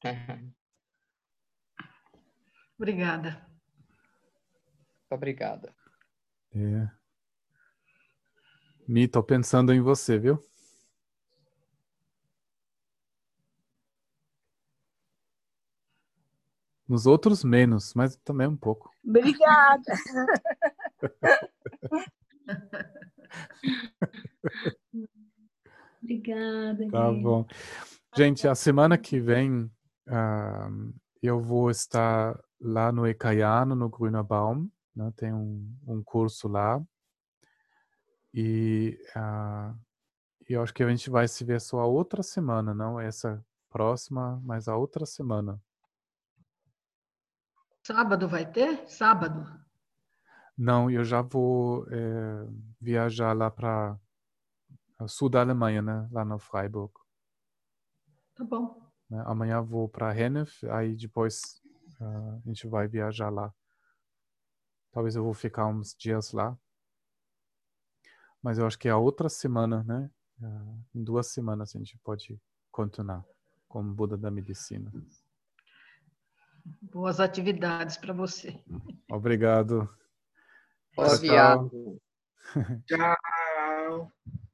Obrigada. 2.79 3.47
Obrigada. 5.11 5.75
É. 6.55 6.89
Mi, 8.89 9.07
tô 9.07 9.23
pensando 9.23 9.73
em 9.73 9.81
você, 9.81 10.19
viu? 10.19 10.43
Nos 16.89 17.07
outros 17.07 17.45
menos, 17.45 17.95
mas 17.95 18.17
também 18.17 18.47
um 18.47 18.57
pouco. 18.57 18.91
Obrigada. 19.05 19.83
Obrigada. 26.03 26.89
Tá 26.91 27.13
bom. 27.13 27.47
Gente, 28.17 28.49
a 28.49 28.55
semana 28.55 28.99
que 28.99 29.21
vem 29.21 29.71
uh, 30.09 30.95
eu 31.23 31.41
vou 31.41 31.71
estar 31.71 32.39
lá 32.61 32.91
no 32.91 33.07
Ecaiano, 33.07 33.75
no 33.75 33.89
Grüner 33.89 34.25
Baum. 34.25 34.69
Né? 34.95 35.13
Tem 35.17 35.33
um, 35.33 35.75
um 35.87 36.03
curso 36.03 36.49
lá. 36.49 36.83
E 38.35 38.99
uh, 39.17 39.79
eu 40.49 40.63
acho 40.63 40.75
que 40.75 40.83
a 40.83 40.89
gente 40.89 41.09
vai 41.09 41.29
se 41.29 41.45
ver 41.45 41.61
só 41.61 41.81
a 41.81 41.87
outra 41.87 42.23
semana, 42.23 42.75
não 42.75 42.99
essa 42.99 43.45
próxima, 43.71 44.41
mas 44.45 44.69
a 44.69 44.77
outra 44.77 45.07
semana. 45.07 45.61
Sábado 47.85 48.29
vai 48.29 48.51
ter? 48.51 48.87
Sábado? 48.87 49.47
Não, 50.57 50.91
eu 50.91 51.03
já 51.05 51.23
vou 51.23 51.87
é, 51.91 52.47
viajar 52.81 53.33
lá 53.33 53.51
para 53.51 53.99
sul 55.09 55.29
da 55.29 55.41
Alemanha, 55.41 55.83
né? 55.83 56.09
Lá 56.11 56.25
no 56.25 56.39
Freiburg. 56.39 56.93
Tá 58.35 58.45
bom. 58.45 58.91
Né? 59.09 59.23
Amanhã 59.27 59.61
vou 59.61 59.89
para 59.89 60.17
Hennef, 60.19 60.67
aí 60.71 60.97
depois 60.97 61.63
uh, 62.01 62.41
a 62.45 62.49
gente 62.49 62.67
vai 62.67 62.89
viajar 62.89 63.31
lá. 63.31 63.53
Talvez 64.91 65.17
eu 65.17 65.25
vou 65.25 65.35
ficar 65.35 65.67
uns 65.67 65.95
dias 65.95 66.33
lá. 66.33 66.57
Mas 68.43 68.59
eu 68.59 68.67
acho 68.67 68.79
que 68.79 68.89
é 68.89 68.91
a 68.91 68.97
outra 68.97 69.29
semana, 69.29 69.85
né? 69.85 70.11
Uh, 70.41 70.85
em 70.95 71.05
duas 71.05 71.29
semanas 71.29 71.75
a 71.77 71.79
gente 71.79 71.97
pode 71.99 72.41
continuar 72.71 73.25
como 73.69 73.95
Buda 73.95 74.17
da 74.17 74.31
Medicina. 74.31 74.93
Boas 76.81 77.21
atividades 77.21 77.97
para 77.97 78.13
você. 78.13 78.63
Obrigado. 79.11 79.89
Boa 80.95 81.19
tchau. 81.19 81.71
Tchau. 82.87 84.13